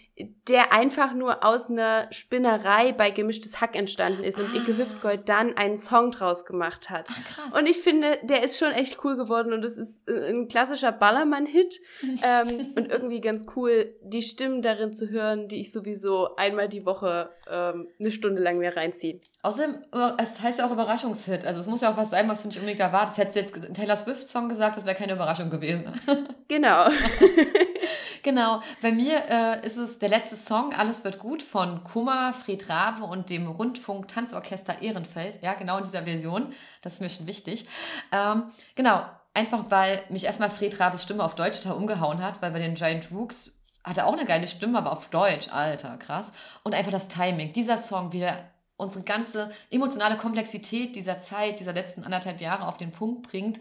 der 0.49 0.73
einfach 0.73 1.13
nur 1.15 1.45
aus 1.45 1.71
einer 1.71 2.07
Spinnerei 2.11 2.93
bei 2.93 3.11
Gemischtes 3.11 3.61
Hack 3.61 3.77
entstanden 3.77 4.25
ist 4.25 4.39
und 4.39 4.47
Ah. 4.53 4.57
Icke 4.57 4.77
Hüftgold 4.77 5.29
dann 5.29 5.57
einen 5.57 5.79
Song 5.79 6.11
draus 6.11 6.45
gemacht 6.45 6.91
hat. 6.91 7.07
Ach, 7.11 7.25
krass. 7.25 7.59
Und 7.59 7.67
ich 7.69 7.79
finde, 7.79 8.19
der 8.23 8.43
ist 8.43 8.59
schon 8.59 8.73
echt 8.73 9.05
cool 9.05 9.17
geworden 9.17 9.53
und 9.53 9.65
es 9.65 9.77
ist 9.77 10.09
äh, 10.09 10.31
ein 10.31 10.49
klassischer 10.49 10.91
Ballermann-Hit 10.93 11.79
ähm, 12.23 12.73
und 12.77 12.89
irgendwie 12.91 13.21
ganz 13.21 13.47
cool, 13.57 13.95
die 14.03 14.23
Stimmen 14.23 14.63
darin 14.63 14.93
zu 14.93 15.09
hören, 15.11 15.49
die 15.49 15.61
ich 15.61 15.73
sowieso 15.73 16.35
einmal 16.37 16.69
die 16.69 16.85
Woche 16.85 17.31
ähm, 17.49 17.89
eine 18.01 18.11
Stunde 18.11 18.43
lang 18.43 18.59
mir 18.59 18.77
reinziehe. 18.77 19.21
Außerdem, 19.43 19.85
es 20.19 20.41
heißt 20.41 20.59
ja 20.59 20.67
auch 20.67 20.73
Überraschungshit. 20.73 21.45
Also 21.45 21.61
es 21.61 21.67
muss 21.69 21.81
ja 21.83 21.93
auch 21.93 21.97
was 21.97 22.11
sein, 22.11 22.29
was 22.29 22.43
du 22.43 22.49
nicht 22.49 22.57
unbedingt 22.57 22.81
erwartest. 22.81 23.19
Hättest 23.19 23.37
du 23.37 23.41
jetzt 23.41 23.65
einen 23.65 23.75
Taylor 23.75 23.97
Swift-Song 23.97 24.49
gesagt, 24.49 24.77
das 24.77 24.85
wäre 24.85 24.97
keine 24.97 25.13
Überraschung 25.13 25.51
gewesen. 25.51 25.93
Genau. 26.49 26.87
genau. 28.29 28.61
Bei 28.83 28.93
mir 28.93 29.23
äh, 29.31 29.67
ist 29.67 29.79
es 29.79 29.99
der 29.99 30.11
letzte 30.11 30.37
Song, 30.37 30.75
Alles 30.75 31.03
wird 31.03 31.19
gut, 31.19 31.43
von 31.43 31.83
Kummer, 31.83 32.35
Fred 32.35 32.69
Rabe 32.69 33.05
und 33.05 33.31
dem 33.31 33.49
Rundfunk-Tanzorchester 33.49 34.83
Ehrenfeld. 34.83 35.43
Ja, 35.43 35.55
genau 35.55 35.79
in 35.79 35.85
dieser 35.85 36.03
Version. 36.03 36.53
Das 36.83 36.95
ist 36.95 37.01
mir 37.01 37.09
schon 37.09 37.27
wichtig. 37.27 37.67
Ähm, 38.13 38.45
genau. 38.75 39.03
Einfach 39.33 39.71
weil 39.71 40.03
mich 40.11 40.25
erstmal 40.25 40.51
Fred 40.51 40.79
Rabes 40.79 41.03
Stimme 41.03 41.25
auf 41.25 41.37
Deutsch 41.37 41.61
total 41.61 41.77
umgehauen 41.77 42.23
hat, 42.23 42.43
weil 42.43 42.51
bei 42.51 42.59
den 42.59 42.75
Giant 42.75 43.11
Rooks 43.13 43.59
hat 43.85 43.97
er 43.97 44.07
auch 44.07 44.13
eine 44.13 44.27
geile 44.27 44.49
Stimme, 44.49 44.77
aber 44.77 44.93
auf 44.93 45.09
Deutsch, 45.09 45.49
alter, 45.51 45.97
krass. 45.97 46.33
Und 46.65 46.75
einfach 46.75 46.93
das 46.93 47.09
Timing. 47.09 47.53
Dieser 47.53 47.79
Song 47.79 48.13
wieder 48.13 48.51
unsere 48.77 49.05
ganze 49.05 49.51
emotionale 49.71 50.19
Komplexität 50.19 50.97
dieser 50.97 51.23
Zeit, 51.23 51.61
dieser 51.61 51.73
letzten 51.73 52.05
anderthalb 52.05 52.41
Jahre 52.41 52.67
auf 52.67 52.77
den 52.77 52.91
Punkt 52.91 53.29
bringt. 53.29 53.61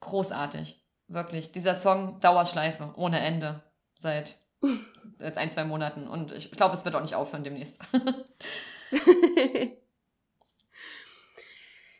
Großartig. 0.00 0.80
Wirklich. 1.08 1.52
Dieser 1.52 1.74
Song 1.74 2.20
Dauerschleife, 2.20 2.94
ohne 2.96 3.20
Ende. 3.20 3.62
Seit 4.04 4.36
jetzt 5.18 5.38
ein, 5.38 5.50
zwei 5.50 5.64
Monaten. 5.64 6.06
Und 6.06 6.30
ich 6.30 6.50
glaube, 6.50 6.74
es 6.76 6.84
wird 6.84 6.94
auch 6.94 7.00
nicht 7.00 7.14
aufhören 7.14 7.42
demnächst. 7.42 7.78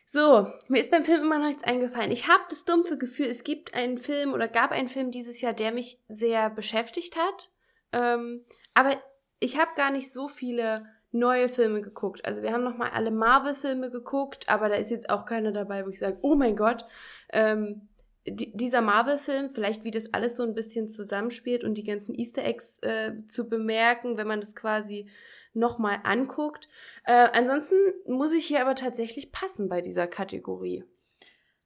So, 0.07 0.47
mir 0.69 0.79
ist 0.79 0.91
beim 0.91 1.03
Film 1.03 1.23
immer 1.23 1.39
noch 1.39 1.47
nichts 1.47 1.65
eingefallen. 1.65 2.09
Ich 2.09 2.29
habe 2.29 2.43
das 2.49 2.63
dumpfe 2.63 2.97
Gefühl, 2.97 3.25
es 3.25 3.43
gibt 3.43 3.73
einen 3.73 3.97
Film 3.97 4.31
oder 4.31 4.47
gab 4.47 4.71
einen 4.71 4.87
Film 4.87 5.11
dieses 5.11 5.41
Jahr, 5.41 5.51
der 5.51 5.73
mich 5.73 5.99
sehr 6.07 6.49
beschäftigt 6.49 7.17
hat. 7.17 7.51
Ähm, 7.91 8.45
aber 8.73 8.95
ich 9.41 9.59
habe 9.59 9.71
gar 9.75 9.91
nicht 9.91 10.13
so 10.13 10.29
viele 10.29 10.85
neue 11.11 11.49
Filme 11.49 11.81
geguckt. 11.81 12.23
Also 12.23 12.43
wir 12.43 12.53
haben 12.53 12.63
noch 12.63 12.77
mal 12.77 12.91
alle 12.91 13.11
Marvel-Filme 13.11 13.89
geguckt, 13.89 14.47
aber 14.47 14.69
da 14.69 14.75
ist 14.75 14.89
jetzt 14.89 15.09
auch 15.09 15.25
keiner 15.25 15.51
dabei, 15.51 15.85
wo 15.85 15.89
ich 15.89 15.99
sage, 15.99 16.17
oh 16.21 16.35
mein 16.35 16.55
Gott, 16.55 16.85
ähm, 17.33 17.89
dieser 18.27 18.81
Marvel-Film, 18.81 19.49
vielleicht 19.49 19.83
wie 19.83 19.91
das 19.91 20.13
alles 20.13 20.35
so 20.35 20.43
ein 20.43 20.55
bisschen 20.55 20.87
zusammenspielt 20.89 21.63
und 21.63 21.75
die 21.75 21.83
ganzen 21.83 22.15
Easter 22.15 22.43
Eggs 22.43 22.79
äh, 22.79 23.13
zu 23.27 23.47
bemerken, 23.47 24.17
wenn 24.17 24.27
man 24.27 24.41
das 24.41 24.55
quasi 24.55 25.09
nochmal 25.53 25.99
anguckt. 26.03 26.67
Äh, 27.05 27.29
ansonsten 27.33 27.75
muss 28.07 28.33
ich 28.33 28.45
hier 28.45 28.61
aber 28.61 28.75
tatsächlich 28.75 29.31
passen 29.31 29.69
bei 29.69 29.81
dieser 29.81 30.07
Kategorie. 30.07 30.83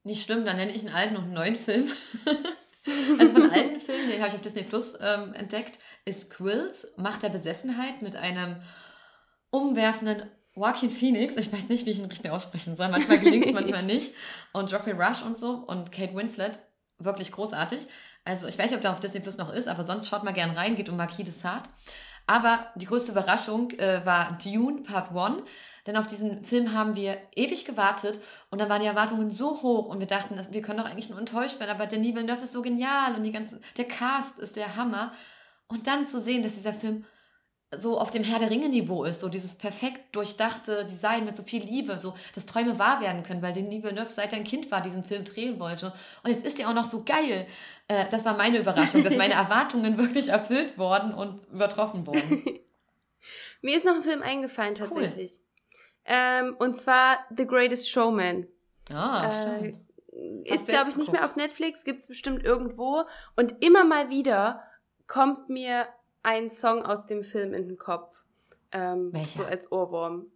Nicht 0.04 0.24
schlimm, 0.24 0.46
dann 0.46 0.58
nenne 0.58 0.74
ich 0.74 0.86
einen 0.86 0.96
alten 0.96 1.18
und 1.18 1.24
einen 1.24 1.34
neuen 1.34 1.56
Film. 1.56 1.92
also 3.20 3.34
von 3.34 3.50
alten 3.52 3.80
Film, 3.80 4.08
den 4.10 4.20
habe 4.20 4.30
ich 4.30 4.36
auf 4.36 4.42
Disney 4.42 4.64
Plus 4.64 4.98
ähm, 5.02 5.34
entdeckt, 5.34 5.80
ist 6.06 6.30
Quills, 6.32 6.88
Macht 6.98 7.24
der 7.24 7.30
Besessenheit 7.30 8.02
mit 8.02 8.16
einem 8.16 8.62
umwerfenden 9.50 10.30
Joaquin 10.56 10.90
Phoenix. 10.92 11.36
Ich 11.38 11.52
weiß 11.52 11.70
nicht, 11.70 11.86
wie 11.86 11.92
ich 11.92 12.00
ihn 12.00 12.06
richtig 12.06 12.32
aussprechen 12.32 12.76
soll. 12.76 12.90
Manchmal 12.90 13.20
gelingt 13.20 13.46
es, 13.46 13.54
manchmal 13.54 13.84
nicht. 13.84 14.14
Und 14.54 14.70
Geoffrey 14.70 14.94
Rush 14.94 15.22
und 15.22 15.38
so 15.40 15.52
und 15.52 15.92
Kate 15.92 16.16
Winslet. 16.16 16.60
Wirklich 16.98 17.32
großartig. 17.32 17.88
Also 18.26 18.48
ich 18.48 18.58
weiß 18.58 18.66
nicht, 18.70 18.76
ob 18.76 18.82
der 18.82 18.92
auf 18.92 19.00
Disney 19.00 19.22
Plus 19.22 19.38
noch 19.38 19.54
ist, 19.54 19.68
aber 19.68 19.84
sonst 19.84 20.08
schaut 20.10 20.24
mal 20.24 20.34
gern 20.34 20.52
rein. 20.52 20.76
Geht 20.76 20.90
um 20.90 20.98
Marquis 20.98 21.24
de 21.26 21.32
Sade. 21.32 21.70
Aber 22.28 22.68
die 22.76 22.86
größte 22.86 23.12
Überraschung 23.12 23.72
äh, 23.72 24.06
war 24.06 24.38
Dune 24.44 24.84
Part 24.84 25.16
1. 25.16 25.44
Denn 25.88 25.98
auf 25.98 26.06
diesen 26.08 26.44
Film 26.44 26.74
haben 26.74 26.96
wir 26.96 27.18
ewig 27.36 27.66
gewartet 27.66 28.20
und 28.52 28.60
dann 28.62 28.70
waren 28.70 28.82
die 28.82 28.88
Erwartungen 28.88 29.32
so 29.32 29.50
hoch 29.64 29.86
und 29.88 30.00
wir 30.00 30.06
dachten, 30.06 30.36
dass- 30.36 30.52
wir 30.54 30.62
können 30.62 30.78
doch 30.78 30.86
eigentlich 30.86 31.10
nur 31.10 31.18
enttäuscht 31.18 31.60
werden, 31.60 31.72
aber 31.72 31.88
Denis 31.88 32.14
Villeneuve 32.14 32.44
ist 32.44 32.54
so 32.54 32.62
genial 32.62 33.16
und 33.16 33.24
die 33.24 33.32
ganze, 33.32 33.60
der 33.78 33.86
Cast 33.86 34.38
ist 34.38 34.56
der 34.58 34.76
Hammer. 34.76 35.12
Und 35.68 35.88
dann 35.88 36.06
zu 36.06 36.20
sehen, 36.20 36.44
dass 36.44 36.54
dieser 36.54 36.74
Film 36.74 37.06
so 37.76 38.00
auf 38.00 38.10
dem 38.10 38.24
Herr 38.24 38.40
der 38.40 38.50
Ringe-Niveau 38.50 39.04
ist, 39.04 39.22
so 39.22 39.30
dieses 39.30 39.56
perfekt 39.56 40.16
durchdachte 40.16 40.86
Design 40.86 41.26
mit 41.26 41.38
so 41.38 41.44
viel 41.44 41.64
Liebe, 41.64 41.98
so 41.98 42.16
dass 42.34 42.46
Träume 42.46 42.80
wahr 42.80 43.00
werden 43.00 43.22
können, 43.24 43.42
weil 43.42 43.54
Denis 43.54 43.84
Villeneuve 43.84 44.10
seit 44.10 44.34
er 44.34 44.40
ein 44.40 44.44
Kind 44.44 44.72
war, 44.72 44.82
diesen 44.82 45.04
Film 45.04 45.24
drehen 45.24 45.60
wollte. 45.60 45.94
Und 46.24 46.32
jetzt 46.32 46.46
ist 46.46 46.60
er 46.60 46.70
auch 46.70 46.74
noch 46.74 46.90
so 46.90 47.04
geil. 47.04 47.48
Äh, 47.88 48.10
das 48.10 48.26
war 48.26 48.36
meine 48.36 48.58
Überraschung, 48.60 49.04
dass 49.04 49.16
meine 49.16 49.34
Erwartungen 49.36 49.98
wirklich 49.98 50.30
erfüllt 50.30 50.78
worden 50.78 51.14
und 51.14 51.46
übertroffen 51.52 52.08
wurden. 52.08 52.44
Mir 53.62 53.78
ist 53.78 53.86
noch 53.86 53.96
ein 53.96 54.04
Film 54.04 54.24
eingefallen 54.24 54.76
tatsächlich. 54.76 55.40
Ähm, 56.06 56.56
und 56.58 56.76
zwar 56.78 57.20
The 57.36 57.46
Greatest 57.46 57.90
Showman. 57.90 58.48
Ah, 58.92 59.28
Äh, 59.28 59.32
stimmt. 59.32 59.80
Ist, 60.46 60.68
glaube 60.68 60.90
ich, 60.90 60.98
nicht 60.98 61.12
mehr 61.12 61.24
auf 61.24 61.36
Netflix, 61.36 61.84
gibt 61.84 62.00
es 62.00 62.08
bestimmt 62.08 62.44
irgendwo. 62.44 63.04
Und 63.36 63.64
immer 63.64 63.84
mal 63.84 64.10
wieder 64.10 64.64
kommt 65.08 65.50
mir 65.50 65.88
ein 66.30 66.50
Song 66.50 66.84
aus 66.84 67.08
dem 67.08 67.24
Film 67.24 67.54
in 67.54 67.68
den 67.68 67.78
Kopf. 67.78 68.24
Ähm, 68.72 69.12
Welcher? 69.14 69.40
so 69.40 69.44
als 69.46 69.72
Ohrwurm. 69.72 70.28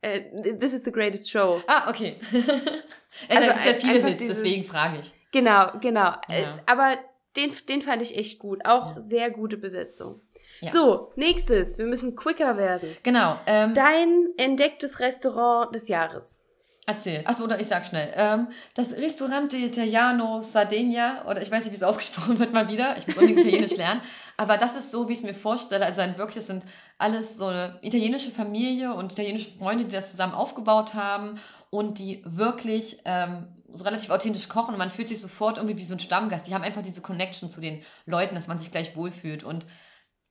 Äh, 0.00 0.20
This 0.58 0.72
is 0.74 0.84
the 0.84 0.92
greatest 0.92 1.28
show. 1.30 1.60
Ah, 1.66 1.90
okay. 1.90 2.20
es 2.32 3.36
Also 3.36 3.48
gibt 3.52 3.64
ja 3.64 3.74
viele 3.74 4.04
Hits, 4.06 4.16
dieses- 4.18 4.38
deswegen 4.42 4.64
frage 4.64 5.00
ich. 5.00 5.12
Genau, 5.32 5.72
genau. 5.80 6.12
Äh, 6.28 6.42
Ja. 6.42 6.58
aber 6.66 6.96
den, 7.36 7.52
den 7.68 7.82
fand 7.82 8.00
ich 8.02 8.16
echt 8.16 8.38
gut. 8.38 8.64
Auch 8.64 8.94
Ja. 8.94 9.00
sehr 9.00 9.30
gute 9.30 9.56
Besetzung. 9.56 10.20
Ja. 10.60 10.70
So, 10.72 11.12
nächstes. 11.16 11.78
Wir 11.78 11.86
müssen 11.86 12.14
quicker 12.16 12.56
werden. 12.56 12.96
Genau. 13.02 13.38
Ähm, 13.46 13.74
Dein 13.74 14.28
entdecktes 14.36 15.00
Restaurant 15.00 15.74
des 15.74 15.88
Jahres. 15.88 16.40
Erzähl. 16.88 17.20
Achso, 17.26 17.44
oder 17.44 17.60
ich 17.60 17.66
sag 17.66 17.84
schnell. 17.84 18.10
Ähm, 18.14 18.48
das 18.72 18.94
Ristorante 18.94 19.58
Italiano 19.58 20.40
Sardegna, 20.40 21.26
oder 21.26 21.42
ich 21.42 21.50
weiß 21.50 21.64
nicht, 21.64 21.72
wie 21.72 21.76
es 21.76 21.82
ausgesprochen 21.82 22.38
wird, 22.38 22.54
mal 22.54 22.70
wieder. 22.70 22.96
Ich 22.96 23.06
muss 23.06 23.18
unbedingt 23.18 23.40
Italienisch 23.40 23.76
lernen. 23.76 24.00
Aber 24.38 24.56
das 24.56 24.74
ist 24.74 24.90
so, 24.90 25.06
wie 25.06 25.12
ich 25.12 25.18
es 25.18 25.24
mir 25.24 25.34
vorstelle. 25.34 25.84
Also 25.84 26.00
ein 26.00 26.16
wirklich, 26.16 26.38
es 26.38 26.46
sind 26.46 26.64
alles 26.96 27.36
so 27.36 27.48
eine 27.48 27.78
italienische 27.82 28.30
Familie 28.30 28.94
und 28.94 29.12
italienische 29.12 29.50
Freunde, 29.50 29.84
die 29.84 29.90
das 29.90 30.10
zusammen 30.12 30.32
aufgebaut 30.32 30.94
haben 30.94 31.38
und 31.68 31.98
die 31.98 32.22
wirklich 32.24 33.00
ähm, 33.04 33.48
so 33.68 33.84
relativ 33.84 34.08
authentisch 34.08 34.48
kochen. 34.48 34.72
Und 34.72 34.78
man 34.78 34.88
fühlt 34.88 35.08
sich 35.08 35.20
sofort 35.20 35.58
irgendwie 35.58 35.76
wie 35.76 35.84
so 35.84 35.94
ein 35.94 36.00
Stammgast. 36.00 36.46
Die 36.46 36.54
haben 36.54 36.64
einfach 36.64 36.82
diese 36.82 37.02
Connection 37.02 37.50
zu 37.50 37.60
den 37.60 37.82
Leuten, 38.06 38.34
dass 38.34 38.48
man 38.48 38.58
sich 38.58 38.70
gleich 38.70 38.96
wohlfühlt. 38.96 39.44
Und 39.44 39.66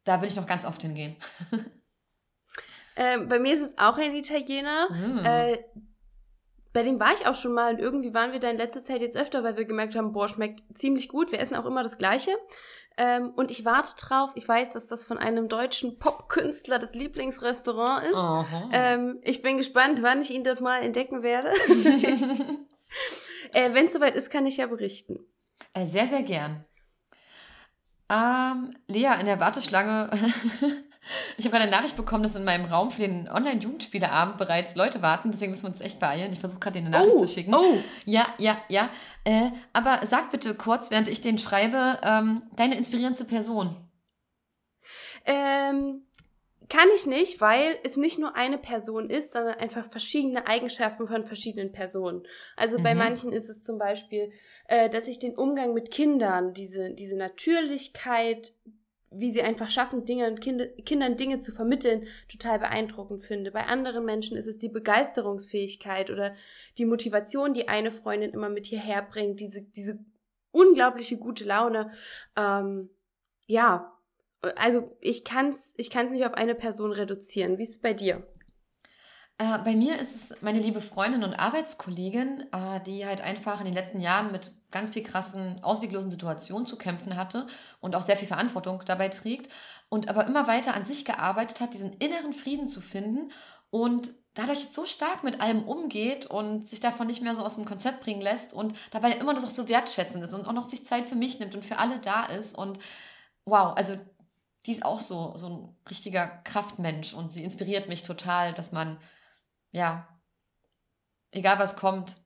da 0.06 0.22
will 0.22 0.28
ich 0.28 0.36
noch 0.36 0.48
ganz 0.48 0.66
oft 0.66 0.82
hingehen. 0.82 1.18
Ähm, 3.00 3.28
bei 3.28 3.38
mir 3.38 3.54
ist 3.54 3.62
es 3.62 3.78
auch 3.78 3.96
ein 4.00 4.16
Italiener. 4.16 4.90
Mm. 4.90 5.24
Äh, 5.24 5.60
bei 6.78 6.84
dem 6.84 7.00
war 7.00 7.12
ich 7.12 7.26
auch 7.26 7.34
schon 7.34 7.54
mal 7.54 7.74
und 7.74 7.80
irgendwie 7.80 8.14
waren 8.14 8.34
wir 8.34 8.40
da 8.40 8.52
in 8.52 8.58
letzter 8.58 8.84
Zeit 8.84 9.02
jetzt 9.02 9.18
öfter, 9.18 9.44
weil 9.44 9.58
wir 9.58 9.66
gemerkt 9.66 9.96
haben, 9.96 10.12
boah, 10.12 10.30
schmeckt 10.30 10.62
ziemlich 10.78 11.10
gut. 11.10 11.32
Wir 11.32 11.40
essen 11.40 11.56
auch 11.56 11.66
immer 11.66 11.82
das 11.82 11.98
Gleiche. 11.98 12.30
Ähm, 12.98 13.32
und 13.36 13.50
ich 13.50 13.66
warte 13.66 13.96
drauf. 14.00 14.30
Ich 14.36 14.48
weiß, 14.48 14.74
dass 14.74 14.86
das 14.86 15.04
von 15.04 15.18
einem 15.18 15.50
deutschen 15.50 15.98
Popkünstler 15.98 16.78
das 16.78 16.94
Lieblingsrestaurant 16.94 18.06
ist. 18.06 18.20
Ähm, 18.72 19.18
ich 19.24 19.42
bin 19.42 19.58
gespannt, 19.58 20.04
wann 20.04 20.22
ich 20.22 20.30
ihn 20.30 20.44
dort 20.44 20.62
mal 20.62 20.84
entdecken 20.84 21.24
werde. 21.24 21.48
äh, 23.54 23.74
Wenn 23.74 23.88
es 23.88 23.94
soweit 23.94 24.14
ist, 24.14 24.30
kann 24.30 24.46
ich 24.46 24.58
ja 24.58 24.68
berichten. 24.68 25.18
Äh, 25.74 25.88
sehr, 25.88 26.06
sehr 26.06 26.22
gern. 26.22 26.64
Ähm, 28.08 28.72
Lea, 28.86 29.20
in 29.20 29.26
der 29.26 29.40
Warteschlange. 29.40 30.12
ich 31.38 31.46
habe 31.46 31.52
gerade 31.52 31.64
eine 31.64 31.72
Nachricht 31.72 31.96
bekommen, 31.96 32.24
dass 32.24 32.36
in 32.36 32.44
meinem 32.44 32.66
Raum 32.66 32.92
für 32.92 33.02
den 33.02 33.30
Online-Jugendspieleabend 33.30 34.38
bereits 34.38 34.76
Leute 34.76 35.02
warten. 35.02 35.32
Deswegen 35.32 35.52
müssen 35.52 35.64
wir 35.64 35.70
uns 35.72 35.82
echt 35.82 36.00
beeilen. 36.00 36.32
Ich 36.32 36.40
versuche 36.40 36.60
gerade, 36.60 36.80
dir 36.80 36.86
eine 36.86 36.90
Nachricht 36.92 37.16
oh, 37.16 37.20
zu 37.26 37.28
schicken. 37.28 37.54
oh, 37.54 37.78
Ja, 38.06 38.28
ja, 38.38 38.58
ja. 38.70 38.90
Äh, 39.24 39.52
aber 39.74 40.06
sag 40.06 40.32
bitte 40.32 40.56
kurz, 40.56 40.92
während 40.92 41.08
ich 41.08 41.22
den 41.22 41.38
schreibe, 41.40 42.00
ähm, 42.04 42.44
deine 42.56 42.76
inspirierendste 42.78 43.26
Person. 43.26 43.76
Ähm, 45.26 46.04
kann 46.70 46.88
ich 46.96 47.06
nicht, 47.06 47.40
weil 47.40 47.78
es 47.84 47.96
nicht 47.96 48.20
nur 48.20 48.36
eine 48.36 48.58
Person 48.58 49.10
ist, 49.10 49.32
sondern 49.32 49.56
einfach 49.56 49.90
verschiedene 49.90 50.48
Eigenschaften 50.48 51.08
von 51.08 51.24
verschiedenen 51.24 51.72
Personen. 51.72 52.24
Also 52.58 52.78
bei 52.82 52.94
Mhm. 52.94 53.00
manchen 53.00 53.32
ist 53.32 53.50
es 53.50 53.62
zum 53.62 53.78
Beispiel, 53.78 54.32
äh, 54.68 54.90
dass 54.90 55.08
ich 55.08 55.20
den 55.20 55.36
Umgang 55.36 55.74
mit 55.74 55.92
Kindern, 55.92 56.54
diese, 56.54 56.92
diese 56.94 57.16
Natürlichkeit 57.16 58.52
wie 59.12 59.32
sie 59.32 59.42
einfach 59.42 59.70
schaffen, 59.70 60.06
Dinge, 60.06 60.36
Kinder, 60.36 60.68
Kindern 60.68 61.18
Dinge 61.18 61.40
zu 61.40 61.52
vermitteln, 61.52 62.08
total 62.28 62.60
beeindruckend 62.60 63.24
finde. 63.24 63.52
Bei 63.52 63.66
anderen 63.66 64.06
Menschen 64.06 64.38
ist 64.38 64.48
es 64.48 64.58
die 64.58 64.70
Begeisterungsfähigkeit 64.70 66.12
oder 66.12 66.34
die 66.78 66.86
Motivation, 66.86 67.54
die 67.54 67.68
eine 67.68 67.92
Freundin 67.92 68.32
immer 68.32 68.50
mit 68.50 68.66
hierher 68.66 69.02
bringt, 69.02 69.40
diese, 69.40 69.62
diese 69.62 70.00
unglaubliche 70.52 71.18
gute 71.18 71.44
Laune. 71.46 71.92
Ähm, 72.36 72.90
ja, 73.48 73.94
also 74.56 74.96
ich 75.02 75.24
kann 75.24 75.50
es 75.50 75.74
ich 75.78 75.90
kann's 75.90 76.12
nicht 76.12 76.26
auf 76.26 76.34
eine 76.34 76.56
Person 76.56 76.92
reduzieren. 76.92 77.58
Wie 77.58 77.64
ist 77.64 77.70
es 77.72 77.82
bei 77.82 77.94
dir? 77.94 78.28
Äh, 79.38 79.60
bei 79.64 79.76
mir 79.76 80.00
ist 80.00 80.16
es 80.16 80.42
meine 80.42 80.60
liebe 80.60 80.82
Freundin 80.82 81.24
und 81.24 81.34
Arbeitskollegin, 81.34 82.46
äh, 82.52 82.82
die 82.86 83.06
halt 83.06 83.22
einfach 83.22 83.60
in 83.60 83.66
den 83.66 83.76
letzten 83.76 84.00
Jahren 84.00 84.32
mit 84.32 84.52
ganz 84.72 84.92
viel 84.92 85.04
krassen, 85.04 85.64
ausweglosen 85.64 86.12
Situationen 86.12 86.68
zu 86.68 86.78
kämpfen 86.78 87.16
hatte 87.16 87.48
und 87.80 87.96
auch 87.96 88.02
sehr 88.02 88.18
viel 88.18 88.28
Verantwortung 88.28 88.84
dabei 88.86 89.10
trägt 89.10 89.52
und 89.90 90.10
aber 90.10 90.26
immer 90.28 90.48
weiter 90.48 90.74
an 90.74 90.86
sich 90.86 91.06
gearbeitet 91.06 91.62
hat, 91.62 91.74
diesen 91.74 91.94
inneren 91.94 92.34
Frieden 92.34 92.68
zu 92.68 92.82
finden 92.82 93.32
und 93.70 94.12
dadurch 94.34 94.68
so 94.72 94.86
stark 94.86 95.24
mit 95.24 95.42
allem 95.42 95.64
umgeht 95.64 96.26
und 96.26 96.68
sich 96.70 96.80
davon 96.80 97.08
nicht 97.08 97.22
mehr 97.22 97.36
so 97.36 97.44
aus 97.44 97.56
dem 97.56 97.66
Konzept 97.66 98.02
bringen 98.02 98.22
lässt 98.22 98.54
und 98.54 98.78
dabei 98.92 99.14
immer 99.14 99.34
noch 99.34 99.50
so 99.50 99.68
wertschätzend 99.68 100.24
ist 100.24 100.34
und 100.34 100.46
auch 100.46 100.54
noch 100.54 100.70
sich 100.70 100.86
Zeit 100.86 101.08
für 101.08 101.16
mich 101.16 101.40
nimmt 101.40 101.56
und 101.56 101.66
für 101.66 101.78
alle 101.78 102.00
da 102.00 102.26
ist 102.26 102.58
und 102.58 102.78
wow, 103.46 103.74
also 103.76 103.98
die 104.66 104.74
ist 104.74 104.86
auch 104.86 105.00
so, 105.00 105.34
so 105.38 105.48
ein 105.48 105.90
richtiger 105.90 106.28
Kraftmensch 106.28 107.14
und 107.14 107.32
sie 107.32 107.44
inspiriert 107.44 107.88
mich 107.88 108.04
total, 108.04 108.54
dass 108.54 108.72
man 108.72 109.00
ja, 109.72 110.08
egal 111.32 111.60
was 111.60 111.76
kommt, 111.76 112.18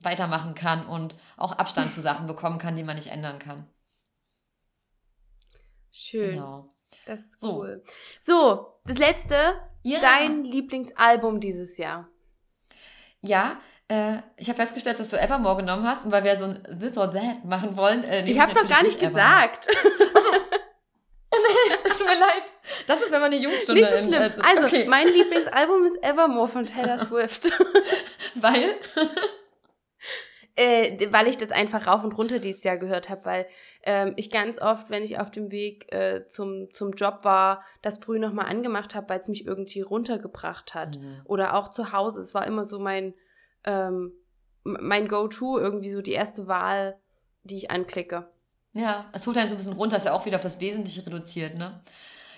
weitermachen 0.00 0.54
kann 0.54 0.86
und 0.86 1.14
auch 1.36 1.52
Abstand 1.52 1.94
zu 1.94 2.00
Sachen 2.00 2.26
bekommen 2.26 2.58
kann, 2.58 2.76
die 2.76 2.84
man 2.84 2.96
nicht 2.96 3.10
ändern 3.10 3.38
kann. 3.38 3.66
Schön. 5.90 6.34
Genau. 6.34 6.74
Das 7.06 7.20
ist 7.20 7.40
so. 7.40 7.60
cool. 7.60 7.82
So, 8.20 8.80
das 8.84 8.98
letzte, 8.98 9.36
ja. 9.82 10.00
dein 10.00 10.44
Lieblingsalbum 10.44 11.40
dieses 11.40 11.76
Jahr. 11.78 12.08
Ja, 13.20 13.60
äh, 13.88 14.18
ich 14.36 14.48
habe 14.48 14.56
festgestellt, 14.56 14.98
dass 14.98 15.10
du 15.10 15.20
Evermore 15.20 15.58
genommen 15.58 15.86
hast 15.86 16.04
und 16.04 16.12
weil 16.12 16.24
wir 16.24 16.38
so 16.38 16.46
ein 16.46 16.62
This 16.80 16.96
or 16.96 17.12
That 17.12 17.44
machen 17.44 17.76
wollen. 17.76 18.04
Äh, 18.04 18.28
ich 18.28 18.40
habe 18.40 18.54
doch 18.54 18.68
gar 18.68 18.82
nicht 18.82 18.98
gesagt. 18.98 19.68
Es 21.84 21.98
tut 21.98 22.06
mir 22.06 22.18
leid. 22.18 22.44
Das 22.86 23.00
ist, 23.00 23.10
wenn 23.10 23.20
man 23.20 23.32
eine 23.32 23.40
Jugendstunde 23.40 23.80
Nicht 23.80 23.92
so 23.92 24.08
schlimm. 24.08 24.22
In, 24.22 24.30
äh, 24.30 24.42
also, 24.42 24.66
okay. 24.66 24.86
mein 24.88 25.06
Lieblingsalbum 25.06 25.84
ist 25.84 26.02
Evermore 26.02 26.48
von 26.48 26.66
Taylor 26.66 26.98
Swift. 27.04 27.52
weil? 28.34 28.76
Äh, 30.60 31.10
weil 31.10 31.26
ich 31.26 31.38
das 31.38 31.52
einfach 31.52 31.86
rauf 31.86 32.04
und 32.04 32.18
runter 32.18 32.38
dieses 32.38 32.64
Jahr 32.64 32.76
gehört 32.76 33.08
habe, 33.08 33.24
weil 33.24 33.46
ähm, 33.82 34.12
ich 34.16 34.30
ganz 34.30 34.60
oft, 34.60 34.90
wenn 34.90 35.02
ich 35.02 35.18
auf 35.18 35.30
dem 35.30 35.50
Weg 35.50 35.90
äh, 35.90 36.26
zum, 36.28 36.70
zum 36.70 36.90
Job 36.90 37.20
war, 37.22 37.62
das 37.80 37.96
früh 37.96 38.18
nochmal 38.18 38.44
angemacht 38.44 38.94
habe, 38.94 39.08
weil 39.08 39.20
es 39.20 39.28
mich 39.28 39.46
irgendwie 39.46 39.80
runtergebracht 39.80 40.74
hat. 40.74 40.98
Mhm. 40.98 41.22
Oder 41.24 41.54
auch 41.54 41.68
zu 41.68 41.94
Hause. 41.94 42.20
Es 42.20 42.34
war 42.34 42.46
immer 42.46 42.66
so 42.66 42.78
mein, 42.78 43.14
ähm, 43.64 44.12
mein 44.62 45.08
Go-To, 45.08 45.58
irgendwie 45.58 45.92
so 45.92 46.02
die 46.02 46.12
erste 46.12 46.46
Wahl, 46.46 46.98
die 47.42 47.56
ich 47.56 47.70
anklicke. 47.70 48.28
Ja, 48.74 49.08
es 49.14 49.26
holt 49.26 49.38
einen 49.38 49.48
so 49.48 49.54
ein 49.54 49.58
bisschen 49.58 49.72
runter, 49.72 49.96
ist 49.96 50.04
ja 50.04 50.12
auch 50.12 50.26
wieder 50.26 50.36
auf 50.36 50.42
das 50.42 50.60
Wesentliche 50.60 51.06
reduziert, 51.06 51.56
ne? 51.56 51.80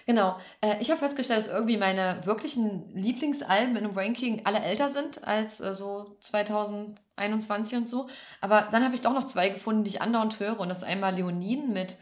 Genau. 0.07 0.39
Äh, 0.61 0.77
ich 0.81 0.91
habe 0.91 1.01
festgestellt, 1.01 1.41
dass 1.41 1.49
irgendwie 1.49 1.77
meine 1.77 2.21
wirklichen 2.25 2.89
Lieblingsalben 2.95 3.77
in 3.77 3.85
einem 3.85 3.97
Ranking 3.97 4.43
alle 4.45 4.61
älter 4.61 4.89
sind 4.89 5.25
als 5.25 5.61
äh, 5.61 5.73
so 5.73 6.17
2021 6.21 7.77
und 7.79 7.89
so. 7.89 8.09
Aber 8.41 8.69
dann 8.71 8.85
habe 8.85 8.95
ich 8.95 9.01
doch 9.01 9.13
noch 9.13 9.27
zwei 9.27 9.49
gefunden, 9.49 9.85
die 9.85 9.91
ich 9.91 10.03
andauernd 10.03 10.41
höre. 10.41 10.59
Und 10.59 10.69
das 10.69 10.79
ist 10.79 10.85
einmal 10.85 11.15
Leonin 11.15 11.73
mit 11.73 11.97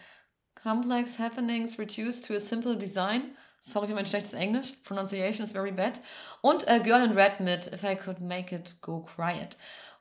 Complex 0.63 1.19
Happenings 1.19 1.79
Reduced 1.79 2.27
to 2.27 2.35
a 2.35 2.39
Simple 2.39 2.77
Design. 2.77 3.37
Sorry 3.63 3.89
für 3.89 3.95
mein 3.95 4.07
schlechtes 4.07 4.35
Englisch. 4.35 4.73
Pronunciation 4.85 5.45
is 5.45 5.53
very 5.53 5.73
bad. 5.73 6.01
Und 6.41 6.67
äh, 6.69 6.81
Girl 6.81 7.05
in 7.05 7.13
Red 7.13 7.41
mit 7.41 7.67
If 7.73 7.83
I 7.83 7.97
Could 7.97 8.21
Make 8.21 8.55
It 8.55 8.81
Go 8.81 9.03
Quiet. 9.03 9.57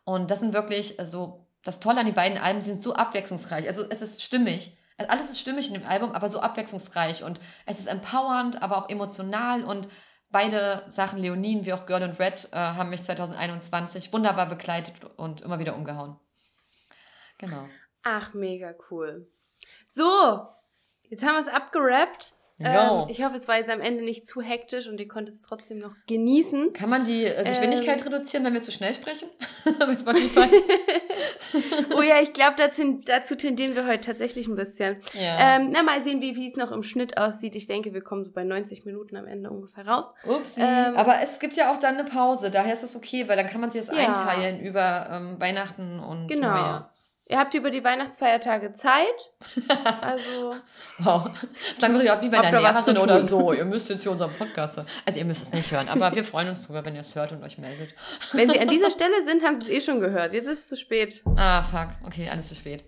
Und 0.06 0.32
das 0.32 0.40
sind 0.40 0.54
wirklich 0.54 0.96
so 1.04 1.46
das 1.64 1.80
Tolle 1.80 2.00
an 2.00 2.06
den 2.06 2.16
beiden 2.16 2.38
Alben 2.38 2.62
sind 2.62 2.82
so 2.82 2.94
abwechslungsreich. 2.94 3.68
Also 3.68 3.86
es 3.90 4.02
ist 4.02 4.24
stimmig. 4.24 4.78
Also 5.00 5.12
alles 5.12 5.30
ist 5.30 5.40
stimmig 5.40 5.68
in 5.68 5.74
dem 5.74 5.86
Album, 5.86 6.12
aber 6.12 6.30
so 6.30 6.42
abwechslungsreich. 6.42 7.24
Und 7.24 7.40
es 7.66 7.80
ist 7.80 7.88
empowernd, 7.88 8.62
aber 8.62 8.78
auch 8.78 8.90
emotional. 8.90 9.64
Und 9.64 9.88
beide 10.30 10.84
Sachen, 10.90 11.20
Leonin 11.20 11.66
wie 11.66 11.72
auch 11.72 11.86
Girl 11.86 12.04
and 12.04 12.20
Red, 12.20 12.50
äh, 12.52 12.58
haben 12.58 12.90
mich 12.90 13.04
2021 13.04 14.12
wunderbar 14.12 14.48
begleitet 14.48 14.94
und 15.16 15.42
immer 15.42 15.60
wieder 15.60 15.76
umgehauen. 15.76 16.20
Genau. 17.38 17.66
Ach, 18.04 18.34
mega 18.34 18.74
cool. 18.92 19.32
So, 19.88 20.48
jetzt 21.04 21.24
haben 21.24 21.36
wir 21.36 21.42
es 21.42 21.48
abgerappt. 21.48 22.34
Ähm, 22.62 23.06
ich 23.08 23.24
hoffe, 23.24 23.38
es 23.38 23.48
war 23.48 23.58
jetzt 23.58 23.70
am 23.70 23.80
Ende 23.80 24.04
nicht 24.04 24.28
zu 24.28 24.42
hektisch 24.42 24.88
und 24.88 25.00
ihr 25.00 25.08
konntet 25.08 25.36
es 25.36 25.42
trotzdem 25.42 25.78
noch 25.78 25.96
genießen. 26.08 26.74
Kann 26.74 26.90
man 26.90 27.06
die 27.06 27.24
äh, 27.24 27.44
Geschwindigkeit 27.46 28.02
ähm, 28.02 28.08
reduzieren, 28.08 28.46
wenn 28.46 28.54
wir 28.54 28.62
zu 28.62 28.72
schnell 28.72 28.94
sprechen? 28.94 29.30
Oh 31.96 32.02
ja, 32.02 32.22
ich 32.22 32.34
glaube, 32.34 32.56
dazu, 32.58 33.36
tendieren 33.36 33.76
wir 33.76 33.88
heute 33.88 34.02
tatsächlich 34.02 34.48
ein 34.48 34.56
bisschen. 34.56 34.98
Ja. 35.14 35.56
Ähm, 35.56 35.70
na, 35.72 35.84
mal 35.84 36.02
sehen, 36.02 36.22
wie 36.22 36.48
es 36.48 36.56
noch 36.56 36.72
im 36.72 36.84
Schnitt 36.84 37.18
aussieht. 37.18 37.56
Ich 37.56 37.68
denke, 37.68 37.94
wir 37.94 38.02
kommen 38.02 38.26
so 38.26 38.32
bei 38.32 38.44
90 38.44 38.86
Minuten 38.86 39.18
am 39.18 39.26
Ende 39.26 39.50
ungefähr 39.50 39.88
raus. 39.88 40.10
Upsi. 40.24 40.62
Ähm, 40.62 40.96
Aber 40.96 41.16
es 41.22 41.40
gibt 41.40 41.56
ja 41.56 41.74
auch 41.74 41.80
dann 41.80 41.96
eine 41.96 42.06
Pause. 42.06 42.52
Daher 42.52 42.74
ist 42.74 42.84
es 42.84 42.96
okay, 42.96 43.28
weil 43.28 43.38
dann 43.38 43.48
kann 43.48 43.62
man 43.62 43.72
sich 43.72 43.86
das 43.86 43.96
ja. 43.96 44.08
einteilen 44.08 44.62
über 44.62 45.10
ähm, 45.12 45.40
Weihnachten 45.40 46.00
und 46.00 46.28
Genau. 46.28 46.50
Neujahr. 46.50 46.94
Ihr 47.32 47.38
habt 47.38 47.54
über 47.54 47.70
die 47.70 47.84
Weihnachtsfeiertage 47.84 48.74
Zeit. 48.74 49.06
Also. 50.02 50.56
wow. 50.98 51.30
Das 51.70 51.78
klang 51.78 51.96
auch 51.96 52.22
wie 52.22 52.30
bei 52.30 52.40
einer 52.40 52.60
Lehrerin 52.60 52.98
oder 52.98 53.22
so. 53.22 53.54
Ihr 53.54 53.66
müsst 53.66 53.90
jetzt 53.90 54.02
hier 54.04 54.12
unseren 54.12 54.34
Podcast 54.34 54.78
hören. 54.78 54.88
Also, 55.06 55.20
ihr 55.20 55.26
müsst 55.26 55.44
es 55.44 55.52
nicht 55.52 55.72
hören, 55.72 55.88
aber 55.90 56.14
wir 56.16 56.24
freuen 56.24 56.50
uns 56.50 56.66
drüber, 56.66 56.84
wenn 56.86 56.96
ihr 56.96 57.02
es 57.02 57.14
hört 57.16 57.32
und 57.32 57.44
euch 57.44 57.58
meldet. 57.58 57.94
Wenn 58.34 58.50
Sie 58.50 58.60
an 58.60 58.68
dieser 58.70 58.90
Stelle 58.90 59.24
sind, 59.24 59.44
haben 59.44 59.56
Sie 59.62 59.62
es 59.62 59.70
eh 59.70 59.82
schon 59.86 60.00
gehört. 60.00 60.34
Jetzt 60.34 60.48
ist 60.48 60.60
es 60.60 60.68
zu 60.70 60.78
spät. 60.78 61.22
Ah, 61.36 61.62
fuck. 61.62 61.90
Okay, 62.06 62.28
alles 62.30 62.50
zu 62.50 62.56
spät. 62.56 62.84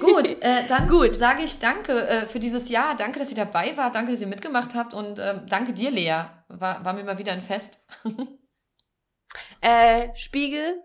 Gut, 0.00 0.26
äh, 0.42 0.64
dann 0.68 0.88
gut. 0.90 1.14
sage 1.16 1.42
ich 1.42 1.58
danke 1.58 2.06
äh, 2.06 2.26
für 2.26 2.38
dieses 2.38 2.68
Jahr. 2.68 2.96
Danke, 2.96 3.18
dass 3.18 3.30
ihr 3.30 3.36
dabei 3.36 3.76
wart. 3.76 3.94
Danke, 3.94 4.12
dass 4.12 4.20
ihr 4.20 4.26
mitgemacht 4.26 4.74
habt. 4.74 4.92
Und 4.94 5.18
äh, 5.18 5.40
danke 5.48 5.72
dir, 5.72 5.90
Lea. 5.90 6.24
War, 6.48 6.84
war 6.84 6.92
mir 6.92 7.04
mal 7.04 7.18
wieder 7.18 7.32
ein 7.32 7.42
Fest. 7.42 7.80
äh, 9.62 10.08
Spiegel, 10.14 10.82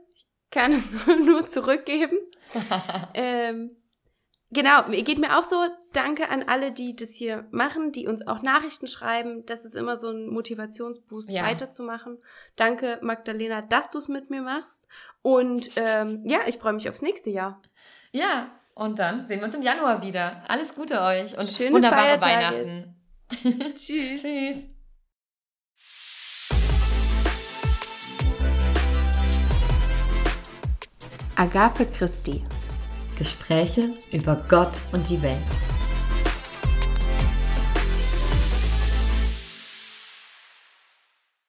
kann 0.49 0.73
es 0.73 0.91
nur 1.25 1.45
zurückgeben. 1.45 2.17
ähm, 3.13 3.71
genau, 4.51 4.83
geht 4.89 5.19
mir 5.19 5.37
auch 5.37 5.43
so. 5.43 5.55
Danke 5.93 6.29
an 6.29 6.43
alle, 6.47 6.71
die 6.71 6.95
das 6.95 7.09
hier 7.09 7.47
machen, 7.51 7.91
die 7.91 8.07
uns 8.07 8.25
auch 8.25 8.41
Nachrichten 8.41 8.87
schreiben. 8.87 9.45
Das 9.45 9.65
ist 9.65 9.75
immer 9.75 9.97
so 9.97 10.09
ein 10.09 10.27
Motivationsboost, 10.27 11.31
ja. 11.31 11.45
weiterzumachen. 11.45 12.17
Danke, 12.55 12.99
Magdalena, 13.01 13.61
dass 13.61 13.89
du 13.89 13.97
es 13.97 14.07
mit 14.07 14.29
mir 14.29 14.41
machst. 14.41 14.87
Und 15.21 15.71
ähm, 15.75 16.21
ja, 16.25 16.39
ich 16.47 16.57
freue 16.57 16.73
mich 16.73 16.87
aufs 16.87 17.01
nächste 17.01 17.29
Jahr. 17.29 17.61
Ja, 18.13 18.51
und 18.73 18.99
dann 18.99 19.25
sehen 19.27 19.39
wir 19.39 19.45
uns 19.45 19.55
im 19.55 19.61
Januar 19.61 20.01
wieder. 20.01 20.43
Alles 20.47 20.75
Gute 20.75 21.01
euch 21.01 21.37
und 21.37 21.49
Schöne 21.49 21.73
wunderbare 21.73 22.19
Feiertage. 22.19 22.65
Weihnachten. 22.65 22.95
Tschüss. 23.73 24.21
Tschüss. 24.21 24.70
Agape 31.41 31.87
Christi. 31.87 32.43
Gespräche 33.17 33.89
über 34.11 34.39
Gott 34.47 34.79
und 34.91 35.09
die 35.09 35.19
Welt. 35.23 35.70